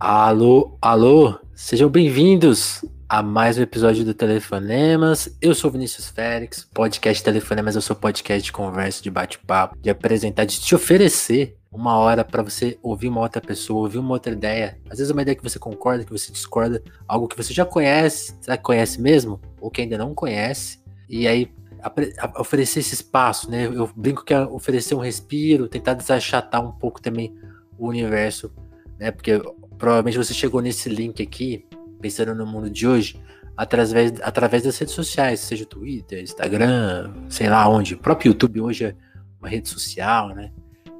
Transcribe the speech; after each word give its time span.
Alô, 0.00 0.78
alô, 0.80 1.40
sejam 1.56 1.90
bem-vindos 1.90 2.84
a 3.08 3.20
mais 3.20 3.58
um 3.58 3.62
episódio 3.62 4.04
do 4.04 4.14
Telefonemas. 4.14 5.36
Eu 5.42 5.52
sou 5.56 5.72
Vinícius 5.72 6.08
Félix, 6.08 6.68
podcast 6.72 7.24
Telefonemas, 7.24 7.74
eu 7.74 7.82
sou 7.82 7.96
podcast 7.96 8.44
de 8.44 8.52
conversa, 8.52 9.02
de 9.02 9.10
bate-papo, 9.10 9.76
de 9.76 9.90
apresentar, 9.90 10.44
de 10.44 10.60
te 10.60 10.72
oferecer 10.72 11.58
uma 11.72 11.98
hora 11.98 12.24
para 12.24 12.44
você 12.44 12.78
ouvir 12.80 13.08
uma 13.08 13.22
outra 13.22 13.40
pessoa, 13.40 13.80
ouvir 13.80 13.98
uma 13.98 14.12
outra 14.12 14.32
ideia. 14.32 14.78
Às 14.88 14.98
vezes 14.98 15.10
uma 15.10 15.22
ideia 15.22 15.34
que 15.34 15.42
você 15.42 15.58
concorda, 15.58 16.04
que 16.04 16.12
você 16.12 16.30
discorda, 16.30 16.80
algo 17.08 17.26
que 17.26 17.36
você 17.36 17.52
já 17.52 17.64
conhece, 17.64 18.38
que 18.38 18.56
conhece 18.58 19.00
mesmo? 19.00 19.40
Ou 19.60 19.68
que 19.68 19.82
ainda 19.82 19.98
não 19.98 20.14
conhece. 20.14 20.78
E 21.08 21.26
aí 21.26 21.52
oferecer 22.38 22.78
esse 22.78 22.94
espaço, 22.94 23.50
né? 23.50 23.66
Eu 23.66 23.90
brinco 23.96 24.24
que 24.24 24.32
é 24.32 24.40
oferecer 24.42 24.94
um 24.94 25.00
respiro, 25.00 25.66
tentar 25.66 25.94
desachatar 25.94 26.64
um 26.64 26.70
pouco 26.70 27.02
também 27.02 27.34
o 27.76 27.88
universo, 27.88 28.52
né? 28.96 29.10
Porque 29.10 29.40
provavelmente 29.78 30.18
você 30.18 30.34
chegou 30.34 30.60
nesse 30.60 30.88
link 30.88 31.22
aqui, 31.22 31.64
pensando 32.00 32.34
no 32.34 32.46
mundo 32.46 32.68
de 32.68 32.86
hoje, 32.86 33.20
através, 33.56 34.12
através 34.22 34.62
das 34.62 34.78
redes 34.78 34.94
sociais, 34.94 35.40
seja 35.40 35.64
Twitter, 35.64 36.22
Instagram, 36.22 37.12
sei 37.28 37.48
lá 37.48 37.68
onde. 37.68 37.94
O 37.94 37.98
próprio 37.98 38.30
YouTube 38.30 38.60
hoje 38.60 38.86
é 38.86 38.94
uma 39.40 39.48
rede 39.48 39.68
social, 39.68 40.34
né? 40.34 40.52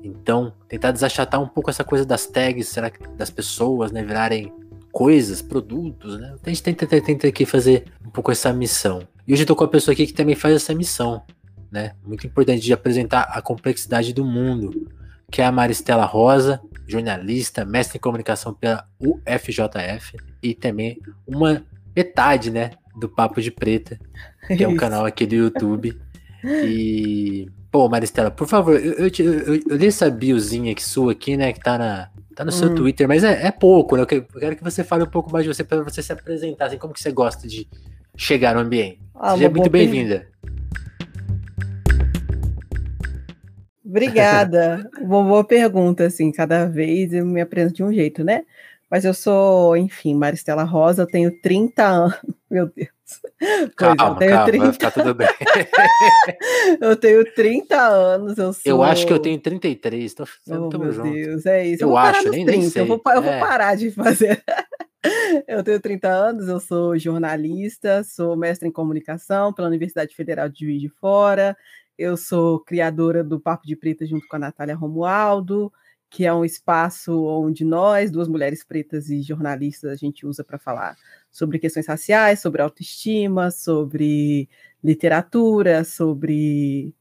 Então, 0.02 0.52
tentar 0.68 0.92
desachatar 0.92 1.40
um 1.40 1.48
pouco 1.48 1.70
essa 1.70 1.84
coisa 1.84 2.04
das 2.04 2.26
tags, 2.26 2.68
será 2.68 2.88
que 2.88 3.06
das 3.16 3.30
pessoas, 3.30 3.90
né, 3.90 4.02
virarem 4.02 4.52
coisas, 4.92 5.42
produtos, 5.42 6.18
né? 6.18 6.36
A 6.42 6.48
gente 6.48 6.62
tenta, 6.62 6.86
tenta, 6.86 7.06
tenta 7.06 7.26
aqui 7.28 7.44
fazer 7.44 7.84
um 8.04 8.10
pouco 8.10 8.30
essa 8.30 8.52
missão. 8.52 9.02
E 9.26 9.32
hoje 9.32 9.42
eu 9.42 9.46
tô 9.46 9.54
com 9.54 9.64
uma 9.64 9.70
pessoa 9.70 9.92
aqui 9.92 10.06
que 10.06 10.12
também 10.12 10.34
faz 10.34 10.54
essa 10.54 10.74
missão, 10.74 11.22
né? 11.70 11.92
Muito 12.04 12.26
importante 12.26 12.62
de 12.62 12.72
apresentar 12.72 13.22
a 13.22 13.42
complexidade 13.42 14.12
do 14.12 14.24
mundo, 14.24 14.88
que 15.30 15.42
é 15.42 15.46
a 15.46 15.52
Maristela 15.52 16.04
Rosa, 16.04 16.60
jornalista, 16.88 17.64
mestre 17.64 17.98
em 17.98 18.00
comunicação 18.00 18.54
pela 18.54 18.88
UFJF 18.98 20.16
e 20.42 20.54
também 20.54 20.98
uma 21.26 21.62
metade, 21.94 22.50
né, 22.50 22.70
do 22.98 23.08
Papo 23.08 23.40
de 23.40 23.50
Preta, 23.50 23.98
que 24.46 24.64
é 24.64 24.68
um 24.68 24.74
canal 24.76 25.04
aqui 25.04 25.26
do 25.26 25.34
YouTube. 25.34 25.96
E, 26.44 27.46
pô, 27.70 27.88
Maristela, 27.88 28.30
por 28.30 28.48
favor, 28.48 28.74
eu, 28.74 28.94
eu, 28.94 29.10
eu, 29.18 29.54
eu 29.68 29.76
li 29.76 29.86
essa 29.86 30.10
biozinha 30.10 30.72
aqui 30.72 30.82
sua 30.82 31.12
aqui, 31.12 31.36
né, 31.36 31.52
que 31.52 31.60
tá 31.60 31.76
na, 31.76 32.10
Tá 32.38 32.44
no 32.44 32.52
seu 32.52 32.70
hum. 32.70 32.74
Twitter, 32.76 33.08
mas 33.08 33.24
é, 33.24 33.48
é 33.48 33.50
pouco, 33.50 33.96
né? 33.96 34.02
Eu 34.02 34.06
quero 34.06 34.54
que 34.54 34.62
você 34.62 34.84
fale 34.84 35.02
um 35.02 35.08
pouco 35.08 35.28
mais 35.32 35.44
de 35.44 35.52
você 35.52 35.64
para 35.64 35.82
você 35.82 36.00
se 36.00 36.12
apresentar, 36.12 36.66
assim, 36.66 36.78
como 36.78 36.94
que 36.94 37.00
você 37.00 37.10
gosta 37.10 37.48
de 37.48 37.66
chegar 38.16 38.54
no 38.54 38.60
ambiente. 38.60 39.00
Ah, 39.12 39.32
Seja 39.32 39.50
muito 39.50 39.68
bem-vinda. 39.68 40.28
Obrigada. 43.88 44.88
Uma 45.00 45.22
boa 45.22 45.42
pergunta, 45.42 46.04
assim, 46.04 46.30
cada 46.30 46.66
vez 46.66 47.12
eu 47.12 47.24
me 47.24 47.40
apresento 47.40 47.74
de 47.74 47.82
um 47.82 47.92
jeito, 47.92 48.22
né? 48.22 48.44
Mas 48.90 49.04
eu 49.04 49.14
sou, 49.14 49.76
enfim, 49.76 50.14
Maristela 50.14 50.62
Rosa, 50.62 51.02
eu 51.02 51.06
tenho 51.06 51.30
30 51.40 51.84
anos. 51.84 52.18
Meu 52.50 52.66
Deus. 52.66 52.88
Calma, 53.76 53.96
pois, 53.96 54.10
eu 54.10 54.16
tenho 54.16 54.30
calma, 54.30 54.46
30... 54.46 54.64
vai 54.64 54.72
ficar 54.72 54.90
tudo 54.90 55.14
bem. 55.14 55.28
eu 56.80 56.96
tenho 56.96 57.34
30 57.34 57.76
anos, 57.76 58.38
eu 58.38 58.52
sou... 58.52 58.62
Eu 58.64 58.82
acho 58.82 59.06
que 59.06 59.12
eu 59.12 59.18
tenho 59.18 59.40
33, 59.40 60.14
tô, 60.14 60.24
oh, 60.48 60.78
meu 60.78 60.92
junto. 60.92 61.10
Deus, 61.10 61.46
é 61.46 61.66
isso. 61.66 61.84
Eu, 61.84 61.90
eu 61.90 61.96
acho, 61.96 62.30
nem, 62.30 62.44
30, 62.44 62.50
nem 62.50 62.70
sei. 62.70 62.82
Eu 62.82 62.86
vou, 62.86 63.00
eu 63.06 63.22
vou 63.22 63.32
é. 63.32 63.40
parar 63.40 63.74
de 63.76 63.90
fazer... 63.90 64.42
eu 65.46 65.62
tenho 65.62 65.80
30 65.80 66.08
anos, 66.08 66.48
eu 66.48 66.60
sou 66.60 66.98
jornalista, 66.98 68.02
sou 68.04 68.36
mestre 68.36 68.68
em 68.68 68.72
comunicação 68.72 69.52
pela 69.52 69.68
Universidade 69.68 70.14
Federal 70.14 70.48
de 70.48 70.64
Juiz 70.64 70.80
de 70.80 70.88
Fora, 70.88 71.56
eu 71.98 72.16
sou 72.16 72.60
criadora 72.60 73.24
do 73.24 73.40
Papo 73.40 73.66
de 73.66 73.74
Preta 73.74 74.06
junto 74.06 74.26
com 74.28 74.36
a 74.36 74.38
Natália 74.38 74.76
Romualdo, 74.76 75.72
que 76.08 76.24
é 76.24 76.32
um 76.32 76.44
espaço 76.44 77.24
onde 77.24 77.64
nós, 77.64 78.10
duas 78.10 78.28
mulheres 78.28 78.64
pretas 78.64 79.10
e 79.10 79.20
jornalistas, 79.20 79.90
a 79.90 79.96
gente 79.96 80.24
usa 80.24 80.42
para 80.42 80.58
falar 80.58 80.96
sobre 81.30 81.58
questões 81.58 81.86
raciais, 81.86 82.40
sobre 82.40 82.62
autoestima, 82.62 83.50
sobre 83.50 84.48
literatura, 84.82 85.84
sobre 85.84 86.94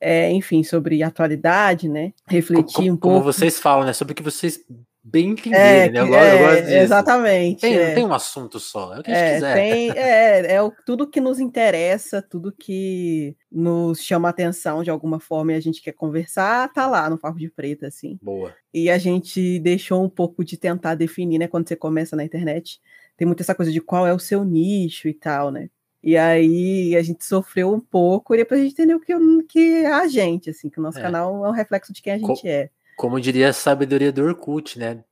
é, 0.00 0.30
enfim, 0.32 0.64
sobre 0.64 1.02
atualidade, 1.02 1.88
né? 1.88 2.12
Refletir 2.26 2.74
como, 2.74 2.92
um 2.92 2.96
pouco. 2.96 3.18
Como 3.18 3.32
vocês 3.32 3.60
falam, 3.60 3.86
né? 3.86 3.92
Sobre 3.92 4.12
o 4.12 4.14
que 4.16 4.22
vocês 4.22 4.60
bem 5.04 5.30
entenderem, 5.30 5.88
é, 5.88 5.90
né? 5.90 6.00
Eu, 6.00 6.14
é, 6.14 6.34
eu 6.34 6.38
gosto 6.46 6.62
disso. 6.62 6.76
Exatamente. 6.76 7.60
Tem, 7.60 7.74
é. 7.76 7.94
tem 7.94 8.06
um 8.06 8.14
assunto 8.14 8.60
só, 8.60 8.94
é 8.94 9.00
o 9.00 9.02
que 9.02 9.10
a 9.10 9.14
gente 9.14 9.24
é, 9.24 9.34
quiser. 9.34 9.54
Tem, 9.54 9.90
é, 9.90 10.54
é 10.54 10.62
o, 10.62 10.72
tudo 10.86 11.08
que 11.08 11.20
nos 11.20 11.40
interessa, 11.40 12.22
tudo 12.22 12.52
que 12.52 13.36
nos 13.50 14.00
chama 14.00 14.28
atenção 14.28 14.82
de 14.82 14.90
alguma 14.90 15.18
forma 15.18 15.52
e 15.52 15.56
a 15.56 15.60
gente 15.60 15.82
quer 15.82 15.92
conversar, 15.92 16.72
tá 16.72 16.86
lá 16.86 17.10
no 17.10 17.18
Papo 17.18 17.38
de 17.38 17.50
Preta, 17.50 17.88
assim. 17.88 18.18
Boa. 18.22 18.54
E 18.72 18.90
a 18.90 18.98
gente 18.98 19.58
deixou 19.58 20.04
um 20.04 20.08
pouco 20.08 20.44
de 20.44 20.56
tentar 20.56 20.94
definir, 20.94 21.38
né? 21.38 21.48
Quando 21.48 21.68
você 21.68 21.76
começa 21.76 22.14
na 22.14 22.24
internet, 22.24 22.80
tem 23.16 23.26
muita 23.26 23.42
essa 23.42 23.54
coisa 23.54 23.72
de 23.72 23.80
qual 23.80 24.06
é 24.06 24.12
o 24.12 24.18
seu 24.18 24.44
nicho 24.44 25.08
e 25.08 25.14
tal, 25.14 25.50
né? 25.50 25.68
E 26.02 26.16
aí 26.16 26.96
a 26.96 27.02
gente 27.02 27.24
sofreu 27.24 27.72
um 27.72 27.78
pouco 27.78 28.34
e 28.34 28.38
depois 28.38 28.60
a 28.60 28.64
gente 28.64 28.72
entendeu 28.72 28.98
que, 28.98 29.14
que 29.48 29.74
é 29.84 29.92
a 29.92 30.08
gente, 30.08 30.50
assim, 30.50 30.68
que 30.68 30.80
o 30.80 30.82
nosso 30.82 30.98
é. 30.98 31.02
canal 31.02 31.44
é 31.46 31.48
um 31.48 31.52
reflexo 31.52 31.92
de 31.92 32.02
quem 32.02 32.14
a 32.14 32.18
gente 32.18 32.42
Co 32.42 32.48
é. 32.48 32.70
Como 32.96 33.20
diria 33.20 33.48
a 33.48 33.52
sabedoria 33.52 34.12
do 34.12 34.22
Orkut, 34.22 34.78
né? 34.78 35.02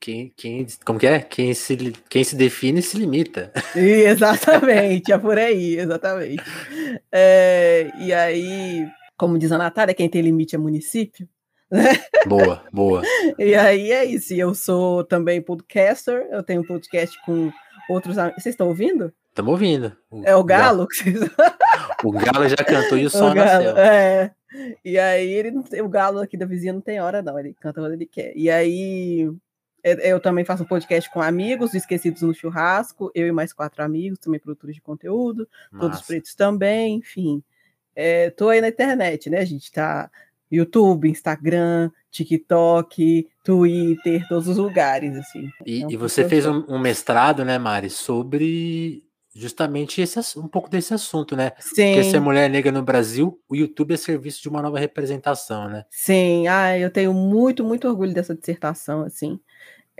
Quem, 0.00 0.32
quem, 0.34 0.66
como 0.84 0.98
que 0.98 1.06
é? 1.06 1.20
Quem 1.20 1.52
se, 1.52 1.76
quem 2.08 2.24
se 2.24 2.34
define 2.34 2.80
se 2.80 2.96
limita. 2.96 3.52
exatamente, 3.76 5.12
é 5.12 5.18
por 5.18 5.38
aí, 5.38 5.76
exatamente. 5.78 6.42
É, 7.12 7.90
e 7.98 8.12
aí, 8.12 8.88
como 9.18 9.38
diz 9.38 9.52
a 9.52 9.58
Natália, 9.58 9.94
quem 9.94 10.08
tem 10.08 10.22
limite 10.22 10.54
é 10.54 10.58
município. 10.58 11.28
Né? 11.70 11.92
Boa, 12.26 12.64
boa. 12.72 13.02
E 13.38 13.54
aí 13.54 13.92
é 13.92 14.04
isso. 14.04 14.32
Eu 14.34 14.54
sou 14.54 15.04
também 15.04 15.40
podcaster, 15.40 16.26
eu 16.30 16.42
tenho 16.42 16.62
um 16.62 16.66
podcast 16.66 17.16
com 17.24 17.52
outros 17.88 18.16
amigos. 18.16 18.42
Vocês 18.42 18.54
estão 18.54 18.68
ouvindo? 18.68 19.12
Estamos 19.28 19.52
ouvindo. 19.52 19.96
O 20.10 20.22
é 20.24 20.34
o 20.34 20.42
Galo? 20.42 20.88
O 22.02 22.10
Galo 22.10 22.48
já 22.48 22.56
cantou 22.56 22.98
e 22.98 23.06
o 23.06 23.10
som 23.10 23.32
nasceu. 23.34 23.76
É. 23.76 24.32
E 24.84 24.98
aí 24.98 25.30
ele 25.30 25.62
tem, 25.62 25.80
o 25.80 25.88
galo 25.88 26.18
aqui 26.18 26.36
da 26.36 26.46
vizinha 26.46 26.72
não 26.72 26.80
tem 26.80 27.00
hora, 27.00 27.22
não. 27.22 27.38
Ele 27.38 27.54
canta 27.54 27.80
quando 27.80 27.92
ele 27.92 28.06
quer. 28.06 28.32
E 28.36 28.50
aí 28.50 29.30
eu 29.82 30.20
também 30.20 30.44
faço 30.44 30.62
um 30.62 30.66
podcast 30.66 31.10
com 31.10 31.20
amigos, 31.20 31.74
esquecidos 31.74 32.22
no 32.22 32.34
churrasco, 32.34 33.10
eu 33.14 33.26
e 33.26 33.32
mais 33.32 33.52
quatro 33.52 33.82
amigos, 33.82 34.18
também 34.18 34.40
produtores 34.40 34.76
de 34.76 34.82
conteúdo, 34.82 35.48
Massa. 35.70 35.86
todos 35.86 36.06
pretos 36.06 36.34
também, 36.34 36.96
enfim. 36.96 37.42
É, 37.94 38.30
tô 38.30 38.48
aí 38.48 38.60
na 38.60 38.68
internet, 38.68 39.30
né? 39.30 39.38
A 39.38 39.44
gente 39.44 39.70
tá 39.70 40.10
YouTube, 40.50 41.08
Instagram, 41.08 41.90
TikTok, 42.10 43.28
Twitter, 43.44 44.26
todos 44.28 44.48
os 44.48 44.56
lugares, 44.56 45.16
assim. 45.16 45.48
E, 45.64 45.78
então, 45.78 45.90
e 45.90 45.96
você 45.96 46.28
fez 46.28 46.44
um, 46.44 46.64
um, 46.68 46.78
mestrado, 46.78 47.44
né, 47.44 47.58
Mari, 47.58 47.88
sobre 47.88 49.04
justamente 49.34 50.00
esse, 50.00 50.38
um 50.38 50.48
pouco 50.48 50.68
desse 50.68 50.92
assunto, 50.92 51.36
né? 51.36 51.52
Sim. 51.58 51.94
Porque 51.94 52.04
ser 52.04 52.20
mulher 52.20 52.50
negra 52.50 52.72
no 52.72 52.82
Brasil, 52.82 53.40
o 53.48 53.54
YouTube 53.54 53.94
é 53.94 53.96
serviço 53.96 54.42
de 54.42 54.48
uma 54.48 54.60
nova 54.60 54.78
representação, 54.78 55.68
né? 55.68 55.84
Sim, 55.90 56.48
ah, 56.48 56.76
eu 56.76 56.90
tenho 56.90 57.14
muito, 57.14 57.64
muito 57.64 57.88
orgulho 57.88 58.12
dessa 58.12 58.34
dissertação, 58.34 59.02
assim. 59.02 59.38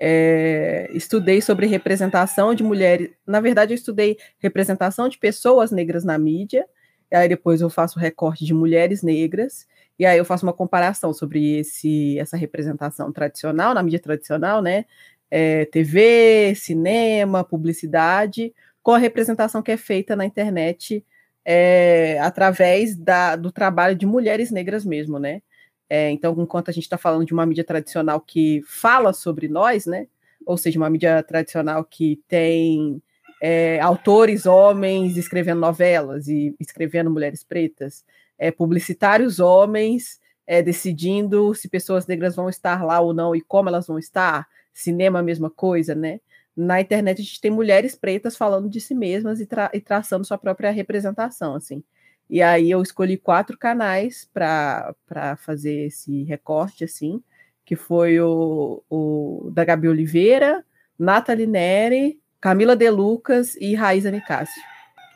É, 0.02 0.90
estudei 0.94 1.40
sobre 1.42 1.66
representação 1.66 2.54
de 2.54 2.62
mulheres. 2.62 3.10
Na 3.26 3.40
verdade, 3.40 3.72
eu 3.72 3.76
estudei 3.76 4.16
representação 4.38 5.08
de 5.08 5.18
pessoas 5.18 5.70
negras 5.70 6.04
na 6.04 6.18
mídia. 6.18 6.66
E 7.12 7.16
aí 7.16 7.28
depois 7.28 7.60
eu 7.60 7.68
faço 7.68 7.98
recorte 7.98 8.44
de 8.44 8.54
mulheres 8.54 9.02
negras. 9.02 9.66
E 9.98 10.06
aí 10.06 10.16
eu 10.16 10.24
faço 10.24 10.46
uma 10.46 10.52
comparação 10.54 11.12
sobre 11.12 11.58
esse, 11.58 12.18
essa 12.18 12.36
representação 12.36 13.12
tradicional, 13.12 13.74
na 13.74 13.82
mídia 13.82 14.00
tradicional, 14.00 14.62
né? 14.62 14.86
É, 15.30 15.66
TV, 15.66 16.54
cinema, 16.56 17.44
publicidade, 17.44 18.52
com 18.82 18.92
a 18.92 18.98
representação 18.98 19.62
que 19.62 19.72
é 19.72 19.76
feita 19.76 20.16
na 20.16 20.24
internet 20.24 21.04
é, 21.44 22.18
através 22.20 22.96
da, 22.96 23.36
do 23.36 23.50
trabalho 23.50 23.96
de 23.96 24.06
mulheres 24.06 24.50
negras 24.50 24.84
mesmo, 24.84 25.18
né? 25.18 25.42
É, 25.88 26.10
então, 26.10 26.34
enquanto 26.38 26.68
a 26.68 26.72
gente 26.72 26.84
está 26.84 26.96
falando 26.96 27.26
de 27.26 27.32
uma 27.32 27.44
mídia 27.44 27.64
tradicional 27.64 28.20
que 28.20 28.62
fala 28.64 29.12
sobre 29.12 29.48
nós, 29.48 29.86
né? 29.86 30.06
Ou 30.46 30.56
seja, 30.56 30.78
uma 30.78 30.88
mídia 30.88 31.22
tradicional 31.22 31.84
que 31.84 32.20
tem 32.28 33.02
é, 33.42 33.80
autores 33.80 34.46
homens 34.46 35.16
escrevendo 35.16 35.60
novelas 35.60 36.28
e 36.28 36.54
escrevendo 36.60 37.10
mulheres 37.10 37.42
pretas, 37.42 38.04
é, 38.38 38.50
publicitários 38.50 39.40
homens 39.40 40.20
é, 40.46 40.62
decidindo 40.62 41.54
se 41.54 41.68
pessoas 41.68 42.06
negras 42.06 42.36
vão 42.36 42.48
estar 42.48 42.84
lá 42.84 43.00
ou 43.00 43.12
não 43.12 43.34
e 43.34 43.40
como 43.40 43.68
elas 43.68 43.86
vão 43.86 43.98
estar, 43.98 44.46
cinema 44.72 45.18
a 45.18 45.22
mesma 45.22 45.50
coisa, 45.50 45.94
né? 45.94 46.20
Na 46.60 46.80
internet 46.80 47.20
a 47.20 47.24
gente 47.24 47.40
tem 47.40 47.50
mulheres 47.50 47.94
pretas 47.94 48.36
falando 48.36 48.68
de 48.68 48.80
si 48.80 48.94
mesmas 48.94 49.40
e, 49.40 49.46
tra 49.46 49.70
e 49.72 49.80
traçando 49.80 50.26
sua 50.26 50.36
própria 50.36 50.70
representação, 50.70 51.54
assim. 51.54 51.82
E 52.28 52.42
aí 52.42 52.70
eu 52.70 52.80
escolhi 52.82 53.16
quatro 53.16 53.58
canais 53.58 54.28
para 54.32 54.94
fazer 55.38 55.86
esse 55.86 56.22
recorte, 56.24 56.84
assim, 56.84 57.22
que 57.64 57.74
foi 57.74 58.20
o, 58.20 58.82
o 58.88 59.50
da 59.52 59.64
Gabi 59.64 59.88
Oliveira, 59.88 60.64
Nathalie 60.98 61.46
Neri, 61.46 62.20
Camila 62.40 62.76
De 62.76 62.88
Lucas 62.90 63.56
e 63.56 63.74
Raíza 63.74 64.10
Nicásio. 64.10 64.62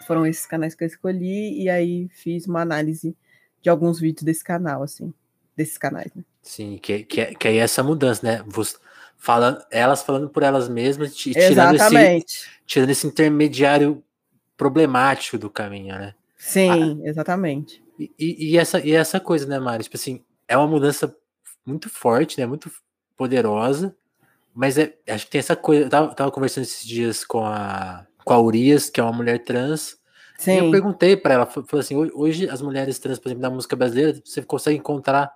Foram 0.07 0.27
esses 0.27 0.47
canais 0.47 0.75
que 0.75 0.83
eu 0.83 0.89
escolhi 0.89 1.63
e 1.63 1.69
aí 1.69 2.09
fiz 2.11 2.47
uma 2.47 2.63
análise 2.63 3.17
de 3.63 3.71
alguns 3.71 4.01
vídeos 4.01 4.25
desse 4.25 4.43
canal, 4.43 4.83
assim. 4.83 5.13
desses 5.57 5.79
canais, 5.79 6.11
né? 6.15 6.25
Sim, 6.43 6.79
que, 6.83 7.05
que, 7.05 7.35
que 7.35 7.49
é 7.49 7.57
essa 7.57 7.83
mudança, 7.83 8.27
né? 8.27 8.45
Você, 8.47 8.77
falando, 9.25 9.65
elas 9.71 10.03
falando 10.03 10.29
por 10.29 10.43
elas 10.43 10.69
mesmas, 10.69 11.17
tirando 11.17 11.77
esse, 11.77 12.27
tirando 12.67 12.91
esse 12.91 13.07
intermediário 13.07 14.05
problemático 14.55 15.39
do 15.39 15.49
caminho, 15.49 15.95
né? 15.95 16.15
Sim, 16.37 17.01
ah, 17.03 17.09
exatamente. 17.09 17.83
E, 17.99 18.13
e, 18.19 18.59
essa, 18.59 18.81
e 18.81 18.93
essa 18.93 19.19
coisa, 19.19 19.47
né, 19.47 19.59
Mari? 19.59 19.85
Tipo 19.85 19.97
assim, 19.97 20.23
é 20.47 20.55
uma 20.59 20.67
mudança 20.67 21.17
muito 21.65 21.89
forte, 21.89 22.39
né? 22.39 22.45
Muito 22.45 22.71
poderosa. 23.17 23.97
Mas 24.55 24.77
é, 24.77 24.95
acho 25.09 25.25
que 25.25 25.31
tem 25.31 25.39
essa 25.39 25.57
coisa. 25.57 25.85
Eu 25.85 25.89
tava, 25.89 26.15
tava, 26.15 26.31
conversando 26.31 26.65
esses 26.65 26.87
dias 26.87 27.25
com 27.25 27.47
a, 27.47 28.07
com 28.23 28.35
a 28.35 28.41
Urias, 28.43 28.91
que 28.91 29.01
é 29.01 29.03
uma 29.03 29.13
mulher 29.13 29.43
trans. 29.43 29.97
Sim. 30.37 30.53
E 30.53 30.59
eu 30.59 30.71
perguntei 30.71 31.17
para 31.17 31.33
ela, 31.33 31.47
falou 31.47 31.81
assim: 31.81 31.97
hoje 32.13 32.47
as 32.51 32.61
mulheres 32.61 32.99
trans, 32.99 33.19
por 33.19 33.29
exemplo, 33.29 33.43
na 33.43 33.51
música 33.51 33.75
brasileira, 33.75 34.21
você 34.23 34.43
consegue 34.43 34.77
encontrar 34.77 35.33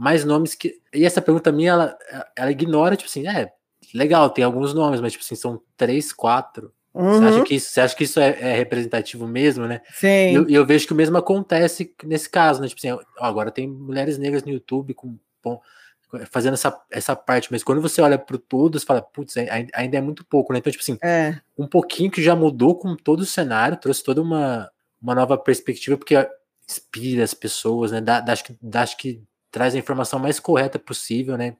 mais 0.00 0.24
nomes 0.24 0.54
que. 0.54 0.80
E 0.94 1.04
essa 1.04 1.20
pergunta 1.20 1.52
minha, 1.52 1.72
ela, 1.72 1.98
ela 2.34 2.50
ignora, 2.50 2.96
tipo 2.96 3.10
assim, 3.10 3.28
é, 3.28 3.52
legal, 3.92 4.30
tem 4.30 4.42
alguns 4.42 4.72
nomes, 4.72 4.98
mas 4.98 5.12
tipo 5.12 5.22
assim, 5.22 5.34
são 5.34 5.60
três, 5.76 6.10
quatro. 6.10 6.72
Uhum. 6.94 7.18
Você, 7.18 7.24
acha 7.26 7.36
uhum. 7.36 7.44
que 7.44 7.54
isso, 7.54 7.70
você 7.70 7.80
acha 7.82 7.94
que 7.94 8.04
isso 8.04 8.18
é, 8.18 8.28
é 8.40 8.56
representativo 8.56 9.26
mesmo, 9.26 9.66
né? 9.66 9.82
Sim. 9.92 10.30
E 10.30 10.34
eu, 10.34 10.48
eu, 10.48 10.66
vejo 10.66 10.86
que 10.86 10.94
o 10.94 10.96
mesmo 10.96 11.18
acontece 11.18 11.94
nesse 12.02 12.30
caso, 12.30 12.62
né? 12.62 12.68
Tipo 12.68 12.80
assim, 12.80 13.04
agora 13.18 13.50
tem 13.50 13.68
mulheres 13.68 14.16
negras 14.16 14.42
no 14.42 14.50
YouTube 14.50 14.94
com 14.94 15.18
bom, 15.44 15.60
fazendo 16.30 16.54
essa, 16.54 16.80
essa 16.90 17.14
parte, 17.14 17.48
mas 17.52 17.62
quando 17.62 17.82
você 17.82 18.00
olha 18.00 18.18
para 18.18 18.38
tudo, 18.38 18.80
você 18.80 18.86
fala, 18.86 19.02
putz, 19.02 19.34
ainda 19.36 19.98
é 19.98 20.00
muito 20.00 20.24
pouco, 20.24 20.52
né? 20.52 20.60
Então, 20.60 20.72
tipo 20.72 20.82
assim, 20.82 20.98
é. 21.04 21.38
um 21.58 21.66
pouquinho 21.66 22.10
que 22.10 22.22
já 22.22 22.34
mudou 22.34 22.74
com 22.74 22.96
todo 22.96 23.20
o 23.20 23.26
cenário, 23.26 23.76
trouxe 23.76 24.02
toda 24.02 24.22
uma, 24.22 24.70
uma 25.00 25.14
nova 25.14 25.36
perspectiva, 25.36 25.98
porque 25.98 26.16
inspira 26.66 27.22
as 27.22 27.34
pessoas, 27.34 27.92
né? 27.92 28.00
Dá, 28.00 28.20
dá, 28.20 28.32
acho, 28.32 28.44
que, 28.44 28.56
dá, 28.62 28.82
acho 28.82 28.96
que 28.96 29.22
traz 29.50 29.74
a 29.74 29.78
informação 29.78 30.18
mais 30.18 30.38
correta 30.38 30.78
possível, 30.78 31.36
né? 31.36 31.56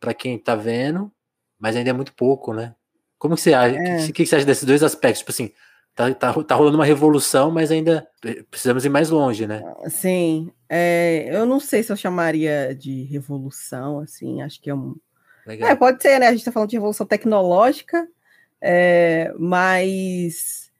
Para 0.00 0.14
quem 0.14 0.38
tá 0.38 0.54
vendo, 0.54 1.10
mas 1.58 1.76
ainda 1.76 1.90
é 1.90 1.92
muito 1.92 2.12
pouco, 2.14 2.52
né? 2.52 2.74
Como 3.18 3.34
que 3.34 3.40
você 3.40 3.54
acha? 3.54 3.74
O 3.74 3.78
é. 3.78 4.06
que, 4.06 4.12
que, 4.12 4.26
você 4.26 4.36
acha 4.36 4.44
desses 4.44 4.64
dois 4.64 4.82
aspectos? 4.82 5.20
Tipo 5.20 5.30
assim, 5.30 5.52
tá, 5.94 6.12
tá, 6.14 6.32
tá 6.44 6.54
rolando 6.54 6.76
uma 6.76 6.84
revolução, 6.84 7.50
mas 7.50 7.70
ainda 7.70 8.06
precisamos 8.50 8.84
ir 8.84 8.88
mais 8.88 9.10
longe, 9.10 9.46
né? 9.46 9.62
Sim. 9.88 10.50
É, 10.68 11.26
eu 11.30 11.46
não 11.46 11.60
sei 11.60 11.82
se 11.82 11.92
eu 11.92 11.96
chamaria 11.96 12.74
de 12.74 13.04
revolução, 13.04 14.00
assim, 14.00 14.42
acho 14.42 14.60
que 14.60 14.70
é 14.70 14.74
um. 14.74 14.94
Legal. 15.46 15.70
É, 15.70 15.76
pode 15.76 16.02
ser, 16.02 16.18
né? 16.18 16.26
A 16.26 16.30
gente 16.30 16.40
está 16.40 16.52
falando 16.52 16.70
de 16.70 16.76
revolução 16.76 17.06
tecnológica, 17.06 18.06
é, 18.60 19.32
mas 19.38 20.70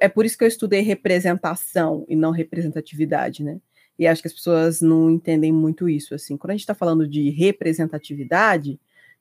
é 0.00 0.08
por 0.08 0.24
isso 0.24 0.38
que 0.38 0.44
eu 0.44 0.48
estudei 0.48 0.80
representação 0.80 2.04
e 2.08 2.16
não 2.16 2.30
representatividade, 2.30 3.42
né? 3.42 3.58
E 3.98 4.06
acho 4.06 4.20
que 4.20 4.28
as 4.28 4.34
pessoas 4.34 4.80
não 4.80 5.10
entendem 5.10 5.52
muito 5.52 5.88
isso, 5.88 6.14
assim. 6.14 6.36
Quando 6.36 6.50
a 6.50 6.54
gente 6.54 6.60
está 6.60 6.74
falando 6.74 7.08
de 7.08 7.30
representatividade, 7.30 8.78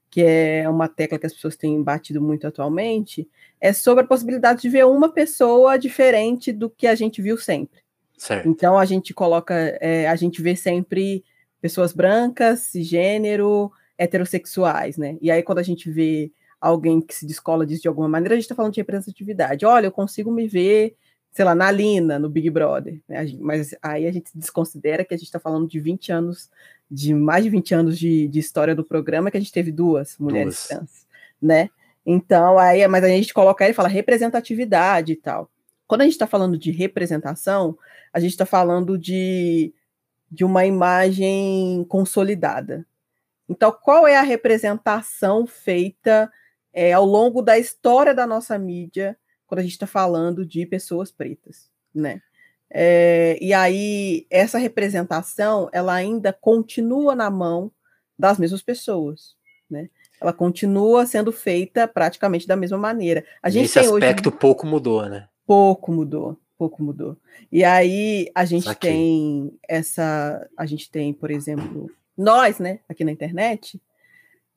que 0.10 0.22
é 0.22 0.70
uma 0.70 0.88
tecla 0.88 1.20
que 1.20 1.26
as 1.26 1.34
pessoas 1.34 1.56
têm 1.56 1.82
batido 1.82 2.22
muito 2.22 2.48
atualmente, 2.48 3.28
é 3.60 3.74
sobre 3.74 4.04
a 4.04 4.08
possibilidade 4.08 4.62
de 4.62 4.70
ver 4.70 4.86
uma 4.86 5.10
pessoa 5.10 5.78
diferente 5.78 6.52
do 6.52 6.70
que 6.70 6.88
a 6.88 6.96
gente 6.96 7.22
viu 7.22 7.38
sempre. 7.38 7.80
Certo. 8.18 8.48
Então 8.48 8.78
a 8.78 8.86
gente 8.86 9.14
coloca, 9.14 9.54
é, 9.82 10.08
a 10.08 10.16
gente 10.16 10.42
vê 10.42 10.56
sempre 10.56 11.24
pessoas 11.62 11.92
brancas, 11.92 12.60
cisgênero, 12.60 13.72
heterossexuais, 13.98 14.98
né? 14.98 15.18
E 15.22 15.32
aí 15.32 15.44
quando 15.44 15.60
a 15.60 15.64
gente 15.64 15.90
vê 15.90 16.32
alguém 16.62 17.02
que 17.02 17.14
se 17.14 17.26
descola 17.26 17.66
disso 17.66 17.82
de 17.82 17.88
alguma 17.88 18.08
maneira, 18.08 18.36
a 18.36 18.38
gente 18.38 18.46
está 18.46 18.56
falando 18.56 18.74
de 18.74 18.80
representatividade. 18.80 19.66
Olha, 19.66 19.88
eu 19.88 19.92
consigo 19.92 20.32
me 20.32 20.48
ver 20.48 20.96
sei 21.36 21.44
lá, 21.44 21.54
na 21.54 21.70
Lina, 21.70 22.18
no 22.18 22.30
Big 22.30 22.50
Brother. 22.50 22.98
Né? 23.10 23.26
Mas 23.42 23.76
aí 23.82 24.08
a 24.08 24.12
gente 24.12 24.32
desconsidera 24.34 25.04
que 25.04 25.14
a 25.14 25.18
gente 25.18 25.26
está 25.26 25.38
falando 25.38 25.68
de 25.68 25.82
20 25.82 26.14
anos, 26.14 26.50
de 26.90 27.14
mais 27.14 27.44
de 27.44 27.50
20 27.50 27.76
anos 27.76 28.00
de, 28.00 28.30
de 28.30 28.40
história 28.40 28.74
do 28.74 28.86
programa, 28.86 29.30
que 29.30 29.36
a 29.36 29.40
gente 29.42 29.52
teve 29.52 29.70
duas 29.70 30.18
mulheres 30.18 30.56
duas. 30.56 30.68
trans, 30.68 31.08
né? 31.42 31.70
Então, 32.06 32.58
aí, 32.58 32.88
mas 32.88 33.04
a 33.04 33.10
gente 33.10 33.34
coloca 33.34 33.66
aí 33.66 33.72
e 33.72 33.74
fala 33.74 33.90
representatividade 33.90 35.12
e 35.12 35.16
tal. 35.18 35.52
Quando 35.86 36.02
a 36.02 36.04
gente 36.06 36.14
está 36.14 36.26
falando 36.26 36.58
de 36.58 36.72
representação, 36.72 37.78
a 38.14 38.20
gente 38.22 38.32
está 38.32 38.46
falando 38.46 38.98
de, 38.98 39.74
de 40.32 40.46
uma 40.46 40.66
imagem 40.66 41.86
consolidada. 41.90 42.86
Então, 43.50 43.74
qual 43.84 44.08
é 44.08 44.16
a 44.16 44.22
representação 44.22 45.46
feita 45.46 46.32
é, 46.72 46.94
ao 46.94 47.06
longo 47.06 47.42
da 47.42 47.60
história 47.60 48.16
da 48.16 48.26
nossa 48.26 48.58
mídia 48.58 49.18
quando 49.48 49.60
a 49.60 49.64
gente 49.64 49.74
está 49.74 49.88
falando 49.88 50.46
de 50.46 50.66
pessoas 50.66 51.12
pretas, 51.12 51.70
né? 51.94 52.22
É, 52.70 53.38
e 53.40 53.54
aí 53.54 54.26
essa 54.30 54.58
representação 54.58 55.70
ela 55.72 55.94
ainda 55.94 56.34
continua 56.34 57.16
na 57.16 57.30
mão 57.30 57.72
das 58.18 58.40
mesmas 58.40 58.62
pessoas, 58.62 59.36
né? 59.70 59.90
Ela 60.20 60.34
continua 60.34 61.06
sendo 61.06 61.32
feita 61.32 61.88
praticamente 61.88 62.48
da 62.48 62.56
mesma 62.56 62.78
maneira. 62.78 63.24
A 63.44 63.50
gente 63.50 63.64
Nesse 63.64 63.80
aspecto 63.80 64.30
hoje... 64.30 64.38
pouco 64.40 64.66
mudou, 64.66 65.08
né? 65.08 65.28
Pouco 65.46 65.92
mudou, 65.92 66.40
pouco 66.58 66.82
mudou. 66.82 67.18
E 67.52 67.64
aí 67.64 68.32
a 68.34 68.46
gente 68.46 68.70
Aqui. 68.70 68.88
tem 68.88 69.60
essa, 69.68 70.48
a 70.58 70.66
gente 70.66 70.90
tem, 70.90 71.14
por 71.14 71.30
exemplo, 71.30 71.92
nós, 72.18 72.60
né, 72.60 72.80
aqui 72.90 73.04
na 73.04 73.12
internet. 73.12 73.80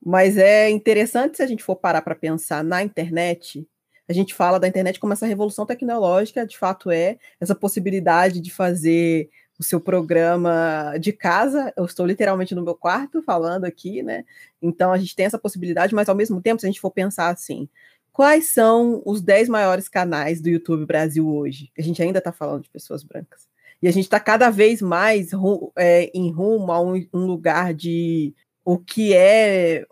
Mas 0.05 0.39
é 0.39 0.71
interessante 0.71 1.37
se 1.37 1.43
a 1.43 1.47
gente 1.47 1.63
for 1.63 1.77
parar 1.77 2.03
para 2.03 2.15
pensar 2.15 2.63
na 2.63 2.83
internet, 2.83 3.69
a 4.09 4.13
gente 4.13 4.35
fala 4.35 4.59
da 4.59 4.67
internet 4.67 4.99
como 4.99 5.13
essa 5.13 5.27
revolução 5.27 5.67
tecnológica, 5.67 6.47
de 6.47 6.57
fato 6.57 6.91
é, 6.91 7.19
essa 7.39 7.55
possibilidade 7.55 8.41
de 8.41 8.51
fazer 8.51 9.29
o 9.59 9.63
seu 9.63 9.81
programa 9.81 10.95
de 10.99 11.13
casa. 11.13 11.73
Eu 11.77 11.85
estou 11.85 12.07
literalmente 12.07 12.55
no 12.55 12.63
meu 12.63 12.75
quarto 12.75 13.23
falando 13.23 13.65
aqui, 13.65 14.03
né? 14.03 14.25
Então 14.63 14.93
a 14.93 14.99
gente 14.99 15.15
tem 15.15 15.27
essa 15.27 15.39
possibilidade, 15.39 15.95
mas 15.95 16.09
ao 16.09 16.15
mesmo 16.15 16.41
tempo, 16.41 16.61
se 16.61 16.67
a 16.67 16.71
gente 16.71 16.81
for 16.81 16.91
pensar 16.91 17.29
assim, 17.29 17.69
quais 18.13 18.47
são 18.47 19.03
os 19.05 19.21
10 19.21 19.49
maiores 19.49 19.89
canais 19.89 20.41
do 20.41 20.49
YouTube 20.49 20.87
Brasil 20.87 21.29
hoje? 21.29 21.71
A 21.77 21.83
gente 21.83 22.03
ainda 22.03 22.19
está 22.19 22.33
falando 22.33 22.63
de 22.63 22.71
pessoas 22.71 23.03
brancas. 23.03 23.47
E 23.83 23.89
a 23.89 23.93
gente 23.93 24.05
está 24.05 24.19
cada 24.19 24.49
vez 24.51 24.81
mais 24.81 25.31
é, 25.77 26.11
em 26.15 26.31
rumo 26.33 26.73
a 26.73 26.81
um, 26.81 26.95
um 27.13 27.27
lugar 27.27 27.75
de 27.75 28.35
o 28.65 28.79
que 28.79 29.15
é 29.15 29.85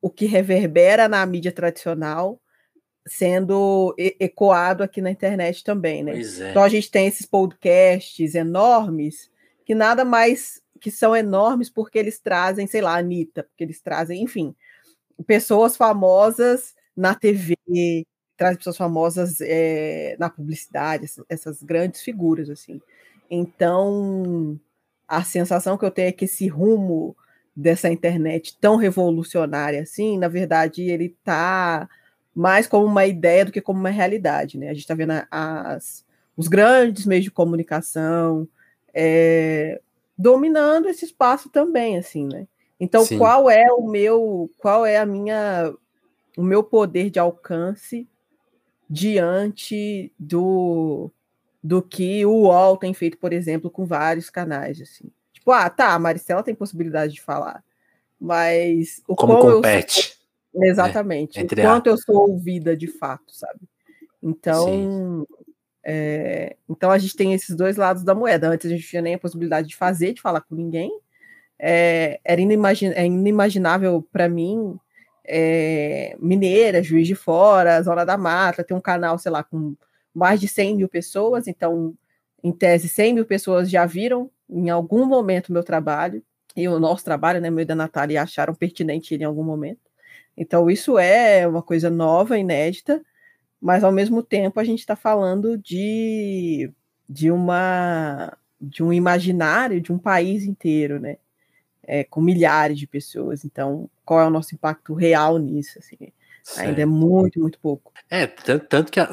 o 0.00 0.10
que 0.10 0.26
reverbera 0.26 1.08
na 1.08 1.24
mídia 1.24 1.52
tradicional 1.52 2.40
sendo 3.06 3.94
ecoado 3.98 4.82
aqui 4.82 5.00
na 5.00 5.10
internet 5.10 5.64
também, 5.64 6.04
né? 6.04 6.20
É. 6.20 6.50
Então 6.50 6.62
a 6.62 6.68
gente 6.68 6.90
tem 6.90 7.06
esses 7.06 7.26
podcasts 7.26 8.34
enormes 8.34 9.30
que 9.64 9.74
nada 9.74 10.04
mais 10.04 10.62
que 10.80 10.90
são 10.90 11.14
enormes 11.14 11.70
porque 11.70 11.98
eles 11.98 12.18
trazem, 12.18 12.66
sei 12.66 12.80
lá, 12.80 12.96
Anitta, 12.96 13.44
porque 13.44 13.62
eles 13.62 13.80
trazem, 13.80 14.20
enfim, 14.22 14.54
pessoas 15.26 15.76
famosas 15.76 16.74
na 16.96 17.14
TV, 17.14 17.56
trazem 18.36 18.58
pessoas 18.58 18.76
famosas 18.76 19.40
é, 19.40 20.16
na 20.18 20.28
publicidade, 20.28 21.04
essas, 21.04 21.24
essas 21.28 21.62
grandes 21.62 22.02
figuras, 22.02 22.50
assim. 22.50 22.80
Então, 23.30 24.58
a 25.06 25.22
sensação 25.22 25.78
que 25.78 25.84
eu 25.84 25.90
tenho 25.90 26.08
é 26.08 26.12
que 26.12 26.24
esse 26.24 26.48
rumo 26.48 27.16
dessa 27.54 27.88
internet 27.88 28.56
tão 28.60 28.76
revolucionária 28.76 29.82
assim, 29.82 30.18
na 30.18 30.28
verdade, 30.28 30.82
ele 30.82 31.06
está 31.06 31.88
mais 32.34 32.66
como 32.66 32.86
uma 32.86 33.06
ideia 33.06 33.44
do 33.44 33.52
que 33.52 33.60
como 33.60 33.78
uma 33.78 33.90
realidade, 33.90 34.58
né? 34.58 34.66
A 34.66 34.72
gente 34.72 34.82
está 34.82 34.94
vendo 34.94 35.12
as, 35.30 36.04
os 36.36 36.48
grandes 36.48 37.06
meios 37.06 37.24
de 37.24 37.30
comunicação 37.30 38.48
é, 38.94 39.80
dominando 40.16 40.88
esse 40.88 41.04
espaço 41.04 41.48
também, 41.48 41.98
assim, 41.98 42.26
né? 42.26 42.46
Então, 42.78 43.04
Sim. 43.04 43.18
qual 43.18 43.48
é 43.48 43.70
o 43.72 43.86
meu, 43.86 44.50
qual 44.58 44.84
é 44.84 44.96
a 44.98 45.06
minha, 45.06 45.72
o 46.36 46.42
meu 46.42 46.64
poder 46.64 47.10
de 47.10 47.18
alcance 47.18 48.08
diante 48.88 50.12
do 50.18 51.10
do 51.62 51.80
que 51.80 52.26
o 52.26 52.32
UOL 52.32 52.76
tem 52.76 52.92
feito, 52.92 53.16
por 53.16 53.32
exemplo, 53.32 53.70
com 53.70 53.86
vários 53.86 54.28
canais, 54.28 54.80
assim. 54.80 55.04
Tipo, 55.32 55.52
ah, 55.52 55.70
tá, 55.70 55.94
a 55.94 55.98
Maricela 55.98 56.42
tem 56.42 56.56
possibilidade 56.56 57.12
de 57.12 57.22
falar, 57.22 57.62
mas 58.20 59.00
o 59.06 59.14
como 59.14 59.38
compete? 59.38 60.11
Exatamente. 60.54 61.38
É, 61.38 61.42
Enquanto 61.42 61.86
eu 61.86 61.96
sou 61.96 62.30
ouvida 62.30 62.76
de 62.76 62.86
fato, 62.86 63.34
sabe? 63.34 63.60
Então, 64.22 65.26
é, 65.84 66.56
então 66.68 66.90
a 66.90 66.98
gente 66.98 67.16
tem 67.16 67.32
esses 67.32 67.56
dois 67.56 67.76
lados 67.76 68.04
da 68.04 68.14
moeda. 68.14 68.48
Antes 68.48 68.70
a 68.70 68.74
gente 68.74 68.86
tinha 68.86 69.02
nem 69.02 69.14
a 69.14 69.18
possibilidade 69.18 69.68
de 69.68 69.76
fazer, 69.76 70.12
de 70.12 70.20
falar 70.20 70.40
com 70.42 70.54
ninguém. 70.54 70.90
É, 71.58 72.20
era 72.24 72.40
inimagin 72.40 72.88
é 72.88 73.06
inimaginável 73.06 74.06
para 74.12 74.28
mim, 74.28 74.76
é, 75.24 76.16
Mineira, 76.18 76.82
Juiz 76.82 77.06
de 77.06 77.14
Fora, 77.14 77.82
Zona 77.82 78.04
da 78.04 78.16
Mata, 78.18 78.64
ter 78.64 78.74
um 78.74 78.80
canal, 78.80 79.18
sei 79.18 79.30
lá, 79.30 79.42
com 79.42 79.76
mais 80.14 80.40
de 80.40 80.48
100 80.48 80.76
mil 80.76 80.88
pessoas. 80.88 81.46
Então, 81.46 81.94
em 82.42 82.52
tese, 82.52 82.88
100 82.88 83.14
mil 83.14 83.24
pessoas 83.24 83.70
já 83.70 83.86
viram 83.86 84.30
em 84.48 84.70
algum 84.70 85.06
momento 85.06 85.48
o 85.48 85.52
meu 85.52 85.62
trabalho 85.62 86.22
e 86.54 86.68
o 86.68 86.78
nosso 86.78 87.04
trabalho, 87.04 87.40
né, 87.40 87.48
meu 87.48 87.62
e 87.62 87.64
da 87.64 87.74
Natália, 87.74 88.22
acharam 88.22 88.54
pertinente 88.54 89.14
ele 89.14 89.22
em 89.22 89.26
algum 89.26 89.44
momento. 89.44 89.80
Então, 90.36 90.70
isso 90.70 90.98
é 90.98 91.46
uma 91.46 91.62
coisa 91.62 91.90
nova, 91.90 92.38
inédita, 92.38 93.02
mas 93.60 93.84
ao 93.84 93.92
mesmo 93.92 94.22
tempo 94.22 94.58
a 94.60 94.64
gente 94.64 94.80
está 94.80 94.96
falando 94.96 95.58
de, 95.58 96.70
de, 97.08 97.30
uma, 97.30 98.36
de 98.60 98.82
um 98.82 98.92
imaginário 98.92 99.80
de 99.80 99.92
um 99.92 99.98
país 99.98 100.44
inteiro, 100.44 100.98
né? 101.00 101.18
é, 101.82 102.04
com 102.04 102.20
milhares 102.20 102.78
de 102.78 102.86
pessoas. 102.86 103.44
Então, 103.44 103.90
qual 104.04 104.20
é 104.20 104.26
o 104.26 104.30
nosso 104.30 104.54
impacto 104.54 104.94
real 104.94 105.38
nisso? 105.38 105.78
Assim? 105.78 105.96
Ainda 106.56 106.82
é 106.82 106.86
muito, 106.86 107.38
muito 107.40 107.58
pouco. 107.58 107.92
É, 108.10 108.26
tanto, 108.26 108.66
tanto 108.66 108.92
que 108.92 108.98
a, 108.98 109.08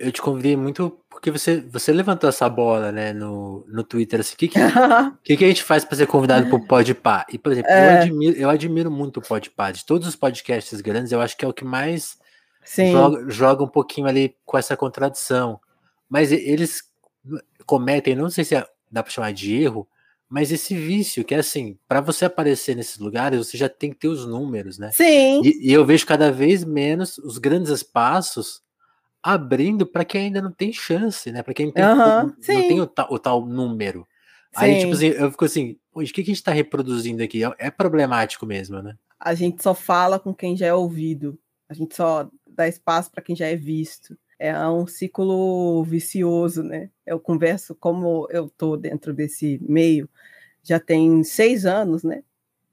eu, 0.00 0.12
te 0.12 0.22
convidei 0.22 0.56
muito 0.56 0.98
porque 1.10 1.32
você, 1.32 1.60
você 1.60 1.92
levantou 1.92 2.28
essa 2.28 2.48
bola, 2.48 2.92
né, 2.92 3.12
no, 3.12 3.64
no 3.66 3.82
Twitter, 3.82 4.20
assim, 4.20 4.34
o 4.34 4.36
que, 4.36 4.48
que, 4.48 4.58
que, 5.24 5.36
que, 5.36 5.44
a 5.44 5.48
gente 5.48 5.64
faz 5.64 5.84
para 5.84 5.96
ser 5.96 6.06
convidado 6.06 6.48
pro 6.48 6.64
Podpah? 6.64 7.26
E, 7.28 7.36
por 7.36 7.50
exemplo, 7.50 7.72
é. 7.72 7.96
eu, 7.96 8.02
admiro, 8.02 8.36
eu 8.36 8.50
admiro 8.50 8.90
muito 8.90 9.16
o 9.18 9.22
Podpah, 9.22 9.72
de 9.72 9.84
todos 9.84 10.06
os 10.06 10.14
podcasts 10.14 10.80
grandes, 10.80 11.10
eu 11.10 11.20
acho 11.20 11.36
que 11.36 11.44
é 11.44 11.48
o 11.48 11.52
que 11.52 11.64
mais 11.64 12.16
joga, 12.64 13.30
joga 13.30 13.64
um 13.64 13.68
pouquinho 13.68 14.06
ali 14.06 14.36
com 14.44 14.56
essa 14.56 14.76
contradição. 14.76 15.60
Mas 16.08 16.30
eles 16.32 16.84
cometem, 17.66 18.14
não 18.14 18.30
sei 18.30 18.44
se 18.44 18.54
é, 18.54 18.64
dá 18.90 19.02
para 19.02 19.12
chamar 19.12 19.32
de 19.32 19.54
erro, 19.60 19.88
mas 20.28 20.52
esse 20.52 20.74
vício, 20.74 21.24
que 21.24 21.34
é 21.34 21.38
assim, 21.38 21.78
para 21.88 22.00
você 22.02 22.26
aparecer 22.26 22.76
nesses 22.76 22.98
lugares, 22.98 23.38
você 23.38 23.56
já 23.56 23.68
tem 23.68 23.90
que 23.90 23.96
ter 23.96 24.08
os 24.08 24.26
números, 24.26 24.78
né? 24.78 24.90
Sim. 24.92 25.40
E, 25.42 25.70
e 25.70 25.72
eu 25.72 25.84
vejo 25.86 26.06
cada 26.06 26.30
vez 26.30 26.64
menos 26.64 27.16
os 27.18 27.38
grandes 27.38 27.70
espaços 27.70 28.62
abrindo 29.22 29.86
para 29.86 30.04
quem 30.04 30.26
ainda 30.26 30.42
não 30.42 30.52
tem 30.52 30.72
chance, 30.72 31.32
né? 31.32 31.42
Para 31.42 31.54
quem 31.54 31.72
tem, 31.72 31.82
não, 31.82 32.30
tem 32.30 32.80
o 32.80 32.86
tal, 32.86 33.08
o 33.10 33.18
tal 33.18 33.46
número. 33.46 34.06
Sim. 34.52 34.64
Aí, 34.64 34.80
tipo 34.80 34.92
assim, 34.92 35.06
eu 35.06 35.30
fico 35.30 35.44
assim, 35.46 35.78
o 35.92 36.00
que, 36.00 36.12
que 36.12 36.20
a 36.20 36.24
gente 36.24 36.36
está 36.36 36.52
reproduzindo 36.52 37.22
aqui? 37.22 37.42
É, 37.42 37.52
é 37.58 37.70
problemático 37.70 38.44
mesmo, 38.44 38.82
né? 38.82 38.96
A 39.18 39.34
gente 39.34 39.62
só 39.62 39.74
fala 39.74 40.20
com 40.20 40.34
quem 40.34 40.56
já 40.56 40.66
é 40.66 40.74
ouvido. 40.74 41.38
A 41.68 41.74
gente 41.74 41.96
só 41.96 42.30
dá 42.46 42.68
espaço 42.68 43.10
para 43.10 43.22
quem 43.22 43.34
já 43.34 43.46
é 43.46 43.56
visto 43.56 44.16
é 44.38 44.56
um 44.68 44.86
ciclo 44.86 45.82
vicioso, 45.84 46.62
né? 46.62 46.90
Eu 47.06 47.18
converso 47.20 47.74
como 47.74 48.28
eu 48.30 48.48
tô 48.50 48.76
dentro 48.76 49.12
desse 49.14 49.58
meio, 49.62 50.08
já 50.62 50.80
tem 50.80 51.24
seis 51.24 51.66
anos, 51.66 52.02
né? 52.04 52.22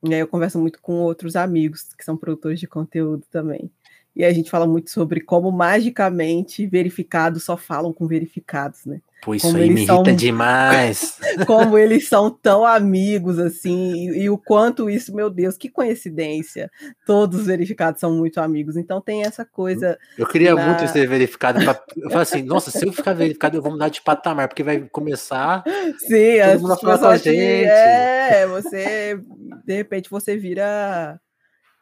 E 0.03 0.13
aí 0.13 0.19
eu 0.22 0.27
converso 0.27 0.60
muito 0.60 0.81
com 0.81 1.01
outros 1.01 1.36
amigos 1.36 1.93
que 1.95 2.05
são 2.05 2.17
produtores 2.17 2.60
de 2.60 2.67
conteúdo 2.67 3.25
também. 3.31 3.72
E 4.15 4.24
a 4.25 4.31
gente 4.34 4.50
fala 4.51 4.67
muito 4.67 4.89
sobre 4.91 5.22
como 5.22 5.51
magicamente 5.51 6.67
verificados 6.67 7.43
só 7.43 7.57
falam 7.57 7.93
com 7.93 8.07
verificados, 8.07 8.86
né? 8.86 9.01
Pô, 9.22 9.34
isso 9.34 9.48
como 9.48 9.57
aí 9.57 9.69
me 9.69 9.81
irrita 9.81 9.93
são, 9.93 10.03
demais. 10.03 11.17
como 11.48 11.77
eles 11.77 12.07
são 12.07 12.29
tão 12.29 12.63
amigos, 12.63 13.39
assim, 13.39 14.12
e, 14.12 14.24
e, 14.24 14.29
o 14.29 14.38
quanto 14.38 14.89
isso, 14.89 15.15
meu 15.15 15.29
Deus, 15.29 15.57
que 15.57 15.67
coincidência. 15.67 16.69
Todos 17.05 17.41
os 17.41 17.48
verificados 17.48 18.00
são 18.00 18.13
muito 18.13 18.39
amigos. 18.39 18.77
Então 18.77 19.01
tem 19.01 19.24
essa 19.24 19.43
coisa. 19.43 19.98
Eu 20.17 20.27
queria 20.27 20.53
na... 20.53 20.67
muito 20.67 20.88
ser 20.91 21.07
verificado. 21.07 21.63
Pra... 21.63 21.81
Eu 21.98 22.10
falo 22.10 22.22
assim, 22.22 22.43
nossa, 22.43 22.69
se 22.69 22.86
eu 22.86 22.93
ficar 22.93 23.13
verificado, 23.13 23.57
eu 23.57 23.62
vou 23.62 23.72
mudar 23.72 23.89
de 23.89 24.01
patamar, 24.01 24.48
porque 24.48 24.63
vai 24.63 24.81
começar. 24.91 25.63
Sim, 25.98 26.39
as 26.39 26.62
pessoas 26.62 27.00
com 27.00 27.07
a 27.07 27.17
gente. 27.17 27.65
É, 27.65 28.45
você, 28.48 29.19
de 29.65 29.74
repente, 29.74 30.10
você 30.10 30.38
vira. 30.38 31.19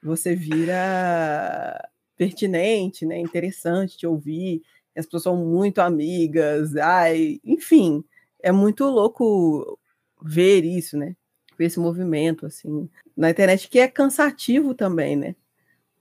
Você 0.01 0.35
vira 0.35 1.79
pertinente, 2.17 3.05
né? 3.05 3.19
Interessante 3.19 3.97
de 3.97 4.07
ouvir 4.07 4.61
as 4.95 5.05
pessoas 5.05 5.23
são 5.23 5.37
muito 5.37 5.79
amigas, 5.79 6.75
ai, 6.75 7.39
enfim, 7.43 8.03
é 8.41 8.51
muito 8.51 8.85
louco 8.85 9.79
ver 10.21 10.63
isso, 10.63 10.97
né? 10.97 11.15
Ver 11.57 11.65
esse 11.65 11.79
movimento, 11.79 12.45
assim, 12.45 12.89
na 13.15 13.29
internet, 13.29 13.69
que 13.69 13.79
é 13.79 13.87
cansativo 13.87 14.73
também, 14.73 15.15
né? 15.15 15.35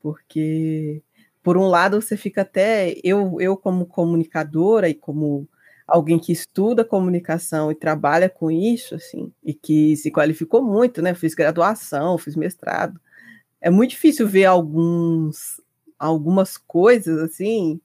Porque, 0.00 1.02
por 1.42 1.56
um 1.56 1.66
lado, 1.68 2.00
você 2.00 2.16
fica 2.16 2.42
até, 2.42 2.94
eu, 3.04 3.40
eu 3.40 3.56
como 3.56 3.86
comunicadora 3.86 4.88
e 4.88 4.94
como 4.94 5.48
alguém 5.86 6.18
que 6.18 6.32
estuda 6.32 6.84
comunicação 6.84 7.70
e 7.70 7.74
trabalha 7.74 8.28
com 8.28 8.50
isso, 8.50 8.94
assim, 8.94 9.32
e 9.44 9.52
que 9.54 9.96
se 9.96 10.10
qualificou 10.10 10.62
muito, 10.62 11.02
né? 11.02 11.14
Fiz 11.14 11.34
graduação, 11.34 12.18
fiz 12.18 12.36
mestrado. 12.36 13.00
É 13.60 13.70
muito 13.70 13.90
difícil 13.90 14.26
ver 14.26 14.46
alguns, 14.46 15.60
algumas 15.98 16.56
coisas, 16.56 17.18
assim, 17.18 17.80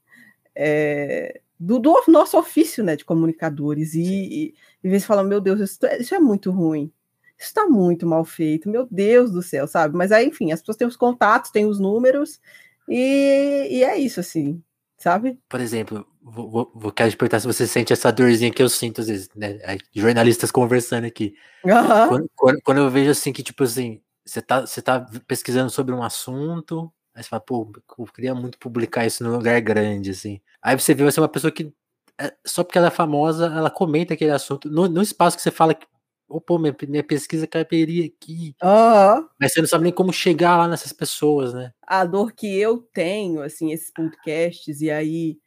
é, 0.59 1.39
do, 1.59 1.77
do, 1.77 2.03
nosso 2.07 2.37
ofício 2.37 2.83
né, 2.83 2.95
de 2.95 3.05
comunicadores. 3.05 3.93
E, 3.93 4.01
e, 4.01 4.53
e 4.83 4.89
vezes 4.89 5.05
fala, 5.05 5.23
meu 5.23 5.39
Deus, 5.39 5.59
isso, 5.59 5.85
é, 5.85 6.01
isso 6.01 6.15
é 6.15 6.19
muito 6.19 6.51
ruim. 6.51 6.91
Isso 7.37 7.49
está 7.49 7.67
muito 7.67 8.07
mal 8.07 8.25
feito, 8.25 8.67
meu 8.67 8.87
Deus 8.89 9.31
do 9.31 9.43
céu, 9.43 9.67
sabe? 9.67 9.95
Mas 9.95 10.11
aí, 10.11 10.25
enfim, 10.25 10.51
as 10.51 10.59
pessoas 10.59 10.77
têm 10.77 10.87
os 10.87 10.97
contatos, 10.97 11.51
têm 11.51 11.67
os 11.67 11.79
números, 11.79 12.41
e, 12.89 13.67
e 13.69 13.83
é 13.83 13.95
isso, 13.95 14.19
assim, 14.19 14.59
sabe? 14.97 15.39
Por 15.47 15.59
exemplo, 15.59 16.03
vou, 16.19 16.49
vou, 16.49 16.71
vou 16.73 16.91
quero 16.91 17.11
te 17.11 17.17
perguntar 17.17 17.39
se 17.39 17.45
você 17.45 17.67
sente 17.67 17.93
essa 17.93 18.11
dorzinha 18.11 18.51
que 18.51 18.63
eu 18.63 18.67
sinto, 18.67 19.01
às 19.01 19.07
vezes, 19.07 19.29
né? 19.35 19.59
Jornalistas 19.93 20.49
conversando 20.49 21.05
aqui. 21.05 21.35
Uhum. 21.63 22.07
Quando, 22.07 22.31
quando, 22.35 22.61
quando, 22.63 22.77
eu 22.79 22.89
vejo 22.89 23.11
assim 23.11 23.31
que, 23.31 23.43
tipo 23.43 23.63
assim, 23.63 24.01
você 24.25 24.41
tá, 24.41 24.61
você 24.61 24.81
tá 24.81 25.05
pesquisando 25.27 25.69
sobre 25.69 25.93
um 25.93 26.01
assunto, 26.01 26.91
Aí 27.17 27.23
você 27.23 27.29
fala, 27.29 27.41
pô, 27.41 27.67
eu 27.97 28.05
queria 28.05 28.35
muito 28.35 28.59
publicar 28.59 29.03
isso 29.03 29.23
num 29.23 29.37
lugar 29.37 29.59
grande, 29.59 30.11
assim. 30.11 30.39
Aí 30.61 30.79
você 30.79 30.93
vê 30.93 31.03
você 31.03 31.19
é 31.19 31.23
uma 31.23 31.27
pessoa 31.27 31.51
que, 31.51 31.73
é, 32.21 32.31
só 32.45 32.63
porque 32.63 32.77
ela 32.77 32.89
é 32.89 32.91
famosa, 32.91 33.47
ela 33.47 33.71
comenta 33.71 34.13
aquele 34.13 34.29
assunto. 34.29 34.69
No, 34.69 34.87
no 34.87 35.01
espaço 35.01 35.35
que 35.35 35.41
você 35.41 35.49
fala 35.49 35.73
que, 35.73 35.87
oh, 36.29 36.39
pô, 36.39 36.59
minha, 36.59 36.75
minha 36.87 37.03
pesquisa 37.03 37.47
caberia 37.47 38.05
aqui. 38.05 38.55
Uhum. 38.61 39.27
Mas 39.41 39.51
você 39.51 39.61
não 39.61 39.67
sabe 39.67 39.85
nem 39.85 39.91
como 39.91 40.13
chegar 40.13 40.57
lá 40.57 40.67
nessas 40.67 40.93
pessoas, 40.93 41.55
né? 41.55 41.71
A 41.87 42.05
dor 42.05 42.33
que 42.33 42.55
eu 42.55 42.77
tenho, 42.93 43.41
assim, 43.41 43.71
esses 43.71 43.91
podcasts, 43.91 44.79
e 44.79 44.91
aí 44.91 45.39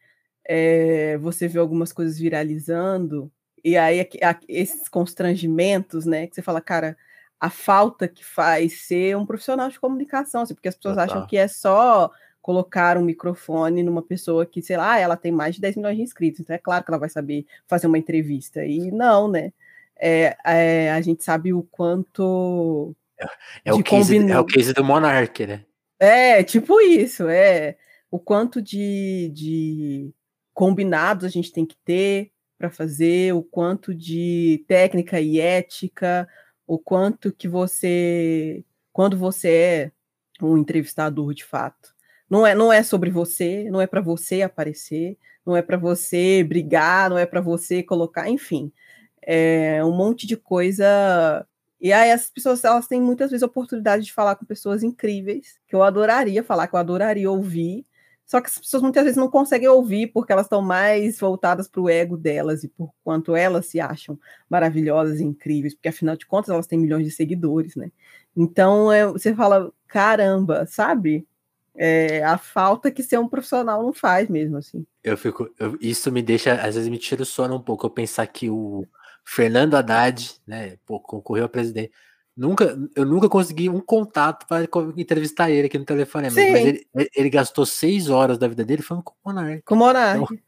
é, 0.45 1.17
você 1.19 1.47
vê 1.47 1.61
algumas 1.61 1.93
coisas 1.93 2.19
viralizando, 2.19 3.31
e 3.62 3.77
aí 3.77 4.05
esses 4.49 4.89
constrangimentos, 4.89 6.05
né? 6.05 6.27
Que 6.27 6.35
você 6.35 6.43
fala, 6.43 6.61
cara 6.61 6.97
a 7.40 7.49
falta 7.49 8.06
que 8.06 8.25
faz 8.25 8.82
ser 8.82 9.16
um 9.16 9.25
profissional 9.25 9.70
de 9.70 9.80
comunicação, 9.80 10.42
assim, 10.42 10.54
porque 10.54 10.68
as 10.68 10.75
pessoas 10.75 10.99
acham 10.99 11.26
que 11.26 11.38
é 11.38 11.49
só 11.49 12.11
colocar 12.42 12.99
um 12.99 13.02
microfone 13.02 13.82
numa 13.82 14.02
pessoa 14.02 14.44
que, 14.44 14.61
sei 14.61 14.76
lá, 14.76 14.99
ela 14.99 15.16
tem 15.16 15.32
mais 15.32 15.54
de 15.54 15.61
10 15.61 15.76
milhões 15.76 15.97
de 15.97 16.02
inscritos, 16.02 16.40
então 16.40 16.54
é 16.54 16.59
claro 16.59 16.85
que 16.85 16.90
ela 16.90 16.99
vai 16.99 17.09
saber 17.09 17.47
fazer 17.66 17.87
uma 17.87 17.99
entrevista. 17.99 18.64
E 18.64 18.90
não, 18.90 19.26
né? 19.26 19.52
É, 19.99 20.37
é, 20.44 20.90
a 20.92 21.00
gente 21.00 21.25
sabe 21.25 21.52
o 21.52 21.62
quanto. 21.62 22.94
É, 23.18 23.26
é 23.66 23.73
o, 23.73 23.82
case, 23.82 24.16
é 24.16 24.38
o 24.38 24.44
case 24.44 24.73
do 24.73 24.85
Monark, 24.85 25.47
né? 25.47 25.64
É, 25.99 26.42
tipo 26.42 26.80
isso, 26.80 27.28
é. 27.28 27.76
O 28.11 28.18
quanto 28.18 28.61
de, 28.61 29.30
de 29.32 30.11
combinados 30.52 31.25
a 31.25 31.28
gente 31.28 31.52
tem 31.52 31.64
que 31.64 31.76
ter 31.85 32.32
para 32.59 32.70
fazer, 32.70 33.35
o 33.35 33.42
quanto 33.42 33.94
de 33.94 34.64
técnica 34.66 35.20
e 35.20 35.40
ética, 35.40 36.28
o 36.71 36.79
quanto 36.79 37.33
que 37.33 37.49
você, 37.49 38.65
quando 38.93 39.17
você 39.17 39.49
é 39.50 39.93
um 40.41 40.57
entrevistador 40.57 41.35
de 41.35 41.45
fato, 41.45 41.93
não 42.31 42.47
é, 42.47 42.55
não 42.55 42.73
é 42.73 42.81
sobre 42.85 43.11
você, 43.11 43.69
não 43.73 43.81
é 43.81 43.89
para 43.89 44.00
você 44.00 44.43
aparecer, 44.43 45.19
não 45.45 45.57
é 45.57 45.62
para 45.62 45.77
você 45.77 46.45
brigar, 46.45 47.11
não 47.11 47.19
é 47.19 47.27
para 47.27 47.41
você 47.41 47.83
colocar, 47.83 48.31
enfim, 48.31 48.73
é 49.21 49.85
um 49.85 49.91
monte 49.91 50.29
de 50.29 50.37
coisa. 50.37 51.45
E 51.81 51.93
aí 51.93 52.12
as 52.12 52.31
pessoas 52.31 52.62
elas 52.62 52.87
têm 52.87 53.00
muitas 53.00 53.33
vezes 53.33 53.43
a 53.43 53.47
oportunidade 53.47 54.05
de 54.05 54.12
falar 54.12 54.37
com 54.37 54.45
pessoas 54.45 54.85
incríveis, 54.85 55.59
que 55.67 55.75
eu 55.75 55.83
adoraria 55.83 56.45
falar, 56.45 56.69
que 56.69 56.77
eu 56.77 56.79
adoraria 56.79 57.29
ouvir, 57.29 57.85
só 58.31 58.41
que 58.41 58.47
as 58.47 58.59
pessoas 58.59 58.81
muitas 58.81 59.03
vezes 59.03 59.17
não 59.17 59.29
conseguem 59.29 59.67
ouvir 59.67 60.07
porque 60.07 60.33
elas 60.33 60.47
estão 60.47 60.63
mais 60.63 61.19
voltadas 61.19 61.67
para 61.67 61.81
o 61.81 61.89
ego 61.89 62.17
delas 62.17 62.63
e 62.63 62.69
por 62.69 62.95
quanto 63.03 63.35
elas 63.35 63.67
se 63.67 63.81
acham 63.81 64.17
maravilhosas 64.49 65.19
e 65.19 65.25
incríveis, 65.25 65.75
porque 65.75 65.89
afinal 65.89 66.15
de 66.15 66.27
contas 66.27 66.49
elas 66.49 66.69
têm 66.69 66.79
milhões 66.79 67.05
de 67.05 67.11
seguidores, 67.11 67.75
né? 67.75 67.91
Então 68.37 68.93
é, 68.93 69.05
você 69.05 69.35
fala, 69.35 69.73
caramba, 69.89 70.65
sabe? 70.65 71.27
É, 71.75 72.23
a 72.23 72.39
falta 72.39 72.89
que 72.93 73.03
ser 73.03 73.19
um 73.19 73.27
profissional 73.27 73.83
não 73.83 73.93
faz 73.93 74.29
mesmo, 74.29 74.59
assim. 74.59 74.87
Eu 75.03 75.17
fico, 75.17 75.53
eu, 75.59 75.77
isso 75.81 76.13
me 76.13 76.23
deixa, 76.23 76.55
às 76.55 76.77
vezes 76.77 76.89
me 76.89 76.99
tira 76.99 77.23
o 77.23 77.27
sono 77.27 77.57
um 77.57 77.61
pouco, 77.61 77.85
eu 77.85 77.91
pensar 77.91 78.29
que 78.29 78.49
o 78.49 78.87
Fernando 79.25 79.75
Haddad, 79.75 80.41
né, 80.47 80.77
pô, 80.87 81.01
concorreu 81.01 81.47
a 81.47 81.49
presidente, 81.49 81.91
Nunca, 82.40 82.75
eu 82.97 83.04
nunca 83.04 83.28
consegui 83.28 83.68
um 83.68 83.80
contato 83.80 84.47
para 84.47 84.66
entrevistar 84.97 85.50
ele 85.50 85.66
aqui 85.66 85.78
no 85.78 85.85
telefone, 85.85 86.30
mas 86.30 86.38
ele, 86.38 86.87
ele, 87.14 87.28
gastou 87.28 87.66
seis 87.66 88.09
horas 88.09 88.38
da 88.38 88.49
vida 88.49 88.64
dele 88.64 88.80
falando 88.80 89.02
com 89.02 89.12
o 89.12 89.28
Monark. 89.28 89.62
Com 89.62 89.75
o 89.75 89.76
Monark. 89.78 90.23
Então... 90.23 90.38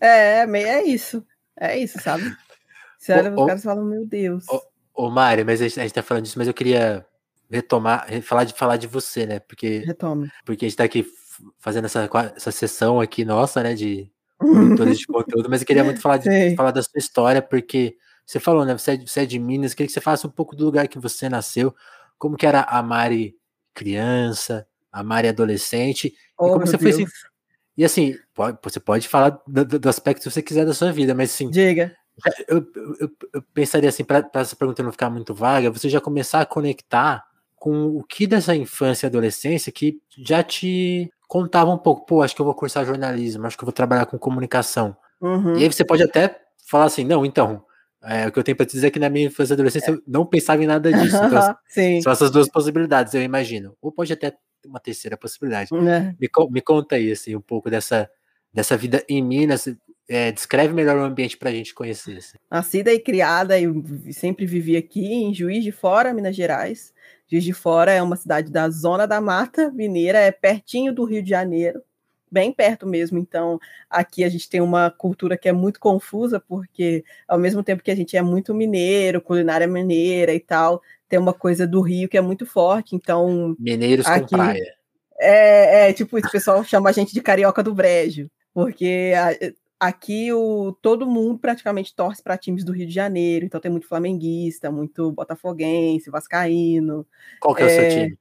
É, 0.00 0.40
é 0.40 0.82
isso. 0.82 1.24
É 1.56 1.78
isso, 1.78 2.00
sabe? 2.00 2.36
Sério, 2.98 3.38
os 3.38 3.46
caras 3.46 3.62
falam, 3.62 3.84
meu 3.84 4.04
Deus. 4.04 4.46
Ô, 4.48 4.60
ô 4.94 5.08
Mário, 5.08 5.46
mas 5.46 5.62
a 5.62 5.68
gente, 5.68 5.78
a 5.78 5.84
gente 5.84 5.94
tá 5.94 6.02
falando 6.02 6.24
disso, 6.24 6.40
mas 6.40 6.48
eu 6.48 6.54
queria 6.54 7.06
retomar, 7.48 8.08
falar 8.22 8.42
de, 8.42 8.52
falar 8.52 8.76
de 8.76 8.88
você, 8.88 9.26
né? 9.26 9.38
Porque, 9.38 9.84
Retome. 9.86 10.28
porque 10.44 10.64
a 10.64 10.68
gente 10.68 10.76
tá 10.76 10.82
aqui 10.82 11.06
fazendo 11.60 11.84
essa, 11.84 12.10
essa 12.34 12.50
sessão 12.50 13.00
aqui 13.00 13.24
nossa, 13.24 13.62
né? 13.62 13.74
De 13.74 14.10
produtores 14.38 14.98
de 14.98 15.06
conteúdo, 15.06 15.48
mas 15.48 15.60
eu 15.60 15.66
queria 15.68 15.84
muito 15.84 16.00
falar, 16.00 16.16
de, 16.16 16.56
falar 16.56 16.72
da 16.72 16.82
sua 16.82 16.98
história, 16.98 17.40
porque 17.40 17.96
você 18.26 18.40
falou, 18.40 18.64
né? 18.64 18.76
Você 18.76 18.92
é, 18.92 18.96
você 18.98 19.20
é 19.20 19.26
de 19.26 19.38
Minas, 19.38 19.72
queria 19.72 19.86
que 19.86 19.92
você 19.92 20.00
falasse 20.00 20.26
um 20.26 20.30
pouco 20.30 20.56
do 20.56 20.64
lugar 20.64 20.88
que 20.88 20.98
você 20.98 21.28
nasceu, 21.28 21.74
como 22.18 22.36
que 22.36 22.46
era 22.46 22.62
a 22.62 22.82
Mari 22.82 23.36
criança, 23.72 24.66
a 24.90 25.02
Mari 25.02 25.28
adolescente, 25.28 26.14
oh, 26.38 26.46
e 26.46 26.50
como 26.50 26.66
você 26.66 26.76
Deus. 26.76 26.96
foi 26.96 27.04
assim. 27.04 27.12
E 27.76 27.84
assim, 27.84 28.16
pode, 28.34 28.58
você 28.62 28.80
pode 28.80 29.06
falar 29.06 29.38
do, 29.46 29.64
do, 29.64 29.88
aspecto 29.88 30.24
que 30.24 30.30
você 30.30 30.42
quiser 30.42 30.64
da 30.64 30.72
sua 30.74 30.90
vida, 30.90 31.14
mas 31.14 31.30
assim. 31.30 31.50
Diga. 31.50 31.94
Eu, 32.48 32.66
eu, 32.98 33.10
eu 33.34 33.42
pensaria 33.52 33.90
assim, 33.90 34.02
para 34.02 34.26
essa 34.32 34.56
pergunta 34.56 34.82
não 34.82 34.90
ficar 34.90 35.10
muito 35.10 35.34
vaga, 35.34 35.70
você 35.70 35.88
já 35.88 36.00
começar 36.00 36.40
a 36.40 36.46
conectar 36.46 37.22
com 37.54 37.88
o 37.88 38.02
que 38.02 38.26
dessa 38.26 38.56
infância 38.56 39.06
e 39.06 39.08
adolescência 39.08 39.70
que 39.70 40.00
já 40.16 40.42
te 40.42 41.12
contava 41.28 41.70
um 41.70 41.76
pouco, 41.76 42.06
pô, 42.06 42.22
acho 42.22 42.34
que 42.34 42.40
eu 42.40 42.46
vou 42.46 42.54
cursar 42.54 42.86
jornalismo, 42.86 43.46
acho 43.46 43.56
que 43.58 43.64
eu 43.64 43.66
vou 43.66 43.72
trabalhar 43.72 44.06
com 44.06 44.18
comunicação. 44.18 44.96
Uhum. 45.20 45.58
E 45.58 45.64
aí 45.64 45.70
você 45.70 45.84
pode 45.84 46.02
até 46.02 46.40
falar 46.66 46.86
assim, 46.86 47.04
não, 47.04 47.26
então, 47.26 47.65
é, 48.06 48.28
o 48.28 48.32
que 48.32 48.38
eu 48.38 48.44
tenho 48.44 48.56
para 48.56 48.66
te 48.66 48.72
dizer 48.72 48.86
é 48.86 48.90
que 48.90 48.98
na 48.98 49.10
minha 49.10 49.26
infância 49.26 49.52
e 49.52 49.54
adolescência 49.54 49.90
eu 49.90 50.02
não 50.06 50.24
pensava 50.24 50.62
em 50.62 50.66
nada 50.66 50.92
disso. 50.92 51.16
Então, 51.16 51.56
são 52.02 52.12
essas 52.12 52.30
duas 52.30 52.48
possibilidades, 52.48 53.12
eu 53.14 53.22
imagino. 53.22 53.76
Ou 53.82 53.90
pode 53.90 54.12
até 54.12 54.30
ter 54.30 54.68
uma 54.68 54.78
terceira 54.78 55.16
possibilidade. 55.16 55.70
É. 55.74 56.14
Me, 56.18 56.28
me 56.50 56.60
conta 56.60 56.96
aí, 56.96 57.10
assim, 57.10 57.34
um 57.34 57.40
pouco 57.40 57.68
dessa, 57.68 58.08
dessa 58.52 58.76
vida 58.76 59.04
em 59.08 59.22
Minas. 59.22 59.68
É, 60.08 60.30
descreve 60.30 60.72
melhor 60.72 60.96
o 60.96 61.02
ambiente 61.02 61.36
para 61.36 61.50
a 61.50 61.52
gente 61.52 61.74
conhecer. 61.74 62.18
Assim. 62.18 62.38
Nascida 62.48 62.92
e 62.92 63.00
criada, 63.00 63.58
eu 63.60 63.82
sempre 64.12 64.46
vivi 64.46 64.76
aqui 64.76 65.12
em 65.12 65.34
Juiz 65.34 65.64
de 65.64 65.72
Fora, 65.72 66.14
Minas 66.14 66.36
Gerais. 66.36 66.94
Juiz 67.28 67.42
de 67.42 67.52
Fora 67.52 67.90
é 67.90 68.00
uma 68.00 68.14
cidade 68.14 68.52
da 68.52 68.70
Zona 68.70 69.04
da 69.04 69.20
Mata 69.20 69.72
Mineira, 69.72 70.18
é 70.18 70.30
pertinho 70.30 70.94
do 70.94 71.04
Rio 71.04 71.22
de 71.24 71.30
Janeiro 71.30 71.82
bem 72.30 72.52
perto 72.52 72.86
mesmo. 72.86 73.18
Então, 73.18 73.58
aqui 73.88 74.24
a 74.24 74.28
gente 74.28 74.48
tem 74.48 74.60
uma 74.60 74.90
cultura 74.90 75.36
que 75.36 75.48
é 75.48 75.52
muito 75.52 75.80
confusa, 75.80 76.40
porque 76.40 77.04
ao 77.26 77.38
mesmo 77.38 77.62
tempo 77.62 77.82
que 77.82 77.90
a 77.90 77.96
gente 77.96 78.16
é 78.16 78.22
muito 78.22 78.54
mineiro, 78.54 79.20
culinária 79.20 79.66
mineira 79.66 80.34
e 80.34 80.40
tal, 80.40 80.82
tem 81.08 81.18
uma 81.18 81.32
coisa 81.32 81.66
do 81.66 81.80
Rio 81.80 82.08
que 82.08 82.16
é 82.16 82.20
muito 82.20 82.46
forte. 82.46 82.94
Então. 82.94 83.56
Mineiros 83.58 84.06
aqui, 84.06 84.30
com 84.30 84.36
praia. 84.36 84.76
É, 85.18 85.88
é, 85.88 85.92
tipo, 85.92 86.18
o 86.18 86.30
pessoal 86.30 86.62
chama 86.62 86.90
a 86.90 86.92
gente 86.92 87.14
de 87.14 87.22
carioca 87.22 87.62
do 87.62 87.74
brejo, 87.74 88.30
porque 88.52 89.12
a, 89.16 89.88
aqui 89.88 90.32
o, 90.32 90.72
todo 90.82 91.06
mundo 91.06 91.38
praticamente 91.38 91.94
torce 91.94 92.22
para 92.22 92.36
times 92.36 92.64
do 92.64 92.72
Rio 92.72 92.86
de 92.86 92.92
Janeiro, 92.92 93.46
então 93.46 93.60
tem 93.60 93.70
muito 93.70 93.88
flamenguista, 93.88 94.70
muito 94.70 95.10
botafoguense, 95.12 96.10
vascaíno. 96.10 97.06
Qual 97.40 97.54
que 97.54 97.62
é, 97.62 97.64
é 97.64 97.68
o 97.68 97.70
seu 97.70 97.82
é, 97.82 97.88
time? 97.88 98.18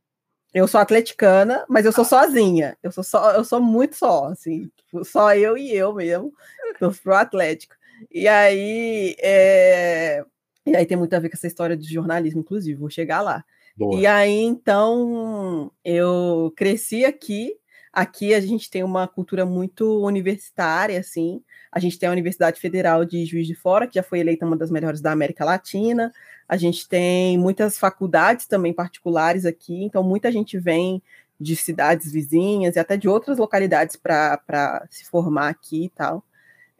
Eu 0.56 0.70
sou 0.70 0.80
atleticana, 0.80 1.66
mas 1.68 1.86
eu 1.86 1.92
sou 1.92 2.06
sozinha. 2.06 2.78
Eu 2.82 2.90
sou 2.90 3.04
só, 3.04 3.34
eu 3.34 3.44
sou 3.44 3.60
muito 3.60 3.94
só, 3.98 4.28
assim, 4.28 4.72
tipo, 4.78 5.04
só 5.04 5.36
eu 5.36 5.58
e 5.58 5.76
eu 5.76 5.94
mesmo. 5.94 6.32
Tô 6.80 6.92
pro 6.92 7.14
Atlético. 7.14 7.76
E 8.10 8.26
aí, 8.26 9.18
é... 9.20 10.24
e 10.66 10.74
aí 10.74 10.86
tem 10.86 10.96
muito 10.96 11.14
a 11.14 11.20
ver 11.20 11.28
com 11.28 11.36
essa 11.36 11.48
história 11.48 11.76
de 11.76 11.94
jornalismo, 11.94 12.40
inclusive, 12.40 12.80
vou 12.80 12.90
chegar 12.90 13.20
lá. 13.20 13.44
Boa. 13.76 14.00
E 14.00 14.08
aí, 14.08 14.44
então, 14.44 15.70
eu 15.84 16.54
cresci 16.56 17.04
aqui. 17.04 17.54
Aqui 17.96 18.34
a 18.34 18.42
gente 18.42 18.70
tem 18.70 18.84
uma 18.84 19.08
cultura 19.08 19.46
muito 19.46 20.04
universitária, 20.06 21.00
assim. 21.00 21.42
A 21.72 21.80
gente 21.80 21.98
tem 21.98 22.10
a 22.10 22.12
Universidade 22.12 22.60
Federal 22.60 23.06
de 23.06 23.26
Juiz 23.26 23.48
de 23.48 23.56
Fora, 23.56 23.88
que 23.88 23.96
já 23.96 24.04
foi 24.04 24.20
eleita 24.20 24.46
uma 24.46 24.58
das 24.58 24.70
melhores 24.70 25.00
da 25.00 25.14
América 25.14 25.46
Latina. 25.46 26.12
A 26.48 26.58
gente 26.58 26.90
tem 26.90 27.38
muitas 27.38 27.80
faculdades 27.80 28.48
também 28.48 28.74
particulares 28.74 29.46
aqui, 29.46 29.82
então 29.82 30.04
muita 30.04 30.30
gente 30.30 30.60
vem 30.60 31.02
de 31.40 31.56
cidades 31.56 32.12
vizinhas 32.12 32.76
e 32.76 32.80
até 32.80 32.98
de 32.98 33.08
outras 33.08 33.38
localidades 33.38 33.96
para 33.96 34.86
se 34.90 35.06
formar 35.06 35.48
aqui 35.48 35.86
e 35.86 35.90
tal. 35.90 36.22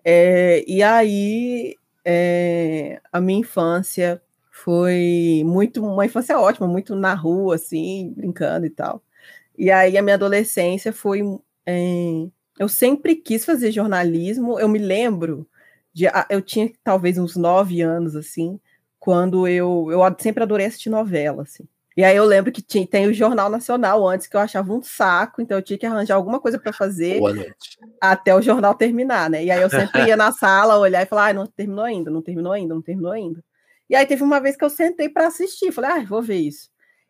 É, 0.04 0.66
e 0.68 0.84
aí 0.84 1.78
é, 2.04 3.00
a 3.12 3.22
minha 3.22 3.40
infância 3.40 4.22
foi 4.52 5.44
muito 5.46 5.82
uma 5.86 6.06
infância 6.06 6.38
ótima, 6.38 6.68
muito 6.68 6.94
na 6.94 7.14
rua, 7.14 7.56
assim, 7.56 8.14
brincando 8.18 8.66
e 8.66 8.70
tal. 8.70 9.02
E 9.58 9.72
aí 9.72 9.98
a 9.98 10.02
minha 10.02 10.16
adolescência 10.16 10.94
foi. 10.94 11.22
É, 11.66 12.28
eu 12.60 12.70
sempre 12.70 13.16
quis 13.16 13.46
fazer 13.46 13.72
jornalismo. 13.72 14.60
Eu 14.60 14.68
me 14.68 14.80
lembro 14.80 15.48
de. 15.94 16.06
Eu 16.30 16.42
tinha 16.42 16.72
talvez 16.84 17.18
uns 17.18 17.36
nove 17.36 17.82
anos, 17.82 18.16
assim 18.16 18.60
quando 19.06 19.48
eu, 19.48 19.88
eu 19.92 20.00
sempre 20.18 20.42
adorei 20.42 20.66
assistir 20.66 20.90
novela, 20.90 21.44
assim. 21.44 21.68
E 21.96 22.04
aí 22.04 22.18
eu 22.18 22.26
lembro 22.26 22.52
que 22.52 22.60
tinha, 22.60 22.88
tem 22.88 23.06
o 23.06 23.14
Jornal 23.14 23.52
Nacional 23.52 24.06
antes, 24.08 24.26
que 24.26 24.36
eu 24.36 24.40
achava 24.42 24.74
um 24.74 24.82
saco, 24.82 25.44
então 25.44 25.60
eu 25.60 25.62
tinha 25.62 25.78
que 25.78 25.86
arranjar 25.86 26.16
alguma 26.16 26.40
coisa 26.40 26.58
para 26.58 26.74
fazer 26.74 27.22
até 28.02 28.34
o 28.34 28.42
jornal 28.42 28.74
terminar, 28.74 29.30
né? 29.30 29.46
E 29.46 29.52
aí 29.52 29.62
eu 29.62 29.70
sempre 29.70 30.08
ia 30.08 30.18
na 30.18 30.32
sala 30.32 30.80
olhar 30.80 31.04
e 31.04 31.06
falar, 31.06 31.28
ah, 31.28 31.34
não 31.34 31.46
terminou 31.46 31.86
ainda, 31.86 32.10
não 32.10 32.24
terminou 32.24 32.52
ainda, 32.52 32.74
não 32.74 32.82
terminou 32.82 33.12
ainda. 33.12 33.44
E 33.88 33.96
aí 33.96 34.08
teve 34.08 34.24
uma 34.24 34.40
vez 34.40 34.58
que 34.58 34.66
eu 34.66 34.72
sentei 34.72 35.08
para 35.08 35.28
assistir, 35.28 35.72
falei, 35.72 35.92
ah, 35.92 36.04
vou 36.04 36.24
ver 36.24 36.38
isso. 36.38 36.68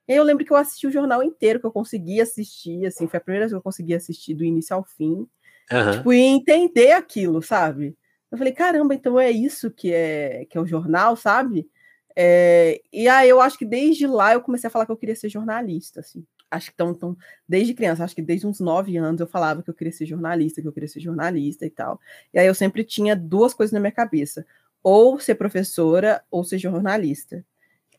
E 0.08 0.14
aí 0.14 0.18
eu 0.18 0.24
lembro 0.24 0.46
que 0.46 0.52
eu 0.52 0.58
assisti 0.58 0.88
o 0.88 0.92
jornal 0.92 1.24
inteiro, 1.24 1.60
que 1.60 1.66
eu 1.66 1.72
consegui 1.72 2.22
assistir, 2.22 2.86
assim, 2.86 3.08
foi 3.08 3.18
a 3.18 3.22
primeira 3.22 3.46
vez 3.46 3.52
que 3.52 3.58
eu 3.58 3.62
consegui 3.62 3.94
assistir 3.94 4.34
do 4.34 4.44
início 4.44 4.76
ao 4.76 4.84
fim. 4.84 5.28
Uhum. 5.72 5.92
Tipo, 5.94 6.14
e 6.14 6.20
entender 6.20 6.92
aquilo, 6.92 7.42
sabe? 7.42 7.98
Eu 8.32 8.38
falei, 8.38 8.54
caramba, 8.54 8.94
então 8.94 9.20
é 9.20 9.32
isso 9.32 9.72
que 9.72 9.92
é, 9.92 10.46
que 10.46 10.58
é 10.58 10.62
o 10.62 10.68
jornal, 10.68 11.16
sabe? 11.16 11.68
É, 12.16 12.82
e 12.94 13.08
aí 13.08 13.28
eu 13.28 13.42
acho 13.42 13.58
que 13.58 13.66
desde 13.66 14.08
lá 14.08 14.34
eu 14.34 14.42
comecei 14.42 14.68
a 14.68 14.72
falar 14.72 14.86
que 14.86 14.92
eu 14.92 14.98
queria 14.98 15.16
ser 15.16 15.30
jornalista, 15.30 16.00
assim. 16.00 16.26
Acho 16.50 16.68
que 16.68 16.74
então, 16.76 16.92
então, 16.92 17.18
desde 17.48 17.74
criança, 17.74 18.04
acho 18.04 18.16
que 18.16 18.22
desde 18.22 18.48
uns 18.48 18.60
nove 18.60 18.96
anos 18.98 19.20
eu 19.20 19.28
falava 19.28 19.62
que 19.62 19.70
eu 19.70 19.74
queria 19.74 19.92
ser 19.92 20.06
jornalista, 20.06 20.62
que 20.62 20.68
eu 20.68 20.72
queria 20.72 20.88
ser 20.88 21.00
jornalista 21.00 21.66
e 21.66 21.70
tal. 21.70 22.00
E 22.34 22.40
aí 22.40 22.48
eu 22.48 22.56
sempre 22.56 22.84
tinha 22.84 23.16
duas 23.16 23.54
coisas 23.54 23.74
na 23.74 23.80
minha 23.80 23.92
cabeça: 23.92 24.46
ou 24.82 25.20
ser 25.20 25.36
professora 25.36 26.24
ou 26.32 26.44
ser 26.44 26.58
jornalista. 26.58 27.44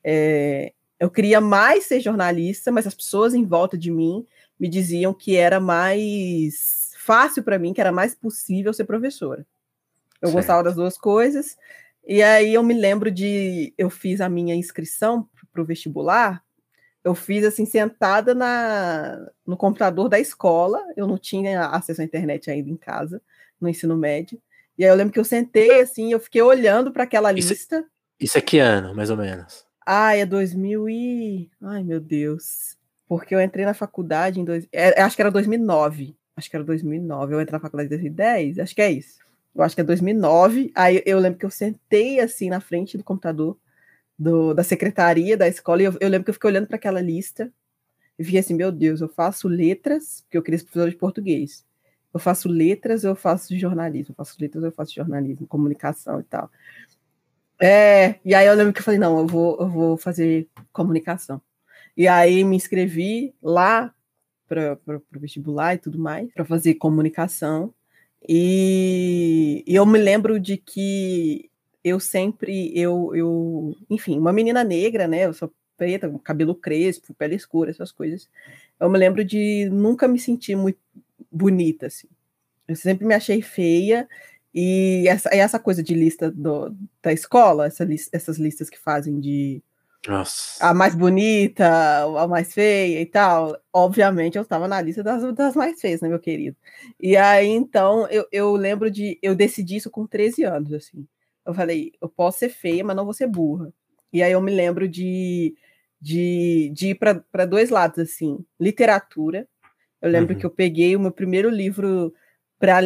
É, 0.03 0.73
eu 0.99 1.11
queria 1.11 1.41
mais 1.41 1.85
ser 1.85 2.01
jornalista, 2.01 2.73
mas 2.73 2.87
as 2.87 2.95
pessoas 2.95 3.35
em 3.35 3.45
volta 3.45 3.77
de 3.77 3.91
mim 3.91 4.27
me 4.59 4.69
diziam 4.69 5.13
que 5.13 5.37
era 5.37 5.61
mais 5.61 6.93
fácil 6.99 7.43
para 7.43 7.59
mim, 7.59 7.73
que 7.73 7.81
era 7.81 7.93
mais 7.93 8.15
possível 8.15 8.73
ser 8.73 8.85
professora. 8.85 9.47
Eu 10.21 10.29
certo. 10.29 10.37
gostava 10.37 10.63
das 10.63 10.75
duas 10.75 10.97
coisas, 10.97 11.57
e 12.07 12.23
aí 12.23 12.55
eu 12.55 12.63
me 12.63 12.75
lembro 12.75 13.11
de 13.11 13.75
eu 13.77 13.91
fiz 13.91 14.21
a 14.21 14.29
minha 14.29 14.55
inscrição 14.55 15.29
para 15.53 15.63
o 15.63 15.65
vestibular, 15.65 16.43
eu 17.05 17.15
fiz 17.15 17.45
assim 17.45 17.65
sentada 17.65 18.35
na, 18.35 19.29
no 19.47 19.57
computador 19.57 20.09
da 20.09 20.19
escola, 20.19 20.83
eu 20.97 21.07
não 21.07 21.19
tinha 21.19 21.67
acesso 21.67 22.01
à 22.01 22.05
internet 22.05 22.51
ainda 22.51 22.71
em 22.71 22.77
casa, 22.77 23.23
no 23.61 23.69
ensino 23.69 23.97
médio. 23.97 24.41
E 24.77 24.85
aí 24.85 24.91
eu 24.91 24.95
lembro 24.95 25.13
que 25.13 25.21
eu 25.21 25.25
sentei 25.25 25.81
assim, 25.81 26.13
eu 26.13 26.21
fiquei 26.21 26.43
olhando 26.43 26.93
para 26.93 27.05
aquela 27.05 27.33
isso, 27.33 27.51
lista. 27.51 27.85
Isso 28.19 28.37
é 28.37 28.41
que 28.41 28.59
ano, 28.59 28.95
mais 28.95 29.11
ou 29.11 29.17
menos? 29.17 29.66
Ah, 29.87 30.17
é 30.17 30.27
2000 30.27 30.91
e... 30.91 31.51
Ai, 31.63 31.85
meu 31.85 32.01
Deus. 32.01 32.77
Porque 33.09 33.35
eu 33.35 33.41
entrei 33.41 33.65
na 33.65 33.73
faculdade 33.73 34.41
em... 34.41 34.45
Dois... 34.45 34.69
É, 34.73 35.01
acho 35.01 35.15
que 35.15 35.23
era 35.23 35.31
2009. 35.31 36.17
Acho 36.37 36.51
que 36.51 36.57
era 36.57 36.65
2009. 36.65 37.35
Eu 37.35 37.41
entrei 37.41 37.53
na 37.57 37.61
faculdade 37.61 37.87
em 37.87 37.97
2010. 37.97 38.59
Acho 38.59 38.75
que 38.75 38.83
é 38.83 38.91
isso 38.91 39.25
eu 39.57 39.65
acho 39.65 39.75
que 39.75 39.81
é 39.81 39.85
2009. 39.85 40.71
Aí 40.75 41.03
eu 41.07 41.19
lembro 41.19 41.39
que 41.39 41.47
eu 41.47 41.51
sentei 41.51 42.21
assim 42.21 42.51
na 42.51 42.61
frente 42.61 42.99
do 42.99 43.05
computador 43.05 43.59
do, 44.19 44.55
da 44.55 44.63
secretaria 44.63 45.37
da 45.37 45.49
escola 45.49 45.83
e 45.83 45.85
eu, 45.87 45.95
eu 46.01 46.09
lembro 46.09 46.25
que 46.25 46.31
eu 46.31 46.35
fiquei 46.35 46.51
olhando 46.51 46.67
para 46.67 46.77
aquela 46.77 47.01
lista 47.01 47.51
e 48.19 48.25
fiquei 48.25 48.41
assim: 48.41 48.55
meu 48.55 48.71
Deus, 48.71 49.01
eu 49.01 49.09
faço 49.09 49.49
letras, 49.49 50.23
porque 50.23 50.37
eu 50.39 50.43
queria 50.43 50.59
ser 50.59 50.65
professor 50.67 50.91
de 50.91 50.97
português. 50.97 51.65
Eu 52.13 52.21
faço 52.21 52.49
letras, 52.49 53.05
eu 53.05 53.15
faço 53.15 53.57
jornalismo. 53.59 54.13
Eu 54.13 54.17
faço 54.17 54.37
letras, 54.41 54.65
eu 54.65 54.73
faço 54.73 54.95
jornalismo, 54.95 55.47
comunicação 55.47 56.21
e 56.21 56.25
tal. 56.25 56.51
É, 57.61 58.17
e 58.25 58.35
aí 58.35 58.47
eu 58.47 58.55
lembro 58.55 58.73
que 58.73 58.81
eu 58.81 58.85
falei: 58.85 59.01
não, 59.01 59.19
eu 59.19 59.27
vou, 59.27 59.59
eu 59.61 59.69
vou 59.69 59.97
fazer 59.97 60.49
comunicação. 60.73 61.41
E 61.97 62.07
aí 62.07 62.45
me 62.45 62.57
inscrevi 62.57 63.35
lá 63.43 63.93
para 64.49 64.79
o 64.87 65.21
vestibular 65.21 65.75
e 65.75 65.79
tudo 65.79 65.99
mais, 65.99 66.33
para 66.33 66.45
fazer 66.45 66.75
comunicação. 66.75 67.73
E, 68.29 69.65
e, 69.67 69.75
eu 69.75 69.87
me 69.87 69.99
lembro 69.99 70.39
de 70.41 70.57
que 70.57 71.51
eu 71.83 72.01
sempre, 72.01 72.73
eu, 72.79 73.15
eu, 73.15 73.77
enfim, 73.89 74.19
uma 74.19 74.33
menina 74.33 74.65
negra, 74.65 75.07
né? 75.09 75.27
Eu 75.27 75.33
sou 75.33 75.53
preta, 75.77 76.13
cabelo 76.25 76.55
crespo, 76.55 77.15
pele 77.15 77.37
escura, 77.37 77.71
essas 77.71 77.93
coisas. 77.93 78.29
Eu 78.81 78.91
me 78.91 78.99
lembro 78.99 79.25
de 79.25 79.69
nunca 79.71 80.09
me 80.09 80.19
sentir 80.19 80.57
muito 80.57 80.79
bonita, 81.31 81.87
assim. 81.87 82.09
Eu 82.67 82.77
sempre 82.77 83.07
me 83.07 83.15
achei 83.15 83.41
feia. 83.43 84.09
E 84.59 85.07
essa, 85.07 85.29
essa 85.35 85.59
coisa 85.59 85.83
de 85.83 85.93
lista 85.93 86.31
do, 86.31 86.75
da 87.03 87.13
escola, 87.13 87.67
essa, 87.67 87.87
essas 88.11 88.39
listas 88.39 88.71
que 88.71 88.79
fazem 88.79 89.21
de 89.21 89.63
nossa. 90.09 90.65
A 90.65 90.73
mais 90.73 90.95
bonita, 90.95 92.05
a 92.05 92.29
mais 92.29 92.55
feia 92.55 93.01
e 93.01 93.07
tal. 93.07 93.59
Obviamente, 93.73 94.37
eu 94.37 94.43
estava 94.43 94.67
na 94.69 94.81
lista 94.81 95.03
das, 95.03 95.35
das 95.35 95.55
mais 95.55 95.81
feias, 95.81 96.01
né, 96.01 96.09
meu 96.09 96.19
querido? 96.19 96.57
E 97.01 97.17
aí, 97.17 97.49
então, 97.49 98.09
eu, 98.09 98.27
eu 98.31 98.55
lembro 98.55 98.91
de. 98.91 99.19
Eu 99.21 99.35
decidi 99.35 99.77
isso 99.77 99.91
com 99.91 100.07
13 100.07 100.45
anos, 100.45 100.73
assim. 100.73 101.07
Eu 101.45 101.53
falei, 101.53 101.93
eu 102.01 102.09
posso 102.09 102.39
ser 102.39 102.49
feia, 102.49 102.85
mas 102.85 102.97
não 102.97 103.05
vou 103.05 103.13
ser 103.13 103.27
burra. 103.27 103.73
E 104.13 104.23
aí 104.23 104.33
eu 104.33 104.41
me 104.41 104.55
lembro 104.55 104.89
de, 104.89 105.55
de, 106.01 106.71
de 106.73 106.91
ir 106.91 106.95
para 106.95 107.45
dois 107.45 107.69
lados, 107.69 107.99
assim. 107.99 108.39
Literatura. 108.59 109.47
Eu 110.01 110.09
lembro 110.11 110.35
uhum. 110.35 110.41
que 110.41 110.47
eu 110.47 110.51
peguei 110.51 110.95
o 110.97 111.01
meu 111.01 111.11
primeiro 111.11 111.51
livro 111.51 112.15
para 112.59 112.81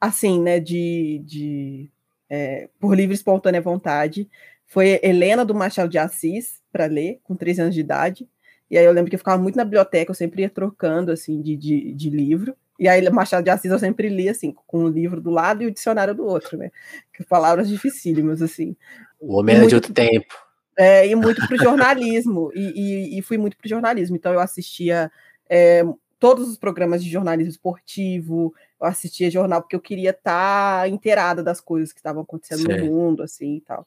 assim, 0.00 0.40
né, 0.40 0.60
de, 0.60 1.22
de 1.24 1.90
é, 2.28 2.68
por 2.78 2.94
livre 2.94 3.14
espontânea 3.14 3.60
vontade 3.60 4.28
foi 4.66 4.98
Helena 5.02 5.44
do 5.44 5.54
Machado 5.54 5.88
de 5.88 5.98
Assis 5.98 6.60
para 6.72 6.86
ler, 6.86 7.20
com 7.22 7.36
13 7.36 7.62
anos 7.62 7.74
de 7.74 7.80
idade. 7.80 8.28
E 8.70 8.76
aí 8.76 8.84
eu 8.84 8.92
lembro 8.92 9.10
que 9.10 9.14
eu 9.14 9.20
ficava 9.20 9.40
muito 9.40 9.56
na 9.56 9.64
biblioteca, 9.64 10.10
eu 10.10 10.14
sempre 10.14 10.42
ia 10.42 10.50
trocando 10.50 11.12
assim 11.12 11.40
de, 11.40 11.56
de, 11.56 11.92
de 11.92 12.10
livro. 12.10 12.56
E 12.78 12.88
aí, 12.88 13.08
Machado 13.08 13.44
de 13.44 13.50
Assis 13.50 13.70
eu 13.70 13.78
sempre 13.78 14.08
li, 14.08 14.28
assim, 14.28 14.54
com 14.66 14.84
o 14.84 14.88
livro 14.88 15.20
do 15.20 15.30
lado 15.30 15.62
e 15.62 15.66
o 15.66 15.70
dicionário 15.70 16.14
do 16.14 16.26
outro, 16.26 16.58
né? 16.58 16.70
Que 17.12 17.24
palavras 17.24 17.68
dificílimas, 17.68 18.42
assim. 18.42 18.74
O 19.20 19.38
homem 19.38 19.54
era 19.54 19.66
de 19.66 19.76
outro 19.76 19.92
tempo. 19.92 20.34
É, 20.76 21.06
e 21.06 21.14
muito 21.14 21.46
para 21.46 21.54
o 21.54 21.62
jornalismo, 21.62 22.50
e, 22.52 23.12
e, 23.14 23.18
e, 23.18 23.22
fui 23.22 23.38
muito 23.38 23.56
para 23.56 23.66
o 23.66 23.68
jornalismo. 23.68 24.16
Então, 24.16 24.32
eu 24.32 24.40
assistia 24.40 25.10
é, 25.48 25.84
todos 26.18 26.48
os 26.48 26.56
programas 26.56 27.04
de 27.04 27.08
jornalismo 27.08 27.50
esportivo, 27.50 28.52
eu 28.80 28.86
assistia 28.86 29.30
jornal 29.30 29.62
porque 29.62 29.76
eu 29.76 29.80
queria 29.80 30.10
estar 30.10 30.82
tá 30.82 30.88
inteirada 30.88 31.42
das 31.42 31.60
coisas 31.60 31.92
que 31.92 31.98
estavam 31.98 32.22
acontecendo 32.22 32.68
no 32.68 32.86
mundo, 32.86 33.22
assim, 33.22 33.56
e 33.56 33.60
tal. 33.60 33.86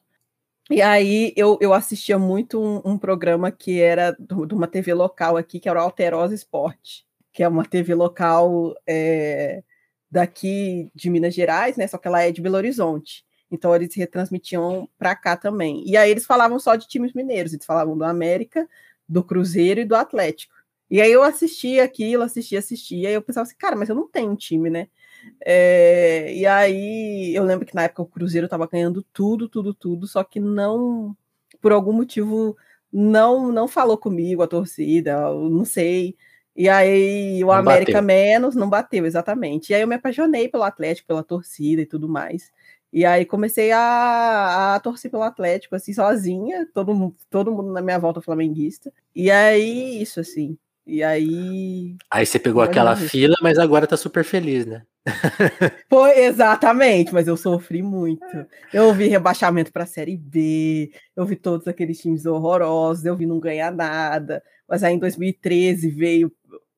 E 0.70 0.82
aí 0.82 1.32
eu, 1.36 1.58
eu 1.60 1.72
assistia 1.72 2.18
muito 2.18 2.60
um, 2.60 2.92
um 2.92 2.98
programa 2.98 3.50
que 3.50 3.80
era 3.80 4.12
de 4.18 4.54
uma 4.54 4.66
TV 4.66 4.92
local 4.92 5.36
aqui, 5.36 5.58
que 5.58 5.68
era 5.68 5.80
o 5.80 5.82
Alterosa 5.82 6.34
Esporte 6.34 7.08
que 7.38 7.42
é 7.44 7.48
uma 7.48 7.64
TV 7.64 7.94
local 7.94 8.74
é, 8.84 9.62
daqui 10.10 10.90
de 10.92 11.08
Minas 11.08 11.32
Gerais, 11.32 11.76
né? 11.76 11.86
Só 11.86 11.96
que 11.96 12.08
ela 12.08 12.20
é 12.20 12.32
de 12.32 12.42
Belo 12.42 12.56
Horizonte. 12.56 13.24
Então 13.48 13.72
eles 13.76 13.94
retransmitiam 13.94 14.88
para 14.98 15.14
cá 15.14 15.36
também. 15.36 15.84
E 15.86 15.96
aí 15.96 16.10
eles 16.10 16.26
falavam 16.26 16.58
só 16.58 16.74
de 16.74 16.88
times 16.88 17.12
mineiros, 17.12 17.52
eles 17.52 17.64
falavam 17.64 17.96
do 17.96 18.02
América, 18.02 18.68
do 19.08 19.22
Cruzeiro 19.22 19.80
e 19.80 19.84
do 19.84 19.94
Atlético. 19.94 20.52
E 20.90 21.00
aí 21.00 21.12
eu 21.12 21.22
assistia 21.22 21.84
aquilo, 21.84 22.22
assistia, 22.22 22.58
assistia, 22.58 23.10
e 23.10 23.14
eu 23.14 23.22
pensava 23.22 23.46
assim, 23.46 23.56
cara, 23.58 23.76
mas 23.76 23.88
eu 23.88 23.94
não 23.94 24.08
tenho 24.08 24.30
um 24.30 24.36
time, 24.36 24.70
né? 24.70 24.88
É, 25.44 26.32
e 26.34 26.46
aí 26.46 27.34
eu 27.34 27.44
lembro 27.44 27.66
que 27.66 27.74
na 27.74 27.84
época 27.84 28.02
o 28.02 28.06
Cruzeiro 28.06 28.46
estava 28.46 28.66
ganhando 28.66 29.02
tudo, 29.12 29.48
tudo, 29.48 29.74
tudo, 29.74 30.06
só 30.06 30.24
que 30.24 30.40
não, 30.40 31.16
por 31.60 31.72
algum 31.72 31.92
motivo, 31.92 32.56
não 32.92 33.52
não 33.52 33.68
falou 33.68 33.98
comigo 33.98 34.42
a 34.42 34.48
torcida, 34.48 35.16
não 35.34 35.64
sei. 35.64 36.16
E 36.56 36.68
aí 36.68 37.42
o 37.44 37.48
não 37.48 37.54
América 37.54 37.92
bateu. 37.92 38.06
menos 38.06 38.56
não 38.56 38.68
bateu, 38.68 39.06
exatamente. 39.06 39.70
E 39.70 39.74
aí 39.74 39.82
eu 39.82 39.88
me 39.88 39.94
apaixonei 39.96 40.48
pelo 40.48 40.64
Atlético, 40.64 41.06
pela 41.06 41.22
torcida 41.22 41.82
e 41.82 41.86
tudo 41.86 42.08
mais. 42.08 42.52
E 42.92 43.04
aí 43.04 43.24
comecei 43.26 43.70
a, 43.70 44.74
a 44.74 44.80
torcer 44.80 45.10
pelo 45.10 45.22
Atlético, 45.22 45.76
assim, 45.76 45.92
sozinha, 45.92 46.66
todo, 46.72 47.14
todo 47.30 47.52
mundo 47.52 47.72
na 47.72 47.82
minha 47.82 47.98
volta 47.98 48.20
flamenguista. 48.20 48.92
E 49.14 49.30
aí, 49.30 50.00
isso, 50.00 50.20
assim. 50.20 50.58
E 50.88 51.02
aí. 51.02 51.94
Aí 52.10 52.24
você 52.24 52.38
pegou 52.38 52.62
aquela 52.62 52.96
fila, 52.96 53.36
mas 53.42 53.58
agora 53.58 53.86
tá 53.86 53.94
super 53.94 54.24
feliz, 54.24 54.64
né? 54.64 54.82
Foi 55.88 56.18
exatamente, 56.20 57.12
mas 57.12 57.28
eu 57.28 57.36
sofri 57.36 57.82
muito. 57.82 58.24
Eu 58.72 58.94
vi 58.94 59.06
rebaixamento 59.06 59.70
para 59.70 59.84
a 59.84 59.86
Série 59.86 60.16
B, 60.16 60.90
eu 61.14 61.26
vi 61.26 61.36
todos 61.36 61.68
aqueles 61.68 62.00
times 62.00 62.24
horrorosos, 62.24 63.04
eu 63.04 63.14
vi 63.14 63.26
não 63.26 63.38
ganhar 63.38 63.70
nada. 63.70 64.42
Mas 64.66 64.82
aí 64.82 64.94
em 64.94 64.98
2013 64.98 65.90
veio 65.90 66.32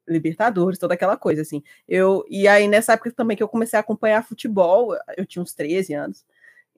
Libertadores, 0.08 0.76
toda 0.76 0.94
aquela 0.94 1.16
coisa, 1.16 1.42
assim. 1.42 1.62
Eu, 1.86 2.24
e 2.28 2.48
aí, 2.48 2.66
nessa 2.66 2.94
época 2.94 3.12
também 3.12 3.36
que 3.36 3.42
eu 3.44 3.48
comecei 3.48 3.76
a 3.76 3.80
acompanhar 3.80 4.26
futebol, 4.26 4.92
eu 5.16 5.24
tinha 5.24 5.40
uns 5.40 5.54
13 5.54 5.94
anos, 5.94 6.24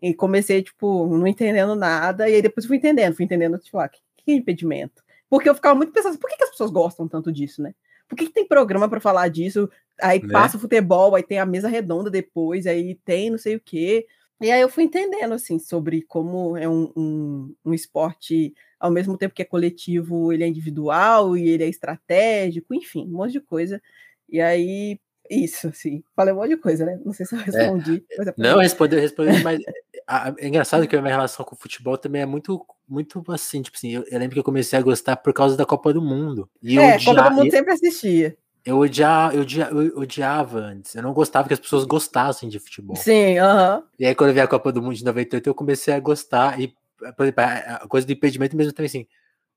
e 0.03 0.13
comecei, 0.13 0.63
tipo, 0.63 1.07
não 1.07 1.27
entendendo 1.27 1.75
nada, 1.75 2.29
e 2.29 2.35
aí 2.35 2.43
depois 2.43 2.67
fui 2.67 2.77
entendendo, 2.77 3.15
fui 3.15 3.25
entendendo, 3.25 3.59
tipo, 3.59 3.79
ah, 3.79 3.89
que, 3.89 4.01
que 4.19 4.33
impedimento? 4.35 5.03
Porque 5.33 5.49
eu 5.49 5.55
ficava 5.55 5.75
muito 5.75 5.91
pensando, 5.95 6.11
assim, 6.11 6.21
por 6.21 6.29
que, 6.29 6.37
que 6.37 6.45
as 6.45 6.51
pessoas 6.51 6.71
gostam 6.71 7.09
tanto 7.09 7.33
disso, 7.33 7.63
né? 7.63 7.75
Por 8.07 8.17
que, 8.17 8.27
que 8.27 8.35
tem 8.35 8.47
programa 8.47 8.87
para 8.87 9.01
falar 9.01 9.29
disso? 9.29 9.67
Aí 9.99 10.21
né? 10.21 10.29
passa 10.31 10.59
o 10.59 10.61
futebol, 10.61 11.15
aí 11.15 11.23
tem 11.23 11.39
a 11.39 11.47
mesa 11.47 11.69
redonda 11.69 12.11
depois, 12.11 12.67
aí 12.67 12.97
tem 13.03 13.31
não 13.31 13.39
sei 13.39 13.57
o 13.57 13.61
quê. 13.65 14.07
E 14.43 14.51
aí 14.51 14.61
eu 14.61 14.69
fui 14.69 14.85
entendendo, 14.85 15.33
assim, 15.33 15.59
sobre 15.59 16.03
como 16.03 16.55
é 16.55 16.69
um, 16.69 16.93
um, 16.95 17.55
um, 17.65 17.73
esporte, 17.73 18.53
ao 18.79 18.91
mesmo 18.91 19.17
tempo 19.17 19.35
que 19.35 19.41
é 19.41 19.47
coletivo, 19.47 20.35
ele 20.35 20.45
é 20.45 20.47
individual 20.47 21.35
e 21.35 21.49
ele 21.49 21.65
é 21.65 21.69
estratégico, 21.69 22.75
enfim, 22.75 23.07
um 23.07 23.17
monte 23.17 23.33
de 23.33 23.41
coisa. 23.41 23.81
E 24.29 24.39
aí, 24.39 25.01
isso, 25.31 25.69
assim, 25.69 26.05
falei 26.15 26.35
um 26.35 26.37
monte 26.37 26.51
de 26.51 26.57
coisa, 26.59 26.85
né? 26.85 27.01
Não 27.03 27.15
sei 27.15 27.25
se 27.25 27.35
eu 27.35 27.41
é. 27.41 27.45
respondi. 27.45 28.05
É. 28.11 28.29
É 28.29 28.35
não, 28.37 28.59
respondeu, 28.59 29.01
respondeu, 29.01 29.43
mas 29.43 29.63
é 30.39 30.49
engraçado 30.49 30.87
que 30.87 30.97
a 30.97 31.01
minha 31.01 31.15
relação 31.15 31.45
com 31.45 31.55
o 31.55 31.59
futebol 31.59 31.97
também 31.97 32.23
é 32.23 32.27
muito, 32.27 32.65
muito 32.89 33.23
assim, 33.29 33.63
tipo 33.63 33.77
assim, 33.77 33.91
eu, 33.91 34.05
eu 34.11 34.19
lembro 34.19 34.35
que 34.35 34.41
eu 34.41 34.45
comecei 34.45 34.79
a 34.79 34.83
gostar 34.83 35.17
por 35.17 35.33
causa 35.33 35.57
da 35.57 35.65
Copa 35.65 35.93
do 35.93 36.03
Mundo. 36.03 36.49
E 36.63 36.79
é, 36.79 36.97
eu 36.97 37.05
Copa 37.05 37.31
do 37.31 37.37
Mundo 37.37 37.51
sempre 37.51 37.73
assistia. 37.73 38.37
Eu 38.65 38.79
odiava, 38.79 39.35
eu, 39.35 39.43
odiava, 39.43 39.75
eu 39.75 39.99
odiava 39.99 40.59
antes. 40.59 40.95
Eu 40.95 41.03
não 41.03 41.13
gostava 41.13 41.49
que 41.49 41.55
as 41.55 41.61
pessoas 41.61 41.85
gostassem 41.85 42.49
de 42.49 42.61
futebol. 42.61 42.95
Sim, 42.95 43.39
aham. 43.39 43.79
Uh 43.79 43.81
-huh. 43.81 43.85
E 43.99 44.07
aí, 44.07 44.15
quando 44.15 44.31
eu 44.31 44.35
vi 44.35 44.41
a 44.41 44.47
Copa 44.47 44.71
do 44.71 44.81
Mundo 44.81 44.95
de 44.95 45.05
98, 45.05 45.49
eu 45.49 45.55
comecei 45.55 45.93
a 45.93 45.99
gostar. 45.99 46.61
E, 46.61 46.73
por 47.17 47.25
exemplo, 47.25 47.45
a 47.45 47.89
coisa 47.89 48.07
do 48.07 48.13
impedimento 48.13 48.57
mesmo 48.57 48.73
também 48.73 48.87
assim. 48.87 49.05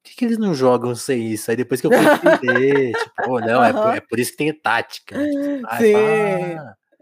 Por 0.01 0.09
que, 0.09 0.15
que 0.17 0.25
eles 0.25 0.37
não 0.37 0.53
jogam 0.53 0.95
sem 0.95 1.31
isso? 1.31 1.49
Aí 1.49 1.57
depois 1.57 1.81
que 1.81 1.87
eu 1.87 1.91
fui 1.91 1.99
entender, 2.33 2.93
tipo, 2.93 3.11
oh, 3.27 3.39
não, 3.39 3.59
uh 3.59 3.63
-huh. 3.63 3.67
é, 3.67 3.73
por, 3.73 3.95
é, 3.97 3.99
por, 4.01 4.19
isso 4.19 4.31
que 4.31 4.37
tem 4.37 4.53
tática. 4.53 5.17
Né? 5.17 5.57
Tipo, 5.57 5.75
Sim. 5.77 6.57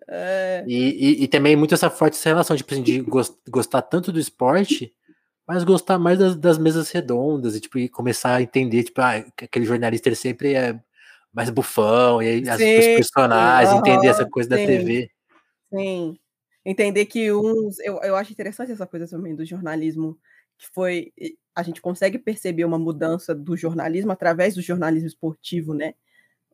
É. 0.08 0.64
e, 0.68 0.76
e, 0.76 1.24
e, 1.24 1.28
também 1.28 1.56
muito 1.56 1.74
essa 1.74 1.90
forte 1.90 2.18
essa 2.18 2.30
relação, 2.30 2.56
tipo 2.56 2.74
assim, 2.74 2.84
de 2.84 3.02
gostar 3.50 3.82
tanto 3.82 4.12
do 4.12 4.20
esporte, 4.20 4.94
mas 5.48 5.64
gostar 5.64 5.98
mais 5.98 6.20
das, 6.20 6.36
das 6.36 6.58
mesas 6.58 6.90
redondas 6.92 7.56
e, 7.56 7.62
tipo, 7.62 7.78
e 7.78 7.90
começar 7.90 8.36
a 8.36 8.42
entender, 8.42 8.84
tipo, 8.84 9.02
ah, 9.02 9.24
aquele 9.42 9.66
jornalista 9.66 10.10
ele 10.10 10.16
sempre 10.16 10.54
é 10.54 10.80
mais 11.34 11.50
bufão, 11.50 12.22
e 12.22 12.28
aí 12.28 12.50
as, 12.50 12.60
os 12.60 12.96
personagens, 12.96 13.80
entender 13.80 14.08
essa 14.08 14.26
coisa 14.26 14.50
sim, 14.50 14.56
da 14.56 14.68
TV. 14.68 15.12
Sim. 15.74 16.18
Entender 16.66 17.06
que 17.06 17.32
uns. 17.34 17.80
Eu, 17.80 18.00
eu 18.04 18.16
acho 18.16 18.32
interessante 18.32 18.72
essa 18.72 18.88
coisa 18.88 19.08
também 19.08 19.36
do 19.36 19.46
jornalismo, 19.46 20.18
que 20.58 20.68
foi. 20.74 21.12
A 21.56 21.62
gente 21.62 21.82
consegue 21.82 22.18
perceber 22.18 22.64
uma 22.64 22.80
mudança 22.80 23.36
do 23.36 23.58
jornalismo 23.58 24.12
através 24.12 24.56
do 24.56 24.62
jornalismo 24.62 25.08
esportivo, 25.08 25.74
né? 25.74 25.94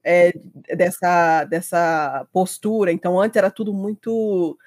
É, 0.04 0.34
dessa, 0.76 1.44
dessa 1.46 2.28
postura. 2.32 2.92
Então, 2.92 3.20
antes 3.20 3.38
era 3.38 3.52
tudo 3.52 3.74
muito 3.74 4.58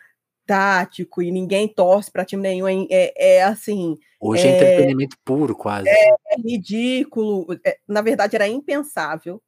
tático 0.46 1.22
e 1.22 1.30
ninguém 1.30 1.68
torce 1.68 2.10
para 2.10 2.24
time 2.24 2.42
nenhum. 2.42 2.68
É, 2.68 2.86
é, 2.90 3.12
é 3.16 3.42
assim. 3.42 3.98
Hoje 4.20 4.46
é, 4.46 4.50
é 4.50 4.56
entretenimento 4.56 5.16
puro, 5.24 5.54
quase. 5.54 5.88
É, 5.88 6.10
é 6.10 6.36
ridículo. 6.44 7.46
É, 7.64 7.78
na 7.88 8.00
verdade, 8.02 8.36
era 8.36 8.48
impensável 8.48 9.42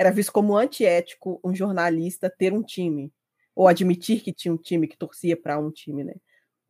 era 0.00 0.10
visto 0.10 0.32
como 0.32 0.56
antiético 0.56 1.38
um 1.44 1.54
jornalista 1.54 2.30
ter 2.30 2.54
um 2.54 2.62
time, 2.62 3.12
ou 3.54 3.68
admitir 3.68 4.22
que 4.22 4.32
tinha 4.32 4.50
um 4.50 4.56
time, 4.56 4.88
que 4.88 4.96
torcia 4.96 5.36
para 5.36 5.58
um 5.58 5.70
time, 5.70 6.02
né? 6.02 6.14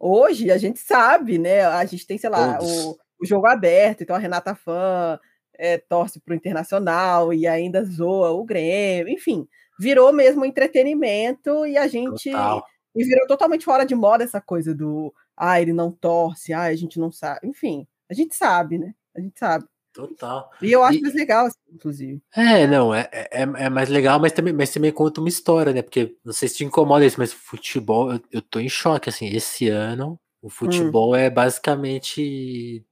Hoje 0.01 0.51
a 0.51 0.59
gente 0.59 0.81
sabe, 0.81 1.39
né? 1.39 1.65
A 1.65 1.85
gente 1.85 2.05
tem, 2.05 2.19
sei 2.19 2.29
lá, 2.29 2.59
o, 2.61 2.99
o, 3.23 3.25
jogo 3.25 3.47
aberto, 3.47 4.03
então 4.03 4.17
a 4.17 4.19
Renata 4.19 4.57
Fã 4.57 5.17
é, 5.61 5.77
torce 5.77 6.19
para 6.19 6.33
o 6.33 6.37
Internacional 6.37 7.35
e 7.35 7.47
ainda 7.47 7.85
zoa 7.85 8.31
o 8.31 8.45
Grêmio, 8.45 9.13
enfim, 9.13 9.47
virou 9.79 10.13
mesmo 10.13 10.45
entretenimento 10.45 11.67
e 11.67 11.77
a 11.77 11.87
gente. 11.87 12.31
Total. 12.31 12.65
E 12.97 13.05
virou 13.05 13.27
totalmente 13.29 13.65
fora 13.65 13.85
de 13.85 13.95
moda 13.95 14.25
essa 14.25 14.41
coisa 14.41 14.75
do 14.75 15.15
ah, 15.37 15.61
ele 15.61 15.73
não 15.73 15.93
torce, 15.93 16.53
ah, 16.53 16.63
a 16.63 16.75
gente 16.75 16.99
não 16.99 17.13
sabe. 17.13 17.47
Enfim, 17.47 17.87
a 18.11 18.15
gente 18.15 18.35
sabe, 18.35 18.79
né? 18.79 18.95
A 19.15 19.21
gente 19.21 19.39
sabe. 19.39 19.65
Total. 19.93 20.51
E 20.63 20.73
eu 20.73 20.83
acho 20.83 20.99
e, 20.99 21.03
mais 21.03 21.15
legal, 21.15 21.47
assim, 21.47 21.59
inclusive. 21.73 22.23
É, 22.35 22.67
não, 22.67 22.95
é, 22.95 23.09
é, 23.13 23.43
é, 23.43 23.69
mais 23.69 23.89
legal, 23.89 24.19
mas 24.19 24.33
também, 24.33 24.53
mas 24.53 24.71
também 24.71 24.91
conta 24.93 25.21
uma 25.21 25.29
história, 25.29 25.73
né? 25.73 25.83
Porque 25.83 26.17
não 26.25 26.33
sei 26.33 26.49
se 26.49 26.57
te 26.57 26.65
incomoda 26.65 27.05
isso, 27.05 27.19
mas 27.19 27.33
futebol, 27.33 28.13
eu, 28.13 28.21
eu 28.33 28.43
tô 28.43 28.59
em 28.59 28.69
choque, 28.69 29.09
assim, 29.09 29.29
esse 29.29 29.69
ano 29.69 30.19
o 30.43 30.47
hum. 30.47 30.51
futebol 30.51 31.13
hum. 31.13 31.17
é 31.17 31.29
basicamente 31.29 32.85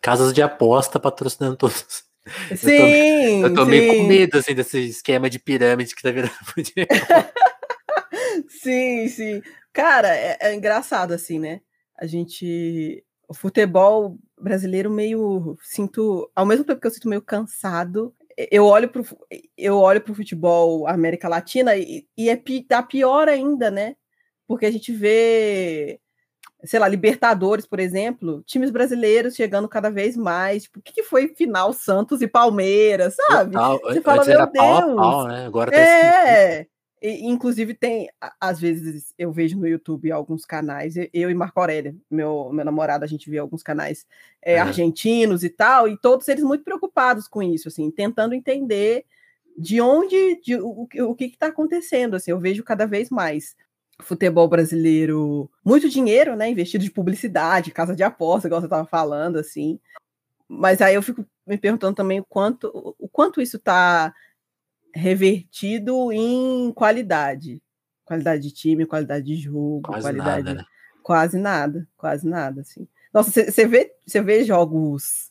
casas 0.00 0.32
de 0.32 0.42
aposta 0.42 1.00
patrocinando 1.00 1.56
todos. 1.56 2.04
Sim! 2.56 3.42
Eu 3.42 3.42
tô, 3.42 3.48
eu 3.48 3.54
tô 3.54 3.66
meio 3.66 3.88
com 3.88 4.02
medo, 4.04 4.38
assim, 4.38 4.54
desse 4.54 4.78
esquema 4.78 5.28
de 5.28 5.38
pirâmide 5.38 5.94
que 5.94 6.02
tá 6.02 6.10
virando 6.10 6.32
sim, 8.48 9.08
sim. 9.08 9.42
Cara, 9.72 10.14
é, 10.14 10.36
é 10.40 10.54
engraçado, 10.54 11.12
assim, 11.12 11.38
né? 11.38 11.60
A 11.98 12.06
gente. 12.06 13.04
O 13.28 13.34
futebol 13.34 14.18
brasileiro 14.38 14.90
meio 14.90 15.56
sinto, 15.62 16.30
ao 16.34 16.44
mesmo 16.44 16.64
tempo 16.64 16.80
que 16.80 16.86
eu 16.86 16.90
sinto 16.90 17.08
meio 17.08 17.22
cansado, 17.22 18.14
eu 18.50 18.66
olho 18.66 18.88
pro 18.88 19.04
eu 19.56 19.78
olho 19.78 20.00
pro 20.00 20.14
futebol 20.14 20.86
América 20.86 21.28
Latina 21.28 21.76
e, 21.76 22.06
e 22.16 22.28
é 22.28 22.40
tá 22.68 22.82
pior 22.82 23.28
ainda, 23.28 23.70
né? 23.70 23.96
Porque 24.46 24.66
a 24.66 24.70
gente 24.70 24.92
vê 24.92 26.00
sei 26.64 26.78
lá, 26.78 26.88
Libertadores, 26.88 27.66
por 27.66 27.80
exemplo, 27.80 28.42
times 28.46 28.70
brasileiros 28.70 29.34
chegando 29.34 29.68
cada 29.68 29.90
vez 29.90 30.16
mais. 30.16 30.64
Tipo, 30.64 30.78
o 30.78 30.82
que, 30.82 30.92
que 30.92 31.02
foi 31.02 31.28
final 31.28 31.72
Santos 31.72 32.22
e 32.22 32.28
Palmeiras, 32.28 33.14
sabe? 33.16 33.52
Total. 33.52 33.80
Você 33.80 34.00
fala, 34.00 34.24
meu 34.24 34.36
Deus. 34.36 34.50
Pau 34.52 34.78
a 34.78 34.96
pau, 34.96 35.28
né? 35.28 35.46
Agora 35.46 35.70
tá 35.70 35.76
é, 35.76 36.66
e, 37.02 37.26
inclusive, 37.26 37.74
tem, 37.74 38.08
às 38.40 38.60
vezes, 38.60 39.12
eu 39.18 39.32
vejo 39.32 39.58
no 39.58 39.66
YouTube 39.66 40.12
alguns 40.12 40.44
canais, 40.44 40.94
eu 41.12 41.28
e 41.28 41.34
Marco 41.34 41.58
Aurélio, 41.58 42.00
meu, 42.08 42.50
meu 42.52 42.64
namorado, 42.64 43.04
a 43.04 43.08
gente 43.08 43.28
vê 43.28 43.38
alguns 43.38 43.62
canais 43.62 44.06
é, 44.40 44.54
é. 44.54 44.58
argentinos 44.60 45.42
e 45.42 45.50
tal, 45.50 45.88
e 45.88 45.98
todos 45.98 46.28
eles 46.28 46.44
muito 46.44 46.62
preocupados 46.62 47.26
com 47.26 47.42
isso, 47.42 47.66
assim, 47.66 47.90
tentando 47.90 48.34
entender 48.34 49.04
de 49.58 49.80
onde, 49.80 50.40
de, 50.42 50.54
o, 50.56 50.88
o 51.00 51.14
que 51.16 51.24
está 51.24 51.48
acontecendo, 51.48 52.14
assim, 52.14 52.30
eu 52.30 52.38
vejo 52.38 52.62
cada 52.62 52.86
vez 52.86 53.10
mais 53.10 53.56
futebol 54.00 54.48
brasileiro, 54.48 55.50
muito 55.64 55.88
dinheiro, 55.88 56.34
né, 56.36 56.48
investido 56.48 56.82
de 56.84 56.90
publicidade, 56.90 57.70
casa 57.70 57.94
de 57.94 58.02
aposta, 58.02 58.48
igual 58.48 58.60
você 58.60 58.66
estava 58.66 58.86
falando, 58.86 59.36
assim, 59.38 59.78
mas 60.48 60.80
aí 60.80 60.94
eu 60.94 61.02
fico 61.02 61.24
me 61.46 61.56
perguntando 61.58 61.94
também 61.96 62.20
o 62.20 62.24
quanto, 62.24 62.94
o 62.98 63.08
quanto 63.08 63.40
isso 63.40 63.56
está 63.56 64.12
revertido 64.94 66.12
em 66.12 66.72
qualidade. 66.72 67.62
Qualidade 68.04 68.42
de 68.42 68.50
time, 68.52 68.86
qualidade 68.86 69.24
de 69.24 69.36
jogo, 69.36 69.82
Quase 69.82 70.02
qualidade. 70.02 70.42
nada, 70.44 70.54
né? 70.54 70.64
Quase 71.02 71.38
nada, 71.38 71.88
quase 71.96 72.28
nada, 72.28 72.60
assim. 72.60 72.86
Nossa, 73.12 73.30
você 73.30 73.66
vê, 73.66 73.92
você 74.06 74.20
vê 74.20 74.44
jogos, 74.44 75.30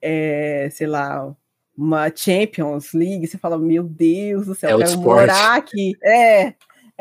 é, 0.00 0.68
sei 0.70 0.86
lá, 0.86 1.34
uma 1.76 2.14
Champions 2.14 2.92
League, 2.92 3.26
você 3.26 3.38
fala, 3.38 3.58
meu 3.58 3.84
Deus 3.84 4.46
do 4.46 4.54
céu, 4.54 4.70
É 4.70 4.72
eu 4.74 4.78
quero 4.78 4.90
esporte. 4.90 5.20
morar 5.20 5.56
aqui. 5.56 5.92
É, 6.02 6.54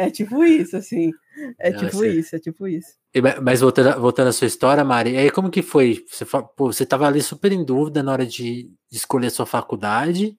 é 0.06 0.10
tipo 0.12 0.44
isso, 0.44 0.78
assim. 0.78 1.12
É 1.60 1.72
Não, 1.72 1.80
tipo 1.80 1.98
você- 1.98 2.10
isso, 2.10 2.36
é 2.36 2.40
tipo 2.40 2.68
isso. 2.68 2.90
Ma- 3.22 3.42
Mas 3.42 3.62
voltando, 3.62 4.00
voltando 4.00 4.28
à 4.30 4.32
sua 4.32 4.48
história, 4.48 4.84
Mari, 4.84 5.18
aí 5.18 5.32
como 5.32 5.50
que 5.50 5.62
foi? 5.62 6.06
Você, 6.08 6.26
pô, 6.26 6.72
você 6.72 6.86
tava 6.86 7.08
ali 7.08 7.22
super 7.22 7.52
em 7.52 7.64
dúvida 7.66 8.04
na 8.04 8.12
hora 8.12 8.26
de, 8.26 8.66
de 8.90 8.98
escolher 8.98 9.28
a 9.28 9.32
sua 9.32 9.46
faculdade, 9.48 10.38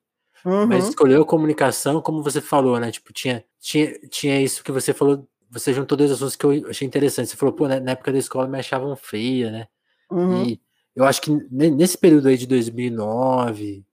mas 0.64 0.84
Uhum, 0.84 0.90
escolheu 0.90 1.24
comunicação, 1.26 2.02
como 2.02 2.22
você 2.22 2.40
falou, 2.40 2.78
né? 2.80 2.90
Tipo, 2.92 3.12
tinha, 3.12 3.44
tinha, 3.60 3.98
tinha 4.10 4.40
isso 4.42 4.64
que 4.64 4.72
você 4.72 4.94
falou, 4.94 5.28
você 5.50 5.74
juntou 5.74 5.96
dois 5.98 6.10
assuntos 6.12 6.36
que 6.36 6.44
eu 6.46 6.68
achei 6.70 6.86
interessante. 6.88 7.28
Você 7.30 7.36
falou, 7.36 7.54
pô, 7.54 7.68
né, 7.68 7.80
na 7.80 7.92
época 7.92 8.12
da 8.12 8.18
escola 8.18 8.48
me 8.48 8.58
achavam 8.58 8.94
feia, 8.96 9.50
né? 9.52 9.68
uhum, 10.10 10.54
E 10.54 10.60
eu 10.96 11.04
acho 11.04 11.22
que 11.22 11.30
ne- 11.50 11.70
nesse 11.70 11.98
período 11.98 12.28
aí 12.28 12.36
de 12.38 12.46
2009, 12.46 13.84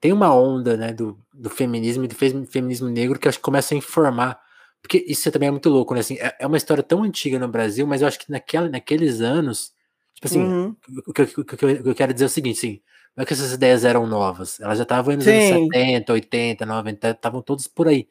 tem 0.00 0.12
uma 0.12 0.34
onda, 0.34 0.76
né, 0.76 0.92
do, 0.92 1.18
do 1.34 1.50
feminismo 1.50 2.04
e 2.04 2.08
do 2.08 2.14
fe- 2.14 2.46
feminismo 2.46 2.88
negro 2.88 3.18
que 3.18 3.26
eu 3.26 3.30
acho 3.30 3.38
que 3.38 3.44
começa 3.44 3.74
a 3.74 3.78
informar. 3.78 4.40
Porque 4.82 5.04
isso 5.08 5.30
também 5.30 5.48
é 5.48 5.50
muito 5.52 5.68
louco, 5.68 5.94
né? 5.94 6.00
Assim, 6.00 6.16
é, 6.18 6.36
é 6.40 6.46
uma 6.46 6.56
história 6.56 6.82
tão 6.82 7.02
antiga 7.02 7.38
no 7.38 7.48
Brasil, 7.48 7.86
mas 7.86 8.02
eu 8.02 8.08
acho 8.08 8.18
que 8.18 8.30
naquela, 8.30 8.68
naqueles 8.68 9.20
anos, 9.20 9.72
tipo 10.14 10.26
assim, 10.26 10.40
uhum. 10.44 10.76
o 11.06 11.12
que, 11.12 11.22
eu- 11.22 11.26
o 11.38 11.44
que 11.44 11.64
eu- 11.64 11.70
o 11.70 11.82
que 11.82 11.88
eu 11.88 11.94
quero 11.94 12.12
dizer 12.12 12.24
é 12.24 12.26
o 12.26 12.30
seguinte, 12.30 12.58
assim, 12.58 12.80
não 13.16 13.22
é 13.22 13.26
que 13.26 13.32
essas 13.32 13.52
ideias 13.52 13.84
eram 13.84 14.06
novas, 14.06 14.60
elas 14.60 14.78
já 14.78 14.82
estavam 14.82 15.16
nos 15.16 15.26
anos 15.26 15.42
Sim. 15.42 15.68
70, 15.70 16.12
80, 16.12 16.66
90, 16.66 17.10
estavam 17.10 17.42
todas 17.42 17.66
por 17.66 17.88
aí. 17.88 18.06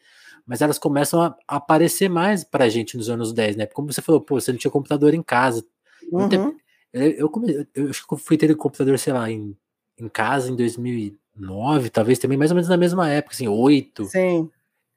Mas 0.46 0.62
elas 0.62 0.78
começam 0.78 1.22
a, 1.22 1.36
aparecer 1.48 2.10
mais 2.10 2.44
pra 2.44 2.70
gente 2.70 2.98
nos 2.98 3.10
anos 3.10 3.34
10, 3.34 3.56
né? 3.56 3.66
Como 3.66 3.92
você 3.92 4.02
falou, 4.02 4.22
pô, 4.22 4.40
você 4.40 4.52
não 4.52 4.60
tinha 4.60 4.70
computador 4.72 5.14
em 5.14 5.24
casa. 5.24 5.66
Uhum. 6.12 6.56
eu, 6.94 7.12
eu, 7.12 7.32
eu 7.74 7.90
acho 7.90 8.08
que 8.08 8.14
eu 8.14 8.18
fui 8.18 8.38
ter 8.38 8.54
computador, 8.56 8.98
sei 9.00 9.14
lá, 9.14 9.30
em, 9.30 9.56
em 9.98 10.08
casa 10.08 10.52
em 10.52 10.56
2009, 10.56 11.90
talvez 11.90 12.20
também, 12.20 12.38
mais 12.38 12.52
ou 12.52 12.56
menos 12.56 12.70
na 12.70 12.78
mesma 12.78 13.10
época, 13.10 13.34
assim, 13.34 13.48
8. 13.48 14.06
Sim. 14.06 14.50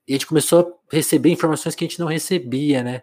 E 0.08 0.12
a 0.12 0.14
gente 0.14 0.26
começou 0.26 0.60
a 0.90 0.96
receber 0.96 1.30
informações 1.30 1.74
que 1.74 1.84
a 1.84 1.86
gente 1.88 2.00
não 2.00 2.06
recebia, 2.06 2.82
né? 2.82 3.02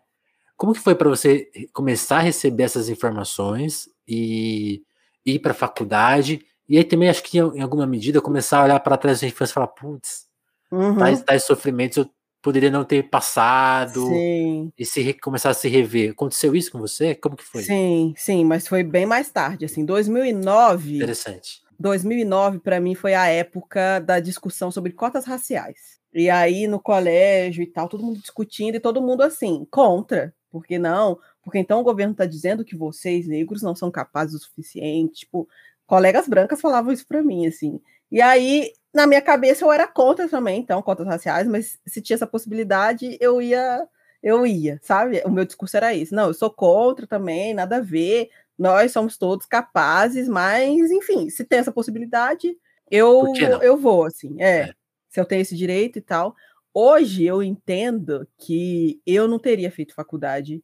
Como 0.57 0.73
que 0.73 0.79
foi 0.79 0.95
para 0.95 1.07
você 1.07 1.47
começar 1.71 2.17
a 2.17 2.21
receber 2.21 2.63
essas 2.63 2.89
informações 2.89 3.87
e 4.07 4.81
ir 5.23 5.39
para 5.39 5.51
a 5.51 5.55
faculdade? 5.55 6.41
E 6.67 6.77
aí 6.77 6.83
também 6.83 7.07
acho 7.09 7.21
que 7.21 7.37
em 7.37 7.61
alguma 7.61 7.85
medida 7.85 8.19
começar 8.21 8.59
a 8.59 8.63
olhar 8.63 8.79
para 8.79 8.97
trás 8.97 9.21
da 9.21 9.27
infância 9.27 9.51
e 9.51 9.53
falar, 9.53 9.67
putz, 9.67 10.25
Uhum. 10.71 10.97
tais, 10.97 11.21
tais 11.21 11.43
sofrimentos 11.43 11.97
eu 11.97 12.09
poderia 12.41 12.71
não 12.71 12.83
ter 12.83 13.03
passado 13.09 14.07
Sim. 14.07 14.71
e 14.77 14.83
se 14.85 15.13
começar 15.13 15.51
a 15.51 15.53
se 15.53 15.67
rever. 15.69 16.11
Aconteceu 16.11 16.55
isso 16.55 16.71
com 16.71 16.79
você? 16.79 17.13
Como 17.13 17.35
que 17.37 17.43
foi? 17.43 17.61
Sim, 17.61 18.13
sim, 18.17 18.43
mas 18.43 18.67
foi 18.67 18.83
bem 18.83 19.05
mais 19.05 19.29
tarde, 19.29 19.65
assim, 19.65 19.85
2009, 19.85 20.97
Interessante. 20.97 21.61
2009 21.79 22.59
para 22.59 22.79
mim 22.79 22.95
foi 22.95 23.13
a 23.13 23.27
época 23.27 23.99
da 23.99 24.19
discussão 24.19 24.71
sobre 24.71 24.91
cotas 24.91 25.25
raciais. 25.25 25.95
E 26.15 26.29
aí 26.29 26.65
no 26.67 26.79
colégio 26.79 27.61
e 27.61 27.67
tal, 27.67 27.89
todo 27.89 28.03
mundo 28.03 28.19
discutindo 28.19 28.75
e 28.75 28.79
todo 28.79 29.01
mundo 29.01 29.21
assim, 29.21 29.67
contra, 29.69 30.33
porque 30.49 30.79
não? 30.79 31.19
Porque 31.43 31.59
então 31.59 31.81
o 31.81 31.83
governo 31.83 32.13
está 32.13 32.25
dizendo 32.25 32.63
que 32.63 32.75
vocês 32.75 33.27
negros 33.27 33.61
não 33.61 33.75
são 33.75 33.91
capazes 33.91 34.35
o 34.35 34.39
suficiente, 34.39 35.21
tipo, 35.21 35.47
colegas 35.85 36.27
brancas 36.27 36.61
falavam 36.61 36.93
isso 36.93 37.05
para 37.05 37.21
mim 37.21 37.45
assim. 37.47 37.81
E 38.11 38.21
aí 38.21 38.71
na 38.93 39.05
minha 39.05 39.21
cabeça 39.21 39.65
eu 39.65 39.71
era 39.71 39.85
contra 39.87 40.29
também, 40.29 40.61
então 40.61 40.81
cotas 40.81 41.05
raciais, 41.05 41.47
mas 41.47 41.77
se 41.85 42.01
tinha 42.01 42.15
essa 42.15 42.25
possibilidade, 42.27 43.17
eu 43.19 43.41
ia 43.41 43.85
eu 44.23 44.47
ia, 44.47 44.79
sabe? 44.81 45.21
O 45.25 45.29
meu 45.29 45.45
discurso 45.45 45.77
era 45.77 45.93
isso. 45.93 46.15
Não, 46.15 46.27
eu 46.27 46.33
sou 46.33 46.49
contra 46.49 47.05
também, 47.05 47.53
nada 47.53 47.77
a 47.77 47.81
ver. 47.81 48.29
Nós 48.57 48.91
somos 48.91 49.17
todos 49.17 49.45
capazes, 49.45 50.27
mas 50.27 50.89
enfim, 50.91 51.29
se 51.29 51.43
tem 51.43 51.59
essa 51.59 51.71
possibilidade, 51.71 52.57
eu 52.89 53.21
eu 53.61 53.77
vou 53.77 54.05
assim. 54.05 54.35
É, 54.41 54.61
É. 54.61 54.84
se 55.15 55.19
eu 55.21 55.25
tenho 55.25 55.41
esse 55.41 55.55
direito 55.55 55.97
e 55.97 56.01
tal. 56.01 56.35
Hoje 56.73 57.23
eu 57.23 57.41
entendo 57.41 58.27
que 58.37 59.01
eu 59.05 59.29
não 59.29 59.39
teria 59.39 59.71
feito 59.71 59.95
faculdade 59.95 60.61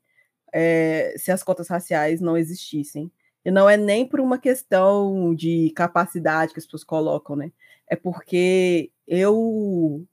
é, 0.54 1.14
se 1.18 1.32
as 1.32 1.42
cotas 1.42 1.70
raciais 1.70 2.20
não 2.20 2.38
existissem. 2.38 3.10
E 3.46 3.50
não 3.50 3.70
é 3.70 3.78
nem 3.78 4.06
por 4.06 4.20
uma 4.20 4.38
questão 4.38 5.34
de 5.34 5.72
capacidade 5.74 6.54
que 6.54 6.60
as 6.60 6.66
pessoas 6.66 6.84
colocam, 6.84 7.36
né? 7.36 7.52
É 7.88 7.96
porque 7.96 8.92
eu 9.08 10.06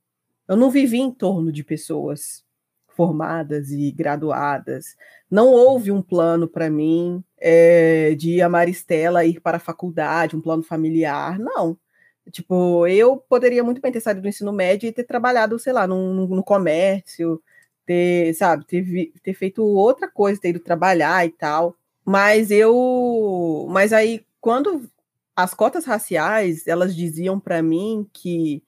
eu 0.47 0.57
não 0.57 0.71
vivi 0.71 0.99
em 0.99 1.11
torno 1.11 1.53
de 1.53 1.65
pessoas 1.65 2.45
formadas 2.87 3.71
e 3.71 3.91
graduadas. 3.91 4.97
Não 5.29 5.49
houve 5.49 5.91
um 5.91 6.01
plano 6.01 6.49
para 6.49 6.71
mim 6.71 7.23
é, 7.39 8.15
de 8.15 8.41
a 8.41 8.49
Maristela 8.49 9.25
ir 9.25 9.41
para 9.41 9.57
a 9.59 9.61
faculdade, 9.61 10.37
um 10.37 10.41
plano 10.41 10.63
familiar. 10.63 11.39
Não. 11.39 11.77
Tipo, 12.31 12.87
eu 12.87 13.17
poderia 13.17 13.65
muito 13.65 13.81
bem 13.81 13.93
ter 13.93 14.01
saído 14.01 14.21
do 14.23 14.29
ensino 14.29 14.53
médio 14.53 14.89
e 14.89 14.93
ter 14.93 15.05
trabalhado, 15.05 15.59
sei 15.59 15.73
lá, 15.73 15.87
no, 15.87 16.43
comércio, 16.45 17.43
ter, 17.87 18.35
sabe, 18.35 18.65
ter, 18.67 19.13
ter 19.23 19.35
feito 19.35 19.65
outra 19.65 20.09
coisa, 20.11 20.41
ter 20.41 20.51
ido 20.51 20.61
trabalhar 20.61 21.25
e 21.27 21.31
tal. 21.31 21.77
Mas 22.05 22.51
eu. 22.51 23.67
Mas 23.71 23.93
aí, 23.93 24.25
quando 24.41 24.91
as 25.37 25.55
cotas 25.55 25.85
raciais, 25.85 26.67
elas 26.67 26.95
diziam 26.97 27.39
para 27.39 27.63
mim 27.63 28.09
que 28.13 28.63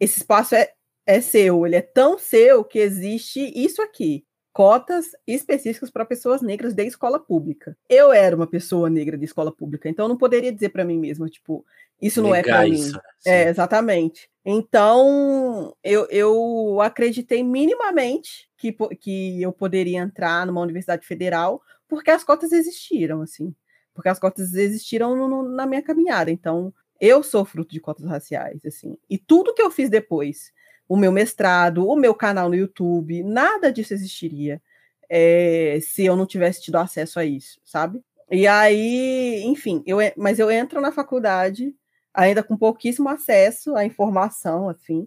esse 0.00 0.18
espaço 0.20 0.54
é, 0.54 0.72
é 1.06 1.20
seu, 1.20 1.66
ele 1.66 1.76
é 1.76 1.82
tão 1.82 2.18
seu 2.18 2.64
que 2.64 2.78
existe 2.78 3.52
isso 3.54 3.82
aqui. 3.82 4.24
Cotas 4.56 5.14
específicas 5.26 5.90
para 5.90 6.06
pessoas 6.06 6.40
negras 6.40 6.72
de 6.72 6.82
escola 6.86 7.20
pública. 7.20 7.76
Eu 7.90 8.10
era 8.10 8.34
uma 8.34 8.46
pessoa 8.46 8.88
negra 8.88 9.18
de 9.18 9.26
escola 9.26 9.52
pública, 9.52 9.86
então 9.86 10.06
eu 10.06 10.08
não 10.08 10.16
poderia 10.16 10.50
dizer 10.50 10.70
para 10.70 10.82
mim 10.82 10.98
mesma, 10.98 11.28
tipo, 11.28 11.62
isso 12.00 12.22
não 12.22 12.34
é 12.34 12.42
para 12.42 12.62
mim. 12.62 12.80
É, 13.26 13.42
sim. 13.44 13.48
exatamente. 13.50 14.30
Então, 14.42 15.76
eu, 15.84 16.06
eu 16.08 16.80
acreditei 16.80 17.44
minimamente 17.44 18.48
que, 18.56 18.74
que 18.98 19.42
eu 19.42 19.52
poderia 19.52 19.98
entrar 19.98 20.46
numa 20.46 20.62
universidade 20.62 21.06
federal, 21.06 21.60
porque 21.86 22.10
as 22.10 22.24
cotas 22.24 22.50
existiram, 22.50 23.20
assim. 23.20 23.54
Porque 23.92 24.08
as 24.08 24.18
cotas 24.18 24.54
existiram 24.54 25.14
no- 25.14 25.28
no- 25.28 25.50
na 25.50 25.66
minha 25.66 25.82
caminhada. 25.82 26.30
Então, 26.30 26.72
eu 26.98 27.22
sou 27.22 27.44
fruto 27.44 27.74
de 27.74 27.80
cotas 27.80 28.06
raciais, 28.06 28.64
assim. 28.64 28.96
E 29.10 29.18
tudo 29.18 29.52
que 29.52 29.60
eu 29.60 29.70
fiz 29.70 29.90
depois, 29.90 30.50
o 30.88 30.96
meu 30.96 31.12
mestrado, 31.12 31.86
o 31.88 31.96
meu 31.96 32.14
canal 32.14 32.48
no 32.48 32.54
YouTube, 32.54 33.22
nada 33.24 33.72
disso 33.72 33.94
existiria 33.94 34.60
é, 35.08 35.78
se 35.82 36.04
eu 36.04 36.16
não 36.16 36.26
tivesse 36.26 36.62
tido 36.62 36.76
acesso 36.76 37.18
a 37.20 37.24
isso, 37.24 37.60
sabe? 37.64 38.02
E 38.30 38.46
aí, 38.46 39.42
enfim, 39.44 39.82
eu, 39.86 39.98
mas 40.16 40.38
eu 40.38 40.50
entro 40.50 40.80
na 40.80 40.90
faculdade 40.92 41.74
ainda 42.12 42.42
com 42.42 42.56
pouquíssimo 42.56 43.08
acesso 43.08 43.76
à 43.76 43.84
informação, 43.84 44.68
assim. 44.68 45.06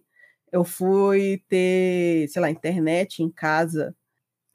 Eu 0.51 0.63
fui 0.63 1.43
ter, 1.49 2.27
sei 2.29 2.41
lá, 2.41 2.49
internet 2.49 3.21
em 3.23 3.29
casa. 3.29 3.95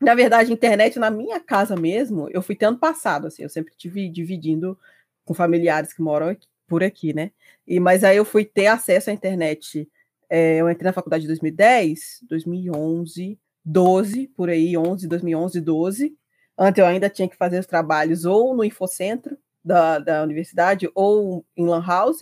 Na 0.01 0.15
verdade, 0.15 0.53
internet 0.53 0.99
na 0.99 1.11
minha 1.11 1.41
casa 1.41 1.77
mesmo, 1.77 2.29
eu 2.31 2.43
fui 2.43 2.55
ter 2.57 2.67
ano 2.67 2.79
passado, 2.79 3.27
assim, 3.29 3.43
eu 3.43 3.49
sempre 3.49 3.75
tive 3.77 4.09
dividindo 4.11 4.79
com 5.25 5.33
familiares 5.35 5.93
que 5.95 6.03
moram 6.03 6.29
aqui- 6.29 6.49
por 6.67 6.83
aqui, 6.83 7.13
né? 7.15 7.31
E, 7.67 7.79
mas 7.81 8.05
aí 8.05 8.17
eu 8.17 8.25
fui 8.25 8.45
ter 8.45 8.67
acesso 8.67 9.11
à 9.11 9.13
internet. 9.13 9.89
É, 10.29 10.57
eu 10.57 10.71
entrei 10.71 10.87
na 10.87 10.93
faculdade 10.93 11.25
em 11.25 11.29
2010, 11.29 12.21
2011, 12.29 13.39
12, 13.65 14.29
por 14.29 14.49
aí, 14.49 14.77
11, 14.77 15.09
2011, 15.09 15.61
12. 15.61 16.17
Antes 16.59 16.79
eu 16.79 16.87
ainda 16.87 17.11
tinha 17.11 17.29
que 17.29 17.37
fazer 17.37 17.59
os 17.59 17.67
trabalhos 17.67 18.25
ou 18.25 18.55
no 18.55 18.65
Infocentro 18.65 19.37
da, 19.65 19.99
da 19.99 20.23
universidade 20.23 20.91
ou 20.95 21.45
em 21.57 21.67
Lan 21.67 21.85
House. 21.85 22.21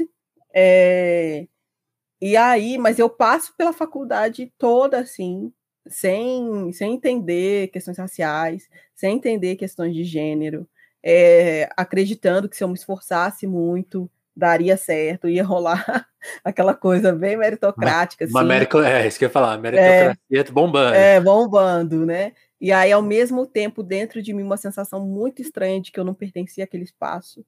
É, 0.55 1.47
e 2.21 2.37
aí, 2.37 2.79
mas 2.79 2.99
eu 2.99 3.11
passo 3.11 3.55
pela 3.57 3.73
faculdade 3.73 4.53
toda 4.57 5.01
assim, 5.01 5.53
sem, 5.89 6.73
sem 6.73 6.95
entender 6.95 7.69
questões 7.69 7.99
raciais, 7.99 8.69
sem 8.95 9.17
entender 9.17 9.57
questões 9.57 9.95
de 9.95 10.05
gênero, 10.05 10.69
é, 11.03 11.69
acreditando 11.77 12.49
que 12.49 12.57
se 12.57 12.63
eu 12.63 12.69
me 12.69 12.75
esforçasse 12.75 13.47
muito, 13.47 14.09
daria 14.35 14.77
certo, 14.77 15.29
ia 15.29 15.45
rolar 15.45 16.07
aquela 16.45 16.75
coisa 16.75 17.13
bem 17.13 17.37
meritocrática. 17.37 18.25
Uma 18.27 18.41
assim, 18.41 18.47
América, 18.47 18.89
é, 18.89 19.07
isso 19.07 19.19
que 19.19 19.25
eu 19.25 19.29
ia 19.29 19.33
falar, 19.33 19.59
meritocracia 19.59 20.53
bombando. 20.53 20.97
é, 20.97 21.21
bombando, 21.21 22.07
né? 22.07 22.33
E 22.61 22.71
aí, 22.73 22.93
ao 22.93 23.03
mesmo 23.03 23.47
tempo, 23.47 23.83
dentro 23.83 24.23
de 24.23 24.33
mim, 24.33 24.43
uma 24.43 24.57
sensação 24.57 25.05
muito 25.05 25.43
estranha 25.43 25.81
de 25.81 25.91
que 25.91 25.99
eu 25.99 26.05
não 26.05 26.15
pertencia 26.15 26.65
àquele 26.65 26.85
espaço. 26.85 27.45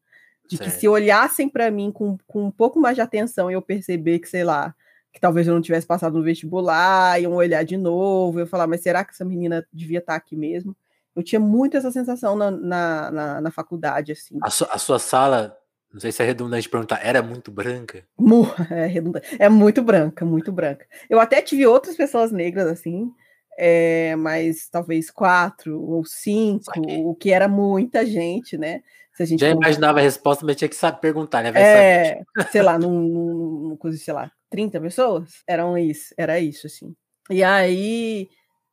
De 0.46 0.58
que 0.58 0.64
Certo. 0.64 0.80
se 0.80 0.88
olhassem 0.88 1.48
para 1.48 1.70
mim 1.70 1.90
com, 1.90 2.18
com 2.26 2.44
um 2.44 2.50
pouco 2.50 2.78
mais 2.80 2.96
de 2.96 3.00
atenção 3.00 3.50
e 3.50 3.54
eu 3.54 3.62
perceber 3.62 4.18
que, 4.18 4.28
sei 4.28 4.44
lá, 4.44 4.74
que 5.12 5.20
talvez 5.20 5.46
eu 5.46 5.54
não 5.54 5.62
tivesse 5.62 5.86
passado 5.86 6.18
no 6.18 6.24
vestibular, 6.24 7.18
iam 7.22 7.32
olhar 7.32 7.64
de 7.64 7.76
novo, 7.76 8.40
eu 8.40 8.46
falar, 8.46 8.66
mas 8.66 8.82
será 8.82 9.04
que 9.04 9.12
essa 9.12 9.24
menina 9.24 9.64
devia 9.72 10.00
estar 10.00 10.16
aqui 10.16 10.36
mesmo? 10.36 10.76
Eu 11.16 11.22
tinha 11.22 11.38
muito 11.40 11.76
essa 11.76 11.90
sensação 11.92 12.34
na, 12.36 12.50
na, 12.50 13.10
na, 13.10 13.40
na 13.40 13.50
faculdade, 13.52 14.12
assim. 14.12 14.36
A, 14.42 14.50
su- 14.50 14.66
a 14.68 14.76
sua 14.78 14.98
sala 14.98 15.56
não 15.94 16.00
sei 16.00 16.10
se 16.10 16.20
é 16.24 16.26
redundante 16.26 16.68
perguntar, 16.68 17.00
era 17.06 17.22
muito 17.22 17.52
branca? 17.52 18.04
É 18.68 18.86
redundante. 18.86 19.36
É 19.38 19.48
muito 19.48 19.80
branca, 19.80 20.24
muito 20.24 20.50
branca. 20.50 20.84
Eu 21.08 21.20
até 21.20 21.40
tive 21.40 21.64
outras 21.68 21.96
pessoas 21.96 22.32
negras 22.32 22.66
assim, 22.66 23.12
é, 23.56 24.16
mas 24.16 24.68
talvez 24.68 25.08
quatro 25.08 25.80
ou 25.80 26.04
cinco, 26.04 26.72
o 26.76 27.14
que 27.14 27.30
era 27.30 27.46
muita 27.46 28.04
gente, 28.04 28.58
né? 28.58 28.82
Gente 29.20 29.38
Já 29.38 29.50
imaginava 29.50 30.00
a 30.00 30.02
resposta, 30.02 30.44
mas 30.44 30.56
tinha 30.56 30.68
que 30.68 30.74
saber 30.74 30.98
perguntar, 31.00 31.44
né? 31.44 31.52
Vai 31.52 31.62
é, 31.62 32.22
sei 32.50 32.62
lá, 32.62 32.76
num, 32.76 33.68
num, 33.68 33.76
coisa, 33.76 33.96
sei 33.96 34.12
lá, 34.12 34.32
30 34.50 34.80
pessoas? 34.80 35.44
Eram 35.46 35.78
isso, 35.78 36.12
era 36.18 36.40
isso, 36.40 36.66
assim. 36.66 36.92
E 37.30 37.44
aí 37.44 38.28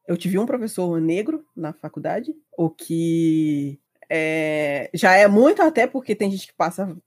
eu 0.07 0.17
tive 0.17 0.39
um 0.39 0.47
professor 0.47 0.99
negro 0.99 1.45
na 1.55 1.71
faculdade, 1.71 2.34
o 2.57 2.71
que 2.71 3.79
é, 4.10 4.89
já 4.95 5.15
é 5.15 5.27
muito 5.27 5.62
até 5.62 5.86
porque 5.86 6.15
tem 6.15 6.31
gente 6.31 6.47
que 6.47 6.53
passa 6.53 6.97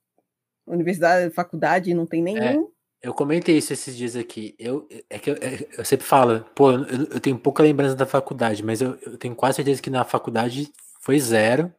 universidade, 0.66 1.32
faculdade 1.34 1.94
não 1.94 2.06
tem 2.06 2.20
é, 2.20 2.24
nenhum. 2.24 2.64
É, 3.02 3.08
eu 3.08 3.12
comentei 3.12 3.58
isso 3.58 3.72
esses 3.72 3.96
dias 3.96 4.16
aqui. 4.16 4.54
Eu, 4.58 4.88
é 5.10 5.18
que 5.18 5.30
eu, 5.30 5.34
é, 5.34 5.66
eu 5.78 5.84
sempre 5.84 6.06
falo, 6.06 6.44
pô, 6.54 6.72
eu, 6.72 7.08
eu, 7.12 7.20
tenho 7.20 7.38
pouca 7.38 7.62
lembrança 7.62 7.94
da 7.94 8.06
faculdade, 8.06 8.62
mas 8.62 8.80
eu, 8.80 8.98
eu, 9.04 9.18
tenho 9.18 9.34
quase 9.34 9.56
certeza 9.56 9.82
que 9.82 9.90
na 9.90 10.04
faculdade 10.04 10.72
foi 11.00 11.20
zero 11.20 11.72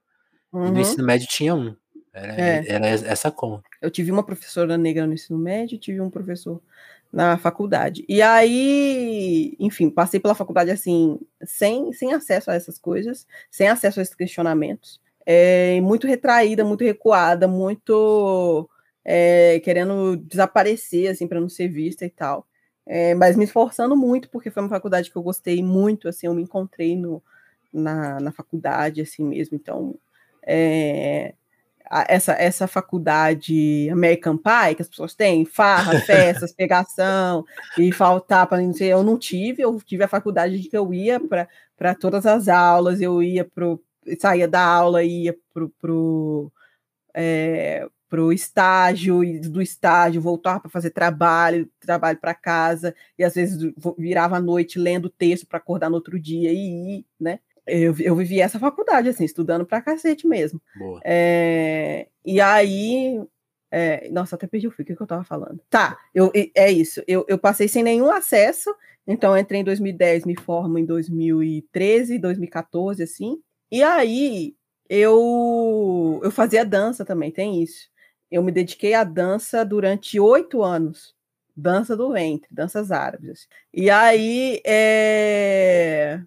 uhum. 0.54 0.68
e 0.68 0.70
no 0.70 0.74
uhum. 0.76 0.82
ensino 0.82 1.04
médio 1.04 1.28
tinha 1.28 1.56
um. 1.56 1.76
Era, 2.14 2.42
é. 2.42 2.66
era 2.68 2.88
essa 2.88 3.32
conta. 3.32 3.64
Eu 3.82 3.92
tive 3.92 4.12
uma 4.12 4.24
professora 4.24 4.78
negra 4.78 5.06
no 5.06 5.14
ensino 5.14 5.38
médio, 5.38 5.78
tive 5.78 6.00
um 6.00 6.10
professor 6.10 6.62
na 7.12 7.38
faculdade. 7.38 8.06
E 8.08 8.22
aí, 8.22 9.56
enfim, 9.60 9.90
passei 9.90 10.20
pela 10.20 10.36
faculdade 10.36 10.70
assim, 10.70 11.20
sem, 11.44 11.92
sem 11.92 12.14
acesso 12.14 12.52
a 12.52 12.56
essas 12.56 12.78
coisas, 12.78 13.26
sem 13.50 13.68
acesso 13.68 14.00
a 14.00 14.04
esses 14.04 14.16
questionamentos. 14.16 15.02
É, 15.26 15.82
muito 15.82 16.06
retraída, 16.06 16.64
muito 16.64 16.84
recuada, 16.84 17.48
muito 17.48 18.70
é, 19.06 19.60
querendo 19.62 20.18
desaparecer, 20.18 21.10
assim, 21.12 21.28
para 21.28 21.40
não 21.40 21.48
ser 21.48 21.68
vista 21.70 22.06
e 22.06 22.10
tal. 22.10 22.48
É, 22.86 23.16
mas 23.16 23.36
me 23.36 23.46
esforçando 23.46 23.96
muito, 23.96 24.30
porque 24.30 24.52
foi 24.52 24.64
uma 24.64 24.70
faculdade 24.70 25.12
que 25.12 25.16
eu 25.16 25.24
gostei 25.24 25.64
muito, 25.64 26.08
assim, 26.08 26.28
eu 26.28 26.34
me 26.34 26.44
encontrei 26.44 26.96
no, 26.98 27.22
na, 27.72 28.20
na 28.20 28.32
faculdade, 28.32 29.02
assim 29.02 29.24
mesmo. 29.24 29.56
Então, 29.56 29.96
é, 30.44 31.34
essa, 32.08 32.34
essa 32.34 32.68
faculdade 32.68 33.90
American 33.90 34.38
Pie 34.38 34.76
que 34.76 34.82
as 34.82 34.88
pessoas 34.88 35.14
têm, 35.14 35.46
farra, 35.46 36.00
festas, 36.02 36.52
pegação 36.52 37.46
e 37.78 37.92
faltar 37.92 38.48
para 38.48 38.62
não 38.62 38.74
sei, 38.74 38.92
eu 38.92 39.04
não 39.04 39.18
tive, 39.18 39.62
eu 39.62 39.80
tive 39.82 40.04
a 40.04 40.08
faculdade 40.08 40.60
de 40.60 40.70
que 40.70 40.78
eu 40.78 40.94
ia 40.94 41.20
para 41.78 41.96
todas 41.96 42.26
as 42.26 42.48
aulas, 42.48 43.02
eu 43.02 43.22
ia 43.22 43.46
pro 43.46 43.82
saía 44.20 44.48
da 44.48 44.64
aula 44.64 45.04
ia 45.04 45.36
pro, 45.52 45.70
pro 45.82 46.52
é, 47.14 47.88
pro 48.10 48.32
estágio 48.32 49.24
e 49.24 49.40
do 49.40 49.62
estágio 49.62 50.22
voltar 50.22 50.60
para 50.60 50.70
fazer 50.70 50.92
trabalho, 50.92 51.70
trabalho 51.80 52.18
para 52.20 52.34
casa 52.34 52.96
e 53.18 53.24
às 53.24 53.36
vezes 53.36 53.74
virava 53.98 54.38
à 54.38 54.42
noite 54.42 54.80
lendo 54.80 55.10
texto 55.10 55.48
para 55.48 55.58
acordar 55.58 55.90
no 55.90 55.96
outro 55.96 56.20
dia 56.20 56.52
e 56.52 56.98
ir, 56.98 57.06
né? 57.20 57.40
Eu, 57.68 57.96
eu 58.00 58.16
vivi 58.16 58.40
essa 58.40 58.60
faculdade, 58.60 59.10
assim, 59.10 59.26
estudando 59.26 59.66
pra 59.66 59.82
cacete 59.82 60.28
mesmo. 60.28 60.62
É, 61.04 62.08
e 62.24 62.40
aí. 62.40 63.20
É, 63.72 64.08
nossa, 64.10 64.36
até 64.36 64.48
perdi 64.48 64.68
o 64.68 64.72
fio, 64.72 64.84
o 64.84 64.86
que, 64.86 64.96
que 64.96 65.02
eu 65.02 65.08
tava 65.08 65.24
falando? 65.24 65.60
Tá, 65.70 65.98
eu, 66.14 66.32
é 66.54 66.72
isso. 66.72 67.04
Eu, 67.08 67.26
eu 67.28 67.38
passei 67.38 67.68
sem 67.68 67.84
nenhum 67.84 68.10
acesso, 68.10 68.74
então 69.06 69.38
entrei 69.38 69.62
em 69.62 69.64
2010, 69.64 70.26
me 70.26 70.36
formo 70.40 70.78
em 70.78 70.86
2013, 70.86 72.20
2014, 72.20 73.04
assim. 73.04 73.42
E 73.70 73.84
aí 73.84 74.56
eu, 74.88 76.22
eu 76.24 76.32
fazia 76.32 76.64
dança 76.64 77.04
também, 77.04 77.32
tem 77.32 77.62
isso. 77.62 77.90
Eu 78.32 78.44
me 78.44 78.52
dediquei 78.52 78.94
à 78.94 79.04
dança 79.04 79.64
durante 79.64 80.20
oito 80.20 80.64
anos. 80.64 81.16
Dança 81.56 81.96
do 81.96 82.12
ventre, 82.12 82.50
danças 82.52 82.92
árabes. 82.92 83.48
E 83.74 83.90
aí, 83.90 84.62
é... 84.66 86.22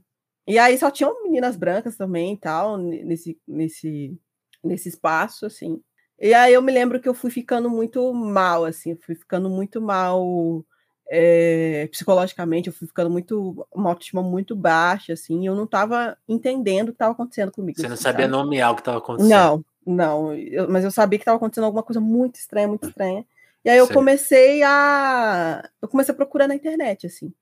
E 0.46 0.58
aí 0.58 0.78
só 0.78 0.90
tinham 0.90 1.22
meninas 1.22 1.56
brancas 1.56 1.96
também 1.96 2.32
e 2.32 2.36
tal, 2.38 2.78
nesse, 2.78 3.38
nesse, 3.46 4.18
nesse 4.64 4.88
espaço, 4.88 5.44
assim. 5.44 5.82
E 6.18 6.32
aí 6.32 6.54
eu 6.54 6.62
me 6.62 6.72
lembro 6.72 6.98
que 7.00 7.08
eu 7.08 7.12
fui 7.12 7.30
ficando 7.30 7.68
muito 7.68 8.12
mal, 8.14 8.64
assim, 8.64 8.96
fui 8.96 9.14
ficando 9.14 9.50
muito 9.50 9.80
mal 9.80 10.64
é, 11.08 11.86
psicologicamente, 11.92 12.68
eu 12.68 12.72
fui 12.72 12.86
ficando 12.86 13.08
muito, 13.08 13.66
uma 13.72 13.90
autoestima 13.90 14.22
muito 14.22 14.56
baixa, 14.56 15.12
assim, 15.12 15.46
eu 15.46 15.54
não 15.54 15.64
estava 15.64 16.16
entendendo 16.28 16.88
o 16.88 16.92
que 16.92 16.96
estava 16.96 17.12
acontecendo 17.12 17.52
comigo. 17.52 17.78
Você 17.78 17.86
não 17.86 17.94
assim, 17.94 18.02
sabia 18.02 18.24
sabe? 18.26 18.32
nomear 18.32 18.72
o 18.72 18.74
que 18.74 18.80
estava 18.80 18.98
acontecendo? 18.98 19.30
Não, 19.30 19.64
não, 19.86 20.34
eu, 20.34 20.68
mas 20.68 20.84
eu 20.84 20.90
sabia 20.90 21.18
que 21.18 21.22
estava 21.22 21.36
acontecendo 21.36 21.64
alguma 21.64 21.82
coisa 21.82 22.00
muito 22.00 22.36
estranha, 22.36 22.68
muito 22.68 22.88
estranha. 22.88 23.24
E 23.64 23.70
aí 23.70 23.78
eu 23.78 23.88
comecei 23.88 24.62
a, 24.62 25.68
eu 25.82 25.88
comecei 25.88 26.12
a 26.12 26.16
procurar 26.16 26.48
na 26.48 26.54
internet, 26.54 27.06
assim. 27.06 27.32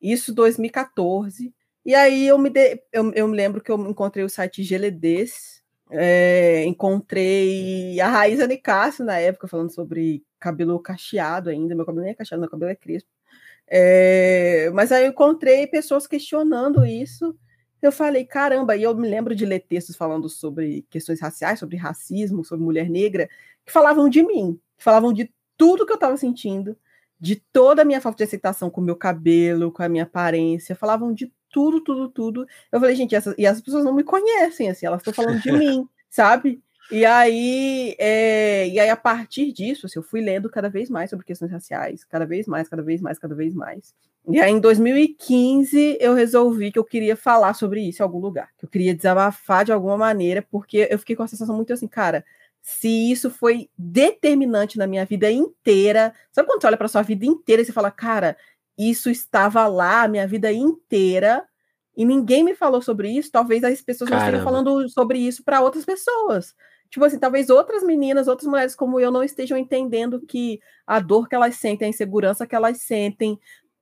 Isso 0.00 0.34
2014. 0.34 1.52
E 1.84 1.94
aí 1.94 2.26
eu 2.26 2.38
me, 2.38 2.50
de, 2.50 2.82
eu, 2.92 3.12
eu 3.12 3.28
me 3.28 3.36
lembro 3.36 3.60
que 3.60 3.70
eu 3.70 3.78
encontrei 3.88 4.24
o 4.24 4.28
site 4.28 4.62
GLDs, 4.62 5.62
é, 5.90 6.64
encontrei 6.64 8.00
a 8.00 8.08
Raíza 8.08 8.46
Nicásio 8.46 9.04
na 9.04 9.18
época, 9.18 9.48
falando 9.48 9.70
sobre 9.74 10.24
cabelo 10.40 10.78
cacheado 10.78 11.50
ainda, 11.50 11.74
meu 11.74 11.84
cabelo 11.84 12.04
nem 12.04 12.12
é 12.12 12.14
cacheado, 12.14 12.40
meu 12.40 12.50
cabelo 12.50 12.70
é 12.70 12.76
crespo. 12.76 13.10
É, 13.66 14.70
mas 14.74 14.92
aí 14.92 15.04
eu 15.04 15.10
encontrei 15.10 15.66
pessoas 15.66 16.06
questionando 16.06 16.84
isso. 16.84 17.36
Eu 17.86 17.92
falei, 17.92 18.24
caramba, 18.24 18.76
e 18.76 18.82
eu 18.82 18.94
me 18.94 19.06
lembro 19.08 19.34
de 19.34 19.44
ler 19.44 19.60
textos 19.60 19.94
falando 19.94 20.28
sobre 20.28 20.86
questões 20.88 21.20
raciais, 21.20 21.58
sobre 21.58 21.76
racismo, 21.76 22.44
sobre 22.44 22.64
mulher 22.64 22.88
negra, 22.88 23.28
que 23.64 23.72
falavam 23.72 24.08
de 24.08 24.22
mim, 24.22 24.58
que 24.76 24.82
falavam 24.82 25.12
de 25.12 25.30
tudo 25.56 25.84
que 25.84 25.92
eu 25.92 25.96
estava 25.96 26.16
sentindo, 26.16 26.76
de 27.20 27.36
toda 27.52 27.82
a 27.82 27.84
minha 27.84 28.00
falta 28.00 28.18
de 28.18 28.24
aceitação 28.24 28.70
com 28.70 28.80
o 28.80 28.84
meu 28.84 28.96
cabelo, 28.96 29.70
com 29.70 29.82
a 29.82 29.88
minha 29.88 30.04
aparência, 30.04 30.74
falavam 30.74 31.12
de 31.12 31.30
tudo, 31.50 31.80
tudo, 31.80 32.08
tudo. 32.08 32.46
Eu 32.72 32.80
falei, 32.80 32.96
gente, 32.96 33.14
essas, 33.14 33.34
e 33.38 33.46
as 33.46 33.60
pessoas 33.60 33.84
não 33.84 33.94
me 33.94 34.02
conhecem, 34.02 34.70
assim, 34.70 34.86
elas 34.86 35.00
estão 35.00 35.12
falando 35.12 35.40
de 35.40 35.52
mim, 35.52 35.88
sabe? 36.08 36.62
E 36.90 37.04
aí, 37.04 37.94
é, 37.98 38.68
e 38.68 38.80
aí, 38.80 38.90
a 38.90 38.96
partir 38.96 39.52
disso, 39.52 39.86
assim, 39.86 39.98
eu 39.98 40.02
fui 40.02 40.20
lendo 40.20 40.50
cada 40.50 40.68
vez 40.68 40.90
mais 40.90 41.10
sobre 41.10 41.24
questões 41.24 41.50
raciais, 41.50 42.04
cada 42.04 42.26
vez 42.26 42.46
mais, 42.46 42.68
cada 42.68 42.82
vez 42.82 43.00
mais, 43.00 43.18
cada 43.18 43.34
vez 43.34 43.54
mais. 43.54 43.94
E 44.28 44.40
aí, 44.40 44.52
em 44.52 44.60
2015, 44.60 45.98
eu 46.00 46.14
resolvi 46.14 46.72
que 46.72 46.78
eu 46.78 46.84
queria 46.84 47.14
falar 47.14 47.52
sobre 47.54 47.82
isso 47.82 48.00
em 48.00 48.04
algum 48.04 48.18
lugar, 48.18 48.48
que 48.56 48.64
eu 48.64 48.68
queria 48.68 48.94
desabafar 48.94 49.64
de 49.64 49.72
alguma 49.72 49.98
maneira, 49.98 50.40
porque 50.50 50.88
eu 50.90 50.98
fiquei 50.98 51.14
com 51.14 51.22
a 51.22 51.28
sensação 51.28 51.54
muito 51.54 51.72
assim, 51.72 51.86
cara, 51.86 52.24
se 52.62 52.88
isso 52.88 53.28
foi 53.28 53.68
determinante 53.76 54.78
na 54.78 54.86
minha 54.86 55.04
vida 55.04 55.30
inteira. 55.30 56.14
Sabe 56.32 56.48
quando 56.48 56.62
você 56.62 56.66
olha 56.66 56.76
para 56.78 56.88
sua 56.88 57.02
vida 57.02 57.26
inteira 57.26 57.60
e 57.60 57.64
você 57.66 57.72
fala, 57.72 57.90
cara, 57.90 58.36
isso 58.78 59.10
estava 59.10 59.66
lá 59.66 60.02
a 60.02 60.08
minha 60.08 60.26
vida 60.26 60.50
inteira 60.50 61.46
e 61.96 62.04
ninguém 62.04 62.42
me 62.42 62.54
falou 62.54 62.82
sobre 62.82 63.10
isso, 63.10 63.30
talvez 63.30 63.62
as 63.62 63.80
pessoas 63.80 64.10
Caramba. 64.10 64.30
não 64.30 64.38
estejam 64.38 64.44
falando 64.44 64.88
sobre 64.88 65.18
isso 65.18 65.44
para 65.44 65.60
outras 65.60 65.84
pessoas. 65.84 66.54
Tipo 66.90 67.04
assim, 67.04 67.18
talvez 67.18 67.50
outras 67.50 67.82
meninas, 67.82 68.28
outras 68.28 68.48
mulheres 68.48 68.74
como 68.74 68.98
eu 68.98 69.10
não 69.10 69.22
estejam 69.22 69.56
entendendo 69.58 70.20
que 70.20 70.60
a 70.86 71.00
dor 71.00 71.28
que 71.28 71.34
elas 71.34 71.56
sentem, 71.56 71.86
a 71.86 71.88
insegurança 71.88 72.46
que 72.46 72.54
elas 72.54 72.78
sentem, 72.82 73.38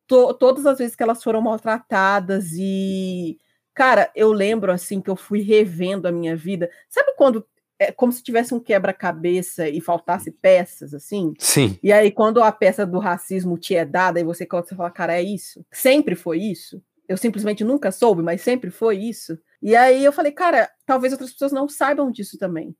to 0.06 0.34
todas 0.34 0.66
as 0.66 0.78
vezes 0.78 0.96
que 0.96 1.02
elas 1.02 1.22
foram 1.22 1.40
maltratadas 1.40 2.52
e 2.58 3.38
cara, 3.74 4.10
eu 4.14 4.32
lembro 4.32 4.70
assim 4.70 5.00
que 5.00 5.10
eu 5.10 5.16
fui 5.16 5.40
revendo 5.40 6.06
a 6.06 6.12
minha 6.12 6.36
vida. 6.36 6.70
Sabe 6.88 7.14
quando 7.16 7.46
é 7.82 7.90
como 7.90 8.12
se 8.12 8.22
tivesse 8.22 8.54
um 8.54 8.60
quebra-cabeça 8.60 9.68
e 9.68 9.80
faltasse 9.80 10.30
peças, 10.30 10.94
assim. 10.94 11.34
Sim. 11.38 11.76
E 11.82 11.92
aí, 11.92 12.12
quando 12.12 12.40
a 12.42 12.52
peça 12.52 12.86
do 12.86 13.00
racismo 13.00 13.58
te 13.58 13.74
é 13.74 13.84
dada, 13.84 14.20
e 14.20 14.24
você 14.24 14.46
coloca 14.46 14.72
e 14.72 14.76
fala, 14.76 14.90
cara, 14.90 15.14
é 15.14 15.22
isso? 15.22 15.64
Sempre 15.72 16.14
foi 16.14 16.38
isso? 16.38 16.80
Eu 17.08 17.16
simplesmente 17.16 17.64
nunca 17.64 17.90
soube, 17.90 18.22
mas 18.22 18.40
sempre 18.40 18.70
foi 18.70 18.98
isso. 18.98 19.36
E 19.60 19.74
aí 19.74 20.04
eu 20.04 20.12
falei, 20.12 20.30
cara, 20.30 20.70
talvez 20.86 21.12
outras 21.12 21.32
pessoas 21.32 21.50
não 21.50 21.68
saibam 21.68 22.10
disso 22.10 22.38
também. 22.38 22.74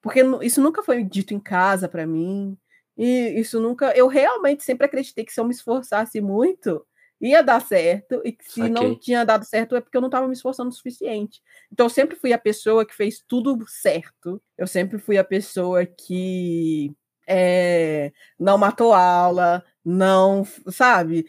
Porque 0.00 0.22
isso 0.42 0.60
nunca 0.60 0.82
foi 0.82 1.02
dito 1.02 1.34
em 1.34 1.40
casa 1.40 1.88
para 1.88 2.06
mim. 2.06 2.56
E 2.96 3.40
isso 3.40 3.60
nunca. 3.60 3.96
Eu 3.96 4.06
realmente 4.06 4.62
sempre 4.62 4.86
acreditei 4.86 5.24
que 5.24 5.32
se 5.32 5.40
eu 5.40 5.44
me 5.44 5.52
esforçasse 5.52 6.20
muito, 6.20 6.86
ia 7.20 7.42
dar 7.42 7.60
certo, 7.60 8.20
e 8.24 8.32
que 8.32 8.44
se 8.44 8.60
okay. 8.60 8.72
não 8.72 8.94
tinha 8.98 9.24
dado 9.24 9.44
certo 9.44 9.76
é 9.76 9.80
porque 9.80 9.96
eu 9.96 10.00
não 10.00 10.08
estava 10.08 10.26
me 10.26 10.34
esforçando 10.34 10.70
o 10.70 10.72
suficiente. 10.72 11.40
Então, 11.72 11.86
eu 11.86 11.90
sempre 11.90 12.16
fui 12.16 12.32
a 12.32 12.38
pessoa 12.38 12.84
que 12.84 12.94
fez 12.94 13.22
tudo 13.26 13.64
certo, 13.66 14.42
eu 14.58 14.66
sempre 14.66 14.98
fui 14.98 15.16
a 15.16 15.24
pessoa 15.24 15.86
que 15.86 16.94
é, 17.26 18.12
não 18.38 18.58
matou 18.58 18.92
aula, 18.92 19.64
não, 19.84 20.44
sabe, 20.68 21.26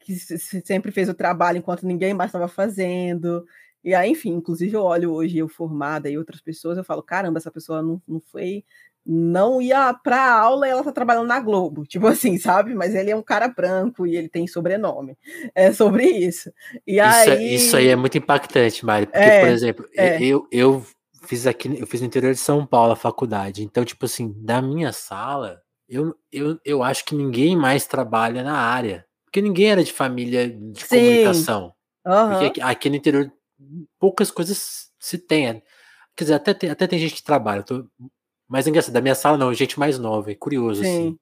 que 0.00 0.14
sempre 0.16 0.90
fez 0.92 1.08
o 1.08 1.14
trabalho 1.14 1.58
enquanto 1.58 1.86
ninguém 1.86 2.14
mais 2.14 2.28
estava 2.30 2.48
fazendo. 2.48 3.44
E 3.84 3.94
aí, 3.94 4.10
enfim, 4.10 4.30
inclusive 4.30 4.76
eu 4.76 4.82
olho 4.82 5.12
hoje 5.12 5.38
eu 5.38 5.48
formada 5.48 6.10
e 6.10 6.18
outras 6.18 6.40
pessoas, 6.40 6.76
eu 6.76 6.84
falo, 6.84 7.02
caramba, 7.02 7.38
essa 7.38 7.52
pessoa 7.52 7.82
não, 7.82 8.02
não 8.06 8.20
foi 8.20 8.64
não 9.06 9.62
ia 9.62 9.94
para 9.94 10.32
aula 10.32 10.66
e 10.66 10.70
ela 10.70 10.82
tá 10.82 10.90
trabalhando 10.90 11.28
na 11.28 11.38
Globo, 11.38 11.86
tipo 11.86 12.06
assim, 12.08 12.36
sabe? 12.38 12.74
Mas 12.74 12.94
ele 12.94 13.10
é 13.10 13.16
um 13.16 13.22
cara 13.22 13.46
branco 13.46 14.06
e 14.06 14.16
ele 14.16 14.28
tem 14.28 14.46
sobrenome. 14.46 15.16
É 15.54 15.72
sobre 15.72 16.04
isso. 16.06 16.50
E 16.86 16.98
isso, 16.98 17.30
aí... 17.30 17.54
isso 17.54 17.76
aí 17.76 17.88
é 17.88 17.96
muito 17.96 18.18
impactante, 18.18 18.84
Mari, 18.84 19.06
porque, 19.06 19.18
é, 19.18 19.40
por 19.40 19.48
exemplo, 19.48 19.88
é. 19.96 20.20
eu, 20.22 20.46
eu 20.50 20.84
fiz 21.22 21.46
aqui, 21.46 21.78
eu 21.78 21.86
fiz 21.86 22.00
no 22.00 22.06
interior 22.06 22.32
de 22.32 22.40
São 22.40 22.66
Paulo 22.66 22.92
a 22.92 22.96
faculdade. 22.96 23.62
Então, 23.62 23.84
tipo 23.84 24.04
assim, 24.06 24.34
da 24.38 24.60
minha 24.60 24.92
sala, 24.92 25.60
eu, 25.88 26.14
eu, 26.32 26.58
eu 26.64 26.82
acho 26.82 27.04
que 27.04 27.14
ninguém 27.14 27.56
mais 27.56 27.86
trabalha 27.86 28.42
na 28.42 28.56
área. 28.56 29.06
Porque 29.24 29.40
ninguém 29.40 29.70
era 29.70 29.84
de 29.84 29.92
família 29.92 30.48
de 30.48 30.82
Sim. 30.82 30.96
comunicação. 30.96 31.72
Uhum. 32.04 32.28
Porque 32.30 32.46
aqui, 32.46 32.60
aqui, 32.60 32.90
no 32.90 32.96
interior 32.96 33.32
poucas 33.98 34.30
coisas 34.30 34.90
se 34.98 35.18
tem. 35.18 35.62
Quer 36.16 36.24
dizer, 36.24 36.34
até 36.34 36.54
tem, 36.54 36.70
até 36.70 36.86
tem 36.86 36.98
gente 36.98 37.14
que 37.14 37.22
trabalha. 37.22 37.62
Tô, 37.62 37.86
mas 38.48 38.66
é 38.66 38.70
engraçado, 38.70 38.94
da 38.94 39.00
minha 39.00 39.14
sala 39.14 39.36
não, 39.36 39.52
gente 39.52 39.78
mais 39.78 39.98
nova, 39.98 40.30
é 40.30 40.34
curioso, 40.34 40.82
Sim. 40.82 40.88
assim. 40.88 41.18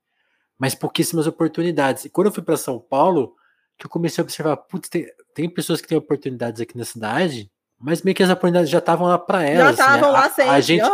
Mas 0.58 0.74
pouquíssimas 0.74 1.26
oportunidades. 1.26 2.04
E 2.04 2.10
quando 2.10 2.28
eu 2.28 2.32
fui 2.32 2.42
para 2.42 2.56
São 2.56 2.78
Paulo, 2.78 3.34
que 3.78 3.86
eu 3.86 3.90
comecei 3.90 4.22
a 4.22 4.24
observar, 4.24 4.56
putz, 4.56 4.88
tem, 4.88 5.06
tem 5.34 5.48
pessoas 5.48 5.80
que 5.80 5.88
têm 5.88 5.98
oportunidades 5.98 6.60
aqui 6.60 6.76
na 6.78 6.84
cidade, 6.84 7.50
mas 7.78 8.02
meio 8.02 8.14
que 8.14 8.22
as 8.22 8.30
oportunidades 8.30 8.70
já 8.70 8.78
estavam 8.78 9.08
lá 9.08 9.18
para 9.18 9.42
elas. 9.42 9.76
Já 9.76 9.84
estavam 9.84 10.14
assim, 10.14 10.20
lá 10.20 10.30
sempre. 10.30 10.50
A, 10.50 10.54
a 10.54 10.60
gente, 10.60 10.90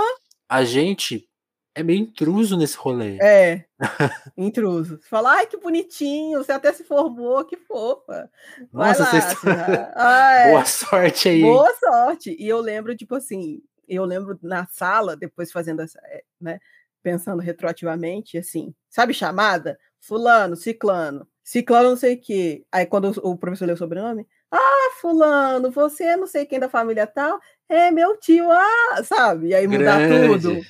a 0.48 0.64
gente 0.64 1.30
é 1.74 1.82
meio 1.82 2.00
intruso 2.00 2.56
nesse 2.56 2.76
rolê. 2.76 3.18
É, 3.20 3.64
intruso. 4.36 4.98
Você 5.00 5.08
fala, 5.08 5.32
ai, 5.32 5.46
que 5.46 5.56
bonitinho, 5.56 6.38
você 6.38 6.52
até 6.52 6.72
se 6.72 6.84
formou, 6.84 7.44
que 7.44 7.56
fofa. 7.56 8.30
Vai 8.72 8.88
Nossa, 8.88 9.02
lá, 9.02 9.10
vocês... 9.10 9.36
ah, 9.94 10.32
é. 10.34 10.50
Boa 10.50 10.64
sorte 10.64 11.28
aí. 11.28 11.42
Boa 11.42 11.74
sorte. 11.78 12.36
E 12.38 12.48
eu 12.48 12.60
lembro, 12.60 12.96
tipo 12.96 13.14
assim, 13.14 13.60
eu 13.96 14.04
lembro 14.04 14.38
na 14.42 14.66
sala, 14.66 15.16
depois 15.16 15.52
fazendo 15.52 15.82
essa, 15.82 15.98
é, 16.04 16.22
né, 16.40 16.58
pensando 17.02 17.40
retroativamente, 17.40 18.38
assim, 18.38 18.74
sabe 18.88 19.12
chamada? 19.14 19.78
Fulano, 20.00 20.56
ciclano, 20.56 21.26
ciclano 21.42 21.90
não 21.90 21.96
sei 21.96 22.14
o 22.14 22.20
quê. 22.20 22.64
Aí 22.72 22.86
quando 22.86 23.12
o 23.22 23.36
professor 23.36 23.66
leu 23.66 23.74
o 23.74 23.78
sobrenome, 23.78 24.26
ah, 24.50 24.90
fulano, 25.00 25.70
você 25.70 26.04
é 26.04 26.16
não 26.16 26.26
sei 26.26 26.46
quem 26.46 26.58
da 26.58 26.68
família 26.68 27.06
tal, 27.06 27.38
é 27.68 27.90
meu 27.90 28.16
tio, 28.16 28.50
ah, 28.50 29.02
sabe? 29.04 29.48
E 29.48 29.54
aí 29.54 29.66
mudar 29.66 29.98
tudo 30.08 30.60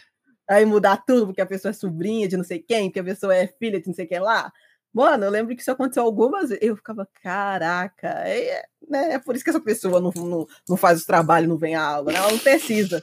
aí 0.51 0.67
mudar 0.67 0.97
tudo, 1.07 1.27
porque 1.27 1.41
a 1.41 1.47
pessoa 1.47 1.71
é 1.71 1.73
sobrinha 1.73 2.27
de 2.27 2.37
não 2.37 2.43
sei 2.43 2.59
quem, 2.59 2.91
que 2.91 2.99
a 2.99 3.05
pessoa 3.05 3.35
é 3.35 3.47
filha 3.47 3.81
de 3.81 3.87
não 3.87 3.95
sei 3.95 4.05
quem 4.05 4.19
lá. 4.19 4.53
Mano, 4.93 5.25
eu 5.25 5.31
lembro 5.31 5.55
que 5.55 5.63
isso 5.63 5.71
aconteceu 5.71 6.03
algumas 6.03 6.49
vezes. 6.49 6.59
Eu 6.63 6.77
ficava, 6.77 7.09
caraca, 7.23 8.09
é, 8.27 8.65
né, 8.89 9.15
é 9.15 9.19
por 9.19 9.35
isso 9.35 9.45
que 9.45 9.51
essa 9.51 9.61
pessoa 9.61 10.01
não, 10.01 10.11
não, 10.17 10.47
não 10.69 10.77
faz 10.77 11.03
o 11.03 11.07
trabalho, 11.07 11.49
não 11.49 11.57
vem 11.57 11.75
a 11.77 11.83
aula, 11.83 12.13
né? 12.13 12.19
Ela 12.19 12.31
não 12.33 12.39
precisa. 12.39 13.03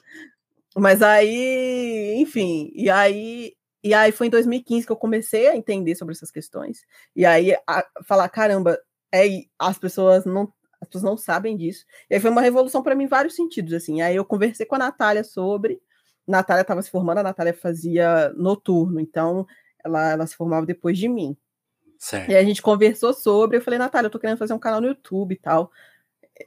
Mas 0.76 1.02
aí, 1.02 2.16
enfim, 2.18 2.72
e 2.76 2.90
aí, 2.90 3.54
e 3.84 3.94
aí 3.94 4.12
foi 4.12 4.28
em 4.28 4.30
2015 4.30 4.86
que 4.86 4.92
eu 4.92 4.98
comecei 4.98 5.48
a 5.48 5.56
entender 5.56 5.96
sobre 5.96 6.14
essas 6.14 6.32
questões. 6.32 6.86
E 7.16 7.26
aí 7.26 7.56
a, 7.68 7.86
falar, 8.06 8.30
caramba, 8.30 8.80
é, 9.14 9.26
as 9.58 9.78
pessoas 9.80 10.26
não 10.26 10.54
as 10.80 10.88
pessoas 10.88 11.04
não 11.04 11.18
sabem 11.18 11.58
disso. 11.58 11.86
E 12.10 12.16
aí 12.16 12.22
foi 12.22 12.30
uma 12.30 12.42
revolução 12.42 12.84
para 12.84 12.94
mim 12.96 13.06
em 13.06 13.08
vários 13.08 13.36
sentidos, 13.36 13.74
assim. 13.74 14.02
Aí 14.02 14.16
eu 14.16 14.26
conversei 14.26 14.66
com 14.66 14.76
a 14.76 14.80
Natália 14.80 15.24
sobre, 15.24 15.82
Natália 16.28 16.62
estava 16.62 16.82
se 16.82 16.92
formando, 16.92 17.20
a 17.20 17.24
Natália 17.24 17.54
fazia 17.54 18.32
noturno, 18.36 19.00
então 19.00 19.48
ela, 19.84 20.12
ela 20.12 20.28
se 20.28 20.36
formava 20.36 20.66
depois 20.66 20.98
de 20.98 21.08
mim. 21.08 21.36
Certo. 21.98 22.32
E 22.32 22.36
a 22.36 22.44
gente 22.44 22.62
conversou 22.62 23.14
sobre, 23.14 23.58
eu 23.58 23.62
falei, 23.62 23.80
Natália, 23.80 24.08
eu 24.08 24.12
tô 24.12 24.20
querendo 24.20 24.38
fazer 24.38 24.54
um 24.54 24.60
canal 24.60 24.82
no 24.82 24.88
YouTube 24.88 25.34
e 25.34 25.38
tal. 25.38 25.72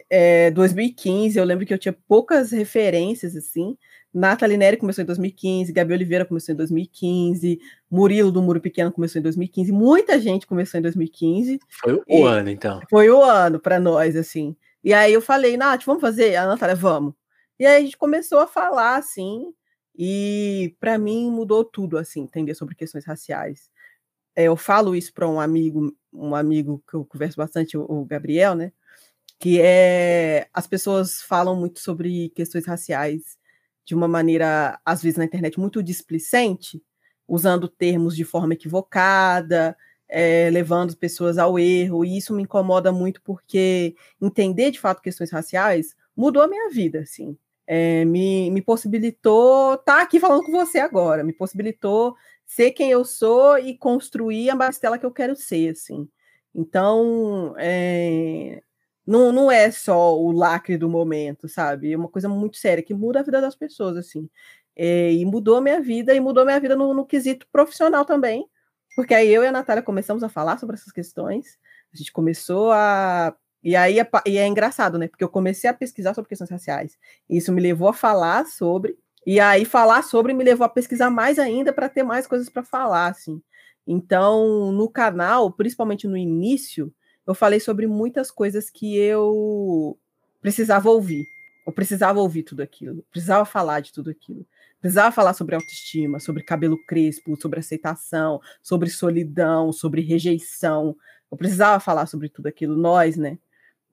É, 0.09 0.51
2015, 0.53 1.39
eu 1.39 1.45
lembro 1.45 1.67
que 1.67 1.75
eu 1.75 1.79
tinha 1.79 1.97
poucas 2.07 2.53
referências, 2.53 3.35
assim. 3.35 3.77
Nathalie 4.13 4.57
Neri 4.57 4.77
começou 4.77 5.03
em 5.03 5.07
2015, 5.07 5.73
Gabi 5.73 5.93
Oliveira 5.93 6.25
começou 6.25 6.53
em 6.53 6.57
2015, 6.57 7.61
Murilo 7.89 8.33
do 8.33 8.43
Muro 8.43 8.61
Pequeno 8.61 8.91
começou 8.91 9.21
em 9.21 9.23
2015, 9.23 9.71
muita 9.71 10.19
gente 10.21 10.47
começou 10.47 10.79
em 10.79 10.83
2015. 10.83 11.61
Foi 11.69 12.03
o 12.09 12.25
ano, 12.25 12.51
então. 12.51 12.81
Foi 12.91 13.09
o 13.09 13.23
ano 13.23 13.61
para 13.61 13.79
nós, 13.79 14.17
assim. 14.17 14.57
E 14.83 14.93
aí 14.93 15.13
eu 15.13 15.21
falei, 15.21 15.57
Nath, 15.57 15.85
vamos 15.85 16.01
fazer? 16.01 16.35
A 16.37 16.47
Natália, 16.47 16.75
vamos. 16.75 17.15
E 17.59 17.67
aí 17.67 17.77
a 17.77 17.81
gente 17.81 17.97
começou 17.97 18.39
a 18.39 18.47
falar, 18.47 18.97
assim, 18.97 19.53
e 19.97 20.75
para 20.81 20.99
mim 20.99 21.31
mudou 21.31 21.65
tudo, 21.65 21.97
assim, 21.97 22.23
entender 22.23 22.55
sobre 22.55 22.75
questões 22.75 23.05
raciais. 23.05 23.70
É, 24.41 24.45
eu 24.45 24.57
falo 24.57 24.97
isso 24.97 25.12
para 25.12 25.28
um 25.28 25.38
amigo, 25.38 25.95
um 26.12 26.34
amigo 26.34 26.82
que 26.88 26.95
eu 26.95 27.05
converso 27.05 27.36
bastante, 27.36 27.76
o, 27.76 28.05
Gabriel, 28.07 28.55
né? 28.55 28.72
Que 29.38 29.61
é 29.61 30.49
as 30.53 30.66
pessoas 30.66 31.22
falam 31.22 31.57
muito 31.57 31.80
sobre 31.80 32.30
questões 32.30 32.66
raciais 32.66 33.38
de 33.84 33.95
uma 33.95 34.09
maneira, 34.09 34.80
às 34.84 35.03
vezes 35.03 35.18
na 35.18 35.24
internet, 35.24 35.59
muito 35.61 35.82
displicente, 35.82 36.82
usando 37.28 37.68
termos 37.68 38.16
de 38.16 38.24
forma 38.24 38.55
equivocada, 38.55 39.76
é, 40.09 40.51
levando 40.51 40.97
pessoas 40.97 41.38
ao 41.38 41.59
erro, 41.59 42.05
e 42.05 42.16
isso 42.16 42.34
me 42.34 42.43
incomoda 42.45 42.93
muito 42.93 43.20
porque 43.22 43.95
entender 44.20 44.70
de 44.70 44.80
fato 44.80 45.03
questões 45.03 45.30
raciais 45.30 45.95
mudou 46.16 46.43
a 46.43 46.49
minha 46.49 46.70
vida, 46.70 47.01
assim 47.01 47.36
é, 47.72 48.05
me, 48.05 48.51
me 48.51 48.61
possibilitou 48.61 49.74
estar 49.74 49.99
tá 49.99 50.03
aqui 50.03 50.18
falando 50.18 50.43
com 50.43 50.51
você 50.51 50.80
agora, 50.80 51.22
me 51.22 51.32
possibilitou 51.32 52.16
ser 52.51 52.73
quem 52.73 52.91
eu 52.91 53.05
sou 53.05 53.57
e 53.59 53.79
construir 53.79 54.51
a 54.51 54.57
Bastela 54.57 54.99
que 54.99 55.07
eu 55.07 55.13
quero 55.13 55.37
ser, 55.37 55.71
assim. 55.71 56.09
Então, 56.53 57.55
é, 57.57 58.61
não, 59.07 59.31
não 59.31 59.53
é 59.53 59.71
só 59.71 60.19
o 60.19 60.33
lacre 60.33 60.77
do 60.77 60.89
momento, 60.89 61.49
sabe? 61.49 61.93
É 61.93 61.97
uma 61.97 62.09
coisa 62.09 62.29
muito 62.29 62.57
séria 62.57 62.83
que 62.83 62.93
muda 62.93 63.21
a 63.21 63.23
vida 63.23 63.41
das 63.41 63.55
pessoas, 63.55 63.97
assim. 63.97 64.29
É, 64.75 65.13
e 65.13 65.25
mudou 65.25 65.59
a 65.59 65.61
minha 65.61 65.81
vida, 65.81 66.13
e 66.13 66.19
mudou 66.19 66.43
a 66.43 66.47
minha 66.47 66.59
vida 66.59 66.75
no, 66.75 66.93
no 66.93 67.07
quesito 67.07 67.47
profissional 67.53 68.05
também, 68.05 68.45
porque 68.97 69.15
aí 69.15 69.29
eu 69.33 69.45
e 69.45 69.47
a 69.47 69.53
Natália 69.53 69.83
começamos 69.83 70.25
a 70.25 70.29
falar 70.29 70.59
sobre 70.59 70.75
essas 70.75 70.93
questões, 70.93 71.57
a 71.95 71.97
gente 71.97 72.13
começou 72.13 72.73
a 72.73 73.35
e 73.63 73.77
aí 73.77 74.01
é, 74.01 74.11
e 74.27 74.39
é 74.39 74.47
engraçado, 74.47 74.99
né? 74.99 75.07
Porque 75.07 75.23
eu 75.23 75.29
comecei 75.29 75.71
a 75.71 75.75
pesquisar 75.75 76.15
sobre 76.15 76.31
questões 76.31 76.51
raciais. 76.51 76.99
Isso 77.29 77.53
me 77.53 77.61
levou 77.61 77.89
a 77.89 77.93
falar 77.93 78.47
sobre, 78.47 78.97
e 79.27 79.39
aí 79.41 79.64
falar 79.64 80.03
sobre 80.03 80.33
me 80.33 80.45
levou 80.45 80.64
a 80.64 80.68
pesquisar 80.68 81.11
mais 81.11 81.39
ainda 81.39 81.73
para 81.73 81.89
ter 81.89 82.03
mais 82.03 82.27
coisas 82.27 82.49
para 82.49 82.62
falar, 82.62 83.09
assim. 83.09 83.43
Então, 83.87 84.73
no 84.73 84.89
canal, 84.89 85.53
principalmente 85.53 86.07
no 86.07 86.16
início, 86.16 86.93
eu 87.27 87.35
falei 87.35 87.61
sobre 87.61 87.87
muitas 87.87 88.31
coisas 88.31 88.71
que 88.71 88.97
eu 88.97 89.99
precisava 90.41 90.91
ouvir. 90.91 91.25
Eu 91.66 91.73
precisava 91.73 92.21
ouvir 92.21 92.43
tudo 92.43 92.62
aquilo, 92.62 93.05
precisava 93.11 93.45
falar 93.45 93.81
de 93.81 93.93
tudo 93.93 94.11
aquilo. 94.11 94.47
Precisava 94.81 95.12
falar 95.12 95.35
sobre 95.35 95.55
autoestima, 95.55 96.18
sobre 96.18 96.43
cabelo 96.43 96.79
crespo, 96.87 97.39
sobre 97.41 97.61
aceitação, 97.61 98.41
sobre 98.62 98.89
solidão, 98.89 99.73
sobre 99.73 100.01
rejeição. 100.01 100.97
Eu 101.31 101.37
precisava 101.37 101.79
falar 101.79 102.07
sobre 102.07 102.31
tudo 102.31 102.47
aquilo, 102.47 102.75
nós, 102.77 103.16
né? 103.16 103.39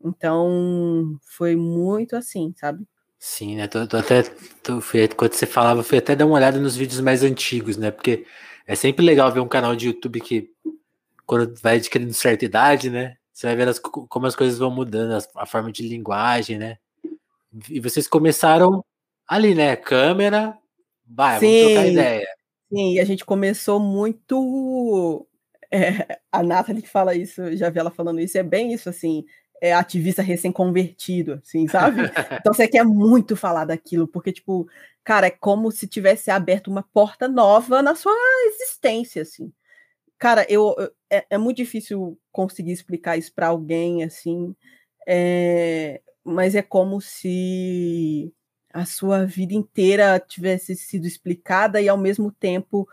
Então, 0.03 1.19
foi 1.23 1.55
muito 1.55 2.15
assim, 2.15 2.53
sabe? 2.55 2.85
Sim, 3.19 3.55
né? 3.55 3.67
Tô, 3.67 3.87
tô 3.87 3.97
até, 3.97 4.23
tô, 4.61 4.79
fui, 4.79 5.07
quando 5.07 5.33
você 5.33 5.45
falava, 5.45 5.83
fui 5.83 5.97
até 5.97 6.15
dar 6.15 6.25
uma 6.25 6.35
olhada 6.35 6.59
nos 6.59 6.75
vídeos 6.75 6.99
mais 6.99 7.23
antigos, 7.23 7.75
né? 7.75 7.89
Porque 7.89 8.25
é 8.65 8.75
sempre 8.75 9.05
legal 9.05 9.31
ver 9.31 9.39
um 9.39 9.47
canal 9.47 9.75
de 9.75 9.87
YouTube 9.87 10.21
que, 10.21 10.51
quando 11.25 11.53
vai 11.61 11.77
adquirindo 11.77 12.13
certa 12.13 12.45
idade, 12.45 12.89
né? 12.89 13.17
Você 13.33 13.47
vai 13.47 13.55
ver 13.55 13.67
as, 13.67 13.79
como 13.79 14.25
as 14.25 14.35
coisas 14.35 14.59
vão 14.59 14.69
mudando, 14.69 15.13
a, 15.13 15.41
a 15.43 15.45
forma 15.45 15.71
de 15.71 15.87
linguagem, 15.87 16.57
né? 16.57 16.77
E 17.69 17.79
vocês 17.79 18.07
começaram 18.07 18.83
ali, 19.27 19.55
né? 19.55 19.75
Câmera, 19.75 20.55
vai, 21.05 21.39
Sim. 21.39 21.45
vamos 21.45 21.73
trocar 21.73 21.87
ideia. 21.87 22.27
Sim, 22.71 22.99
a 22.99 23.05
gente 23.05 23.25
começou 23.25 23.79
muito. 23.79 25.27
É, 25.71 26.19
a 26.31 26.43
Nathalie 26.43 26.83
que 26.83 26.89
fala 26.89 27.15
isso, 27.15 27.55
já 27.57 27.69
vi 27.69 27.79
ela 27.79 27.89
falando 27.89 28.19
isso, 28.19 28.37
é 28.37 28.43
bem 28.43 28.73
isso, 28.73 28.89
assim 28.89 29.25
é, 29.61 29.73
ativista 29.73 30.21
recém-convertido, 30.21 31.33
assim, 31.43 31.67
sabe? 31.67 32.01
Então 32.41 32.53
você 32.53 32.67
quer 32.67 32.83
muito 32.83 33.35
falar 33.35 33.65
daquilo, 33.65 34.07
porque, 34.07 34.31
tipo, 34.31 34.67
cara, 35.03 35.27
é 35.27 35.31
como 35.31 35.71
se 35.71 35.87
tivesse 35.87 36.29
aberto 36.31 36.67
uma 36.67 36.83
porta 36.83 37.27
nova 37.27 37.81
na 37.81 37.95
sua 37.95 38.13
existência, 38.47 39.21
assim. 39.21 39.51
Cara, 40.19 40.45
eu, 40.49 40.75
eu 40.77 40.91
é, 41.09 41.25
é, 41.31 41.37
muito 41.37 41.57
difícil 41.57 42.19
conseguir 42.31 42.71
explicar 42.71 43.17
isso 43.17 43.33
para 43.33 43.47
alguém, 43.47 44.03
assim, 44.03 44.55
é, 45.07 46.01
mas 46.23 46.55
é 46.55 46.61
como 46.61 46.99
se 46.99 48.33
a 48.73 48.85
sua 48.85 49.25
vida 49.25 49.53
inteira 49.53 50.19
tivesse 50.19 50.75
sido 50.75 51.07
explicada 51.07 51.81
e, 51.81 51.87
ao 51.87 51.97
mesmo 51.97 52.31
tempo, 52.31 52.87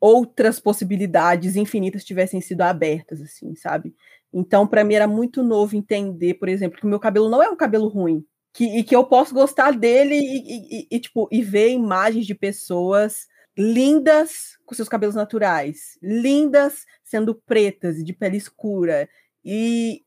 outras 0.00 0.58
possibilidades 0.58 1.56
infinitas 1.56 2.04
tivessem 2.04 2.40
sido 2.40 2.62
abertas, 2.62 3.20
assim, 3.20 3.54
sabe? 3.54 3.94
Então, 4.32 4.66
para 4.66 4.84
mim 4.84 4.94
era 4.94 5.08
muito 5.08 5.42
novo 5.42 5.76
entender, 5.76 6.34
por 6.34 6.48
exemplo, 6.48 6.78
que 6.78 6.86
o 6.86 6.88
meu 6.88 7.00
cabelo 7.00 7.28
não 7.28 7.42
é 7.42 7.48
um 7.48 7.56
cabelo 7.56 7.88
ruim, 7.88 8.24
que, 8.52 8.78
e 8.78 8.84
que 8.84 8.94
eu 8.94 9.04
posso 9.04 9.34
gostar 9.34 9.72
dele 9.72 10.14
e, 10.14 10.82
e, 10.82 10.88
e, 10.90 11.00
tipo, 11.00 11.28
e 11.30 11.42
ver 11.42 11.70
imagens 11.70 12.26
de 12.26 12.34
pessoas 12.34 13.26
lindas 13.56 14.56
com 14.64 14.74
seus 14.74 14.88
cabelos 14.88 15.14
naturais, 15.14 15.98
lindas 16.02 16.84
sendo 17.02 17.34
pretas 17.34 17.98
e 17.98 18.04
de 18.04 18.12
pele 18.12 18.36
escura, 18.36 19.08
e, 19.44 20.04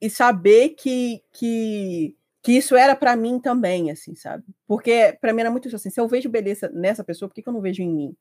e 0.00 0.10
saber 0.10 0.70
que, 0.70 1.22
que, 1.32 2.16
que 2.42 2.52
isso 2.52 2.76
era 2.76 2.94
para 2.94 3.16
mim 3.16 3.40
também, 3.40 3.90
assim, 3.90 4.14
sabe? 4.14 4.44
Porque 4.66 5.16
para 5.20 5.32
mim 5.32 5.40
era 5.40 5.50
muito 5.50 5.74
assim, 5.74 5.90
se 5.90 6.00
eu 6.00 6.08
vejo 6.08 6.28
beleza 6.28 6.68
nessa 6.74 7.02
pessoa, 7.02 7.28
por 7.28 7.34
que, 7.34 7.42
que 7.42 7.48
eu 7.48 7.52
não 7.52 7.60
vejo 7.60 7.82
em 7.82 7.88
mim? 7.88 8.16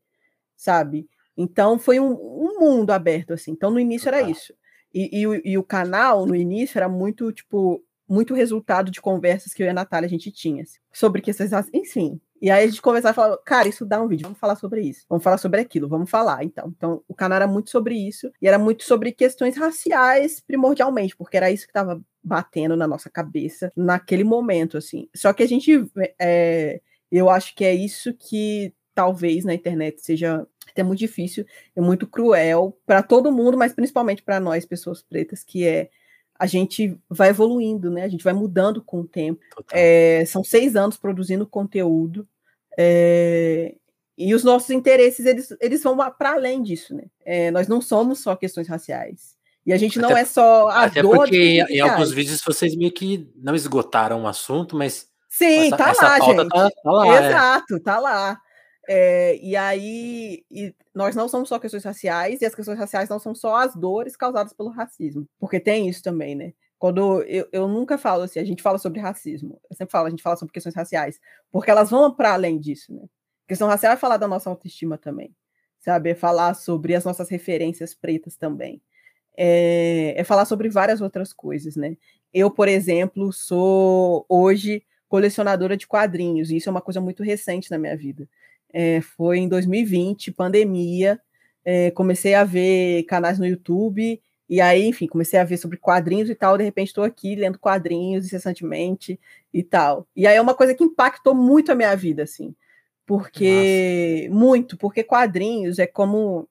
Sabe? 0.55 1.07
Então 1.35 1.79
foi 1.79 1.99
um, 1.99 2.11
um 2.13 2.59
mundo 2.59 2.91
aberto, 2.91 3.33
assim. 3.33 3.51
Então 3.51 3.71
no 3.71 3.79
início 3.79 4.07
era 4.07 4.21
isso. 4.21 4.53
E, 4.93 5.23
e, 5.23 5.51
e, 5.51 5.57
o 5.57 5.63
canal, 5.63 6.25
no 6.25 6.35
início, 6.35 6.77
era 6.77 6.89
muito, 6.89 7.31
tipo, 7.31 7.83
muito 8.07 8.33
resultado 8.33 8.91
de 8.91 9.01
conversas 9.01 9.53
que 9.53 9.63
eu 9.63 9.67
e 9.67 9.69
a 9.69 9.73
Natália 9.73 10.07
a 10.07 10.09
gente 10.09 10.31
tinha. 10.31 10.63
Assim, 10.63 10.79
sobre 10.91 11.21
questões. 11.21 11.51
Enfim. 11.73 12.19
E 12.41 12.49
aí 12.49 12.63
a 12.63 12.67
gente 12.67 12.81
conversava 12.81 13.13
e 13.13 13.15
falava, 13.15 13.41
cara, 13.45 13.67
isso 13.67 13.85
dá 13.85 14.01
um 14.01 14.07
vídeo, 14.07 14.23
vamos 14.23 14.39
falar 14.39 14.55
sobre 14.55 14.81
isso, 14.81 15.05
vamos 15.07 15.23
falar 15.23 15.37
sobre 15.37 15.61
aquilo, 15.61 15.87
vamos 15.87 16.09
falar, 16.09 16.43
então. 16.43 16.73
Então, 16.75 17.03
o 17.07 17.13
canal 17.13 17.35
era 17.35 17.47
muito 17.47 17.69
sobre 17.69 17.95
isso, 17.95 18.31
e 18.41 18.47
era 18.47 18.57
muito 18.57 18.83
sobre 18.83 19.11
questões 19.11 19.55
raciais, 19.55 20.39
primordialmente, 20.39 21.15
porque 21.15 21.37
era 21.37 21.51
isso 21.51 21.65
que 21.65 21.69
estava 21.69 22.01
batendo 22.23 22.75
na 22.75 22.87
nossa 22.87 23.11
cabeça 23.11 23.71
naquele 23.75 24.23
momento, 24.23 24.75
assim. 24.75 25.07
Só 25.15 25.31
que 25.33 25.43
a 25.43 25.47
gente, 25.47 25.87
é, 26.19 26.81
eu 27.11 27.29
acho 27.29 27.53
que 27.53 27.63
é 27.63 27.75
isso 27.75 28.11
que 28.15 28.73
talvez 28.95 29.45
na 29.45 29.53
internet 29.53 30.01
seja 30.01 30.45
até 30.71 30.83
muito 30.83 30.99
difícil, 30.99 31.45
é 31.75 31.81
muito 31.81 32.07
cruel 32.07 32.77
para 32.85 33.03
todo 33.03 33.31
mundo, 33.31 33.57
mas 33.57 33.73
principalmente 33.73 34.23
para 34.23 34.39
nós, 34.39 34.65
pessoas 34.65 35.01
pretas, 35.01 35.43
que 35.43 35.65
é 35.65 35.89
a 36.41 36.47
gente 36.47 36.97
vai 37.07 37.29
evoluindo, 37.29 37.91
né? 37.91 38.03
A 38.03 38.07
gente 38.07 38.23
vai 38.23 38.33
mudando 38.33 38.81
com 38.81 39.01
o 39.01 39.07
tempo. 39.07 39.39
É, 39.71 40.25
são 40.25 40.43
seis 40.43 40.75
anos 40.75 40.97
produzindo 40.97 41.45
conteúdo. 41.45 42.27
É, 42.75 43.75
e 44.17 44.33
os 44.33 44.43
nossos 44.43 44.71
interesses, 44.71 45.23
eles, 45.27 45.55
eles 45.61 45.83
vão 45.83 45.95
para 46.17 46.31
além 46.33 46.63
disso, 46.63 46.95
né? 46.95 47.03
É, 47.23 47.51
nós 47.51 47.67
não 47.67 47.79
somos 47.79 48.21
só 48.21 48.35
questões 48.35 48.67
raciais. 48.67 49.35
E 49.63 49.71
a 49.71 49.77
gente 49.77 49.99
não 49.99 50.09
até, 50.09 50.21
é 50.21 50.25
só 50.25 50.67
a 50.69 50.85
até 50.85 51.03
dor 51.03 51.17
porque 51.17 51.63
em 51.69 51.79
alguns 51.79 52.11
vídeos 52.11 52.41
vocês 52.43 52.75
meio 52.75 52.91
que 52.91 53.29
não 53.35 53.53
esgotaram 53.53 54.23
o 54.23 54.27
assunto, 54.27 54.75
mas 54.75 55.07
Sim, 55.29 55.67
essa, 55.67 55.77
tá 55.77 55.89
essa 55.91 56.05
lá, 56.05 56.19
gente. 56.19 56.49
Tá, 56.49 56.69
tá 56.71 56.91
lá, 56.91 57.07
é. 57.07 57.27
Exato, 57.27 57.75
é. 57.75 57.79
tá 57.79 57.99
lá. 57.99 58.41
É, 58.93 59.37
e 59.37 59.55
aí, 59.55 60.43
e 60.51 60.75
nós 60.93 61.15
não 61.15 61.29
somos 61.29 61.47
só 61.47 61.57
questões 61.57 61.85
raciais, 61.85 62.41
e 62.41 62.45
as 62.45 62.53
questões 62.53 62.77
raciais 62.77 63.07
não 63.07 63.19
são 63.19 63.33
só 63.33 63.55
as 63.55 63.73
dores 63.73 64.17
causadas 64.17 64.51
pelo 64.51 64.67
racismo, 64.67 65.25
porque 65.39 65.61
tem 65.61 65.87
isso 65.87 66.03
também, 66.03 66.35
né? 66.35 66.51
Quando 66.77 67.23
eu, 67.23 67.47
eu 67.53 67.69
nunca 67.69 67.97
falo 67.97 68.23
assim, 68.23 68.37
a 68.41 68.43
gente 68.43 68.61
fala 68.61 68.77
sobre 68.77 68.99
racismo, 68.99 69.61
eu 69.69 69.77
sempre 69.77 69.93
falo, 69.93 70.07
a 70.07 70.09
gente 70.09 70.21
fala 70.21 70.35
sobre 70.35 70.51
questões 70.51 70.75
raciais, 70.75 71.21
porque 71.49 71.71
elas 71.71 71.89
vão 71.89 72.13
para 72.13 72.33
além 72.33 72.59
disso, 72.59 72.93
né? 72.93 73.03
Questão 73.47 73.69
racial 73.69 73.93
é 73.93 73.97
falar 73.97 74.17
da 74.17 74.27
nossa 74.27 74.49
autoestima 74.49 74.97
também, 74.97 75.33
sabe? 75.79 76.09
É 76.09 76.15
falar 76.15 76.53
sobre 76.53 76.93
as 76.93 77.05
nossas 77.05 77.29
referências 77.29 77.95
pretas 77.95 78.35
também. 78.35 78.81
É, 79.37 80.15
é 80.17 80.23
falar 80.25 80.43
sobre 80.43 80.67
várias 80.67 80.99
outras 80.99 81.31
coisas, 81.31 81.77
né? 81.77 81.95
Eu, 82.33 82.51
por 82.51 82.67
exemplo, 82.67 83.31
sou 83.31 84.25
hoje 84.27 84.83
colecionadora 85.07 85.77
de 85.77 85.87
quadrinhos, 85.87 86.51
e 86.51 86.57
isso 86.57 86.67
é 86.67 86.71
uma 86.71 86.81
coisa 86.81 86.99
muito 86.99 87.23
recente 87.23 87.71
na 87.71 87.77
minha 87.77 87.95
vida 87.95 88.27
é, 88.73 89.01
foi 89.01 89.39
em 89.39 89.47
2020, 89.47 90.31
pandemia. 90.31 91.19
É, 91.63 91.91
comecei 91.91 92.33
a 92.33 92.43
ver 92.43 93.03
canais 93.03 93.37
no 93.37 93.45
YouTube, 93.45 94.19
e 94.49 94.59
aí, 94.59 94.85
enfim, 94.85 95.07
comecei 95.07 95.39
a 95.39 95.43
ver 95.43 95.57
sobre 95.57 95.77
quadrinhos 95.77 96.29
e 96.29 96.35
tal. 96.35 96.57
De 96.57 96.63
repente, 96.63 96.87
estou 96.87 97.03
aqui 97.03 97.35
lendo 97.35 97.57
quadrinhos 97.59 98.25
incessantemente 98.25 99.19
e 99.53 99.63
tal. 99.63 100.07
E 100.15 100.27
aí 100.27 100.35
é 100.35 100.41
uma 100.41 100.53
coisa 100.53 100.75
que 100.75 100.83
impactou 100.83 101.33
muito 101.33 101.71
a 101.71 101.75
minha 101.75 101.95
vida, 101.95 102.23
assim, 102.23 102.53
porque 103.05 104.27
Nossa. 104.29 104.39
muito, 104.39 104.77
porque 104.77 105.03
quadrinhos 105.03 105.79
é 105.79 105.87
como 105.87 106.49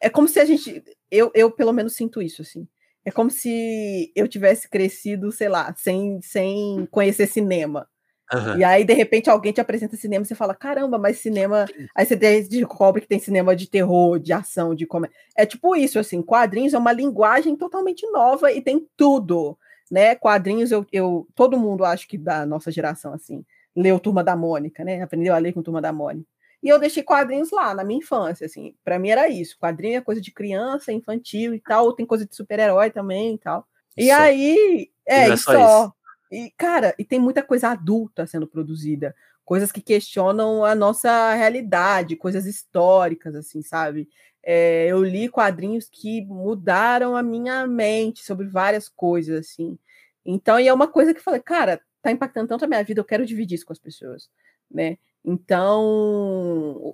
é 0.00 0.10
como 0.10 0.28
se 0.28 0.38
a 0.38 0.44
gente, 0.44 0.84
eu, 1.10 1.30
eu 1.34 1.50
pelo 1.50 1.72
menos 1.72 1.96
sinto 1.96 2.20
isso, 2.20 2.42
assim. 2.42 2.68
É 3.04 3.10
como 3.10 3.30
se 3.30 4.12
eu 4.14 4.28
tivesse 4.28 4.68
crescido, 4.68 5.32
sei 5.32 5.48
lá, 5.48 5.74
sem, 5.76 6.20
sem 6.22 6.86
conhecer 6.90 7.26
cinema. 7.26 7.88
Uhum. 8.32 8.58
E 8.58 8.64
aí, 8.64 8.84
de 8.84 8.94
repente, 8.94 9.28
alguém 9.28 9.52
te 9.52 9.60
apresenta 9.60 9.96
cinema 9.96 10.24
e 10.24 10.26
você 10.26 10.34
fala: 10.34 10.54
caramba, 10.54 10.98
mas 10.98 11.18
cinema. 11.18 11.66
Aí 11.94 12.06
você 12.06 12.16
descobre 12.16 13.02
que 13.02 13.08
tem 13.08 13.18
cinema 13.18 13.54
de 13.54 13.68
terror, 13.68 14.18
de 14.18 14.32
ação, 14.32 14.74
de 14.74 14.86
comédia. 14.86 15.16
É 15.36 15.44
tipo 15.44 15.76
isso, 15.76 15.98
assim: 15.98 16.22
quadrinhos 16.22 16.74
é 16.74 16.78
uma 16.78 16.92
linguagem 16.92 17.56
totalmente 17.56 18.06
nova 18.10 18.50
e 18.50 18.60
tem 18.60 18.86
tudo. 18.96 19.58
Né? 19.90 20.14
Quadrinhos, 20.14 20.72
eu, 20.72 20.86
eu 20.90 21.28
todo 21.34 21.58
mundo 21.58 21.84
acho 21.84 22.08
que 22.08 22.16
da 22.16 22.46
nossa 22.46 22.72
geração, 22.72 23.12
assim, 23.12 23.44
leu 23.76 24.00
Turma 24.00 24.24
da 24.24 24.34
Mônica, 24.34 24.82
né? 24.82 25.02
Aprendeu 25.02 25.34
a 25.34 25.38
ler 25.38 25.52
com 25.52 25.62
Turma 25.62 25.82
da 25.82 25.92
Mônica. 25.92 26.26
E 26.62 26.68
eu 26.70 26.78
deixei 26.78 27.02
quadrinhos 27.02 27.50
lá 27.50 27.74
na 27.74 27.84
minha 27.84 27.98
infância, 27.98 28.46
assim. 28.46 28.74
Para 28.82 28.98
mim 28.98 29.10
era 29.10 29.28
isso. 29.28 29.58
Quadrinho 29.58 29.98
é 29.98 30.00
coisa 30.00 30.18
de 30.18 30.32
criança, 30.32 30.90
infantil 30.90 31.54
e 31.54 31.60
tal. 31.60 31.92
Tem 31.92 32.06
coisa 32.06 32.24
de 32.24 32.34
super-herói 32.34 32.90
também 32.90 33.34
e 33.34 33.38
tal. 33.38 33.66
E 33.94 34.08
só. 34.08 34.14
aí, 34.14 34.90
é, 35.06 35.28
e 35.28 35.36
só. 35.36 35.52
só. 35.52 35.92
E, 36.34 36.50
cara, 36.56 36.92
e 36.98 37.04
tem 37.04 37.20
muita 37.20 37.44
coisa 37.44 37.68
adulta 37.68 38.26
sendo 38.26 38.44
produzida, 38.44 39.14
coisas 39.44 39.70
que 39.70 39.80
questionam 39.80 40.64
a 40.64 40.74
nossa 40.74 41.32
realidade, 41.32 42.16
coisas 42.16 42.44
históricas, 42.44 43.36
assim, 43.36 43.62
sabe? 43.62 44.08
É, 44.42 44.88
eu 44.88 45.00
li 45.04 45.28
quadrinhos 45.28 45.88
que 45.88 46.24
mudaram 46.26 47.14
a 47.14 47.22
minha 47.22 47.64
mente 47.68 48.24
sobre 48.24 48.48
várias 48.48 48.88
coisas, 48.88 49.38
assim. 49.38 49.78
Então, 50.26 50.58
e 50.58 50.66
é 50.66 50.74
uma 50.74 50.88
coisa 50.88 51.14
que 51.14 51.20
eu 51.20 51.24
falei, 51.24 51.40
cara, 51.40 51.80
tá 52.02 52.10
impactando 52.10 52.48
tanto 52.48 52.64
a 52.64 52.68
minha 52.68 52.82
vida, 52.82 53.00
eu 53.00 53.04
quero 53.04 53.24
dividir 53.24 53.54
isso 53.54 53.66
com 53.66 53.72
as 53.72 53.78
pessoas, 53.78 54.28
né? 54.68 54.98
Então, 55.24 55.84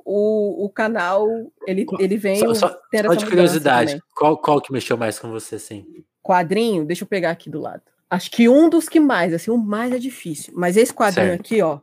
o, 0.04 0.66
o 0.66 0.68
canal, 0.68 1.26
ele, 1.66 1.86
ele 1.98 2.16
vem 2.18 2.36
só, 2.36 2.54
só, 2.54 2.68
só 2.68 3.14
de 3.14 3.26
curiosidade, 3.26 4.00
qual, 4.14 4.36
qual 4.36 4.60
que 4.60 4.70
mexeu 4.70 4.98
mais 4.98 5.18
com 5.18 5.30
você, 5.30 5.54
assim? 5.54 6.04
Quadrinho, 6.22 6.84
deixa 6.84 7.04
eu 7.04 7.08
pegar 7.08 7.30
aqui 7.30 7.48
do 7.48 7.58
lado. 7.58 7.82
Acho 8.10 8.30
que 8.30 8.48
um 8.48 8.68
dos 8.68 8.88
que 8.88 8.98
mais, 8.98 9.32
assim, 9.32 9.52
o 9.52 9.56
mais 9.56 9.92
é 9.92 9.98
difícil. 9.98 10.52
Mas 10.56 10.76
esse 10.76 10.92
quadrinho 10.92 11.28
certo. 11.28 11.40
aqui, 11.42 11.62
ó, 11.62 11.78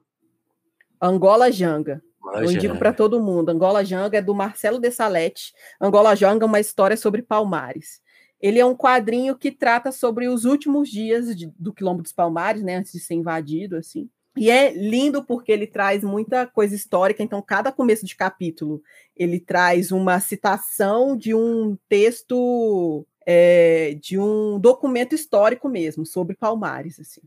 Angola 1.02 1.50
Janga. 1.50 2.04
Angola 2.22 2.44
eu 2.44 2.52
indico 2.52 2.78
para 2.78 2.92
todo 2.92 3.24
mundo. 3.24 3.50
Angola 3.50 3.86
Janga 3.86 4.18
é 4.18 4.22
do 4.22 4.36
Marcelo 4.36 4.78
de 4.78 4.92
Salete. 4.92 5.54
Angola 5.80 6.16
Janga 6.16 6.44
é 6.44 6.48
uma 6.48 6.60
história 6.60 6.98
sobre 6.98 7.22
Palmares. 7.22 8.02
Ele 8.42 8.60
é 8.60 8.66
um 8.66 8.76
quadrinho 8.76 9.38
que 9.38 9.52
trata 9.52 9.92
sobre 9.92 10.28
os 10.28 10.44
últimos 10.44 10.90
dias 10.90 11.36
de, 11.36 11.52
do 11.58 11.74
Quilombo 11.74 12.04
dos 12.04 12.12
Palmares, 12.12 12.62
né, 12.62 12.76
antes 12.76 12.92
de 12.92 13.00
ser 13.00 13.16
invadido, 13.16 13.78
assim. 13.78 14.10
E 14.36 14.52
é 14.52 14.72
lindo 14.72 15.24
porque 15.24 15.52
ele 15.52 15.66
traz 15.66 16.04
muita 16.04 16.46
coisa 16.46 16.76
histórica, 16.76 17.24
então 17.24 17.42
cada 17.42 17.72
começo 17.72 18.06
de 18.06 18.16
capítulo 18.16 18.84
ele 19.16 19.40
traz 19.40 19.92
uma 19.92 20.20
citação 20.20 21.18
de 21.18 21.34
um 21.34 21.76
texto 21.90 23.04
é, 23.30 23.98
de 24.02 24.18
um 24.18 24.58
documento 24.58 25.14
histórico 25.14 25.68
mesmo, 25.68 26.06
sobre 26.06 26.34
Palmares, 26.34 26.98
assim. 26.98 27.20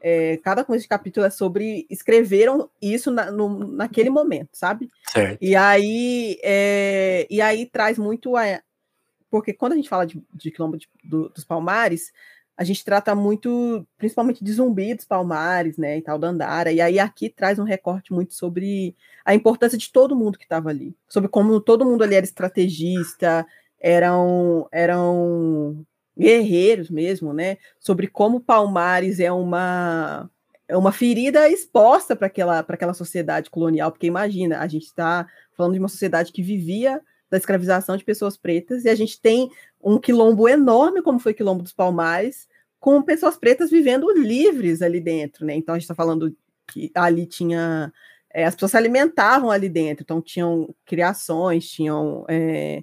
É, 0.00 0.38
cada 0.38 0.64
coisa 0.64 0.82
de 0.82 0.88
capítulo 0.88 1.26
é 1.26 1.30
sobre 1.30 1.86
escreveram 1.90 2.68
isso 2.80 3.10
na, 3.10 3.30
no, 3.30 3.58
naquele 3.68 4.08
momento, 4.08 4.48
sabe? 4.54 4.90
Certo. 5.12 5.38
E 5.40 5.54
aí, 5.54 6.38
é, 6.42 7.26
e 7.30 7.40
aí 7.40 7.66
traz 7.66 7.98
muito 7.98 8.34
a, 8.34 8.60
porque 9.30 9.52
quando 9.52 9.74
a 9.74 9.76
gente 9.76 9.90
fala 9.90 10.06
de, 10.06 10.20
de 10.34 10.50
quilombo 10.50 10.78
de, 10.78 10.88
do, 11.04 11.28
dos 11.28 11.44
Palmares, 11.44 12.12
a 12.56 12.64
gente 12.64 12.84
trata 12.84 13.14
muito, 13.14 13.86
principalmente 13.98 14.42
de 14.42 14.52
zumbi 14.52 14.94
dos 14.94 15.04
Palmares, 15.04 15.76
né, 15.76 15.98
e 15.98 16.02
tal, 16.02 16.18
da 16.18 16.28
Andara, 16.28 16.72
e 16.72 16.80
aí 16.80 16.98
aqui 16.98 17.28
traz 17.28 17.58
um 17.58 17.64
recorte 17.64 18.12
muito 18.12 18.34
sobre 18.34 18.96
a 19.24 19.34
importância 19.34 19.78
de 19.78 19.92
todo 19.92 20.16
mundo 20.16 20.38
que 20.38 20.44
estava 20.44 20.70
ali, 20.70 20.96
sobre 21.08 21.28
como 21.28 21.60
todo 21.60 21.84
mundo 21.84 22.02
ali 22.02 22.14
era 22.14 22.24
estrategista, 22.24 23.46
eram, 23.82 24.68
eram 24.70 25.84
guerreiros 26.16 26.88
mesmo, 26.88 27.32
né? 27.32 27.56
Sobre 27.80 28.06
como 28.06 28.40
Palmares 28.40 29.18
é 29.18 29.32
uma 29.32 30.30
é 30.68 30.76
uma 30.76 30.92
ferida 30.92 31.50
exposta 31.50 32.16
para 32.16 32.28
aquela, 32.28 32.60
aquela 32.60 32.94
sociedade 32.94 33.50
colonial, 33.50 33.90
porque 33.92 34.06
imagina, 34.06 34.60
a 34.60 34.66
gente 34.66 34.84
está 34.84 35.26
falando 35.54 35.74
de 35.74 35.78
uma 35.78 35.88
sociedade 35.88 36.32
que 36.32 36.42
vivia 36.42 36.98
da 37.30 37.36
escravização 37.36 37.94
de 37.94 38.04
pessoas 38.04 38.38
pretas, 38.38 38.84
e 38.84 38.88
a 38.88 38.94
gente 38.94 39.20
tem 39.20 39.50
um 39.82 39.98
quilombo 39.98 40.48
enorme, 40.48 41.02
como 41.02 41.18
foi 41.18 41.32
o 41.32 41.34
quilombo 41.34 41.62
dos 41.62 41.74
Palmares, 41.74 42.48
com 42.80 43.02
pessoas 43.02 43.36
pretas 43.36 43.70
vivendo 43.70 44.10
livres 44.12 44.80
ali 44.80 45.00
dentro, 45.00 45.44
né? 45.44 45.54
Então 45.54 45.74
a 45.74 45.78
gente 45.78 45.84
está 45.84 45.94
falando 45.94 46.34
que 46.68 46.90
ali 46.94 47.26
tinha. 47.26 47.92
É, 48.32 48.44
as 48.44 48.54
pessoas 48.54 48.70
se 48.70 48.76
alimentavam 48.78 49.50
ali 49.50 49.68
dentro, 49.68 50.02
então 50.02 50.22
tinham 50.22 50.74
criações, 50.86 51.68
tinham. 51.70 52.24
É, 52.28 52.82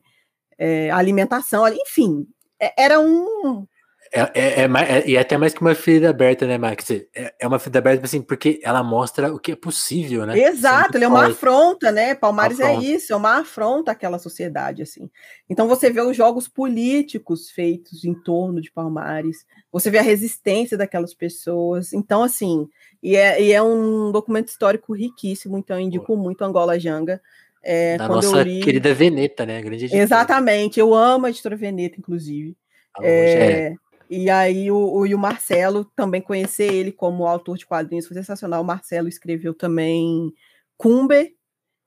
é, 0.60 0.92
alimentação, 0.92 1.66
enfim, 1.70 2.28
é, 2.60 2.74
era 2.78 3.00
um. 3.00 3.66
É, 4.12 4.22
é, 4.22 4.62
é, 4.62 4.64
é, 4.64 5.08
e 5.08 5.16
é 5.16 5.20
até 5.20 5.38
mais 5.38 5.54
que 5.54 5.62
uma 5.62 5.76
ferida 5.76 6.10
aberta, 6.10 6.46
né, 6.48 6.58
Max? 6.58 6.90
É, 6.90 7.34
é 7.40 7.48
uma 7.48 7.60
ferida 7.60 7.78
aberta, 7.78 8.06
assim, 8.06 8.22
porque 8.22 8.60
ela 8.64 8.84
mostra 8.84 9.32
o 9.32 9.40
que 9.40 9.52
é 9.52 9.56
possível, 9.56 10.26
né? 10.26 10.38
Exato, 10.38 10.98
ele 10.98 11.06
é 11.06 11.08
uma 11.08 11.28
afronta, 11.28 11.92
né? 11.92 12.16
Palmares 12.16 12.60
afronta. 12.60 12.84
é 12.84 12.86
isso, 12.86 13.14
é 13.14 13.16
uma 13.16 13.38
afronta 13.38 13.92
àquela 13.92 14.18
sociedade, 14.18 14.82
assim. 14.82 15.10
Então 15.48 15.68
você 15.68 15.92
vê 15.92 16.02
os 16.02 16.18
jogos 16.18 16.48
políticos 16.48 17.52
feitos 17.52 18.04
em 18.04 18.16
torno 18.16 18.60
de 18.60 18.72
Palmares, 18.72 19.46
você 19.72 19.92
vê 19.92 20.00
a 20.00 20.04
resistência 20.04 20.76
daquelas 20.76 21.14
pessoas. 21.14 21.94
Então, 21.94 22.24
assim, 22.24 22.68
e 23.04 23.16
é, 23.16 23.42
e 23.42 23.52
é 23.54 23.62
um 23.62 24.12
documento 24.12 24.48
histórico 24.48 24.94
riquíssimo, 24.94 25.56
então 25.58 25.78
eu 25.78 25.84
indico 25.84 26.08
Pô. 26.08 26.18
muito 26.18 26.42
Angola 26.44 26.80
Janga. 26.80 27.22
É, 27.62 27.98
da 27.98 28.08
nossa 28.08 28.44
li... 28.44 28.62
querida 28.62 28.94
Veneta, 28.94 29.46
né? 29.46 29.62
Grande 29.62 29.94
Exatamente, 29.94 30.80
eu 30.80 30.94
amo 30.94 31.26
a 31.26 31.30
editora 31.30 31.56
Veneta, 31.56 32.00
inclusive. 32.00 32.56
é, 33.02 33.74
e 34.10 34.30
aí 34.30 34.72
o, 34.72 34.78
o, 34.78 35.06
e 35.06 35.14
o 35.14 35.20
Marcelo, 35.20 35.86
também 35.96 36.22
conhecer 36.22 36.74
ele 36.74 36.92
como 36.92 37.28
autor 37.28 37.58
de 37.58 37.66
quadrinhos 37.66 38.08
foi 38.08 38.16
sensacional. 38.16 38.62
O 38.62 38.66
Marcelo 38.66 39.08
escreveu 39.08 39.54
também 39.54 40.34
Cumber, 40.78 41.34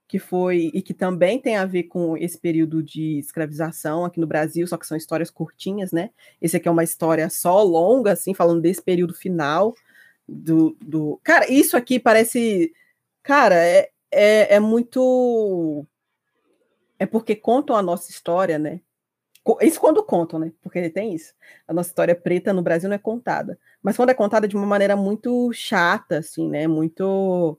que 0.06 0.18
foi 0.18 0.70
e 0.74 0.82
que 0.82 0.92
também 0.92 1.38
tem 1.38 1.56
a 1.56 1.64
ver 1.64 1.84
com 1.84 2.16
esse 2.16 2.38
período 2.38 2.82
de 2.82 3.18
escravização 3.18 4.04
aqui 4.04 4.20
no 4.20 4.26
Brasil, 4.26 4.66
só 4.66 4.76
que 4.76 4.86
são 4.86 4.96
histórias 4.96 5.30
curtinhas, 5.30 5.90
né? 5.90 6.10
Esse 6.40 6.56
aqui 6.56 6.68
é 6.68 6.70
uma 6.70 6.84
história 6.84 7.28
só 7.30 7.62
longa, 7.62 8.12
assim, 8.12 8.34
falando 8.34 8.60
desse 8.60 8.82
período 8.82 9.14
final 9.14 9.74
do, 10.28 10.76
do... 10.80 11.18
cara, 11.24 11.50
isso 11.50 11.76
aqui 11.76 11.98
parece 11.98 12.72
Cara, 13.22 13.54
é, 13.54 13.88
é, 14.12 14.56
é 14.56 14.60
muito. 14.60 15.86
É 16.98 17.06
porque 17.06 17.34
contam 17.34 17.74
a 17.74 17.82
nossa 17.82 18.10
história, 18.10 18.58
né? 18.58 18.80
Isso 19.60 19.80
quando 19.80 20.04
contam, 20.04 20.38
né? 20.38 20.52
Porque 20.62 20.88
tem 20.90 21.14
isso. 21.14 21.34
A 21.66 21.72
nossa 21.72 21.88
história 21.88 22.14
preta 22.14 22.52
no 22.52 22.62
Brasil 22.62 22.88
não 22.88 22.94
é 22.94 22.98
contada. 22.98 23.58
Mas 23.82 23.96
quando 23.96 24.10
é 24.10 24.14
contada 24.14 24.46
de 24.46 24.56
uma 24.56 24.66
maneira 24.66 24.94
muito 24.94 25.52
chata, 25.52 26.18
assim, 26.18 26.48
né? 26.48 26.68
Muito. 26.68 27.58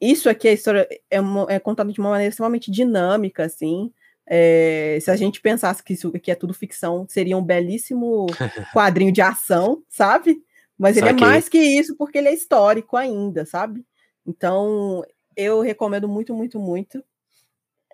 Isso 0.00 0.28
aqui, 0.28 0.48
a 0.48 0.52
história 0.52 0.86
é, 1.10 1.20
uma, 1.20 1.46
é 1.48 1.58
contada 1.58 1.90
de 1.90 1.98
uma 1.98 2.10
maneira 2.10 2.28
extremamente 2.28 2.70
dinâmica, 2.70 3.44
assim. 3.44 3.90
É, 4.26 4.98
se 5.00 5.10
a 5.10 5.16
gente 5.16 5.40
pensasse 5.40 5.82
que 5.82 5.94
isso 5.94 6.12
aqui 6.14 6.30
é 6.30 6.34
tudo 6.34 6.52
ficção, 6.52 7.06
seria 7.08 7.38
um 7.38 7.42
belíssimo 7.42 8.26
quadrinho 8.74 9.10
de 9.10 9.22
ação, 9.22 9.82
sabe? 9.88 10.42
Mas 10.78 10.98
ele 10.98 11.08
é 11.08 11.12
mais 11.14 11.48
que 11.48 11.58
isso 11.58 11.96
porque 11.96 12.18
ele 12.18 12.28
é 12.28 12.34
histórico 12.34 12.96
ainda, 12.96 13.46
sabe? 13.46 13.84
Então, 14.26 15.02
eu 15.38 15.60
recomendo 15.60 16.08
muito, 16.08 16.34
muito, 16.34 16.58
muito. 16.58 17.02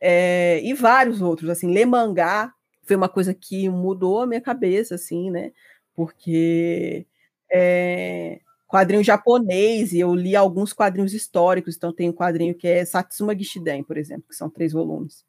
É, 0.00 0.60
e 0.64 0.72
vários 0.74 1.20
outros, 1.22 1.50
assim, 1.50 1.70
ler 1.72 1.86
mangá 1.86 2.52
foi 2.82 2.96
uma 2.96 3.08
coisa 3.08 3.34
que 3.34 3.68
mudou 3.68 4.22
a 4.22 4.26
minha 4.26 4.40
cabeça, 4.40 4.94
assim, 4.94 5.30
né? 5.30 5.52
Porque 5.94 7.06
é, 7.52 8.40
quadrinho 8.66 9.04
japonês, 9.04 9.92
e 9.92 10.00
eu 10.00 10.14
li 10.14 10.34
alguns 10.34 10.72
quadrinhos 10.72 11.14
históricos, 11.14 11.76
então 11.76 11.92
tem 11.92 12.08
um 12.10 12.12
quadrinho 12.12 12.54
que 12.54 12.66
é 12.66 12.84
Satsuma 12.84 13.36
Gishiden, 13.36 13.84
por 13.84 13.96
exemplo, 13.96 14.24
que 14.28 14.34
são 14.34 14.50
três 14.50 14.72
volumes, 14.72 15.24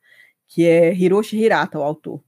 que 0.48 0.66
é 0.66 0.94
Hiroshi 0.94 1.38
Hirata, 1.38 1.80
o 1.80 1.84
autor. 1.84 2.22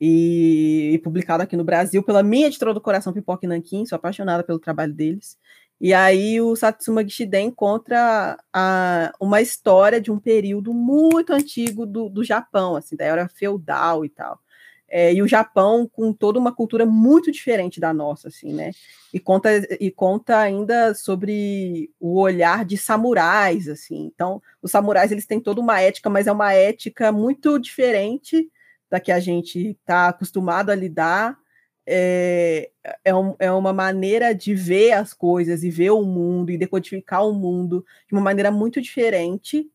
E, 0.00 0.92
e, 0.94 0.98
publicado 0.98 1.42
aqui 1.42 1.56
no 1.56 1.64
Brasil 1.64 2.02
pela 2.02 2.22
minha 2.22 2.48
editora 2.48 2.74
do 2.74 2.80
Coração 2.80 3.12
Pipoca 3.12 3.46
e 3.46 3.48
Nanquim, 3.48 3.86
sou 3.86 3.96
apaixonada 3.96 4.42
pelo 4.44 4.58
trabalho 4.58 4.92
deles. 4.92 5.38
E 5.80 5.92
aí 5.92 6.40
o 6.40 6.54
Satsuma 6.56 7.02
Gishiden 7.02 7.48
encontra 7.48 8.38
a, 8.52 9.12
uma 9.20 9.40
história 9.40 10.00
de 10.00 10.10
um 10.10 10.18
período 10.18 10.72
muito 10.72 11.32
antigo 11.32 11.84
do, 11.84 12.08
do 12.08 12.24
Japão, 12.24 12.76
assim, 12.76 12.96
da 12.96 13.04
era 13.04 13.28
feudal 13.28 14.04
e 14.04 14.08
tal. 14.08 14.38
É, 14.88 15.12
e 15.12 15.20
o 15.20 15.26
Japão 15.26 15.88
com 15.90 16.12
toda 16.12 16.38
uma 16.38 16.54
cultura 16.54 16.86
muito 16.86 17.32
diferente 17.32 17.80
da 17.80 17.92
nossa, 17.92 18.28
assim, 18.28 18.52
né? 18.52 18.70
E 19.12 19.18
conta, 19.18 19.50
e 19.80 19.90
conta 19.90 20.38
ainda 20.38 20.94
sobre 20.94 21.90
o 21.98 22.20
olhar 22.20 22.64
de 22.64 22.76
samurais, 22.76 23.68
assim. 23.68 24.10
Então, 24.14 24.40
os 24.62 24.70
samurais 24.70 25.10
eles 25.10 25.26
têm 25.26 25.40
toda 25.40 25.60
uma 25.60 25.80
ética, 25.80 26.08
mas 26.08 26.26
é 26.26 26.32
uma 26.32 26.52
ética 26.52 27.10
muito 27.10 27.58
diferente 27.58 28.48
da 28.88 29.00
que 29.00 29.10
a 29.10 29.18
gente 29.18 29.70
está 29.70 30.08
acostumado 30.08 30.70
a 30.70 30.74
lidar. 30.76 31.36
É, 31.86 32.70
é, 33.04 33.14
um, 33.14 33.34
é 33.38 33.52
uma 33.52 33.72
maneira 33.72 34.34
de 34.34 34.54
ver 34.54 34.92
as 34.92 35.12
coisas 35.12 35.62
e 35.62 35.70
ver 35.70 35.90
o 35.90 36.02
mundo 36.02 36.50
e 36.50 36.56
decodificar 36.56 37.26
o 37.26 37.34
mundo 37.34 37.84
de 38.06 38.14
uma 38.14 38.22
maneira 38.22 38.50
muito 38.50 38.80
diferente 38.80 39.70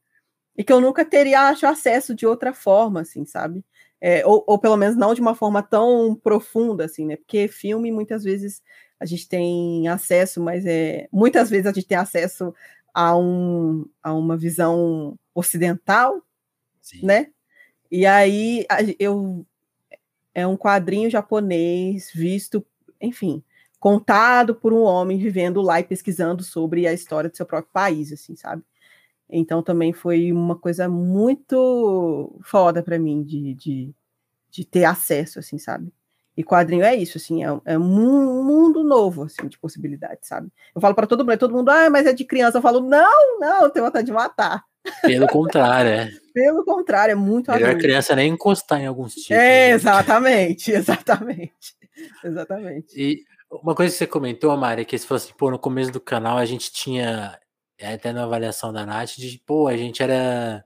e 0.57 0.63
que 0.63 0.73
eu 0.73 0.81
nunca 0.81 1.05
teria 1.05 1.47
acho, 1.47 1.65
acesso 1.65 2.13
de 2.13 2.25
outra 2.27 2.53
forma, 2.53 3.01
assim, 3.01 3.25
sabe? 3.25 3.63
É, 4.01 4.25
ou, 4.25 4.43
ou, 4.45 4.59
pelo 4.59 4.75
menos 4.75 4.97
não 4.97 5.13
de 5.13 5.21
uma 5.21 5.33
forma 5.33 5.63
tão 5.63 6.15
profunda, 6.15 6.85
assim, 6.85 7.05
né? 7.05 7.15
Porque 7.15 7.47
filme, 7.47 7.91
muitas 7.91 8.23
vezes, 8.25 8.61
a 8.99 9.05
gente 9.05 9.27
tem 9.29 9.87
acesso, 9.87 10.41
mas 10.41 10.65
é, 10.65 11.07
muitas 11.11 11.49
vezes 11.49 11.65
a 11.65 11.71
gente 11.71 11.87
tem 11.87 11.97
acesso 11.97 12.53
a, 12.93 13.15
um, 13.17 13.85
a 14.03 14.13
uma 14.13 14.35
visão 14.35 15.17
ocidental, 15.33 16.21
Sim. 16.81 17.05
né? 17.05 17.27
E 17.89 18.05
aí 18.05 18.65
eu 18.99 19.45
é 20.33 20.45
um 20.45 20.57
quadrinho 20.57 21.09
japonês 21.09 22.11
visto, 22.13 22.65
enfim, 23.01 23.43
contado 23.79 24.53
por 24.55 24.73
um 24.73 24.81
homem 24.81 25.17
vivendo 25.17 25.61
lá 25.61 25.79
e 25.79 25.83
pesquisando 25.83 26.43
sobre 26.43 26.87
a 26.87 26.93
história 26.93 27.29
do 27.29 27.37
seu 27.37 27.45
próprio 27.45 27.71
país, 27.71 28.11
assim, 28.11 28.35
sabe? 28.35 28.63
Então 29.29 29.61
também 29.61 29.93
foi 29.93 30.31
uma 30.31 30.57
coisa 30.57 30.89
muito 30.89 32.35
foda 32.43 32.81
para 32.81 32.97
mim 32.97 33.23
de, 33.23 33.53
de, 33.53 33.95
de, 34.49 34.65
ter 34.65 34.85
acesso, 34.85 35.39
assim, 35.39 35.57
sabe? 35.57 35.93
E 36.35 36.43
quadrinho 36.43 36.83
é 36.83 36.95
isso, 36.95 37.17
assim, 37.17 37.43
é, 37.43 37.47
é 37.65 37.77
um 37.77 38.43
mundo 38.43 38.83
novo, 38.83 39.23
assim, 39.23 39.47
de 39.47 39.59
possibilidades, 39.59 40.27
sabe? 40.27 40.51
Eu 40.73 40.81
falo 40.81 40.95
para 40.95 41.05
todo 41.05 41.25
mundo, 41.25 41.37
todo 41.37 41.53
mundo, 41.53 41.69
ah, 41.69 41.89
mas 41.89 42.07
é 42.07 42.13
de 42.13 42.25
criança. 42.25 42.57
Eu 42.57 42.61
falo, 42.61 42.79
não, 42.81 43.39
não, 43.39 43.63
eu 43.63 43.69
tenho 43.69 43.85
vontade 43.85 44.05
de 44.05 44.13
matar. 44.13 44.63
Pelo 45.01 45.27
contrário, 45.27 45.91
é. 45.91 46.11
Pelo 46.33 46.63
contrário, 46.63 47.13
é 47.13 47.15
muito 47.15 47.51
Melhor 47.51 47.69
adulto. 47.69 47.83
criança 47.83 48.15
nem 48.15 48.31
encostar 48.31 48.79
em 48.79 48.85
alguns 48.85 49.13
tipos. 49.13 49.31
É, 49.31 49.71
exatamente, 49.71 50.71
exatamente. 50.71 51.75
Exatamente. 52.23 52.87
E 52.95 53.23
uma 53.51 53.75
coisa 53.75 53.91
que 53.91 53.97
você 53.97 54.07
comentou, 54.07 54.55
Mari, 54.55 54.83
é 54.83 54.85
que 54.85 54.97
se 54.97 55.07
fosse, 55.07 55.33
pô, 55.33 55.51
no 55.51 55.59
começo 55.59 55.91
do 55.91 55.99
canal 55.99 56.37
a 56.37 56.45
gente 56.45 56.71
tinha 56.71 57.37
é, 57.77 57.93
até 57.93 58.11
na 58.13 58.23
avaliação 58.23 58.71
da 58.71 58.85
Nath, 58.85 59.15
de, 59.17 59.41
pô, 59.45 59.67
a 59.67 59.77
gente 59.77 60.03
era 60.03 60.63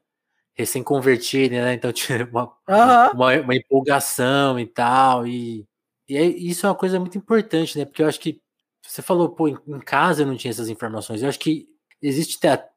recém-convertido, 0.54 1.56
né? 1.56 1.74
Então 1.74 1.92
tinha 1.94 2.28
uma, 2.32 2.46
uhum. 2.46 3.12
uma, 3.14 3.42
uma, 3.42 3.56
empolgação 3.56 4.60
e 4.60 4.66
tal. 4.66 5.26
E, 5.28 5.66
e 6.08 6.18
é, 6.18 6.24
isso 6.24 6.66
é 6.66 6.70
uma 6.70 6.76
coisa 6.76 7.00
muito 7.00 7.18
importante, 7.18 7.78
né? 7.78 7.86
Porque 7.86 8.02
eu 8.02 8.08
acho 8.08 8.20
que 8.20 8.42
você 8.82 9.02
falou, 9.02 9.30
pô, 9.30 9.48
em, 9.48 9.58
em 9.68 9.80
casa 9.80 10.24
eu 10.24 10.28
não 10.28 10.36
tinha 10.36 10.52
essas 10.52 10.70
informações. 10.70 11.22
Eu 11.22 11.30
acho 11.30 11.40
que 11.40 11.68
existe 12.02 12.38
até 12.46 12.70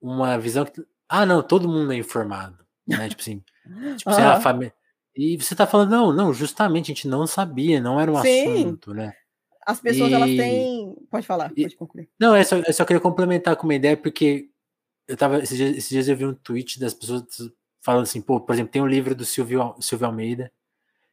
uma 0.00 0.38
visão 0.38 0.64
que. 0.64 0.84
Ah, 1.08 1.26
não, 1.26 1.42
todo 1.42 1.68
mundo 1.68 1.92
é 1.92 1.96
informado. 1.96 2.58
Né? 2.86 3.08
tipo 3.08 3.22
assim. 3.22 3.42
Tipo, 3.96 4.10
uhum. 4.10 4.28
a 4.28 4.40
família. 4.42 4.74
E 5.16 5.38
você 5.38 5.54
tá 5.54 5.66
falando, 5.66 5.90
não, 5.90 6.12
não, 6.12 6.34
justamente 6.34 6.92
a 6.92 6.94
gente 6.94 7.08
não 7.08 7.26
sabia, 7.26 7.80
não 7.80 7.98
era 7.98 8.12
um 8.12 8.20
Sim. 8.20 8.52
assunto, 8.52 8.92
né? 8.92 9.14
as 9.66 9.80
pessoas 9.80 10.10
e... 10.10 10.14
elas 10.14 10.30
têm. 10.30 10.94
Pode 11.10 11.26
falar, 11.26 11.50
e... 11.56 11.62
pode 11.62 11.76
concluir. 11.76 12.08
Não, 12.18 12.34
é 12.34 12.44
só, 12.44 12.56
eu 12.56 12.72
só 12.72 12.84
queria 12.84 13.00
complementar 13.00 13.56
com 13.56 13.64
uma 13.64 13.74
ideia, 13.74 13.96
porque 13.96 14.48
eu 15.08 15.16
tava. 15.16 15.42
Esses 15.42 15.56
dias, 15.56 15.76
esses 15.76 15.88
dias 15.88 16.08
eu 16.08 16.16
vi 16.16 16.26
um 16.26 16.34
tweet 16.34 16.78
das 16.78 16.92
pessoas 16.92 17.24
falando 17.80 18.02
assim, 18.02 18.20
pô, 18.20 18.40
por 18.40 18.52
exemplo, 18.54 18.72
tem 18.72 18.82
um 18.82 18.86
livro 18.86 19.14
do 19.14 19.24
Silvio, 19.24 19.74
Silvio 19.80 20.06
Almeida 20.06 20.50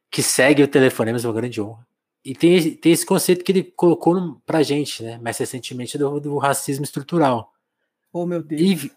que 0.10 0.22
segue 0.22 0.62
o 0.62 0.68
telefonema, 0.68 1.18
é 1.18 1.26
uma 1.26 1.34
grande 1.34 1.62
honra. 1.62 1.88
E 2.24 2.36
tem, 2.36 2.76
tem 2.76 2.92
esse 2.92 3.06
conceito 3.06 3.46
que 3.46 3.52
ele 3.54 3.64
colocou 3.64 4.14
no, 4.14 4.42
pra 4.46 4.62
gente, 4.62 5.02
né? 5.02 5.18
Mais 5.18 5.38
recentemente, 5.38 5.98
do, 5.98 6.20
do 6.20 6.38
racismo 6.38 6.84
estrutural. 6.84 7.54
Oh, 8.12 8.26
meu 8.26 8.44
Deus. 8.44 8.62
E, 8.62 8.92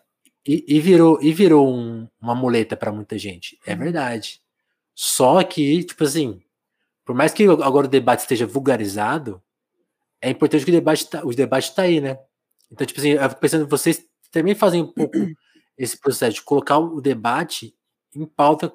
e, 0.47 0.65
e 0.67 0.81
virou, 0.81 1.19
e 1.23 1.33
virou 1.33 1.75
um, 1.75 2.09
uma 2.21 2.35
muleta 2.35 2.77
para 2.77 2.93
muita 2.93 3.17
gente. 3.17 3.59
É 3.67 3.75
verdade. 3.75 4.41
Só 4.95 5.43
que, 5.43 5.83
tipo 5.85 6.05
assim, 6.05 6.41
por 7.05 7.15
mais 7.15 7.33
que 7.33 7.45
agora 7.45 7.87
o 7.87 7.91
debate 7.91 8.21
esteja 8.21 8.47
vulgarizado, 8.47 9.43
é 10.21 10.31
importante 10.31 10.65
que 10.65 10.71
o 10.71 10.75
debate 10.75 11.09
tá, 11.09 11.25
o 11.25 11.35
debate 11.35 11.71
está 11.71 11.83
aí, 11.83 12.01
né? 12.01 12.19
Então, 12.71 12.87
tipo 12.87 12.99
assim, 13.01 13.11
eu 13.11 13.29
fico 13.29 13.41
pensando, 13.41 13.67
vocês 13.67 14.05
também 14.31 14.55
fazem 14.55 14.83
um 14.83 14.87
pouco 14.87 15.17
esse 15.77 15.99
processo 15.99 16.37
de 16.37 16.43
colocar 16.43 16.79
o 16.79 17.01
debate 17.01 17.75
em 18.15 18.25
pauta 18.25 18.73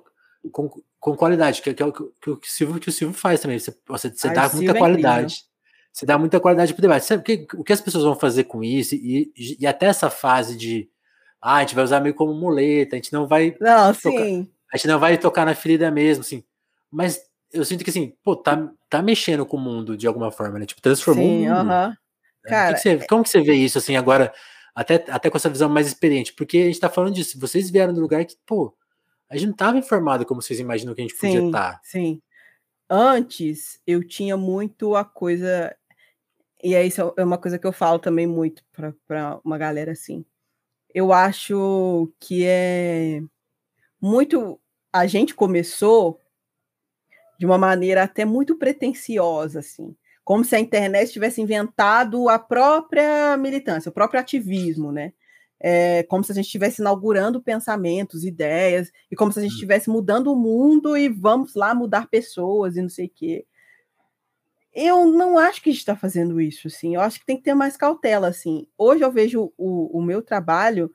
com, 0.51 0.69
com 0.99 1.15
qualidade, 1.15 1.61
que, 1.61 1.73
que 1.73 1.81
é 1.81 1.85
o 1.85 1.93
que, 1.93 2.03
que, 2.21 2.29
o 2.29 2.39
Silvio, 2.43 2.79
que 2.79 2.89
o 2.89 2.91
Silvio 2.91 3.17
faz 3.17 3.39
também. 3.39 3.57
Você, 3.57 3.75
você, 3.87 4.09
você 4.09 4.29
dá 4.33 4.49
muita 4.49 4.71
é 4.71 4.77
qualidade. 4.77 5.43
Você 5.91 6.05
dá 6.05 6.17
muita 6.17 6.39
qualidade 6.39 6.73
para 6.73 6.79
o 6.79 6.81
debate. 6.81 7.05
Sabe 7.05 7.21
o 7.21 7.23
que, 7.23 7.47
o 7.55 7.63
que 7.63 7.73
as 7.73 7.81
pessoas 7.81 8.03
vão 8.03 8.15
fazer 8.15 8.43
com 8.43 8.63
isso? 8.63 8.95
E, 8.95 9.33
e, 9.59 9.65
até 9.65 9.87
essa 9.87 10.09
fase 10.09 10.55
de 10.55 10.89
ah, 11.41 11.57
a 11.57 11.59
gente 11.61 11.75
vai 11.75 11.83
usar 11.83 11.99
meio 11.99 12.15
como 12.15 12.33
muleta, 12.33 12.95
a 12.95 12.97
gente 12.97 13.13
não 13.13 13.27
vai. 13.27 13.55
Não, 13.59 13.93
tocar, 13.93 14.23
sim. 14.23 14.51
A 14.71 14.77
gente 14.77 14.87
não 14.87 14.99
vai 14.99 15.17
tocar 15.17 15.45
na 15.45 15.55
ferida 15.55 15.89
mesmo, 15.89 16.21
assim. 16.21 16.43
Mas 16.91 17.19
eu 17.51 17.63
sinto 17.65 17.83
que 17.83 17.89
assim, 17.89 18.13
pô, 18.23 18.35
tá, 18.35 18.69
tá 18.89 19.01
mexendo 19.01 19.45
com 19.45 19.57
o 19.57 19.59
mundo 19.59 19.97
de 19.97 20.07
alguma 20.07 20.31
forma, 20.31 20.59
né? 20.59 20.65
Tipo, 20.65 20.81
transformou 20.81 21.25
Sim, 21.25 21.49
o 21.49 21.55
mundo. 21.55 21.67
Uh 21.67 21.71
-huh. 21.71 21.93
Cara, 22.43 22.73
que 22.73 22.75
que 22.75 22.81
você, 22.81 22.89
é 22.89 23.07
como 23.07 23.23
que 23.23 23.29
você 23.29 23.41
vê 23.41 23.53
isso, 23.53 23.77
assim, 23.77 23.95
agora, 23.95 24.33
até, 24.73 25.03
até 25.09 25.29
com 25.29 25.37
essa 25.37 25.49
visão 25.49 25.69
mais 25.69 25.87
experiente? 25.87 26.33
Porque 26.33 26.57
a 26.57 26.65
gente 26.65 26.79
tá 26.79 26.89
falando 26.89 27.13
disso, 27.13 27.39
vocês 27.39 27.69
vieram 27.69 27.93
do 27.93 28.01
lugar 28.01 28.23
que, 28.25 28.35
pô, 28.45 28.75
a 29.29 29.37
gente 29.37 29.47
não 29.47 29.55
tava 29.55 29.77
informado 29.77 30.25
como 30.25 30.41
vocês 30.41 30.59
imaginam 30.59 30.95
que 30.95 31.01
a 31.01 31.03
gente 31.03 31.15
sim, 31.15 31.27
podia 31.27 31.45
estar. 31.45 31.73
Tá. 31.73 31.81
Sim. 31.83 32.21
Antes, 32.89 33.79
eu 33.85 34.05
tinha 34.05 34.35
muito 34.35 34.95
a 34.95 35.05
coisa. 35.05 35.75
E 36.63 36.73
é 36.73 36.85
isso 36.85 37.13
é 37.15 37.23
uma 37.23 37.37
coisa 37.37 37.59
que 37.59 37.67
eu 37.67 37.71
falo 37.71 37.99
também 37.99 38.25
muito 38.25 38.63
para 38.73 39.39
uma 39.45 39.57
galera 39.57 39.91
assim. 39.91 40.25
Eu 40.93 41.13
acho 41.13 42.11
que 42.19 42.45
é 42.45 43.21
muito. 44.01 44.59
A 44.91 45.05
gente 45.05 45.35
começou 45.35 46.19
de 47.39 47.45
uma 47.45 47.57
maneira 47.57 48.03
até 48.03 48.25
muito 48.25 48.57
pretensiosa, 48.57 49.59
assim, 49.59 49.95
como 50.23 50.43
se 50.43 50.55
a 50.55 50.59
internet 50.59 51.11
tivesse 51.11 51.41
inventado 51.41 52.27
a 52.27 52.37
própria 52.37 53.37
militância, 53.37 53.89
o 53.89 53.93
próprio 53.93 54.19
ativismo, 54.19 54.91
né? 54.91 55.13
É, 55.61 56.03
como 56.03 56.23
se 56.23 56.31
a 56.31 56.35
gente 56.35 56.45
estivesse 56.45 56.81
inaugurando 56.81 57.41
pensamentos, 57.41 58.23
ideias, 58.23 58.91
e 59.11 59.15
como 59.15 59.31
se 59.31 59.39
a 59.39 59.41
gente 59.41 59.51
hum. 59.51 59.55
estivesse 59.55 59.89
mudando 59.89 60.31
o 60.31 60.35
mundo 60.35 60.97
e 60.97 61.09
vamos 61.09 61.53
lá 61.53 61.75
mudar 61.75 62.09
pessoas 62.09 62.77
e 62.77 62.81
não 62.81 62.89
sei 62.89 63.07
o 63.07 63.11
quê. 63.13 63.45
Eu 64.81 65.05
não 65.07 65.37
acho 65.37 65.61
que 65.61 65.69
a 65.69 65.73
gente 65.73 65.81
está 65.81 65.93
fazendo 65.93 66.39
isso, 66.39 66.67
assim. 66.67 66.95
Eu 66.95 67.01
acho 67.01 67.19
que 67.19 67.25
tem 67.25 67.35
que 67.35 67.43
ter 67.43 67.53
mais 67.53 67.75
cautela, 67.75 68.29
assim. 68.29 68.65
Hoje 68.77 69.03
eu 69.03 69.11
vejo 69.11 69.51
o, 69.57 69.97
o 69.97 70.01
meu 70.01 70.21
trabalho 70.21 70.89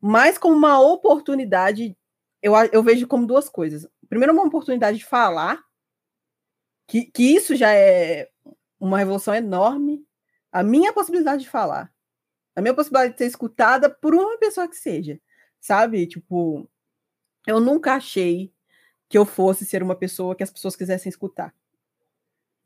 mais 0.00 0.38
como 0.38 0.56
uma 0.56 0.80
oportunidade. 0.80 1.94
Eu, 2.42 2.54
eu 2.72 2.82
vejo 2.82 3.06
como 3.06 3.26
duas 3.26 3.46
coisas. 3.46 3.86
Primeiro, 4.08 4.32
uma 4.32 4.44
oportunidade 4.44 4.96
de 4.96 5.04
falar 5.04 5.62
que, 6.86 7.04
que 7.04 7.34
isso 7.34 7.54
já 7.54 7.74
é 7.74 8.30
uma 8.80 8.96
revolução 8.96 9.34
enorme. 9.34 10.02
A 10.50 10.62
minha 10.62 10.92
possibilidade 10.92 11.42
de 11.42 11.50
falar. 11.50 11.92
a 12.54 12.62
minha 12.62 12.74
possibilidade 12.74 13.12
de 13.12 13.18
ser 13.18 13.26
escutada 13.26 13.90
por 13.90 14.14
uma 14.14 14.38
pessoa 14.38 14.66
que 14.66 14.76
seja, 14.76 15.20
sabe? 15.60 16.06
Tipo, 16.06 16.66
eu 17.46 17.60
nunca 17.60 17.94
achei 17.94 18.50
que 19.10 19.18
eu 19.18 19.26
fosse 19.26 19.66
ser 19.66 19.82
uma 19.82 19.94
pessoa 19.94 20.34
que 20.34 20.42
as 20.42 20.50
pessoas 20.50 20.74
quisessem 20.74 21.10
escutar. 21.10 21.54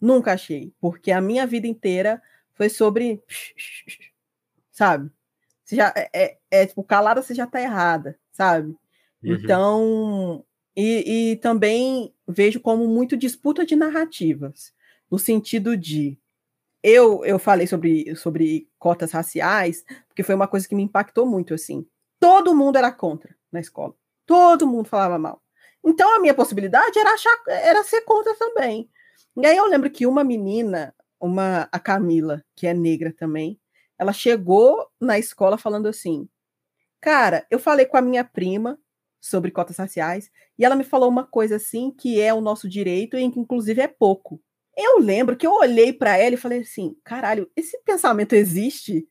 Nunca 0.01 0.33
achei, 0.33 0.73
porque 0.81 1.13
a 1.13 1.21
minha 1.21 1.47
vida 1.47 1.67
inteira 1.67 2.23
foi 2.55 2.69
sobre, 2.69 3.23
sabe? 4.71 5.11
Você 5.65 5.77
já 5.77 5.93
é, 5.97 6.11
é, 6.13 6.39
é 6.51 6.67
tipo 6.67 6.83
calada, 6.83 7.23
você 7.23 7.35
já 7.35 7.47
tá 7.47 7.61
errada, 7.61 8.19
sabe? 8.33 8.71
Uhum. 9.23 9.35
Então, 9.35 10.45
e, 10.77 11.33
e 11.33 11.37
também 11.37 12.15
vejo 12.27 12.61
como 12.61 12.87
muito 12.89 13.17
disputa 13.17 13.67
de 13.67 13.77
narrativas, 13.77 14.73
no 15.11 15.19
sentido 15.19 15.77
de 15.77 16.19
eu, 16.83 17.25
eu 17.25 17.39
falei 17.39 17.67
sobre, 17.67 18.15
sobre 18.17 18.69
cotas 18.79 19.13
raciais, 19.13 19.85
porque 20.09 20.23
foi 20.23 20.35
uma 20.35 20.49
coisa 20.49 20.67
que 20.67 20.75
me 20.75 20.83
impactou 20.83 21.27
muito, 21.27 21.53
assim. 21.53 21.87
Todo 22.19 22.55
mundo 22.55 22.77
era 22.77 22.91
contra 22.91 23.35
na 23.53 23.61
escola. 23.61 23.95
Todo 24.27 24.67
mundo 24.67 24.89
falava 24.89 25.19
mal. 25.19 25.43
Então 25.85 26.17
a 26.17 26.21
minha 26.21 26.35
possibilidade 26.35 26.99
era 26.99 27.13
achar, 27.13 27.37
era 27.49 27.83
ser 27.85 28.03
contra 28.03 28.35
também. 28.35 28.89
E 29.37 29.47
aí 29.47 29.57
eu 29.57 29.67
lembro 29.67 29.91
que 29.91 30.07
uma 30.07 30.25
menina, 30.25 30.95
uma 31.21 31.69
a 31.73 31.79
Camila, 31.79 32.45
que 32.57 32.67
é 32.67 32.75
negra 32.75 33.13
também, 33.17 33.59
ela 33.99 34.13
chegou 34.13 34.89
na 35.01 35.19
escola 35.19 35.59
falando 35.59 35.89
assim: 35.89 36.29
"Cara, 37.01 37.47
eu 37.51 37.59
falei 37.59 37.87
com 37.87 37.97
a 37.97 38.03
minha 38.03 38.25
prima 38.25 38.79
sobre 39.21 39.51
cotas 39.51 39.77
raciais 39.79 40.31
e 40.59 40.65
ela 40.65 40.77
me 40.77 40.85
falou 40.85 41.09
uma 41.09 41.27
coisa 41.27 41.57
assim 41.57 41.91
que 41.93 42.21
é 42.21 42.33
o 42.35 42.41
nosso 42.41 42.69
direito 42.69 43.17
e 43.19 43.31
que 43.31 43.41
inclusive 43.41 43.81
é 43.83 43.89
pouco. 43.89 44.43
Eu 44.77 44.99
lembro 45.01 45.37
que 45.37 45.47
eu 45.47 45.53
olhei 45.53 45.93
para 45.93 46.17
ela 46.19 46.35
e 46.35 46.39
falei 46.39 46.61
assim: 46.61 46.97
caralho, 47.05 47.51
esse 47.57 47.79
pensamento 47.85 48.35
existe? 48.35 49.09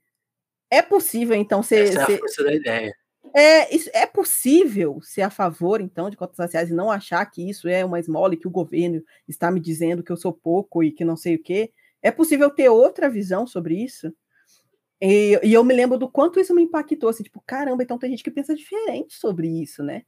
É 0.72 0.82
possível, 0.82 1.36
então, 1.36 1.64
ser. 1.64 1.88
Essa 1.90 2.12
é 2.12 2.16
a 2.16 2.20
força 2.20 2.44
da 2.44 2.54
ideia. 2.54 2.94
É, 3.36 3.76
é 4.04 4.06
possível 4.06 5.00
ser 5.02 5.22
a 5.22 5.30
favor, 5.30 5.82
então, 5.82 6.10
de 6.10 6.18
cotas 6.18 6.38
raciais 6.38 6.70
e 6.70 6.74
não 6.74 6.90
achar 6.92 7.26
que 7.26 7.48
isso 7.48 7.68
é 7.68 7.84
uma 7.86 8.00
esmola 8.00 8.34
e 8.34 8.38
que 8.38 8.48
o 8.48 8.52
governo 8.52 9.04
está 9.28 9.52
me 9.52 9.60
dizendo 9.60 10.04
que 10.04 10.12
eu 10.12 10.18
sou 10.18 10.34
pouco 10.34 10.84
e 10.84 10.92
que 10.92 11.06
não 11.06 11.16
sei 11.16 11.36
o 11.36 11.44
quê? 11.44 11.72
É 12.02 12.12
possível 12.12 12.50
ter 12.50 12.70
outra 12.70 13.10
visão 13.10 13.46
sobre 13.46 13.76
isso? 13.76 14.14
E, 15.02 15.40
e 15.44 15.54
eu 15.54 15.64
me 15.64 15.74
lembro 15.74 15.98
do 15.98 16.10
quanto 16.10 16.40
isso 16.40 16.54
me 16.54 16.64
impactou, 16.64 17.10
assim, 17.10 17.24
tipo, 17.24 17.42
caramba, 17.46 17.84
então 17.84 17.98
tem 17.98 18.10
gente 18.10 18.24
que 18.24 18.32
pensa 18.32 18.56
diferente 18.56 19.16
sobre 19.16 19.48
isso, 19.48 19.84
né? 19.84 20.04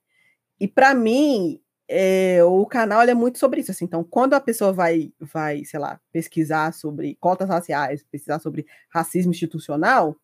E 0.59 0.67
para 0.67 0.93
mim, 0.93 1.61
é, 1.87 2.43
o 2.43 2.65
canal 2.65 3.01
é 3.01 3.13
muito 3.13 3.37
sobre 3.37 3.61
isso. 3.61 3.71
Assim, 3.71 3.85
então, 3.85 4.03
quando 4.03 4.33
a 4.33 4.39
pessoa 4.39 4.71
vai, 4.71 5.11
vai, 5.19 5.65
sei 5.65 5.79
lá, 5.79 5.99
pesquisar 6.11 6.73
sobre 6.73 7.17
cotas 7.19 7.49
raciais, 7.49 8.03
pesquisar 8.09 8.39
sobre 8.39 8.65
racismo 8.89 9.31
institucional, 9.31 10.15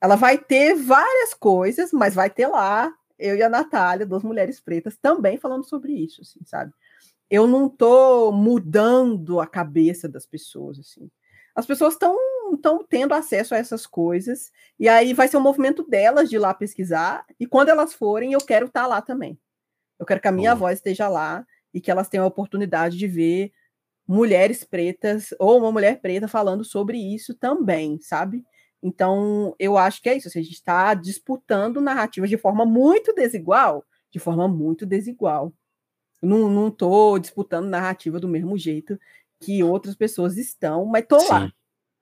ela 0.00 0.16
vai 0.16 0.38
ter 0.38 0.74
várias 0.74 1.34
coisas, 1.34 1.92
mas 1.92 2.14
vai 2.14 2.30
ter 2.30 2.46
lá 2.46 2.92
eu 3.18 3.36
e 3.36 3.42
a 3.42 3.48
Natália, 3.48 4.06
duas 4.06 4.22
mulheres 4.22 4.60
pretas, 4.60 4.96
também 4.96 5.36
falando 5.36 5.64
sobre 5.64 5.92
isso, 5.92 6.22
assim, 6.22 6.40
sabe? 6.44 6.72
Eu 7.28 7.46
não 7.46 7.68
tô 7.68 8.30
mudando 8.30 9.40
a 9.40 9.46
cabeça 9.46 10.08
das 10.08 10.24
pessoas, 10.24 10.78
assim. 10.78 11.10
As 11.54 11.66
pessoas 11.66 11.94
estão 11.94 12.16
estão 12.54 12.82
tendo 12.82 13.12
acesso 13.12 13.54
a 13.54 13.58
essas 13.58 13.86
coisas, 13.86 14.50
e 14.78 14.88
aí 14.88 15.12
vai 15.12 15.28
ser 15.28 15.36
um 15.36 15.42
movimento 15.42 15.82
delas 15.86 16.30
de 16.30 16.36
ir 16.36 16.38
lá 16.38 16.54
pesquisar, 16.54 17.26
e 17.38 17.46
quando 17.46 17.68
elas 17.68 17.92
forem, 17.92 18.32
eu 18.32 18.40
quero 18.40 18.66
estar 18.66 18.82
tá 18.82 18.86
lá 18.86 19.02
também. 19.02 19.38
Eu 19.98 20.06
quero 20.06 20.20
que 20.20 20.28
a 20.28 20.32
minha 20.32 20.54
voz 20.54 20.78
esteja 20.78 21.08
lá 21.08 21.44
e 21.74 21.80
que 21.80 21.90
elas 21.90 22.08
tenham 22.08 22.24
a 22.24 22.28
oportunidade 22.28 22.96
de 22.96 23.06
ver 23.06 23.52
mulheres 24.06 24.64
pretas 24.64 25.34
ou 25.38 25.58
uma 25.58 25.72
mulher 25.72 26.00
preta 26.00 26.26
falando 26.26 26.64
sobre 26.64 26.96
isso 26.96 27.34
também, 27.34 28.00
sabe? 28.00 28.44
Então, 28.82 29.54
eu 29.58 29.76
acho 29.76 30.00
que 30.00 30.08
é 30.08 30.16
isso. 30.16 30.28
Assim, 30.28 30.40
a 30.40 30.42
gente 30.42 30.54
está 30.54 30.94
disputando 30.94 31.80
narrativas 31.80 32.30
de 32.30 32.38
forma 32.38 32.64
muito 32.64 33.12
desigual, 33.12 33.84
de 34.10 34.18
forma 34.18 34.46
muito 34.48 34.86
desigual. 34.86 35.52
Não 36.20 36.68
estou 36.68 37.18
disputando 37.18 37.68
narrativa 37.68 38.18
do 38.18 38.28
mesmo 38.28 38.56
jeito 38.58 38.98
que 39.40 39.62
outras 39.62 39.94
pessoas 39.94 40.36
estão, 40.36 40.84
mas 40.84 41.02
estou 41.02 41.18
lá, 41.28 41.52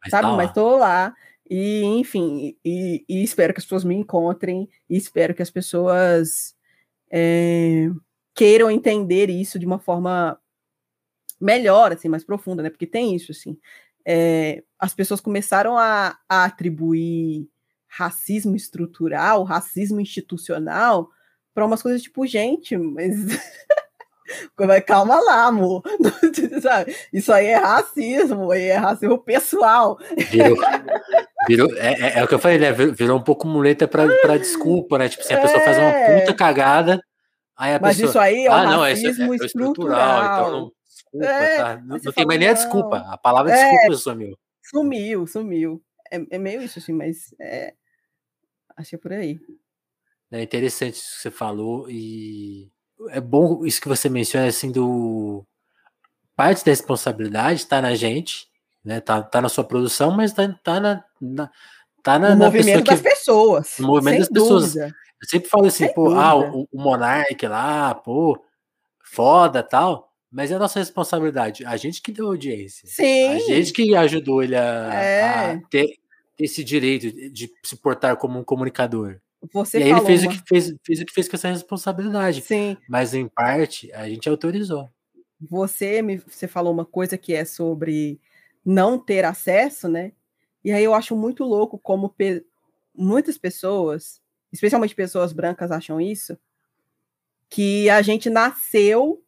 mas 0.02 0.10
sabe? 0.10 0.28
Tá 0.28 0.36
mas 0.36 0.48
estou 0.48 0.76
lá. 0.76 1.14
E, 1.48 1.82
enfim, 1.84 2.56
e, 2.64 3.04
e, 3.08 3.22
espero 3.22 3.52
que 3.52 3.60
as 3.60 3.64
pessoas 3.64 3.84
me 3.84 3.94
encontrem, 3.94 4.68
e 4.90 4.96
espero 4.96 5.34
que 5.34 5.42
as 5.42 5.50
pessoas 5.50 6.56
é, 7.10 7.88
queiram 8.34 8.70
entender 8.70 9.30
isso 9.30 9.58
de 9.58 9.66
uma 9.66 9.78
forma 9.78 10.38
melhor, 11.40 11.92
assim, 11.92 12.08
mais 12.08 12.24
profunda, 12.24 12.62
né? 12.62 12.70
Porque 12.70 12.86
tem 12.86 13.14
isso, 13.14 13.30
assim. 13.32 13.58
É, 14.06 14.62
as 14.78 14.94
pessoas 14.94 15.20
começaram 15.20 15.76
a, 15.76 16.16
a 16.28 16.44
atribuir 16.44 17.48
racismo 17.88 18.54
estrutural, 18.54 19.42
racismo 19.42 20.00
institucional 20.00 21.10
para 21.54 21.64
umas 21.64 21.82
coisas 21.82 22.02
tipo, 22.02 22.26
gente, 22.26 22.76
mas 22.76 23.14
calma 24.86 25.18
lá, 25.18 25.46
amor. 25.46 25.82
Isso 27.12 27.32
aí 27.32 27.46
é 27.46 27.56
racismo, 27.56 28.52
é 28.52 28.74
racismo 28.74 29.18
pessoal. 29.18 29.98
Virou, 30.30 30.56
virou 31.48 31.76
é, 31.76 31.94
é, 31.94 32.18
é, 32.18 32.24
o 32.24 32.28
que 32.28 32.34
eu 32.34 32.38
falei, 32.38 32.58
né? 32.58 32.72
Virou 32.72 33.18
um 33.18 33.22
pouco 33.22 33.48
muleta 33.48 33.88
para 33.88 34.36
desculpa, 34.36 34.98
né? 34.98 35.08
Tipo, 35.08 35.24
se 35.24 35.32
a 35.32 35.40
pessoa 35.40 35.60
faz 35.60 35.78
uma 35.78 35.88
é. 35.88 36.20
puta 36.20 36.34
cagada, 36.34 37.00
aí 37.56 37.74
a 37.74 37.80
Mas 37.80 37.96
pessoa. 37.96 38.10
isso 38.10 38.18
aí 38.18 38.46
é 38.46 38.50
ah, 38.50 38.64
não, 38.64 38.80
racismo 38.80 39.32
é, 39.32 39.38
é 39.40 39.46
estrutural. 39.46 40.24
Então 40.24 40.50
não, 40.50 40.72
desculpa, 41.18 41.44
é, 41.44 41.56
tá? 41.56 41.76
Não, 41.76 41.98
não 42.02 42.12
tem 42.12 42.26
mais 42.26 42.40
nem 42.40 42.48
a 42.48 42.52
desculpa. 42.52 42.98
A 43.08 43.16
palavra 43.16 43.52
desculpa 43.52 43.94
sumiu. 43.96 44.38
Sumiu, 44.62 45.26
sumiu. 45.26 45.82
É, 46.10 46.38
meio 46.38 46.62
isso, 46.62 46.78
assim, 46.78 46.92
mas 46.92 47.34
é. 47.40 47.74
Acho 48.76 48.90
que 48.90 48.96
é 48.96 48.98
por 48.98 49.12
aí. 49.12 49.40
É 50.30 50.42
interessante 50.42 50.94
isso 50.94 51.16
que 51.16 51.22
você 51.22 51.30
falou 51.30 51.88
e 51.88 52.70
é 53.10 53.20
bom 53.20 53.64
isso 53.64 53.80
que 53.80 53.88
você 53.88 54.08
menciona 54.08 54.46
assim 54.46 54.72
do 54.72 55.44
parte 56.34 56.64
da 56.64 56.70
responsabilidade 56.70 57.60
está 57.60 57.80
na 57.80 57.94
gente, 57.94 58.46
né? 58.84 59.00
Tá, 59.00 59.22
tá 59.22 59.40
na 59.40 59.48
sua 59.48 59.64
produção, 59.64 60.10
mas 60.10 60.32
tá, 60.32 60.48
tá 60.62 60.80
na, 60.80 61.04
na 61.20 61.50
tá 62.02 62.18
na, 62.18 62.34
na 62.34 62.46
movimento 62.46 62.84
das 62.84 63.00
pessoas. 63.00 63.78
No 63.78 63.86
movimento 63.88 64.18
das 64.18 64.28
pessoas. 64.28 64.74
Dúvida. 64.74 64.94
Eu 65.22 65.28
sempre 65.28 65.48
falo 65.48 65.66
assim, 65.66 65.86
sem 65.86 65.94
pô, 65.94 66.10
ah, 66.10 66.36
o, 66.36 66.68
o 66.70 66.82
Monark 66.82 67.46
lá, 67.46 67.94
pô, 67.94 68.38
foda 69.02 69.62
tal. 69.62 70.12
Mas 70.30 70.50
é 70.50 70.54
a 70.54 70.58
nossa 70.58 70.78
responsabilidade. 70.78 71.64
A 71.64 71.76
gente 71.76 72.02
que 72.02 72.12
deu 72.12 72.26
audiência. 72.26 72.88
Sim. 72.88 73.28
A 73.28 73.38
gente 73.38 73.72
que 73.72 73.94
ajudou 73.94 74.42
ele 74.42 74.56
a, 74.56 74.92
é. 74.94 75.52
a 75.52 75.60
ter 75.70 75.98
esse 76.38 76.62
direito 76.62 77.10
de 77.30 77.50
se 77.62 77.76
portar 77.76 78.16
como 78.16 78.38
um 78.38 78.44
comunicador. 78.44 79.20
Você 79.52 79.78
e 79.78 79.82
aí 79.84 79.90
ele 79.90 80.00
fez 80.00 80.22
uma... 80.22 80.30
o 80.30 80.34
que 80.34 80.42
fez, 80.46 80.74
fez 80.84 81.00
o 81.00 81.06
que 81.06 81.12
fez 81.12 81.28
com 81.28 81.36
essa 81.36 81.48
responsabilidade. 81.48 82.42
Sim. 82.42 82.76
Mas 82.88 83.14
em 83.14 83.28
parte 83.28 83.92
a 83.92 84.08
gente 84.08 84.28
autorizou. 84.28 84.88
Você 85.40 86.02
me 86.02 86.16
você 86.16 86.48
falou 86.48 86.72
uma 86.72 86.84
coisa 86.84 87.16
que 87.16 87.34
é 87.34 87.44
sobre 87.44 88.20
não 88.64 88.98
ter 88.98 89.24
acesso, 89.24 89.88
né? 89.88 90.12
E 90.64 90.72
aí 90.72 90.82
eu 90.82 90.94
acho 90.94 91.14
muito 91.14 91.44
louco 91.44 91.78
como 91.78 92.08
pe... 92.08 92.44
muitas 92.94 93.38
pessoas, 93.38 94.20
especialmente 94.52 94.94
pessoas 94.94 95.32
brancas, 95.32 95.70
acham 95.70 96.00
isso, 96.00 96.36
que 97.48 97.88
a 97.88 98.02
gente 98.02 98.28
nasceu 98.28 99.22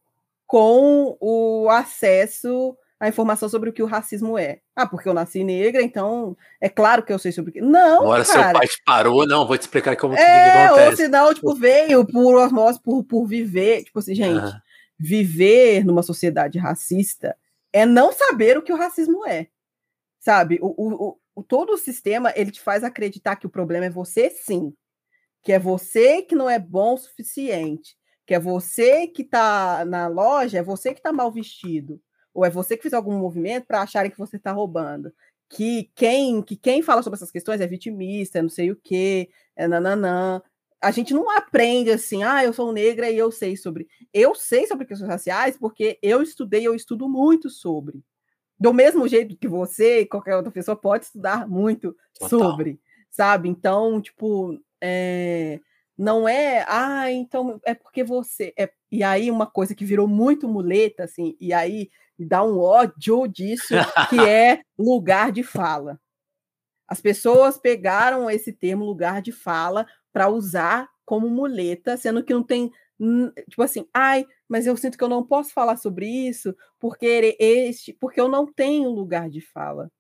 com 0.49 1.17
o 1.21 1.69
acesso 1.69 2.75
a 2.99 3.07
informação 3.07 3.49
sobre 3.49 3.71
o 3.71 3.73
que 3.73 3.83
o 3.83 3.87
racismo 3.87 4.37
é. 4.37 4.61
Ah, 4.75 4.87
porque 4.87 5.09
eu 5.09 5.15
nasci 5.15 5.45
negra, 5.45 5.83
então 5.83 6.37
é 6.61 6.69
claro 6.69 7.05
que 7.05 7.13
eu 7.13 7.19
sei 7.19 7.31
sobre 7.31 7.51
o 7.51 7.53
que. 7.53 7.61
Não, 7.61 8.03
Agora 8.03 8.25
cara. 8.25 8.43
seu 8.43 8.53
pai 8.53 8.67
te 8.67 8.83
parou, 8.85 9.27
não, 9.27 9.47
vou 9.47 9.57
te 9.57 9.63
explicar 9.63 9.95
como 9.95 10.15
é, 10.15 10.17
que 10.17 10.23
acontece. 10.23 10.91
Ou 10.91 10.97
senão, 10.97 11.35
tipo, 11.35 11.55
veio 11.55 12.05
por 12.05 12.35
osmose, 12.35 12.81
por, 12.83 13.05
por 13.05 13.27
viver. 13.27 13.85
Tipo 13.85 14.01
assim, 14.01 14.15
gente, 14.15 14.53
viver 14.99 15.85
numa 15.85 16.03
sociedade 16.03 16.59
racista 16.59 17.37
é 17.73 17.87
não 17.87 18.11
saber 18.11 18.59
o 18.59 18.63
que 18.63 18.73
o 18.73 18.77
racismo 18.77 19.25
é. 19.27 19.47
Sabe? 20.19 20.59
O, 20.61 20.75
o, 20.77 21.19
o, 21.37 21.43
todo 21.43 21.75
o 21.75 21.79
sistema, 21.79 22.33
ele 22.35 22.51
te 22.51 22.61
faz 22.61 22.83
acreditar 22.83 23.37
que 23.37 23.47
o 23.47 23.51
problema 23.51 23.87
é 23.87 23.91
você, 23.91 24.31
sim. 24.31 24.73
Que 25.43 25.53
é 25.53 25.59
você 25.59 26.23
que 26.23 26.35
não 26.35 26.51
é 26.51 26.59
bom 26.59 26.95
o 26.95 26.99
suficiente. 26.99 27.98
Que 28.29 28.35
é 28.35 28.39
você 28.39 29.07
que 29.07 29.25
tá 29.25 29.87
na 29.87 30.07
loja, 30.07 30.59
é 30.59 30.63
você 30.63 30.93
que 30.93 31.01
tá 31.01 31.11
mal 31.11 31.33
vestido 31.33 31.99
ou 32.35 32.45
é 32.45 32.51
você 32.51 32.77
que 32.77 32.83
fez 32.83 32.93
algum 32.93 33.19
movimento 33.19 33.65
para 33.67 33.81
acharem 33.81 34.11
que 34.11 34.19
você 34.19 34.37
está 34.37 34.53
roubando. 34.53 35.11
Que 35.49 35.91
quem, 35.95 36.43
que 36.43 36.57
quem 36.57 36.83
fala 36.83 37.03
sobre 37.03 37.17
essas 37.17 37.31
questões 37.33 37.63
é 37.63 37.67
vitimista, 37.67 38.43
não 38.43 38.51
sei 38.51 38.71
o 38.71 38.77
quê, 38.77 39.31
é 39.57 39.67
nananã. 39.67 40.43
A 40.79 40.91
gente 40.91 41.15
não 41.15 41.31
aprende 41.31 41.91
assim, 41.91 42.23
ah, 42.23 42.45
eu 42.45 42.53
sou 42.53 42.71
negra 42.71 43.11
e 43.11 43.17
eu 43.17 43.33
sei 43.33 43.57
sobre. 43.57 43.89
Eu 44.13 44.35
sei 44.35 44.67
sobre 44.67 44.85
questões 44.85 45.09
raciais 45.09 45.57
porque 45.57 45.99
eu 46.03 46.23
estudei, 46.23 46.67
eu 46.67 46.75
estudo 46.75 47.09
muito 47.09 47.49
sobre. 47.49 48.05
Do 48.61 48.75
mesmo 48.75 49.09
jeito 49.09 49.39
que 49.39 49.49
você 49.49 50.01
e 50.03 50.07
qualquer 50.07 50.37
outra 50.37 50.53
pessoa 50.53 50.77
pode 50.77 51.07
estudar 51.07 51.49
muito 51.49 51.97
Total. 52.13 52.29
sobre, 52.29 52.79
sabe? 53.11 53.49
Então, 53.49 54.03
tipo, 54.03 54.61
é, 54.83 55.61
não 55.99 56.29
é, 56.29 56.65
ah, 56.69 57.11
então 57.11 57.61
é 57.65 57.75
porque 57.75 58.05
você. 58.05 58.55
É, 58.57 58.71
e 58.91 59.03
aí, 59.03 59.31
uma 59.31 59.47
coisa 59.47 59.75
que 59.75 59.85
virou 59.85 60.07
muito 60.07 60.49
muleta, 60.49 61.05
assim, 61.05 61.37
e 61.41 61.53
aí 61.53 61.91
dá 62.17 62.45
um 62.45 62.61
ódio 62.61 63.27
disso, 63.27 63.75
que 64.09 64.21
é 64.21 64.63
lugar 64.79 65.33
de 65.33 65.43
fala. 65.43 66.01
As 66.87 67.01
pessoas 67.01 67.59
pegaram 67.59 68.31
esse 68.31 68.53
termo 68.53 68.85
lugar 68.85 69.21
de 69.21 69.33
fala 69.33 69.87
para 70.13 70.29
usar 70.29 70.89
como 71.05 71.29
muleta, 71.29 71.97
sendo 71.97 72.23
que 72.23 72.33
não 72.33 72.43
tem 72.43 72.71
tipo 73.49 73.63
assim, 73.63 73.87
ai, 73.95 74.27
mas 74.49 74.67
eu 74.67 74.77
sinto 74.77 74.99
que 74.99 75.05
eu 75.05 75.09
não 75.09 75.25
posso 75.25 75.53
falar 75.53 75.77
sobre 75.77 76.07
isso 76.07 76.55
porque 76.81 77.37
este, 77.39 77.93
porque 77.93 78.21
eu 78.21 78.29
não 78.29 78.45
tenho 78.45 78.91
lugar 78.91 79.31
de 79.31 79.41
fala. 79.41 79.91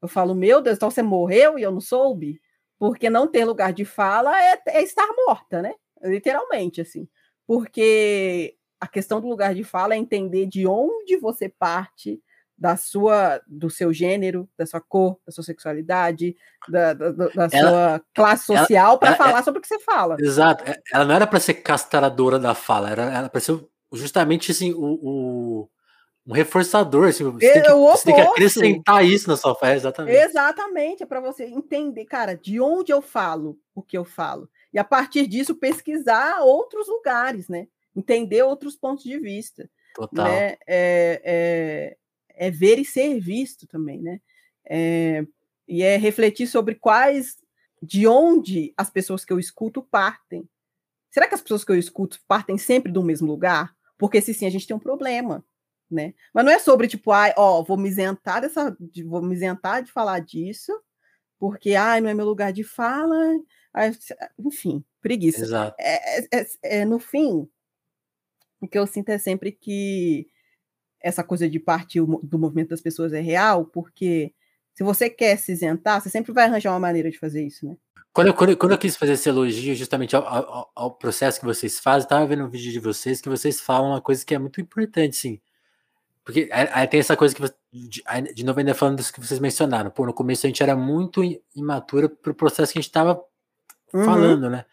Eu 0.00 0.08
falo, 0.08 0.34
meu 0.34 0.62
Deus, 0.62 0.76
então 0.76 0.90
você 0.90 1.02
morreu 1.02 1.58
e 1.58 1.62
eu 1.62 1.70
não 1.70 1.80
soube? 1.80 2.40
Porque 2.80 3.10
não 3.10 3.28
ter 3.28 3.44
lugar 3.44 3.74
de 3.74 3.84
fala 3.84 4.32
é, 4.42 4.58
é 4.68 4.82
estar 4.82 5.06
morta, 5.26 5.60
né? 5.60 5.74
Literalmente, 6.02 6.80
assim. 6.80 7.06
Porque 7.46 8.56
a 8.80 8.88
questão 8.88 9.20
do 9.20 9.28
lugar 9.28 9.54
de 9.54 9.62
fala 9.62 9.94
é 9.94 9.98
entender 9.98 10.46
de 10.46 10.66
onde 10.66 11.18
você 11.18 11.46
parte 11.46 12.22
da 12.56 12.78
sua, 12.78 13.38
do 13.46 13.68
seu 13.68 13.92
gênero, 13.92 14.48
da 14.56 14.64
sua 14.64 14.80
cor, 14.80 15.18
da 15.26 15.32
sua 15.32 15.44
sexualidade, 15.44 16.34
da, 16.70 16.94
da, 16.94 17.10
da 17.10 17.48
ela, 17.52 17.70
sua 17.70 18.02
classe 18.14 18.46
social 18.46 18.98
para 18.98 19.14
falar 19.14 19.30
ela, 19.30 19.42
sobre 19.42 19.58
o 19.58 19.62
que 19.62 19.68
você 19.68 19.78
fala. 19.80 20.16
Exato. 20.18 20.64
É, 20.64 20.80
ela 20.90 21.04
não 21.04 21.14
era 21.14 21.26
para 21.26 21.38
ser 21.38 21.54
castradora 21.54 22.38
da 22.38 22.54
fala, 22.54 22.88
era, 22.88 23.02
era 23.12 23.28
para 23.28 23.40
ser 23.42 23.62
justamente 23.92 24.52
assim, 24.52 24.72
o, 24.72 24.78
o 25.02 25.68
um 26.30 26.34
reforçador. 26.34 27.08
Assim, 27.08 27.24
você, 27.24 27.52
tem 27.52 27.62
que, 27.62 27.70
você 27.70 28.04
tem 28.04 28.14
que 28.14 28.20
acrescentar 28.20 29.04
isso 29.04 29.28
na 29.28 29.36
sua 29.36 29.54
fala, 29.54 29.74
exatamente. 29.74 30.16
Exatamente, 30.16 31.02
é 31.02 31.06
para 31.06 31.20
você 31.20 31.44
entender, 31.44 32.04
cara, 32.04 32.36
de 32.36 32.60
onde 32.60 32.92
eu 32.92 33.02
falo 33.02 33.58
o 33.74 33.82
que 33.82 33.98
eu 33.98 34.04
falo. 34.04 34.48
E 34.72 34.78
a 34.78 34.84
partir 34.84 35.26
disso, 35.26 35.54
pesquisar 35.54 36.40
outros 36.42 36.86
lugares, 36.88 37.48
né? 37.48 37.66
Entender 37.94 38.42
outros 38.42 38.76
pontos 38.76 39.02
de 39.04 39.18
vista. 39.18 39.68
Total. 39.94 40.24
Né? 40.24 40.56
É, 40.66 41.20
é, 41.24 41.96
é 42.46 42.50
ver 42.50 42.78
e 42.78 42.84
ser 42.84 43.18
visto 43.18 43.66
também, 43.66 44.00
né? 44.00 44.20
É, 44.64 45.24
e 45.66 45.82
é 45.82 45.96
refletir 45.96 46.46
sobre 46.46 46.76
quais, 46.76 47.36
de 47.82 48.06
onde 48.06 48.72
as 48.76 48.88
pessoas 48.88 49.24
que 49.24 49.32
eu 49.32 49.38
escuto 49.40 49.82
partem. 49.82 50.48
Será 51.10 51.26
que 51.26 51.34
as 51.34 51.42
pessoas 51.42 51.64
que 51.64 51.72
eu 51.72 51.76
escuto 51.76 52.20
partem 52.28 52.56
sempre 52.56 52.92
do 52.92 53.02
mesmo 53.02 53.26
lugar? 53.26 53.74
Porque 53.98 54.20
se 54.20 54.32
sim, 54.32 54.46
a 54.46 54.50
gente 54.50 54.66
tem 54.66 54.76
um 54.76 54.80
problema, 54.80 55.44
né? 55.90 56.14
Mas 56.32 56.44
não 56.44 56.52
é 56.52 56.58
sobre 56.58 56.88
tipo, 56.88 57.10
ai, 57.12 57.32
ó, 57.36 57.62
vou 57.62 57.76
me 57.76 57.88
isentar 57.88 58.40
dessa, 58.40 58.76
vou 59.06 59.22
me 59.22 59.34
isentar 59.34 59.82
de 59.82 59.90
falar 59.90 60.20
disso, 60.20 60.72
porque 61.38 61.74
ai, 61.74 62.00
não 62.00 62.08
é 62.08 62.14
meu 62.14 62.26
lugar 62.26 62.52
de 62.52 62.62
fala, 62.62 63.16
ai, 63.74 63.92
enfim, 64.38 64.84
preguiça. 65.00 65.42
Exato. 65.42 65.76
É, 65.78 66.18
é, 66.18 66.28
é, 66.32 66.46
é, 66.62 66.84
no 66.84 66.98
fim, 66.98 67.48
o 68.60 68.68
que 68.68 68.78
eu 68.78 68.86
sinto 68.86 69.08
é 69.08 69.18
sempre 69.18 69.50
que 69.52 70.28
essa 71.02 71.24
coisa 71.24 71.48
de 71.48 71.58
partir 71.58 72.00
do 72.00 72.38
movimento 72.38 72.68
das 72.70 72.80
pessoas 72.80 73.12
é 73.12 73.20
real, 73.20 73.64
porque 73.64 74.34
se 74.74 74.84
você 74.84 75.08
quer 75.08 75.36
se 75.36 75.52
isentar, 75.52 76.00
você 76.00 76.10
sempre 76.10 76.32
vai 76.32 76.44
arranjar 76.44 76.72
uma 76.72 76.80
maneira 76.80 77.10
de 77.10 77.18
fazer 77.18 77.44
isso, 77.44 77.66
né? 77.66 77.76
Quando 78.12 78.26
eu, 78.26 78.34
quando, 78.34 78.56
quando 78.56 78.72
eu 78.72 78.78
quis 78.78 78.96
fazer 78.96 79.12
esse 79.12 79.28
elogio 79.28 79.74
justamente 79.74 80.16
ao, 80.16 80.26
ao, 80.26 80.72
ao 80.74 80.90
processo 80.90 81.38
que 81.38 81.46
vocês 81.46 81.78
fazem, 81.78 82.06
estava 82.06 82.26
vendo 82.26 82.44
um 82.44 82.50
vídeo 82.50 82.72
de 82.72 82.80
vocês 82.80 83.20
que 83.20 83.28
vocês 83.28 83.60
falam 83.60 83.90
uma 83.90 84.00
coisa 84.00 84.24
que 84.26 84.34
é 84.34 84.38
muito 84.38 84.60
importante, 84.60 85.16
sim. 85.16 85.40
Porque 86.30 86.48
aí 86.52 86.86
tem 86.86 87.00
essa 87.00 87.16
coisa 87.16 87.34
que 87.34 87.42
de, 87.72 88.02
de 88.34 88.44
novo 88.44 88.60
ainda 88.60 88.72
falando 88.72 88.98
disso 88.98 89.12
que 89.12 89.20
vocês 89.20 89.40
mencionaram. 89.40 89.90
Pô, 89.90 90.06
no 90.06 90.14
começo 90.14 90.46
a 90.46 90.48
gente 90.48 90.62
era 90.62 90.76
muito 90.76 91.22
imatura 91.56 92.08
para 92.08 92.30
o 92.30 92.34
processo 92.34 92.72
que 92.72 92.78
a 92.78 92.82
gente 92.82 92.88
estava 92.88 93.20
uhum. 93.92 94.04
falando, 94.04 94.48
né? 94.48 94.64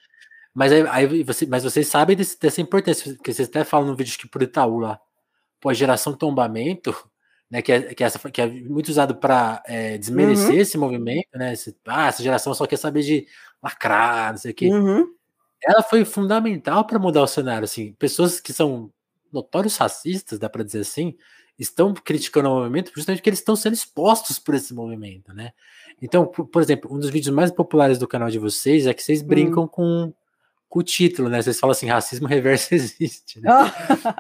Mas 0.54 0.72
aí, 0.72 0.86
aí, 0.88 1.24
você, 1.24 1.48
mas 1.48 1.64
vocês 1.64 1.88
sabem 1.88 2.16
desse, 2.16 2.40
dessa 2.40 2.62
importância, 2.62 3.18
que 3.24 3.34
vocês 3.34 3.50
até 3.50 3.64
falam 3.64 3.88
no 3.88 3.96
vídeo 3.96 4.18
que 4.20 4.28
por 4.28 4.44
Itaú 4.44 4.78
lá, 4.78 5.00
pô, 5.60 5.70
a 5.70 5.74
geração 5.74 6.14
tombamento, 6.14 6.96
né, 7.50 7.62
que 7.64 7.72
é, 7.72 7.82
que 7.96 8.04
é, 8.04 8.08
essa, 8.08 8.20
que 8.30 8.42
é 8.42 8.48
muito 8.48 8.90
usado 8.90 9.16
para 9.16 9.64
é, 9.66 9.98
desmerecer 9.98 10.52
uhum. 10.52 10.62
esse 10.62 10.78
movimento, 10.78 11.30
né? 11.34 11.54
Esse, 11.54 11.76
ah, 11.88 12.08
essa 12.08 12.22
geração 12.22 12.54
só 12.54 12.68
quer 12.68 12.78
saber 12.78 13.02
de 13.02 13.28
lacrar, 13.64 14.32
não 14.32 14.38
sei 14.38 14.52
o 14.52 14.56
quê. 14.56 14.70
Uhum. 14.70 15.08
Ela 15.64 15.82
foi 15.82 16.06
fundamental 16.06 16.86
para 16.86 17.00
mudar 17.00 17.24
o 17.24 17.28
cenário, 17.28 17.66
assim. 17.66 17.94
Pessoas 17.94 18.40
que 18.40 18.54
são 18.54 18.92
notórios 19.34 19.76
racistas, 19.78 20.38
dá 20.38 20.50
para 20.50 20.64
dizer 20.64 20.82
assim, 20.82 21.18
estão 21.58 21.94
criticando 21.94 22.50
o 22.50 22.56
movimento 22.56 22.92
justamente 22.96 23.20
porque 23.20 23.30
eles 23.30 23.40
estão 23.40 23.56
sendo 23.56 23.74
expostos 23.74 24.40
por 24.40 24.56
esse 24.56 24.74
movimento, 24.74 25.34
né? 25.34 25.52
Então, 26.02 26.26
por, 26.26 26.46
por 26.46 26.62
exemplo, 26.62 26.94
um 26.94 27.00
dos 27.00 27.10
vídeos 27.10 27.34
mais 27.34 27.52
populares 27.52 27.98
do 27.98 28.08
canal 28.08 28.30
de 28.30 28.38
vocês 28.38 28.86
é 28.86 28.94
que 28.94 29.02
vocês 29.02 29.22
brincam 29.22 29.64
uhum. 29.64 29.68
com 29.68 30.14
com 30.70 30.80
o 30.80 30.84
título, 30.84 31.30
né? 31.30 31.42
Vocês 31.42 31.60
falam 31.60 31.72
assim, 31.72 31.88
racismo 31.88 32.28
reverso 32.28 32.74
existe, 32.76 33.40
né? 33.40 33.50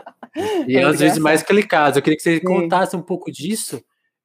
e 0.67 0.77
é, 0.77 0.81
é 0.81 0.87
um 0.87 0.91
dos 0.91 0.99
vídeos 0.99 1.19
mais 1.19 1.43
clicados. 1.43 1.97
Eu 1.97 2.03
queria 2.03 2.17
que 2.17 2.23
você 2.23 2.37
Sim. 2.37 2.45
contasse 2.45 2.95
um 2.95 3.01
pouco 3.01 3.31
disso. 3.31 3.83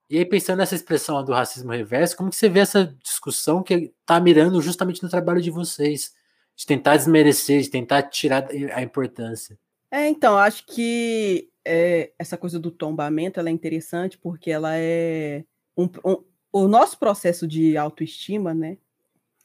E 0.08 0.18
aí, 0.18 0.24
pensando 0.24 0.58
nessa 0.58 0.74
expressão 0.74 1.24
do 1.24 1.32
racismo 1.32 1.72
reverso, 1.72 2.16
como 2.16 2.30
que 2.30 2.36
você 2.36 2.48
vê 2.48 2.60
essa 2.60 2.94
discussão 3.02 3.62
que 3.62 3.92
está 4.00 4.20
mirando 4.20 4.60
justamente 4.60 5.02
no 5.02 5.08
trabalho 5.08 5.40
de 5.40 5.50
vocês? 5.50 6.12
De 6.54 6.66
tentar 6.66 6.96
desmerecer, 6.96 7.62
de 7.62 7.70
tentar 7.70 8.02
tirar 8.02 8.46
a 8.74 8.82
importância. 8.82 9.58
É, 9.90 10.06
então, 10.08 10.36
acho 10.36 10.66
que 10.66 11.48
é, 11.64 12.12
essa 12.18 12.36
coisa 12.36 12.58
do 12.58 12.70
tombamento 12.70 13.40
é 13.40 13.50
interessante 13.50 14.18
porque 14.18 14.50
ela 14.50 14.76
é 14.76 15.44
um, 15.76 15.88
um, 16.04 16.24
o 16.52 16.68
nosso 16.68 16.98
processo 16.98 17.46
de 17.46 17.76
autoestima, 17.76 18.52
né? 18.54 18.78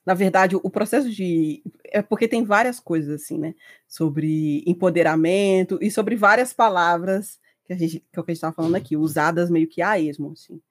na 0.08 0.14
verdade, 0.14 0.56
o 0.56 0.70
processo 0.70 1.12
de. 1.12 1.62
É 1.84 2.02
porque 2.02 2.30
tem 2.30 2.46
várias 2.46 2.80
coisas, 2.80 3.22
assim, 3.22 3.38
né? 3.38 3.54
Sobre 3.86 4.64
empoderamento 4.66 5.78
e 5.82 5.92
sobre 5.92 6.16
várias 6.16 6.54
palavras 6.54 7.38
que, 7.66 7.74
a 7.74 7.76
gente, 7.76 8.00
que, 8.00 8.18
é 8.18 8.22
o 8.22 8.24
que 8.24 8.32
a 8.32 8.34
gente 8.34 8.38
estava 8.38 8.56
falando 8.56 8.76
aqui, 8.76 8.96
usadas 8.96 9.50
meio 9.50 9.68
que 9.68 9.82
a 9.82 10.00
esmo, 10.00 10.32
assim. 10.32 10.62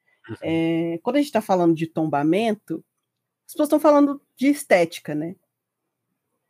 É, 0.41 0.99
quando 1.03 1.17
a 1.17 1.19
gente 1.19 1.27
está 1.27 1.43
falando 1.43 1.75
de 1.75 1.87
tombamento, 1.87 2.83
as 3.47 3.53
pessoas 3.53 3.67
estão 3.67 3.79
falando 3.79 4.23
de 4.35 4.47
estética, 4.47 5.15
né? 5.15 5.37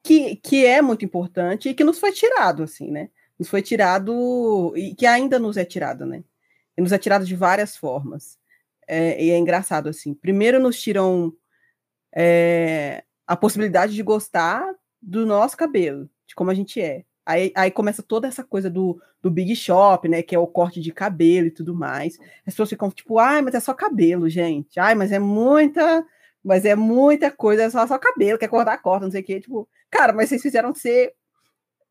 Que, 0.05 0.37
que 0.37 0.65
é 0.65 0.81
muito 0.81 1.05
importante 1.05 1.69
e 1.69 1.75
que 1.75 1.83
nos 1.83 1.99
foi 1.99 2.13
tirado, 2.13 2.63
assim, 2.63 2.93
né? 2.93 3.11
Nos 3.39 3.49
foi 3.49 3.63
tirado 3.63 4.73
e 4.77 4.95
que 4.95 5.07
ainda 5.07 5.39
nos 5.39 5.57
é 5.57 5.65
tirado, 5.65 6.07
né? 6.07 6.25
E 6.77 6.81
nos 6.81 6.93
é 6.93 6.99
tirado 6.99 7.25
de 7.25 7.37
várias 7.37 7.77
formas. 7.77 8.39
É, 8.87 9.23
e 9.23 9.31
é 9.31 9.39
engraçado, 9.39 9.89
assim. 9.89 10.15
Primeiro 10.15 10.61
nos 10.61 10.81
tiram 10.81 11.33
é, 12.15 13.05
a 13.27 13.37
possibilidade 13.37 13.95
de 13.95 14.03
gostar 14.03 14.65
do 15.03 15.27
nosso 15.27 15.57
cabelo, 15.57 16.09
de 16.27 16.35
como 16.35 16.51
a 16.51 16.55
gente 16.55 16.81
é. 16.81 17.05
Aí, 17.25 17.53
aí 17.57 17.71
começa 17.73 18.03
toda 18.03 18.29
essa 18.29 18.45
coisa 18.45 18.71
do, 18.71 19.01
do 19.21 19.31
Big 19.31 19.55
Shop, 19.57 20.09
né? 20.09 20.23
Que 20.23 20.35
é 20.35 20.39
o 20.39 20.47
corte 20.47 20.81
de 20.81 20.93
cabelo 20.93 21.49
e 21.49 21.51
tudo 21.51 21.75
mais. 21.75 22.19
As 22.47 22.55
pessoas 22.55 22.71
ficam 22.71 22.91
tipo, 22.91 23.19
ai, 23.19 23.43
mas 23.43 23.55
é 23.55 23.61
só 23.61 23.75
cabelo, 23.75 24.29
gente. 24.29 24.79
Ai, 24.79 24.95
mas 24.95 25.11
é 25.11 25.19
muita, 25.19 26.07
mas 26.43 26.65
é 26.65 26.77
muita 26.77 27.31
coisa, 27.31 27.65
é 27.65 27.71
só, 27.71 27.85
só 27.87 27.99
cabelo, 27.99 28.39
quer 28.39 28.49
cortar, 28.49 28.79
corta, 28.79 29.07
não 29.07 29.11
sei 29.11 29.23
o 29.23 29.25
quê. 29.25 29.41
Tipo, 29.41 29.69
cara, 29.91 30.13
mas 30.13 30.29
vocês 30.29 30.41
fizeram 30.41 30.73
ser. 30.75 31.13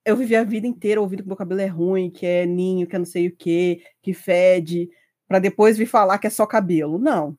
Eu 0.05 0.15
vivi 0.15 0.35
a 0.35 0.43
vida 0.43 0.67
inteira 0.67 1.01
ouvindo 1.01 1.23
que 1.23 1.27
meu 1.27 1.35
cabelo 1.35 1.61
é 1.61 1.65
ruim, 1.65 2.11
que 2.11 2.25
é 2.25 2.45
ninho, 2.45 2.87
que 2.87 2.95
é 2.95 2.99
não 2.99 3.05
sei 3.05 3.27
o 3.27 3.35
quê, 3.35 3.83
que 4.01 4.13
fede, 4.13 4.89
para 5.27 5.39
depois 5.39 5.77
vir 5.77 5.87
falar 5.87 6.19
que 6.19 6.27
é 6.27 6.29
só 6.29 6.45
cabelo. 6.45 6.99
Não. 6.99 7.35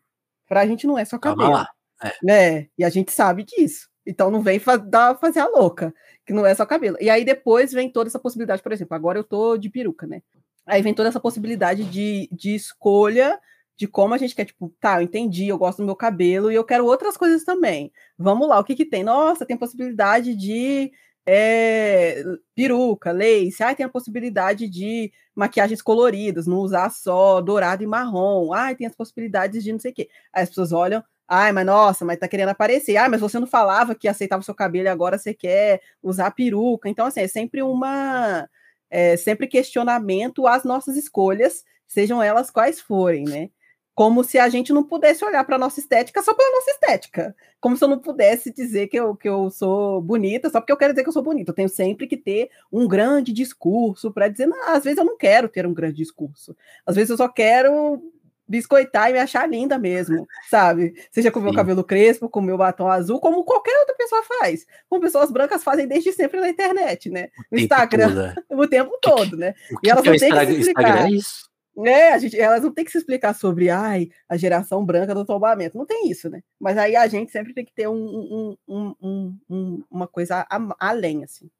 Pra 0.48 0.66
gente 0.66 0.86
não 0.86 0.98
é 0.98 1.04
só 1.04 1.18
cabelo. 1.18 1.52
Calma 1.52 1.58
lá. 1.58 1.68
É. 2.02 2.12
Né? 2.22 2.68
E 2.76 2.84
a 2.84 2.90
gente 2.90 3.12
sabe 3.12 3.44
disso. 3.44 3.88
Então 4.04 4.30
não 4.30 4.40
vem 4.40 4.58
fa 4.58 4.76
dar, 4.76 5.18
fazer 5.18 5.40
a 5.40 5.48
louca, 5.48 5.92
que 6.24 6.32
não 6.32 6.46
é 6.46 6.54
só 6.54 6.64
cabelo. 6.64 6.96
E 7.00 7.10
aí 7.10 7.24
depois 7.24 7.72
vem 7.72 7.90
toda 7.90 8.08
essa 8.08 8.18
possibilidade, 8.18 8.62
por 8.62 8.72
exemplo, 8.72 8.94
agora 8.94 9.18
eu 9.18 9.24
tô 9.24 9.56
de 9.56 9.68
peruca, 9.68 10.06
né? 10.06 10.22
Aí 10.64 10.82
vem 10.82 10.94
toda 10.94 11.08
essa 11.08 11.20
possibilidade 11.20 11.84
de, 11.84 12.28
de 12.30 12.54
escolha 12.54 13.38
de 13.76 13.86
como 13.86 14.14
a 14.14 14.18
gente 14.18 14.34
quer, 14.34 14.46
tipo, 14.46 14.72
tá, 14.80 14.98
eu 15.00 15.04
entendi, 15.04 15.48
eu 15.48 15.58
gosto 15.58 15.78
do 15.78 15.84
meu 15.84 15.94
cabelo 15.94 16.50
e 16.50 16.54
eu 16.54 16.64
quero 16.64 16.86
outras 16.86 17.16
coisas 17.16 17.44
também. 17.44 17.92
Vamos 18.16 18.48
lá, 18.48 18.58
o 18.58 18.64
que 18.64 18.74
que 18.74 18.86
tem? 18.86 19.04
Nossa, 19.04 19.44
tem 19.44 19.56
possibilidade 19.56 20.34
de 20.34 20.90
é, 21.26 22.22
peruca, 22.54 23.12
lace, 23.12 23.62
ai, 23.62 23.74
tem 23.74 23.84
a 23.84 23.88
possibilidade 23.88 24.68
de 24.68 25.12
maquiagens 25.34 25.82
coloridas, 25.82 26.46
não 26.46 26.58
usar 26.58 26.90
só 26.90 27.40
dourado 27.40 27.82
e 27.82 27.86
marrom, 27.86 28.52
ai, 28.52 28.76
tem 28.76 28.86
as 28.86 28.94
possibilidades 28.94 29.64
de 29.64 29.72
não 29.72 29.80
sei 29.80 29.92
o 29.92 29.94
quê. 29.94 30.08
Aí 30.32 30.42
as 30.44 30.48
pessoas 30.48 30.72
olham, 30.72 31.02
Ai, 31.28 31.50
mas 31.50 31.66
nossa, 31.66 32.04
mas 32.04 32.18
tá 32.18 32.28
querendo 32.28 32.50
aparecer. 32.50 32.96
Ai, 32.96 33.08
mas 33.08 33.20
você 33.20 33.38
não 33.38 33.46
falava 33.46 33.94
que 33.94 34.06
aceitava 34.06 34.40
o 34.42 34.44
seu 34.44 34.54
cabelo 34.54 34.86
e 34.86 34.88
agora 34.88 35.18
você 35.18 35.34
quer 35.34 35.80
usar 36.02 36.30
peruca. 36.30 36.88
Então, 36.88 37.06
assim, 37.06 37.20
é 37.20 37.28
sempre 37.28 37.62
uma. 37.62 38.48
É 38.88 39.16
sempre 39.16 39.48
questionamento 39.48 40.46
às 40.46 40.62
nossas 40.64 40.96
escolhas, 40.96 41.64
sejam 41.88 42.22
elas 42.22 42.50
quais 42.50 42.80
forem, 42.80 43.24
né? 43.24 43.50
Como 43.94 44.22
se 44.22 44.38
a 44.38 44.48
gente 44.48 44.72
não 44.72 44.84
pudesse 44.84 45.24
olhar 45.24 45.44
para 45.44 45.58
nossa 45.58 45.80
estética 45.80 46.22
só 46.22 46.34
pela 46.34 46.50
nossa 46.52 46.70
estética. 46.70 47.34
Como 47.66 47.76
se 47.76 47.82
eu 47.82 47.88
não 47.88 47.98
pudesse 47.98 48.52
dizer 48.52 48.86
que 48.86 48.96
eu, 48.96 49.16
que 49.16 49.28
eu 49.28 49.50
sou 49.50 50.00
bonita 50.00 50.48
só 50.48 50.60
porque 50.60 50.70
eu 50.70 50.76
quero 50.76 50.92
dizer 50.92 51.02
que 51.02 51.08
eu 51.08 51.12
sou 51.12 51.20
bonita. 51.20 51.50
Eu 51.50 51.54
tenho 51.54 51.68
sempre 51.68 52.06
que 52.06 52.16
ter 52.16 52.48
um 52.70 52.86
grande 52.86 53.32
discurso 53.32 54.12
para 54.12 54.28
dizer, 54.28 54.46
não, 54.46 54.68
às 54.68 54.84
vezes 54.84 54.98
eu 54.98 55.04
não 55.04 55.18
quero 55.18 55.48
ter 55.48 55.66
um 55.66 55.74
grande 55.74 55.96
discurso. 55.96 56.56
Às 56.86 56.94
vezes 56.94 57.10
eu 57.10 57.16
só 57.16 57.26
quero 57.26 58.00
biscoitar 58.46 59.10
e 59.10 59.14
me 59.14 59.18
achar 59.18 59.50
linda 59.50 59.76
mesmo, 59.80 60.28
sabe? 60.48 60.94
Seja 61.10 61.32
com 61.32 61.40
o 61.40 61.42
meu 61.42 61.52
cabelo 61.52 61.82
crespo, 61.82 62.28
com 62.28 62.38
o 62.38 62.42
meu 62.44 62.56
batom 62.56 62.86
azul, 62.86 63.18
como 63.18 63.42
qualquer 63.42 63.76
outra 63.80 63.96
pessoa 63.96 64.22
faz. 64.22 64.64
Como 64.88 65.02
pessoas 65.02 65.32
brancas 65.32 65.64
fazem 65.64 65.88
desde 65.88 66.12
sempre 66.12 66.38
na 66.38 66.48
internet, 66.48 67.10
né? 67.10 67.30
No 67.50 67.58
Instagram, 67.58 68.32
o 68.48 68.68
tempo 68.68 68.96
todo, 69.02 69.36
né? 69.36 69.56
O 69.72 69.80
que 69.80 69.88
e 69.88 69.90
elas 69.90 70.02
que 70.04 70.08
é 70.10 70.12
que 70.12 70.52
explicar. 70.52 70.82
Instagram 70.82 71.06
é 71.06 71.10
isso? 71.10 71.50
É, 71.84 72.12
a 72.12 72.18
gente, 72.18 72.38
elas 72.40 72.62
não 72.62 72.72
têm 72.72 72.84
que 72.84 72.90
se 72.90 72.98
explicar 72.98 73.34
sobre 73.34 73.68
ai, 73.68 74.08
a 74.28 74.36
geração 74.36 74.84
branca 74.84 75.14
do 75.14 75.24
tombamento. 75.24 75.76
Não 75.76 75.84
tem 75.84 76.10
isso, 76.10 76.30
né? 76.30 76.42
Mas 76.58 76.78
aí 76.78 76.96
a 76.96 77.06
gente 77.06 77.30
sempre 77.30 77.52
tem 77.52 77.64
que 77.64 77.72
ter 77.72 77.86
um, 77.88 78.56
um, 78.66 78.94
um, 79.02 79.38
um 79.50 79.84
uma 79.90 80.08
coisa 80.08 80.46
a, 80.48 80.76
além, 80.78 81.22
assim. 81.24 81.50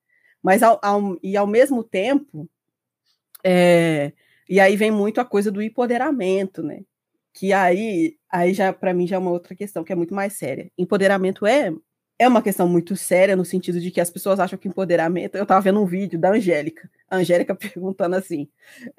Mas 0.43 0.63
ao, 0.63 0.79
ao, 0.83 1.19
e 1.23 1.37
ao 1.37 1.47
mesmo 1.47 1.85
tempo, 1.85 2.49
é, 3.45 4.13
e 4.49 4.61
aí 4.61 4.77
vem 4.77 4.91
muito 4.91 5.21
a 5.21 5.25
coisa 5.25 5.51
do 5.51 5.63
empoderamento, 5.63 6.63
né? 6.63 6.83
Que 7.35 7.53
aí, 7.53 8.17
aí 8.31 8.55
já 8.55 8.73
para 8.73 8.95
mim 8.95 9.07
já 9.07 9.17
é 9.17 9.19
uma 9.19 9.31
outra 9.31 9.55
questão 9.55 9.85
que 9.85 9.93
é 9.93 9.97
muito 9.97 10.15
mais 10.15 10.33
séria. 10.35 10.71
Empoderamento 10.79 11.47
é 11.47 11.73
é 12.19 12.27
uma 12.27 12.43
questão 12.43 12.67
muito 12.69 12.97
séria 12.97 13.37
no 13.37 13.45
sentido 13.45 13.81
de 13.81 13.91
que 13.91 14.01
as 14.01 14.11
pessoas 14.11 14.41
acham 14.41 14.59
que 14.59 14.69
empoderamento. 14.69 15.37
Eu 15.37 15.43
estava 15.43 15.61
vendo 15.61 15.81
um 15.81 15.87
vídeo 15.87 16.19
da 16.19 16.31
Angélica, 16.31 16.91
a 17.11 17.17
Angélica 17.17 17.55
perguntando 17.55 18.17
assim: 18.17 18.49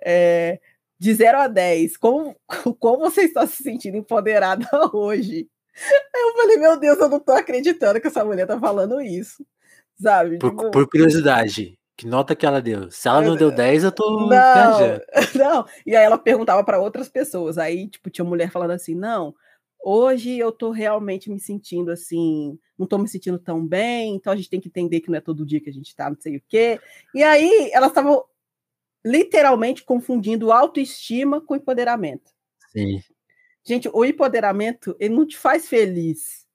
é, 0.03 0.59
de 0.99 1.13
0 1.13 1.37
a 1.37 1.47
10, 1.47 1.97
como, 1.97 2.35
como 2.79 2.99
você 2.99 3.21
está 3.21 3.45
se 3.45 3.63
sentindo 3.63 3.97
empoderada 3.97 4.67
hoje? 4.93 5.47
Aí 6.13 6.21
eu 6.21 6.33
falei, 6.35 6.57
meu 6.57 6.79
Deus, 6.79 6.97
eu 6.97 7.09
não 7.09 7.17
estou 7.17 7.35
acreditando 7.35 8.01
que 8.01 8.07
essa 8.07 8.25
mulher 8.25 8.43
está 8.43 8.59
falando 8.59 8.99
isso, 8.99 9.45
sabe? 10.01 10.39
Por, 10.39 10.49
tipo, 10.49 10.71
por, 10.71 10.89
curiosidade, 10.89 11.77
que 11.95 12.07
nota 12.07 12.35
que 12.35 12.45
ela 12.45 12.59
deu? 12.59 12.89
Se 12.89 13.07
ela 13.07 13.21
não 13.21 13.35
deu 13.35 13.51
10, 13.51 13.83
eu 13.83 13.91
tô 13.91 14.21
não, 14.21 14.29
viajando. 14.29 15.01
Não, 15.35 15.65
e 15.85 15.95
aí 15.95 16.03
ela 16.03 16.17
perguntava 16.17 16.63
para 16.63 16.79
outras 16.79 17.07
pessoas, 17.09 17.59
aí, 17.59 17.87
tipo, 17.87 18.09
tinha 18.09 18.25
mulher 18.25 18.49
falando 18.49 18.71
assim, 18.71 18.95
não, 18.95 19.35
hoje 19.83 20.37
eu 20.37 20.51
tô 20.51 20.71
realmente 20.71 21.29
me 21.29 21.39
sentindo 21.39 21.91
assim, 21.91 22.57
não 22.77 22.87
tô 22.87 22.97
me 22.97 23.07
sentindo 23.07 23.37
tão 23.37 23.65
bem, 23.65 24.15
então 24.15 24.33
a 24.33 24.35
gente 24.35 24.49
tem 24.49 24.59
que 24.59 24.67
entender 24.67 24.99
que 24.99 25.09
não 25.09 25.17
é 25.17 25.21
todo 25.21 25.45
dia 25.45 25.61
que 25.61 25.69
a 25.69 25.73
gente 25.73 25.95
tá, 25.95 26.09
não 26.09 26.17
sei 26.19 26.37
o 26.37 26.43
quê. 26.47 26.79
E 27.13 27.23
aí 27.23 27.69
elas 27.71 27.89
estavam 27.89 28.23
literalmente 29.07 29.83
confundindo 29.83 30.51
autoestima 30.51 31.39
com 31.39 31.55
empoderamento. 31.55 32.31
Sim. 32.71 33.01
Gente, 33.63 33.89
o 33.91 34.05
empoderamento, 34.05 34.95
ele 34.99 35.15
não 35.15 35.25
te 35.25 35.37
faz 35.37 35.67
feliz. 35.67 36.45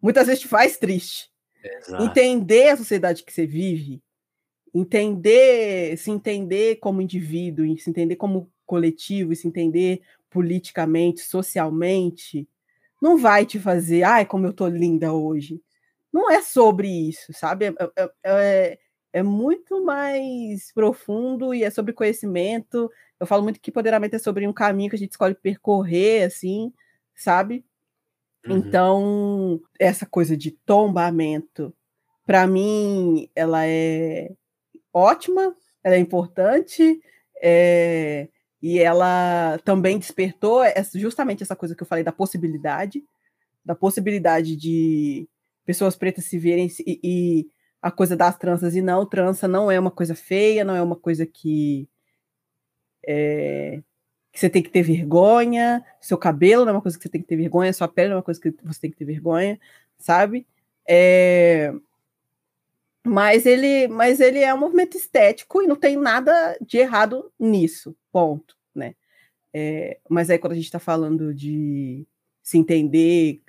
Muitas 0.00 0.26
vezes 0.26 0.42
te 0.42 0.48
faz 0.48 0.76
triste. 0.76 1.30
Exato. 1.62 2.04
Entender 2.04 2.68
a 2.68 2.76
sociedade 2.76 3.24
que 3.24 3.32
você 3.32 3.46
vive, 3.46 4.02
entender, 4.72 5.96
se 5.96 6.10
entender 6.10 6.76
como 6.76 7.02
indivíduo, 7.02 7.76
se 7.78 7.90
entender 7.90 8.16
como 8.16 8.50
coletivo, 8.64 9.34
se 9.34 9.48
entender 9.48 10.00
politicamente, 10.30 11.20
socialmente, 11.22 12.48
não 13.00 13.16
vai 13.16 13.46
te 13.46 13.58
fazer, 13.58 14.02
ai, 14.02 14.26
como 14.26 14.46
eu 14.46 14.52
tô 14.52 14.68
linda 14.68 15.12
hoje. 15.12 15.60
Não 16.12 16.30
é 16.30 16.40
sobre 16.42 16.88
isso, 16.88 17.32
sabe? 17.32 17.66
É, 17.66 17.74
é, 17.96 18.10
é, 18.24 18.78
é 19.16 19.22
muito 19.22 19.82
mais 19.82 20.70
profundo 20.72 21.54
e 21.54 21.64
é 21.64 21.70
sobre 21.70 21.94
conhecimento. 21.94 22.92
Eu 23.18 23.26
falo 23.26 23.42
muito 23.42 23.58
que 23.58 23.70
empoderamento 23.70 24.12
é 24.12 24.18
sobre 24.18 24.46
um 24.46 24.52
caminho 24.52 24.90
que 24.90 24.96
a 24.96 24.98
gente 24.98 25.12
escolhe 25.12 25.34
percorrer, 25.34 26.24
assim, 26.24 26.70
sabe? 27.14 27.64
Uhum. 28.46 28.58
Então, 28.58 29.60
essa 29.80 30.04
coisa 30.04 30.36
de 30.36 30.50
tombamento, 30.50 31.74
para 32.26 32.46
mim, 32.46 33.30
ela 33.34 33.66
é 33.66 34.32
ótima, 34.92 35.56
ela 35.82 35.94
é 35.94 35.98
importante, 35.98 37.00
é, 37.42 38.28
e 38.60 38.78
ela 38.78 39.58
também 39.64 39.98
despertou 39.98 40.62
essa, 40.62 40.98
justamente 40.98 41.42
essa 41.42 41.56
coisa 41.56 41.74
que 41.74 41.82
eu 41.82 41.86
falei 41.86 42.04
da 42.04 42.12
possibilidade, 42.12 43.02
da 43.64 43.74
possibilidade 43.74 44.54
de 44.54 45.26
pessoas 45.64 45.96
pretas 45.96 46.26
se 46.26 46.38
verem 46.38 46.68
e, 46.86 47.00
e 47.02 47.55
a 47.86 47.90
coisa 47.92 48.16
das 48.16 48.36
tranças 48.36 48.74
e 48.74 48.82
não, 48.82 49.06
trança 49.06 49.46
não 49.46 49.70
é 49.70 49.78
uma 49.78 49.92
coisa 49.92 50.12
feia, 50.12 50.64
não 50.64 50.74
é 50.74 50.82
uma 50.82 50.96
coisa 50.96 51.24
que, 51.24 51.88
é, 53.06 53.80
que 54.32 54.40
você 54.40 54.50
tem 54.50 54.60
que 54.60 54.70
ter 54.70 54.82
vergonha, 54.82 55.84
seu 56.00 56.18
cabelo 56.18 56.64
não 56.64 56.70
é 56.70 56.74
uma 56.74 56.82
coisa 56.82 56.98
que 56.98 57.04
você 57.04 57.08
tem 57.08 57.22
que 57.22 57.28
ter 57.28 57.36
vergonha, 57.36 57.72
sua 57.72 57.86
pele 57.86 58.08
não 58.08 58.14
é 58.14 58.18
uma 58.18 58.24
coisa 58.24 58.40
que 58.40 58.52
você 58.64 58.80
tem 58.80 58.90
que 58.90 58.96
ter 58.96 59.04
vergonha, 59.04 59.56
sabe? 59.98 60.48
É, 60.84 61.72
mas 63.06 63.46
ele, 63.46 63.86
mas 63.86 64.18
ele 64.18 64.40
é 64.40 64.52
um 64.52 64.58
movimento 64.58 64.96
estético 64.96 65.62
e 65.62 65.68
não 65.68 65.76
tem 65.76 65.96
nada 65.96 66.58
de 66.60 66.78
errado 66.78 67.32
nisso, 67.38 67.96
ponto, 68.10 68.56
né? 68.74 68.96
É, 69.54 70.00
mas 70.10 70.28
aí 70.28 70.38
quando 70.38 70.54
a 70.54 70.56
gente 70.56 70.64
está 70.64 70.80
falando 70.80 71.32
de 71.32 72.04
se 72.42 72.58
entender 72.58 73.40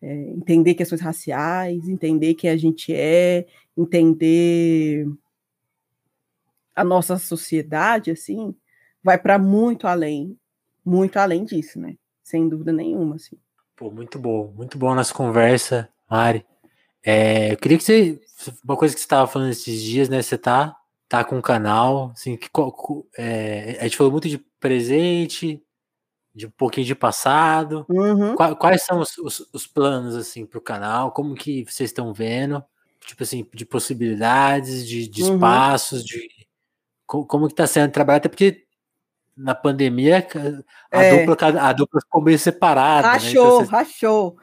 é, 0.00 0.14
entender 0.30 0.74
questões 0.74 1.00
raciais, 1.00 1.88
entender 1.88 2.34
quem 2.34 2.50
a 2.50 2.56
gente 2.56 2.94
é, 2.94 3.46
entender 3.76 5.06
a 6.74 6.84
nossa 6.84 7.18
sociedade, 7.18 8.10
assim, 8.10 8.54
vai 9.02 9.18
para 9.18 9.38
muito 9.38 9.86
além, 9.86 10.38
muito 10.84 11.16
além 11.16 11.44
disso, 11.44 11.78
né? 11.80 11.96
Sem 12.22 12.48
dúvida 12.48 12.72
nenhuma, 12.72 13.16
assim. 13.16 13.36
Pô, 13.76 13.90
muito 13.90 14.18
bom, 14.18 14.52
muito 14.56 14.78
bom 14.78 14.94
nossa 14.94 15.12
conversa, 15.12 15.88
Mari. 16.08 16.44
É, 17.04 17.52
eu 17.52 17.56
queria 17.56 17.78
que 17.78 17.84
você, 17.84 18.20
uma 18.64 18.76
coisa 18.76 18.94
que 18.94 19.00
você 19.00 19.04
estava 19.04 19.26
falando 19.26 19.50
esses 19.50 19.80
dias, 19.82 20.08
né? 20.08 20.22
Você 20.22 20.38
tá, 20.38 20.76
tá 21.08 21.24
com 21.24 21.38
um 21.38 21.42
canal, 21.42 22.10
assim, 22.12 22.36
que, 22.36 22.48
é, 23.16 23.78
a 23.80 23.84
gente 23.84 23.96
falou 23.96 24.12
muito 24.12 24.28
de 24.28 24.38
presente, 24.60 25.62
de 26.38 26.46
um 26.46 26.50
pouquinho 26.50 26.86
de 26.86 26.94
passado. 26.94 27.84
Uhum. 27.88 28.34
Quais, 28.36 28.54
quais 28.58 28.82
são 28.84 29.00
os, 29.00 29.18
os, 29.18 29.48
os 29.52 29.66
planos 29.66 30.14
assim 30.14 30.46
para 30.46 30.58
o 30.58 30.62
canal? 30.62 31.10
Como 31.12 31.34
que 31.34 31.64
vocês 31.64 31.90
estão 31.90 32.14
vendo? 32.14 32.64
Tipo 33.00 33.24
assim, 33.24 33.46
de 33.52 33.66
possibilidades, 33.66 34.86
de, 34.86 35.08
de 35.08 35.22
uhum. 35.24 35.34
espaços, 35.34 36.04
de 36.04 36.28
como, 37.06 37.26
como 37.26 37.46
que 37.46 37.54
está 37.54 37.66
sendo 37.66 37.90
trabalhar, 37.90 38.18
até 38.18 38.28
porque 38.28 38.64
na 39.36 39.54
pandemia 39.54 40.26
a, 40.90 41.02
é. 41.02 41.24
dupla, 41.24 41.48
a 41.60 41.72
dupla 41.72 42.00
ficou 42.00 42.22
meio 42.22 42.38
separada. 42.38 43.08
Rachou, 43.08 43.60
né? 43.60 43.66
então, 43.66 43.78
rachou. 43.78 44.36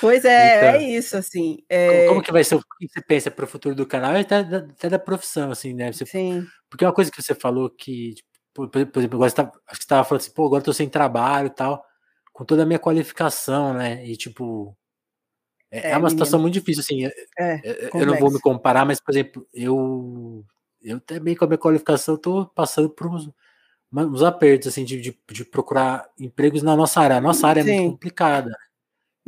Pois 0.00 0.24
é, 0.24 0.56
então, 0.56 0.80
é 0.80 0.84
isso, 0.84 1.16
assim. 1.16 1.58
É... 1.68 1.88
Como, 1.88 2.08
como, 2.08 2.22
que 2.22 2.32
vai 2.32 2.44
ser 2.44 2.56
o 2.56 2.60
que 2.60 2.88
você 2.88 3.00
pensa 3.00 3.30
para 3.30 3.44
o 3.44 3.48
futuro 3.48 3.74
do 3.74 3.86
canal 3.86 4.14
e 4.14 4.20
até, 4.20 4.38
até 4.38 4.88
da 4.88 4.98
profissão, 4.98 5.50
assim, 5.50 5.72
né? 5.72 5.92
Você, 5.92 6.04
Sim. 6.04 6.46
Porque 6.68 6.84
uma 6.84 6.92
coisa 6.92 7.10
que 7.10 7.22
você 7.22 7.34
falou 7.34 7.70
que 7.70 8.14
por, 8.54 8.68
por 8.68 8.98
exemplo, 8.98 9.16
agora 9.16 9.30
você 9.30 9.36
tá, 9.36 9.42
acho 9.42 9.52
que 9.52 9.76
você 9.76 9.82
estava 9.82 10.04
falando 10.04 10.20
assim, 10.22 10.32
pô, 10.32 10.46
agora 10.46 10.60
eu 10.60 10.64
tô 10.64 10.72
sem 10.72 10.88
trabalho 10.88 11.46
e 11.46 11.50
tal, 11.50 11.84
com 12.32 12.44
toda 12.44 12.62
a 12.62 12.66
minha 12.66 12.78
qualificação, 12.78 13.74
né? 13.74 14.04
E 14.06 14.16
tipo, 14.16 14.76
é, 15.70 15.92
é 15.92 15.96
uma 15.96 16.10
situação 16.10 16.40
muito 16.40 16.54
difícil, 16.54 16.80
assim. 16.80 17.06
É, 17.06 17.10
é 17.38 17.90
eu 17.94 18.06
não 18.06 18.18
vou 18.18 18.30
me 18.30 18.40
comparar, 18.40 18.84
mas, 18.84 19.00
por 19.00 19.12
exemplo, 19.12 19.46
eu, 19.54 20.44
eu 20.82 21.00
também 21.00 21.36
com 21.36 21.44
a 21.44 21.48
minha 21.48 21.58
qualificação 21.58 22.16
tô 22.16 22.46
passando 22.46 22.90
por 22.90 23.06
uns, 23.06 23.30
uns 23.92 24.22
apertos, 24.22 24.68
assim, 24.68 24.84
de, 24.84 25.00
de, 25.00 25.18
de, 25.30 25.44
procurar 25.44 26.08
empregos 26.18 26.62
na 26.62 26.76
nossa 26.76 27.00
área. 27.00 27.16
A 27.16 27.20
nossa 27.20 27.46
área 27.46 27.62
Sim. 27.62 27.70
é 27.70 27.74
muito 27.76 27.92
complicada. 27.92 28.50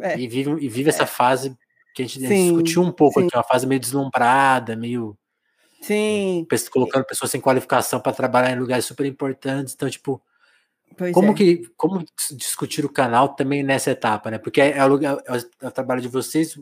É. 0.00 0.18
E 0.18 0.26
vive, 0.26 0.50
e 0.60 0.68
vive 0.68 0.88
essa 0.88 1.06
fase 1.06 1.56
que 1.94 2.02
a 2.02 2.06
gente, 2.06 2.24
a 2.24 2.28
gente 2.28 2.42
discutiu 2.44 2.82
um 2.82 2.90
pouco 2.90 3.20
aqui, 3.20 3.36
uma 3.36 3.44
fase 3.44 3.66
meio 3.66 3.80
deslumbrada, 3.80 4.74
meio 4.74 5.16
Sim. 5.82 6.46
Colocando 6.70 7.04
pessoas 7.04 7.30
sem 7.30 7.40
qualificação 7.40 8.00
para 8.00 8.12
trabalhar 8.12 8.52
em 8.52 8.58
lugares 8.58 8.84
super 8.84 9.04
importantes. 9.04 9.74
Então, 9.74 9.90
tipo, 9.90 10.22
pois 10.96 11.12
como 11.12 11.32
é. 11.32 11.34
que 11.34 11.68
como 11.76 12.04
discutir 12.30 12.84
o 12.84 12.88
canal 12.88 13.30
também 13.30 13.64
nessa 13.64 13.90
etapa, 13.90 14.30
né? 14.30 14.38
Porque 14.38 14.60
é, 14.60 14.78
é, 14.78 14.86
o, 14.86 14.96
é, 15.04 15.22
é, 15.60 15.66
o, 15.66 15.70
trabalho 15.72 16.00
de 16.00 16.06
vocês, 16.06 16.56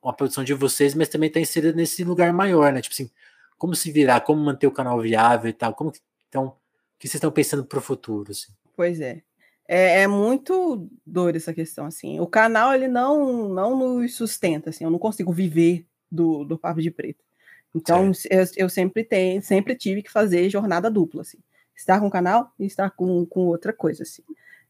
uma 0.00 0.14
produção 0.14 0.44
de 0.44 0.54
vocês, 0.54 0.94
mas 0.94 1.08
também 1.08 1.26
está 1.26 1.40
inserido 1.40 1.76
nesse 1.76 2.04
lugar 2.04 2.32
maior, 2.32 2.72
né? 2.72 2.80
Tipo 2.80 2.94
assim, 2.94 3.10
como 3.58 3.74
se 3.74 3.90
virar, 3.90 4.20
como 4.20 4.40
manter 4.40 4.68
o 4.68 4.72
canal 4.72 5.00
viável 5.00 5.50
e 5.50 5.52
tal. 5.52 5.74
Como 5.74 5.92
então, 6.28 6.46
o 6.46 6.52
que 6.96 7.08
vocês 7.08 7.16
estão 7.16 7.32
pensando 7.32 7.64
para 7.64 7.78
o 7.80 7.82
futuro? 7.82 8.30
Assim? 8.30 8.52
Pois 8.76 9.00
é. 9.00 9.20
é. 9.66 10.02
É, 10.02 10.06
muito 10.06 10.88
doido 11.04 11.36
essa 11.36 11.52
questão, 11.52 11.86
assim. 11.86 12.20
O 12.20 12.26
canal, 12.28 12.72
ele 12.72 12.86
não, 12.86 13.48
não 13.48 13.76
nos 13.76 14.14
sustenta, 14.14 14.70
assim. 14.70 14.84
Eu 14.84 14.90
não 14.90 14.98
consigo 15.00 15.32
viver 15.32 15.84
do, 16.08 16.44
do 16.44 16.56
Papo 16.56 16.80
de 16.80 16.92
Preto. 16.92 17.29
Então, 17.74 18.10
eu, 18.30 18.44
eu, 18.56 18.68
sempre 18.68 19.04
tenho, 19.04 19.40
sempre 19.42 19.76
tive 19.76 20.02
que 20.02 20.10
fazer 20.10 20.48
jornada 20.50 20.90
dupla, 20.90 21.22
assim. 21.22 21.38
Estar 21.76 22.00
com 22.00 22.08
o 22.08 22.10
canal 22.10 22.52
e 22.58 22.66
estar 22.66 22.90
com, 22.90 23.24
com 23.26 23.46
outra 23.46 23.72
coisa, 23.72 24.02
assim. 24.02 24.22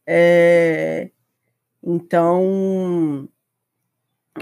É, 0.06 1.10
então, 1.82 3.28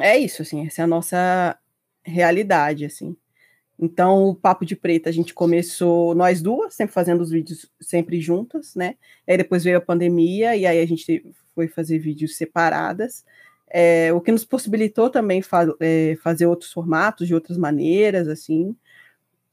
é 0.01 0.19
isso, 0.19 0.43
assim, 0.43 0.67
essa 0.67 0.83
é 0.83 0.85
a 0.85 0.89
nossa 0.89 1.59
realidade, 2.05 2.85
assim. 2.85 3.17
Então, 3.79 4.25
o 4.25 4.35
Papo 4.35 4.65
de 4.65 4.75
Preta, 4.75 5.09
a 5.09 5.13
gente 5.13 5.33
começou, 5.33 6.15
nós 6.15 6.43
duas, 6.43 6.75
sempre 6.75 6.93
fazendo 6.93 7.21
os 7.21 7.31
vídeos 7.31 7.71
sempre 7.81 8.21
juntas, 8.21 8.75
né? 8.75 8.97
Aí 9.27 9.37
depois 9.37 9.63
veio 9.63 9.79
a 9.79 9.81
pandemia, 9.81 10.57
e 10.57 10.67
aí 10.67 10.81
a 10.81 10.87
gente 10.87 11.25
foi 11.55 11.69
fazer 11.69 11.99
vídeos 11.99 12.37
separadas. 12.37 13.25
É, 13.71 14.13
o 14.13 14.21
que 14.21 14.33
nos 14.33 14.45
possibilitou 14.45 15.11
também 15.11 15.43
fa 15.43 15.67
é, 15.81 16.17
fazer 16.23 16.47
outros 16.47 16.73
formatos 16.73 17.27
de 17.27 17.35
outras 17.35 17.59
maneiras, 17.59 18.29
assim. 18.29 18.77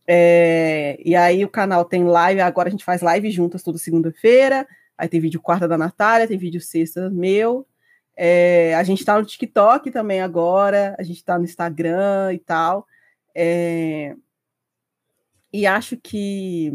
É, 0.08 1.00
e 1.04 1.16
aí 1.16 1.44
o 1.44 1.50
canal 1.50 1.86
tem 1.86 2.04
live, 2.06 2.42
agora 2.42 2.70
a 2.70 2.72
gente 2.72 2.86
faz 2.86 3.02
live 3.02 3.30
juntas 3.32 3.64
toda 3.64 3.78
segunda-feira. 3.78 4.68
Aí 4.98 5.10
tem 5.10 5.20
vídeo 5.20 5.42
quarta 5.42 5.68
da 5.68 5.78
Natália, 5.78 6.28
tem 6.28 6.38
vídeo 6.38 6.62
sexta 6.62 7.10
meu. 7.10 7.68
É, 8.16 8.76
a 8.76 8.84
gente 8.84 9.00
está 9.00 9.20
no 9.20 9.26
TikTok 9.26 9.92
também 9.92 10.22
agora, 10.22 10.96
a 10.98 11.04
gente 11.04 11.18
está 11.18 11.38
no 11.38 11.44
Instagram 11.44 12.34
e 12.34 12.40
tal. 12.40 12.88
É, 13.36 14.16
e 15.52 15.66
acho 15.68 15.98
que 15.98 16.74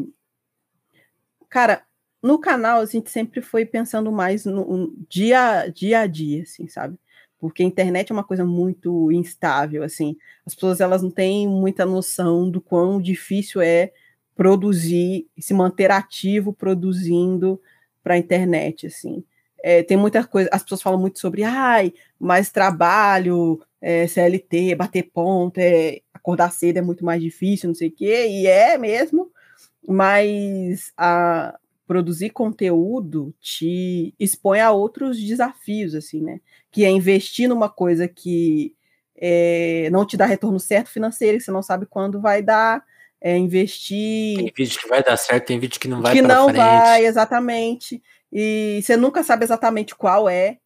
Cara, 1.50 1.84
no 2.22 2.38
canal 2.38 2.80
a 2.80 2.86
gente 2.86 3.10
sempre 3.10 3.42
foi 3.42 3.66
pensando 3.66 4.12
mais 4.12 4.44
no, 4.44 4.64
no 4.64 5.06
dia, 5.08 5.68
dia 5.68 6.00
a 6.00 6.06
dia, 6.06 6.44
assim, 6.44 6.68
sabe? 6.68 6.96
Porque 7.40 7.62
a 7.62 7.66
internet 7.66 8.10
é 8.10 8.12
uma 8.12 8.24
coisa 8.24 8.44
muito 8.44 9.10
instável, 9.10 9.82
assim. 9.82 10.16
As 10.44 10.54
pessoas 10.54 10.80
elas 10.80 11.02
não 11.02 11.10
têm 11.10 11.48
muita 11.48 11.86
noção 11.86 12.50
do 12.50 12.60
quão 12.60 13.00
difícil 13.00 13.60
é 13.60 13.92
produzir, 14.34 15.26
se 15.38 15.52
manter 15.54 15.90
ativo 15.90 16.52
produzindo 16.52 17.60
para 18.02 18.14
a 18.14 18.18
internet, 18.18 18.86
assim. 18.86 19.24
É, 19.62 19.82
tem 19.82 19.96
muita 19.96 20.24
coisa, 20.24 20.48
as 20.52 20.62
pessoas 20.62 20.82
falam 20.82 20.98
muito 20.98 21.18
sobre, 21.18 21.42
ai, 21.42 21.92
mais 22.18 22.50
trabalho, 22.50 23.60
é, 23.80 24.06
CLT, 24.06 24.74
bater 24.74 25.10
ponto, 25.12 25.58
é, 25.58 26.00
acordar 26.14 26.50
cedo 26.52 26.78
é 26.78 26.82
muito 26.82 27.04
mais 27.04 27.22
difícil, 27.22 27.68
não 27.68 27.74
sei 27.74 27.88
o 27.88 27.92
quê, 27.92 28.28
e 28.28 28.46
é 28.46 28.78
mesmo, 28.78 29.30
mas 29.86 30.92
a, 30.96 31.58
produzir 31.90 32.30
conteúdo 32.30 33.34
te 33.40 34.14
expõe 34.16 34.60
a 34.60 34.70
outros 34.70 35.20
desafios, 35.20 35.92
assim, 35.92 36.22
né? 36.22 36.40
Que 36.70 36.84
é 36.84 36.88
investir 36.88 37.48
numa 37.48 37.68
coisa 37.68 38.06
que 38.06 38.76
é, 39.16 39.88
não 39.90 40.06
te 40.06 40.16
dá 40.16 40.24
retorno 40.24 40.60
certo 40.60 40.88
financeiro, 40.88 41.36
que 41.36 41.42
você 41.42 41.50
não 41.50 41.64
sabe 41.64 41.86
quando 41.86 42.20
vai 42.20 42.42
dar, 42.42 42.80
é, 43.20 43.36
investir. 43.36 44.36
Tem 44.36 44.52
vídeo 44.56 44.80
que 44.80 44.86
vai 44.88 45.02
dar 45.02 45.16
certo, 45.16 45.46
tem 45.48 45.58
vídeo 45.58 45.80
que 45.80 45.88
não 45.88 46.00
vai 46.00 46.12
Que 46.12 46.22
não 46.22 46.44
frente. 46.44 46.58
vai, 46.58 47.06
exatamente. 47.06 48.00
E 48.32 48.78
você 48.80 48.96
nunca 48.96 49.24
sabe 49.24 49.42
exatamente 49.42 49.96
qual 49.96 50.28
é. 50.28 50.58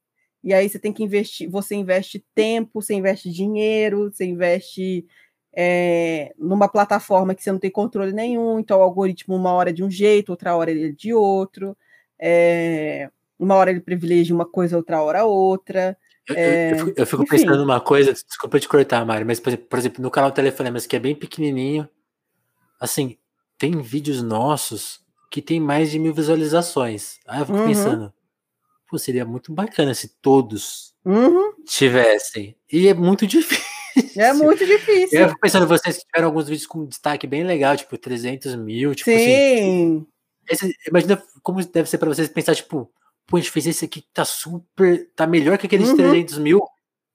E 0.42 0.52
aí 0.52 0.68
você 0.68 0.78
tem 0.78 0.92
que 0.92 1.02
investir, 1.02 1.48
você 1.48 1.74
investe 1.74 2.22
tempo, 2.34 2.82
você 2.82 2.92
investe 2.92 3.30
dinheiro, 3.30 4.12
você 4.12 4.26
investe 4.26 5.06
é, 5.56 6.34
numa 6.38 6.68
plataforma 6.68 7.34
que 7.34 7.42
você 7.42 7.52
não 7.52 7.58
tem 7.58 7.70
controle 7.70 8.12
nenhum, 8.12 8.58
então 8.58 8.78
o 8.78 8.82
algoritmo 8.82 9.36
uma 9.36 9.52
hora 9.52 9.70
é 9.70 9.72
de 9.72 9.84
um 9.84 9.90
jeito, 9.90 10.30
outra 10.30 10.56
hora 10.56 10.70
ele 10.70 10.88
é 10.88 10.92
de 10.92 11.14
outro, 11.14 11.76
é, 12.18 13.08
uma 13.38 13.54
hora 13.54 13.70
ele 13.70 13.80
privilegia 13.80 14.34
uma 14.34 14.46
coisa, 14.46 14.76
outra 14.76 15.00
hora 15.02 15.24
outra. 15.24 15.96
Eu, 16.28 16.36
é, 16.36 16.72
eu, 16.72 16.78
fico, 16.78 16.92
eu 16.96 17.06
fico 17.06 17.26
pensando 17.26 17.58
numa 17.58 17.80
coisa, 17.80 18.12
desculpa 18.12 18.58
te 18.58 18.68
cortar, 18.68 19.04
Mari, 19.04 19.24
mas 19.24 19.38
por 19.38 19.50
exemplo, 19.50 19.66
por 19.66 19.78
exemplo 19.78 20.02
no 20.02 20.10
canal 20.10 20.32
Telefonemas, 20.32 20.86
que 20.86 20.96
é 20.96 20.98
bem 20.98 21.14
pequenininho, 21.14 21.88
assim, 22.80 23.16
tem 23.58 23.80
vídeos 23.80 24.22
nossos 24.22 25.04
que 25.30 25.42
tem 25.42 25.60
mais 25.60 25.90
de 25.90 25.98
mil 25.98 26.14
visualizações. 26.14 27.18
Aí 27.26 27.40
eu 27.40 27.46
fico 27.46 27.58
uhum. 27.58 27.66
pensando, 27.66 28.12
pô, 28.88 28.98
seria 28.98 29.24
muito 29.24 29.52
bacana 29.52 29.92
se 29.92 30.08
todos 30.20 30.94
uhum. 31.04 31.52
tivessem. 31.64 32.56
E 32.72 32.88
é 32.88 32.94
muito 32.94 33.26
difícil. 33.26 33.63
É 34.16 34.32
muito 34.32 34.64
difícil. 34.66 35.20
Eu 35.20 35.28
fico 35.28 35.40
pensando, 35.40 35.66
vocês 35.66 35.98
tiveram 35.98 36.28
alguns 36.28 36.48
vídeos 36.48 36.66
com 36.66 36.86
destaque 36.86 37.26
bem 37.26 37.44
legal, 37.44 37.76
tipo 37.76 37.96
300 37.96 38.54
mil, 38.56 38.94
tipo 38.94 39.10
assim, 39.10 39.24
Sim. 39.24 40.06
assim. 40.50 40.66
Esse, 40.66 40.76
imagina 40.88 41.22
como 41.42 41.64
deve 41.64 41.88
ser 41.88 41.98
para 41.98 42.08
vocês 42.08 42.28
pensar, 42.28 42.54
tipo, 42.54 42.90
pô, 43.26 43.36
a 43.36 43.40
gente 43.40 43.50
fez 43.50 43.66
esse 43.66 43.84
aqui 43.84 44.00
que 44.00 44.08
tá 44.12 44.24
super. 44.24 45.08
tá 45.14 45.26
melhor 45.26 45.58
que 45.58 45.66
aqueles 45.66 45.90
uhum. 45.90 45.96
300 45.96 46.38
mil, 46.38 46.60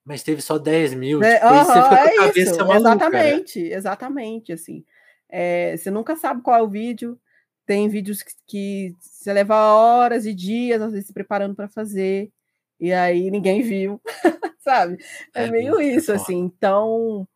mas 0.04 0.24
teve 0.24 0.42
só 0.42 0.58
10 0.58 0.94
mil. 0.96 1.22
É, 1.24 1.36
tipo, 1.36 1.48
uhum, 1.48 1.64
você 1.66 1.84
fica 1.84 1.90
com 1.90 1.96
a 1.96 2.06
é 2.06 2.16
cabeça 2.16 2.66
maluca, 2.66 2.78
Exatamente, 2.78 3.64
né? 3.64 3.76
exatamente, 3.76 4.52
assim. 4.52 4.86
É, 5.30 5.78
você 5.78 5.92
nunca 5.92 6.16
sabe 6.16 6.42
qual 6.42 6.58
é 6.58 6.64
o 6.64 6.70
vídeo. 6.70 7.20
Tem 7.66 7.88
vídeos 7.88 8.24
que, 8.24 8.34
que 8.48 8.96
você 9.00 9.32
leva 9.32 9.56
horas 9.56 10.26
e 10.26 10.34
dias, 10.34 10.82
às 10.82 10.92
vezes, 10.92 11.08
se 11.08 11.14
preparando 11.14 11.54
para 11.56 11.68
fazer, 11.68 12.32
e 12.80 12.94
aí 12.94 13.30
ninguém 13.30 13.62
viu, 13.62 14.02
sabe? 14.60 14.98
É, 15.34 15.46
é 15.46 15.52
meio 15.52 15.82
isso, 15.82 16.12
assim. 16.12 16.38
Então, 16.38 17.28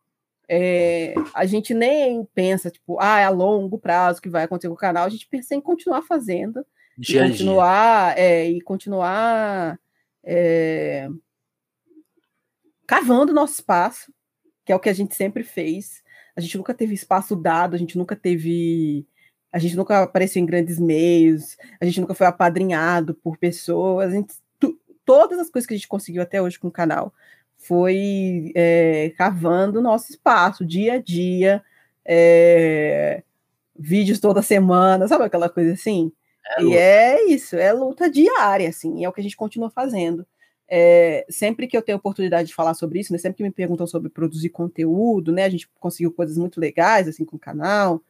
é, 0.48 1.14
a 1.34 1.44
gente 1.44 1.74
nem 1.74 2.24
pensa, 2.34 2.70
tipo, 2.70 2.98
ah, 3.00 3.20
é 3.20 3.24
a 3.24 3.30
longo 3.30 3.78
prazo 3.78 4.20
que 4.20 4.28
vai 4.28 4.44
acontecer 4.44 4.68
com 4.68 4.74
o 4.74 4.78
canal, 4.78 5.04
a 5.04 5.10
gente 5.10 5.26
pensa 5.26 5.54
em 5.54 5.60
continuar 5.60 6.02
fazendo, 6.02 6.64
dia 6.96 7.26
e 7.26 7.30
continuar, 7.30 8.18
é, 8.18 8.48
e 8.48 8.60
continuar 8.60 9.78
é, 10.22 11.08
cavando 12.86 13.32
nosso 13.32 13.54
espaço, 13.54 14.12
que 14.64 14.72
é 14.72 14.76
o 14.76 14.80
que 14.80 14.88
a 14.88 14.94
gente 14.94 15.14
sempre 15.14 15.42
fez. 15.42 16.02
A 16.36 16.40
gente 16.40 16.56
nunca 16.56 16.74
teve 16.74 16.94
espaço 16.94 17.36
dado, 17.36 17.74
a 17.74 17.78
gente 17.78 17.96
nunca 17.96 18.16
teve 18.16 19.06
a 19.54 19.58
gente 19.60 19.76
nunca 19.76 20.02
apareceu 20.02 20.42
em 20.42 20.46
grandes 20.46 20.80
meios, 20.80 21.56
a 21.80 21.84
gente 21.84 22.00
nunca 22.00 22.12
foi 22.12 22.26
apadrinhado 22.26 23.14
por 23.14 23.38
pessoas, 23.38 24.10
gente, 24.10 24.34
todas 25.04 25.38
as 25.38 25.50
coisas 25.50 25.66
que 25.66 25.74
a 25.74 25.76
gente 25.76 25.88
conseguiu 25.88 26.22
até 26.22 26.40
hoje 26.40 26.58
com 26.58 26.68
o 26.68 26.72
canal 26.72 27.12
foi 27.56 28.52
é, 28.54 29.12
cavando 29.16 29.78
o 29.78 29.82
nosso 29.82 30.10
espaço, 30.10 30.64
dia 30.64 30.94
a 30.94 30.98
dia, 30.98 31.62
é, 32.04 33.22
vídeos 33.76 34.20
toda 34.20 34.42
semana, 34.42 35.08
sabe 35.08 35.24
aquela 35.24 35.48
coisa 35.48 35.72
assim? 35.72 36.12
É 36.58 36.62
e 36.62 36.76
é 36.76 37.24
isso, 37.24 37.56
é 37.56 37.72
luta 37.72 38.10
diária, 38.10 38.68
assim, 38.68 39.04
é 39.04 39.08
o 39.08 39.12
que 39.12 39.20
a 39.20 39.24
gente 39.24 39.36
continua 39.36 39.70
fazendo. 39.70 40.26
É, 40.68 41.24
sempre 41.28 41.66
que 41.66 41.76
eu 41.76 41.82
tenho 41.82 41.96
oportunidade 41.98 42.48
de 42.48 42.54
falar 42.54 42.74
sobre 42.74 43.00
isso, 43.00 43.12
né, 43.12 43.18
sempre 43.18 43.38
que 43.38 43.42
me 43.42 43.50
perguntam 43.50 43.86
sobre 43.86 44.10
produzir 44.10 44.50
conteúdo, 44.50 45.32
né, 45.32 45.44
a 45.44 45.50
gente 45.50 45.68
conseguiu 45.80 46.12
coisas 46.12 46.36
muito 46.36 46.60
legais 46.60 47.08
assim 47.08 47.24
com 47.24 47.36
o 47.36 47.40
canal, 47.40 48.02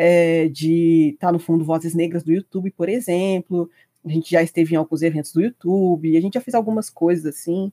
é, 0.00 0.48
de 0.48 1.10
estar 1.14 1.28
tá 1.28 1.32
no 1.32 1.38
fundo 1.38 1.64
Vozes 1.64 1.94
Negras 1.94 2.22
do 2.22 2.32
YouTube, 2.32 2.70
por 2.70 2.88
exemplo. 2.88 3.68
A 4.04 4.08
gente 4.08 4.30
já 4.30 4.42
esteve 4.42 4.74
em 4.74 4.76
alguns 4.76 5.02
eventos 5.02 5.32
do 5.32 5.42
YouTube, 5.42 6.16
a 6.16 6.20
gente 6.20 6.34
já 6.34 6.40
fez 6.40 6.54
algumas 6.54 6.88
coisas 6.90 7.26
assim. 7.26 7.72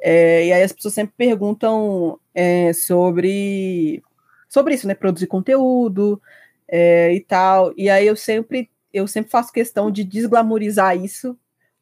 É, 0.00 0.46
e 0.46 0.52
aí 0.52 0.62
as 0.62 0.72
pessoas 0.72 0.94
sempre 0.94 1.14
perguntam 1.16 2.18
é, 2.34 2.72
sobre, 2.72 4.02
sobre 4.48 4.74
isso, 4.74 4.86
né? 4.86 4.94
Produzir 4.94 5.26
conteúdo 5.26 6.20
é, 6.68 7.12
e 7.14 7.20
tal. 7.20 7.72
E 7.76 7.88
aí 7.88 8.06
eu 8.06 8.16
sempre, 8.16 8.70
eu 8.92 9.06
sempre 9.06 9.30
faço 9.30 9.52
questão 9.52 9.90
de 9.90 10.04
desglamorizar 10.04 10.96
isso 10.96 11.38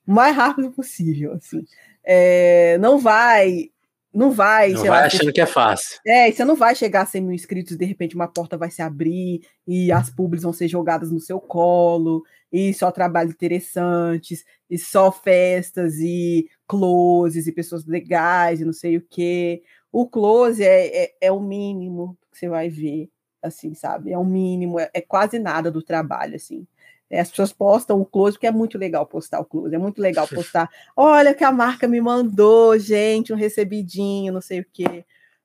o 0.06 0.12
mais 0.12 0.36
rápido 0.36 0.70
possível. 0.70 1.32
Assim. 1.34 1.64
É, 2.04 2.78
não 2.78 2.98
vai 2.98 3.70
não 4.14 4.30
vai. 4.30 4.70
Não 4.70 4.82
vai 4.82 4.90
lá, 4.90 5.06
achando 5.06 5.32
que 5.32 5.40
é 5.40 5.46
fácil. 5.46 5.98
É, 6.06 6.30
você 6.30 6.44
não 6.44 6.54
vai 6.54 6.74
chegar 6.74 7.02
a 7.02 7.06
100 7.06 7.20
mil 7.20 7.32
inscritos 7.32 7.72
e 7.72 7.78
de 7.78 7.84
repente 7.84 8.14
uma 8.14 8.28
porta 8.28 8.56
vai 8.56 8.70
se 8.70 8.80
abrir 8.80 9.42
e 9.66 9.90
as 9.90 10.08
pubs 10.08 10.42
vão 10.42 10.52
ser 10.52 10.68
jogadas 10.68 11.10
no 11.10 11.18
seu 11.18 11.40
colo 11.40 12.22
e 12.52 12.72
só 12.72 12.92
trabalhos 12.92 13.34
interessantes 13.34 14.44
e 14.70 14.78
só 14.78 15.10
festas 15.10 15.98
e 15.98 16.48
closes 16.68 17.48
e 17.48 17.52
pessoas 17.52 17.84
legais 17.84 18.60
e 18.60 18.64
não 18.64 18.72
sei 18.72 18.96
o 18.96 19.02
que. 19.02 19.62
O 19.90 20.08
close 20.08 20.62
é, 20.62 21.04
é, 21.04 21.14
é, 21.20 21.32
o 21.32 21.40
mínimo 21.40 22.16
que 22.30 22.38
você 22.38 22.48
vai 22.48 22.68
ver, 22.68 23.10
assim, 23.42 23.74
sabe? 23.74 24.12
É 24.12 24.18
o 24.18 24.24
mínimo, 24.24 24.78
é, 24.78 24.90
é 24.94 25.00
quase 25.00 25.38
nada 25.38 25.70
do 25.70 25.82
trabalho, 25.82 26.36
assim. 26.36 26.66
É, 27.10 27.20
as 27.20 27.30
pessoas 27.30 27.52
postam 27.52 28.00
o 28.00 28.06
close, 28.06 28.36
porque 28.36 28.46
é 28.46 28.50
muito 28.50 28.78
legal 28.78 29.06
postar 29.06 29.40
o 29.40 29.44
close, 29.44 29.74
é 29.74 29.78
muito 29.78 30.00
legal 30.00 30.26
postar. 30.26 30.70
Olha 30.96 31.34
que 31.34 31.44
a 31.44 31.52
marca 31.52 31.86
me 31.86 32.00
mandou, 32.00 32.78
gente, 32.78 33.32
um 33.32 33.36
recebidinho, 33.36 34.32
não 34.32 34.40
sei 34.40 34.60
o 34.60 34.66
quê. 34.72 35.04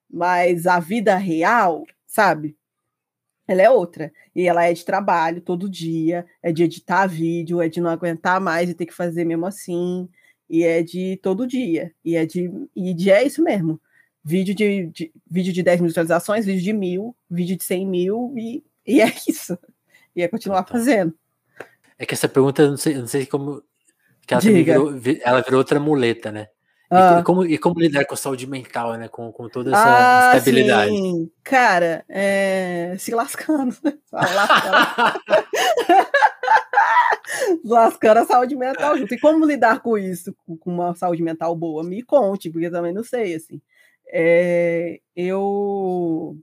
Mas 0.09 0.65
a 0.65 0.79
vida 0.79 1.15
real, 1.15 1.85
sabe? 2.07 2.57
Ela 3.47 3.63
é 3.63 3.69
outra. 3.69 4.11
E 4.35 4.47
ela 4.47 4.63
é 4.65 4.73
de 4.73 4.85
trabalho 4.85 5.41
todo 5.41 5.69
dia, 5.69 6.25
é 6.41 6.51
de 6.51 6.63
editar 6.63 7.07
vídeo, 7.07 7.61
é 7.61 7.67
de 7.67 7.81
não 7.81 7.89
aguentar 7.89 8.39
mais 8.39 8.69
e 8.69 8.73
ter 8.75 8.85
que 8.85 8.93
fazer 8.93 9.25
mesmo 9.25 9.45
assim. 9.45 10.07
E 10.49 10.63
é 10.63 10.83
de 10.83 11.17
todo 11.17 11.47
dia. 11.47 11.91
E 12.05 12.15
é 12.15 12.25
de, 12.25 12.51
e 12.75 12.93
de 12.93 13.11
é 13.11 13.23
isso 13.23 13.43
mesmo. 13.43 13.81
Vídeo 14.23 14.53
de, 14.53 14.87
de, 14.87 15.11
vídeo 15.29 15.51
de 15.51 15.63
10 15.63 15.81
mil 15.81 15.89
visualizações, 15.89 16.45
vídeo 16.45 16.61
de 16.61 16.73
mil, 16.73 17.15
vídeo 17.29 17.57
de 17.57 17.63
100 17.63 17.87
mil, 17.87 18.33
e, 18.37 18.63
e 18.85 19.01
é 19.01 19.11
isso. 19.27 19.57
E 20.15 20.21
é 20.21 20.27
continuar 20.27 20.65
fazendo. 20.67 21.15
É 21.99 22.05
que 22.05 22.13
essa 22.13 22.29
pergunta, 22.29 22.67
não 22.67 22.77
sei, 22.77 22.95
não 22.95 23.07
sei 23.07 23.25
como. 23.25 23.61
Que 24.25 24.33
ela, 24.33 24.41
virou, 24.41 24.93
ela 25.23 25.41
virou 25.41 25.57
outra 25.57 25.79
muleta, 25.79 26.31
né? 26.31 26.47
Ah. 26.89 27.19
E, 27.19 27.23
como, 27.23 27.45
e 27.45 27.57
como 27.57 27.79
lidar 27.79 28.05
com 28.05 28.15
a 28.15 28.17
saúde 28.17 28.47
mental, 28.47 28.95
né? 28.95 29.09
Com, 29.09 29.31
com 29.31 29.47
toda 29.49 29.71
essa 29.71 30.31
ah, 30.31 30.37
instabilidade. 30.37 30.91
Sim. 30.91 31.29
Cara, 31.43 32.03
é... 32.09 32.95
se 32.97 33.13
lascando. 33.13 33.75
lascando 37.63 38.21
a 38.21 38.25
saúde 38.25 38.55
mental 38.55 38.97
junto. 38.97 39.13
E 39.13 39.19
como 39.19 39.45
lidar 39.45 39.81
com 39.81 39.95
isso, 39.97 40.33
com 40.59 40.71
uma 40.71 40.95
saúde 40.95 41.21
mental 41.21 41.55
boa? 41.55 41.83
Me 41.83 42.01
conte, 42.01 42.49
porque 42.49 42.67
eu 42.67 42.71
também 42.71 42.93
não 42.93 43.03
sei, 43.03 43.35
assim. 43.35 43.61
É... 44.11 44.99
eu 45.15 46.35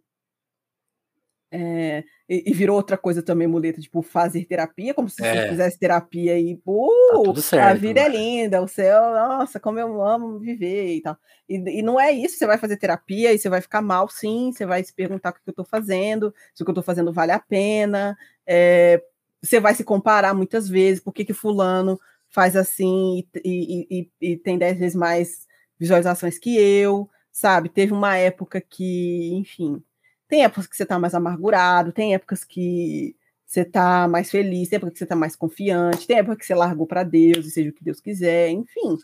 é, 1.58 2.04
e, 2.28 2.50
e, 2.50 2.52
virou 2.52 2.76
outra 2.76 2.98
coisa 2.98 3.22
também, 3.22 3.46
muleta, 3.46 3.80
tipo, 3.80 4.02
fazer 4.02 4.44
terapia, 4.44 4.92
como 4.92 5.08
se 5.08 5.24
é. 5.24 5.32
você 5.32 5.48
fizesse 5.48 5.78
terapia 5.78 6.38
e, 6.38 6.54
pô, 6.56 7.32
tá 7.34 7.40
certo, 7.40 7.70
a 7.70 7.72
vida 7.72 8.00
é 8.00 8.08
linda, 8.08 8.60
o 8.60 8.68
céu, 8.68 9.00
nossa, 9.00 9.58
como 9.58 9.78
eu 9.78 10.02
amo 10.02 10.38
viver 10.38 10.96
e 10.96 11.00
tal. 11.00 11.16
E, 11.48 11.78
e, 11.78 11.82
não 11.82 11.98
é 11.98 12.12
isso, 12.12 12.36
você 12.36 12.46
vai 12.46 12.58
fazer 12.58 12.76
terapia 12.76 13.32
e 13.32 13.38
você 13.38 13.48
vai 13.48 13.62
ficar 13.62 13.80
mal, 13.80 14.06
sim, 14.10 14.52
você 14.52 14.66
vai 14.66 14.84
se 14.84 14.92
perguntar 14.92 15.30
o 15.30 15.32
que 15.32 15.40
eu 15.46 15.54
tô 15.54 15.64
fazendo, 15.64 16.34
se 16.54 16.62
o 16.62 16.66
que 16.66 16.70
eu 16.70 16.74
tô 16.74 16.82
fazendo 16.82 17.10
vale 17.10 17.32
a 17.32 17.40
pena, 17.40 18.18
é, 18.46 19.02
você 19.42 19.58
vai 19.58 19.74
se 19.74 19.82
comparar 19.82 20.34
muitas 20.34 20.68
vezes, 20.68 21.02
por 21.02 21.14
que 21.14 21.24
que 21.24 21.32
fulano 21.32 21.98
faz 22.28 22.54
assim 22.54 23.24
e, 23.42 24.10
e 24.20 24.36
tem 24.36 24.58
dez 24.58 24.78
vezes 24.78 24.94
mais 24.94 25.46
visualizações 25.78 26.38
que 26.38 26.54
eu, 26.58 27.08
sabe? 27.32 27.70
Teve 27.70 27.94
uma 27.94 28.18
época 28.18 28.60
que, 28.60 29.32
enfim 29.34 29.82
tem 30.28 30.44
épocas 30.44 30.66
que 30.66 30.76
você 30.76 30.82
está 30.82 30.98
mais 30.98 31.14
amargurado, 31.14 31.92
tem 31.92 32.14
épocas 32.14 32.44
que 32.44 33.16
você 33.46 33.64
tá 33.64 34.08
mais 34.08 34.30
feliz, 34.30 34.68
tem 34.68 34.76
época 34.76 34.92
que 34.92 34.98
você 34.98 35.06
tá 35.06 35.16
mais 35.16 35.36
confiante, 35.36 36.06
tem 36.06 36.18
época 36.18 36.36
que 36.36 36.46
você 36.46 36.54
largou 36.54 36.86
para 36.86 37.04
Deus, 37.04 37.46
e 37.46 37.50
seja 37.50 37.70
o 37.70 37.72
que 37.72 37.84
Deus 37.84 38.00
quiser, 38.00 38.50
enfim. 38.50 38.98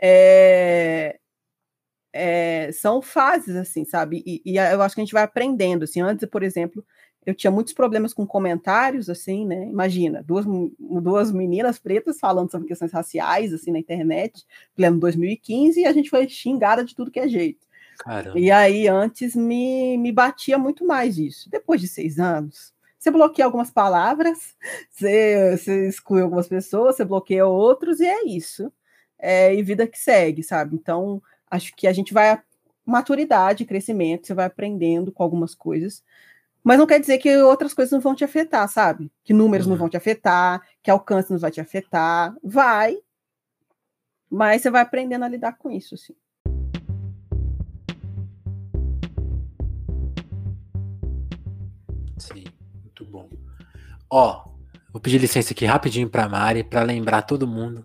É, 0.00 1.18
é, 2.12 2.70
são 2.72 3.00
fases, 3.00 3.56
assim, 3.56 3.84
sabe? 3.84 4.22
E, 4.26 4.42
e, 4.44 4.56
eu 4.58 4.82
acho 4.82 4.94
que 4.94 5.00
a 5.00 5.04
gente 5.04 5.12
vai 5.12 5.22
aprendendo, 5.22 5.84
assim, 5.84 6.00
antes, 6.00 6.28
por 6.28 6.42
exemplo, 6.42 6.84
eu 7.24 7.34
tinha 7.34 7.50
muitos 7.50 7.72
problemas 7.72 8.14
com 8.14 8.26
comentários, 8.26 9.10
assim, 9.10 9.46
né? 9.46 9.68
Imagina, 9.68 10.22
duas, 10.22 10.46
duas 10.78 11.30
meninas 11.32 11.78
pretas 11.78 12.18
falando 12.18 12.50
sobre 12.50 12.68
questões 12.68 12.92
raciais, 12.92 13.52
assim, 13.52 13.70
na 13.70 13.78
internet, 13.78 14.46
pleno 14.74 14.98
2015, 14.98 15.80
e 15.80 15.86
a 15.86 15.92
gente 15.92 16.10
foi 16.10 16.28
xingada 16.28 16.84
de 16.84 16.94
tudo 16.94 17.10
que 17.10 17.20
é 17.20 17.28
jeito. 17.28 17.67
Caramba. 17.98 18.38
E 18.38 18.50
aí, 18.50 18.88
antes, 18.88 19.34
me, 19.34 19.98
me 19.98 20.12
batia 20.12 20.56
muito 20.56 20.86
mais 20.86 21.18
isso. 21.18 21.50
Depois 21.50 21.80
de 21.80 21.88
seis 21.88 22.18
anos, 22.18 22.72
você 22.98 23.10
bloqueia 23.10 23.46
algumas 23.46 23.70
palavras, 23.70 24.56
você, 24.90 25.56
você 25.56 25.88
exclui 25.88 26.22
algumas 26.22 26.48
pessoas, 26.48 26.96
você 26.96 27.04
bloqueia 27.04 27.46
outros, 27.46 28.00
e 28.00 28.06
é 28.06 28.24
isso. 28.24 28.72
É, 29.18 29.54
e 29.54 29.62
vida 29.62 29.86
que 29.86 29.98
segue, 29.98 30.42
sabe? 30.42 30.76
Então, 30.76 31.20
acho 31.50 31.74
que 31.74 31.86
a 31.86 31.92
gente 31.92 32.14
vai. 32.14 32.40
Maturidade, 32.86 33.66
crescimento, 33.66 34.26
você 34.26 34.32
vai 34.32 34.46
aprendendo 34.46 35.12
com 35.12 35.22
algumas 35.22 35.54
coisas. 35.54 36.02
Mas 36.64 36.78
não 36.78 36.86
quer 36.86 36.98
dizer 36.98 37.18
que 37.18 37.36
outras 37.38 37.74
coisas 37.74 37.92
não 37.92 38.00
vão 38.00 38.14
te 38.14 38.24
afetar, 38.24 38.66
sabe? 38.68 39.12
Que 39.22 39.34
números 39.34 39.66
uhum. 39.66 39.72
não 39.72 39.78
vão 39.78 39.88
te 39.90 39.96
afetar, 39.96 40.62
que 40.82 40.90
alcance 40.90 41.30
não 41.30 41.38
vai 41.38 41.50
te 41.50 41.60
afetar. 41.60 42.34
Vai. 42.42 42.96
Mas 44.30 44.62
você 44.62 44.70
vai 44.70 44.82
aprendendo 44.82 45.24
a 45.24 45.28
lidar 45.28 45.58
com 45.58 45.70
isso, 45.70 45.94
assim. 45.94 46.14
Ó, 54.10 54.44
vou 54.92 55.00
pedir 55.00 55.18
licença 55.18 55.52
aqui 55.52 55.64
rapidinho 55.64 56.08
para 56.08 56.28
Mari 56.28 56.64
para 56.64 56.82
lembrar 56.82 57.22
todo 57.22 57.46
mundo 57.46 57.84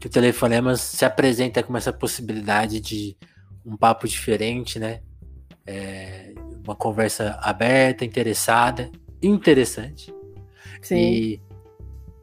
que 0.00 0.06
o 0.06 0.10
Telefonemas 0.10 0.80
se 0.80 1.04
apresenta 1.04 1.62
com 1.62 1.76
essa 1.76 1.92
possibilidade 1.92 2.80
de 2.80 3.16
um 3.64 3.76
papo 3.76 4.08
diferente, 4.08 4.78
né? 4.78 5.00
É, 5.66 6.32
uma 6.64 6.74
conversa 6.74 7.38
aberta, 7.42 8.04
interessada, 8.04 8.90
interessante. 9.22 10.12
Sim. 10.80 10.96
E, 10.96 11.40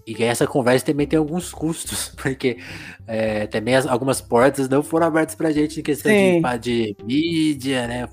e 0.08 0.24
essa 0.24 0.48
conversa 0.48 0.88
também 0.88 1.06
tem 1.06 1.20
alguns 1.20 1.54
custos, 1.54 2.10
porque 2.18 2.58
é, 3.06 3.46
também 3.46 3.76
as, 3.76 3.86
algumas 3.86 4.22
portas 4.22 4.68
não 4.68 4.82
foram 4.82 5.06
abertas 5.06 5.36
pra 5.36 5.52
gente 5.52 5.80
em 5.80 5.84
questão 5.84 6.12
de, 6.12 6.42
de, 6.60 6.98
mídia, 7.04 7.88
né? 7.88 8.10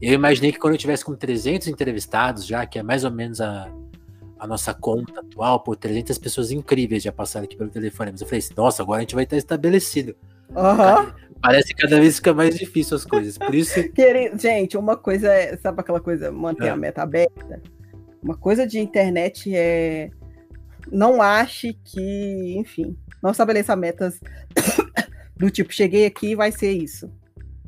Eu 0.00 0.12
imaginei 0.12 0.52
que 0.52 0.58
quando 0.58 0.74
eu 0.74 0.78
tivesse 0.78 1.04
com 1.04 1.16
300 1.16 1.68
entrevistados 1.68 2.44
já, 2.44 2.66
que 2.66 2.78
é 2.78 2.82
mais 2.82 3.02
ou 3.02 3.10
menos 3.10 3.40
a, 3.40 3.72
a 4.40 4.46
nossa 4.46 4.72
conta 4.72 5.20
atual, 5.20 5.60
por 5.60 5.76
300 5.76 6.16
pessoas 6.16 6.50
incríveis 6.50 7.02
já 7.02 7.12
passaram 7.12 7.44
aqui 7.44 7.56
pelo 7.56 7.68
telefone. 7.68 8.10
Mas 8.10 8.22
eu 8.22 8.26
falei 8.26 8.38
assim, 8.38 8.54
nossa, 8.56 8.82
agora 8.82 8.98
a 8.98 9.00
gente 9.02 9.14
vai 9.14 9.24
estar 9.24 9.36
estabelecido. 9.36 10.16
Uhum. 10.48 11.12
Parece 11.42 11.74
que 11.74 11.82
cada 11.82 12.00
vez 12.00 12.16
fica 12.16 12.32
mais 12.32 12.58
difícil 12.58 12.96
as 12.96 13.04
coisas. 13.04 13.36
Por 13.36 13.54
isso. 13.54 13.74
gente, 14.40 14.78
uma 14.78 14.96
coisa 14.96 15.32
é, 15.32 15.56
sabe 15.58 15.80
aquela 15.80 16.00
coisa, 16.00 16.32
manter 16.32 16.66
é. 16.66 16.70
a 16.70 16.76
meta 16.76 17.02
aberta? 17.02 17.62
Uma 18.22 18.36
coisa 18.36 18.66
de 18.66 18.78
internet 18.78 19.54
é. 19.54 20.10
Não 20.90 21.20
ache 21.20 21.74
que, 21.84 22.56
enfim, 22.58 22.96
não 23.22 23.30
estabeleça 23.30 23.76
metas 23.76 24.18
do 25.36 25.50
tipo, 25.50 25.72
cheguei 25.72 26.06
aqui 26.06 26.34
vai 26.34 26.50
ser 26.50 26.72
isso. 26.72 27.12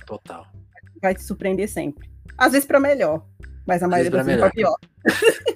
Total. 0.06 0.46
Vai 1.00 1.14
te 1.14 1.22
surpreender 1.22 1.68
sempre. 1.68 2.10
Às 2.36 2.52
vezes 2.52 2.66
para 2.66 2.80
melhor, 2.80 3.24
mas 3.66 3.82
a 3.82 3.88
maioria 3.88 4.10
das 4.10 4.26
vezes 4.26 4.40
para 4.40 4.50
pior. 4.50 4.76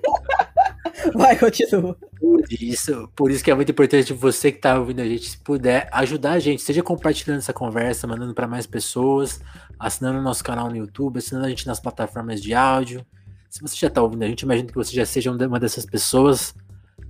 Vai, 1.14 1.38
continua. 1.38 1.96
Por 2.18 2.44
isso, 2.50 3.08
por 3.14 3.30
isso 3.30 3.44
que 3.44 3.50
é 3.50 3.54
muito 3.54 3.70
importante 3.70 4.12
você 4.12 4.50
que 4.50 4.58
está 4.58 4.78
ouvindo 4.78 5.00
a 5.00 5.06
gente, 5.06 5.30
se 5.30 5.38
puder 5.38 5.88
ajudar 5.92 6.32
a 6.32 6.38
gente, 6.38 6.62
seja 6.62 6.82
compartilhando 6.82 7.38
essa 7.38 7.52
conversa, 7.52 8.06
mandando 8.06 8.34
para 8.34 8.46
mais 8.46 8.66
pessoas, 8.66 9.40
assinando 9.78 10.18
o 10.18 10.22
nosso 10.22 10.42
canal 10.42 10.68
no 10.68 10.76
YouTube, 10.76 11.18
assinando 11.18 11.46
a 11.46 11.48
gente 11.48 11.66
nas 11.66 11.80
plataformas 11.80 12.42
de 12.42 12.54
áudio. 12.54 13.04
Se 13.48 13.60
você 13.60 13.76
já 13.76 13.88
está 13.88 14.02
ouvindo 14.02 14.22
a 14.24 14.28
gente, 14.28 14.42
imagino 14.42 14.68
que 14.68 14.74
você 14.74 14.94
já 14.94 15.06
seja 15.06 15.30
uma 15.30 15.60
dessas 15.60 15.86
pessoas. 15.86 16.54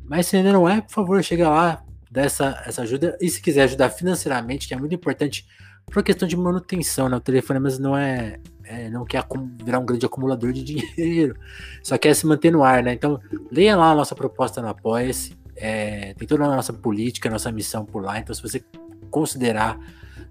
Mas 0.04 0.26
se 0.26 0.36
ainda 0.36 0.52
não 0.52 0.68
é, 0.68 0.80
por 0.80 0.92
favor, 0.92 1.22
chega 1.22 1.48
lá, 1.48 1.82
dá 2.10 2.22
essa, 2.22 2.62
essa 2.66 2.82
ajuda. 2.82 3.16
E 3.20 3.28
se 3.28 3.40
quiser 3.40 3.62
ajudar 3.62 3.90
financeiramente, 3.90 4.68
que 4.68 4.74
é 4.74 4.76
muito 4.76 4.94
importante 4.94 5.46
por 5.86 6.02
questão 6.02 6.26
de 6.26 6.36
manutenção, 6.36 7.08
né? 7.08 7.16
O 7.16 7.20
telefone 7.20 7.60
mas 7.60 7.78
não 7.78 7.96
é 7.96 8.38
é, 8.68 8.90
não 8.90 9.04
quer 9.04 9.24
virar 9.62 9.78
um 9.78 9.86
grande 9.86 10.04
acumulador 10.04 10.52
de 10.52 10.62
dinheiro, 10.96 11.36
só 11.82 11.96
quer 11.96 12.14
se 12.14 12.26
manter 12.26 12.50
no 12.50 12.62
ar, 12.62 12.82
né? 12.82 12.92
Então, 12.92 13.20
leia 13.50 13.76
lá 13.76 13.92
a 13.92 13.94
nossa 13.94 14.14
proposta 14.14 14.60
no 14.60 14.68
Apoia-se, 14.68 15.36
é, 15.56 16.14
tem 16.14 16.26
toda 16.26 16.44
a 16.44 16.48
nossa 16.48 16.72
política, 16.72 17.28
a 17.28 17.32
nossa 17.32 17.50
missão 17.50 17.84
por 17.84 18.02
lá. 18.02 18.18
Então, 18.18 18.34
se 18.34 18.42
você 18.42 18.62
considerar 19.10 19.78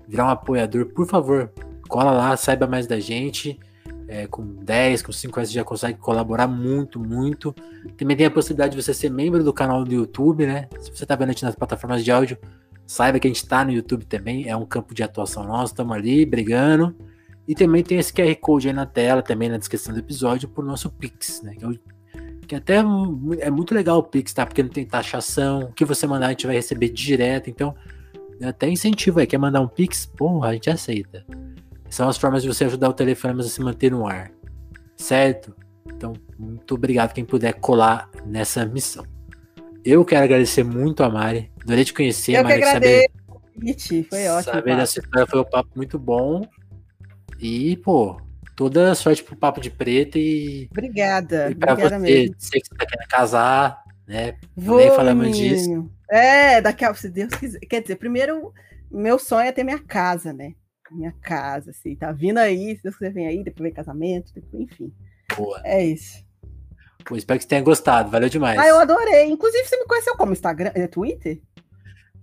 virar 0.07 0.25
um 0.25 0.29
apoiador, 0.29 0.85
por 0.87 1.07
favor, 1.07 1.51
cola 1.87 2.11
lá, 2.11 2.37
saiba 2.37 2.67
mais 2.67 2.87
da 2.87 2.99
gente. 2.99 3.59
É, 4.07 4.27
com 4.27 4.45
10, 4.45 5.01
com 5.01 5.11
5 5.11 5.35
reais 5.35 5.49
você 5.49 5.55
já 5.55 5.63
consegue 5.63 5.97
colaborar 5.97 6.47
muito, 6.47 6.99
muito. 6.99 7.55
Também 7.97 8.15
tem 8.15 8.27
a 8.27 8.31
possibilidade 8.31 8.75
de 8.75 8.83
você 8.83 8.93
ser 8.93 9.09
membro 9.09 9.43
do 9.43 9.51
canal 9.51 9.83
do 9.83 9.91
YouTube, 9.91 10.45
né? 10.45 10.67
Se 10.79 10.91
você 10.91 11.03
está 11.03 11.15
vendo 11.15 11.29
a 11.29 11.31
gente 11.31 11.43
nas 11.43 11.55
plataformas 11.55 12.03
de 12.03 12.11
áudio, 12.11 12.37
saiba 12.85 13.19
que 13.19 13.27
a 13.27 13.29
gente 13.29 13.41
está 13.41 13.65
no 13.65 13.71
YouTube 13.71 14.05
também, 14.05 14.47
é 14.47 14.55
um 14.55 14.65
campo 14.65 14.93
de 14.93 15.01
atuação 15.01 15.43
nosso, 15.43 15.73
estamos 15.73 15.95
ali 15.95 16.23
brigando. 16.23 16.95
E 17.47 17.53
também 17.53 17.83
tem 17.83 17.99
esse 17.99 18.11
QR 18.11 18.35
Code 18.35 18.67
aí 18.67 18.73
na 18.73 18.85
tela, 18.85 19.21
também 19.21 19.49
na 19.49 19.57
descrição 19.57 19.93
do 19.93 19.99
episódio, 19.99 20.49
pro 20.49 20.65
nosso 20.65 20.89
Pix, 20.89 21.41
né? 21.43 21.53
Que, 21.55 21.65
eu, 21.65 21.77
que 22.47 22.55
até 22.55 22.77
é 23.39 23.51
muito 23.51 23.75
legal 23.75 23.99
o 23.99 24.03
Pix, 24.03 24.33
tá? 24.33 24.45
Porque 24.45 24.63
não 24.63 24.69
tem 24.69 24.85
taxação. 24.85 25.65
O 25.65 25.73
que 25.73 25.85
você 25.85 26.07
mandar 26.07 26.27
a 26.27 26.29
gente 26.29 26.47
vai 26.47 26.55
receber 26.55 26.89
direto. 26.89 27.49
Então, 27.49 27.75
até 28.41 28.67
incentivo 28.67 29.19
aí. 29.19 29.27
Quer 29.27 29.37
mandar 29.37 29.61
um 29.61 29.67
Pix? 29.67 30.05
Porra, 30.05 30.49
a 30.49 30.53
gente 30.53 30.69
aceita. 30.69 31.23
São 31.89 32.09
as 32.09 32.17
formas 32.17 32.41
de 32.41 32.47
você 32.47 32.65
ajudar 32.65 32.89
o 32.89 32.93
telefone 32.93 33.39
a 33.39 33.43
se 33.43 33.61
manter 33.61 33.91
no 33.91 34.07
ar. 34.07 34.31
Certo? 34.97 35.55
Então, 35.85 36.13
muito 36.37 36.73
obrigado 36.73 37.13
quem 37.13 37.23
puder 37.23 37.53
colar 37.53 38.09
nessa 38.25 38.65
missão. 38.65 39.05
Eu 39.83 40.03
quero 40.03 40.23
agradecer 40.23 40.63
muito 40.63 41.03
a 41.03 41.09
Mari. 41.09 41.51
Adorei 41.61 41.85
te 41.85 41.93
conhecer, 41.93 42.33
eu 42.33 42.43
Mari. 42.43 42.57
Que 42.57 42.63
agradeço. 42.63 43.13
Saber, 43.53 44.07
foi 44.09 44.27
ótimo. 44.29 44.53
Saber 44.53 44.75
dessa 44.77 44.99
história 44.99 45.27
foi 45.27 45.39
um 45.39 45.45
papo 45.45 45.69
muito 45.75 45.99
bom. 45.99 46.41
E, 47.39 47.77
pô, 47.77 48.19
toda 48.55 48.95
sorte 48.95 49.23
pro 49.23 49.35
Papo 49.35 49.59
de 49.59 49.69
Preto 49.69 50.17
e. 50.17 50.67
Obrigada. 50.71 51.51
E 51.51 51.55
pra 51.55 51.73
obrigada 51.73 51.99
você, 51.99 52.11
mesmo. 52.11 52.35
sei 52.37 52.61
que 52.61 52.67
você 52.67 52.75
tá 52.75 52.85
querendo 52.85 53.07
casar, 53.07 53.83
né? 54.07 54.37
Vou, 54.55 54.77
Nem 54.77 54.91
falamos 54.91 55.35
disso. 55.35 55.89
É, 56.09 56.61
daqui 56.61 56.85
a 56.85 56.93
se 56.93 57.09
Deus 57.09 57.33
quiser. 57.35 57.59
Quer 57.59 57.81
dizer, 57.81 57.97
primeiro, 57.97 58.53
meu 58.91 59.19
sonho 59.19 59.47
é 59.47 59.51
ter 59.51 59.63
minha 59.63 59.79
casa, 59.79 60.31
né? 60.31 60.53
Minha 60.91 61.13
casa, 61.21 61.71
assim, 61.71 61.95
tá 61.95 62.11
vindo 62.11 62.37
aí, 62.37 62.75
se 62.77 62.83
Deus 62.83 62.95
quiser 62.95 63.11
vem 63.11 63.27
aí, 63.27 63.43
depois 63.43 63.63
vem 63.63 63.73
casamento, 63.73 64.31
depois, 64.33 64.63
enfim. 64.63 64.93
Boa. 65.35 65.59
É 65.63 65.83
isso. 65.83 66.23
Pô, 67.03 67.15
espero 67.15 67.37
que 67.37 67.43
você 67.43 67.49
tenha 67.49 67.61
gostado, 67.61 68.09
valeu 68.09 68.29
demais. 68.29 68.57
Ah, 68.57 68.67
eu 68.67 68.79
adorei. 68.79 69.25
Inclusive, 69.25 69.65
você 69.65 69.77
me 69.77 69.85
conheceu 69.85 70.15
como 70.15 70.31
Instagram, 70.31 70.71
é 70.73 70.87
Twitter? 70.87 71.41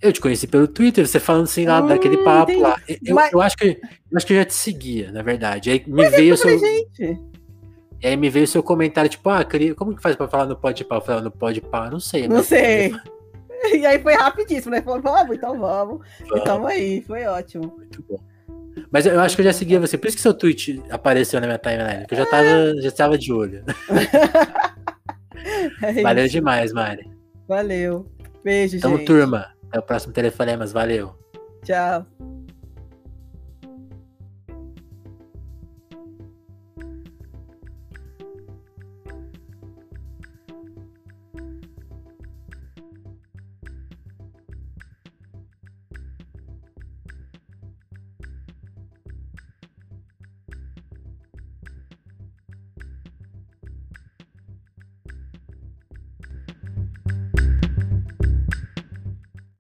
Eu 0.03 0.13
te 0.13 0.21
conheci 0.21 0.49
pelo 0.49 0.67
Twitter, 0.67 1.07
você 1.07 1.21
falando 1.21 1.45
assim 1.45 1.65
lá 1.65 1.81
hum, 1.81 1.87
daquele 1.87 2.19
papo 2.19 2.51
entendi. 2.51 2.63
lá. 2.63 2.77
Eu, 2.89 3.15
Mas... 3.15 3.33
eu, 3.33 3.41
acho 3.41 3.57
que, 3.57 3.81
eu 4.11 4.17
acho 4.17 4.27
que 4.27 4.33
eu 4.33 4.39
já 4.39 4.45
te 4.45 4.55
seguia, 4.55 5.13
na 5.13 5.23
verdade. 5.23 5.71
Aí 5.71 5.83
me 5.87 6.03
Mas 6.03 6.13
é 6.13 6.17
veio 6.17 6.35
o 6.35 6.37
seu. 6.37 6.59
Gente. 6.59 7.21
E 8.03 8.07
aí 8.09 8.17
me 8.17 8.29
veio 8.29 8.45
o 8.45 8.49
seu 8.49 8.65
comentário, 8.65 9.09
tipo, 9.09 9.31
ah, 9.31 9.45
queria... 9.45 9.77
como 9.77 9.95
que 9.95 10.03
faz 10.03 10.17
pra 10.17 10.27
falar 10.27 10.47
no 10.47 10.57
pode 10.57 10.85
pá? 10.85 11.01
Falar 11.01 11.21
no 11.21 11.31
pode 11.31 11.61
pá? 11.61 11.89
Não 11.89 12.01
sei. 12.01 12.29
Não 12.29 12.43
sei. 12.43 12.95
E 13.73 13.87
aí 13.87 14.03
foi 14.03 14.15
rapidíssimo, 14.15 14.73
né? 14.73 14.83
Falou, 14.83 15.01
vamos, 15.01 15.37
então 15.37 15.57
vamos. 15.57 16.05
vamos. 16.19 16.37
E 16.37 16.45
tamo 16.45 16.67
aí, 16.67 17.01
foi 17.03 17.25
ótimo. 17.27 17.73
Muito 17.77 18.03
bom. 18.03 18.19
Mas 18.91 19.07
eu 19.07 19.21
acho 19.21 19.37
que 19.37 19.43
eu 19.43 19.47
já 19.47 19.53
seguia 19.53 19.79
você, 19.79 19.97
por 19.97 20.09
isso 20.09 20.17
que 20.17 20.23
seu 20.23 20.35
tweet 20.35 20.83
apareceu 20.91 21.41
na 21.41 21.47
minha 21.47 21.59
timeline, 21.59 22.05
que 22.07 22.15
eu 22.15 22.19
já 22.19 22.27
tava, 22.27 22.75
já 22.81 22.91
tava 22.91 23.17
de 23.17 23.33
olho. 23.33 23.63
é 25.83 26.03
Valeu 26.03 26.27
demais, 26.27 26.73
Mari. 26.73 27.09
Valeu. 27.47 28.05
Beijo, 28.43 28.81
Tamo, 28.81 28.97
gente. 28.97 29.07
turma. 29.07 29.52
Até 29.73 29.79
o 29.79 29.83
próximo 29.83 30.13
telefonema, 30.13 30.67
valeu. 30.67 31.15
Tchau. 31.65 32.07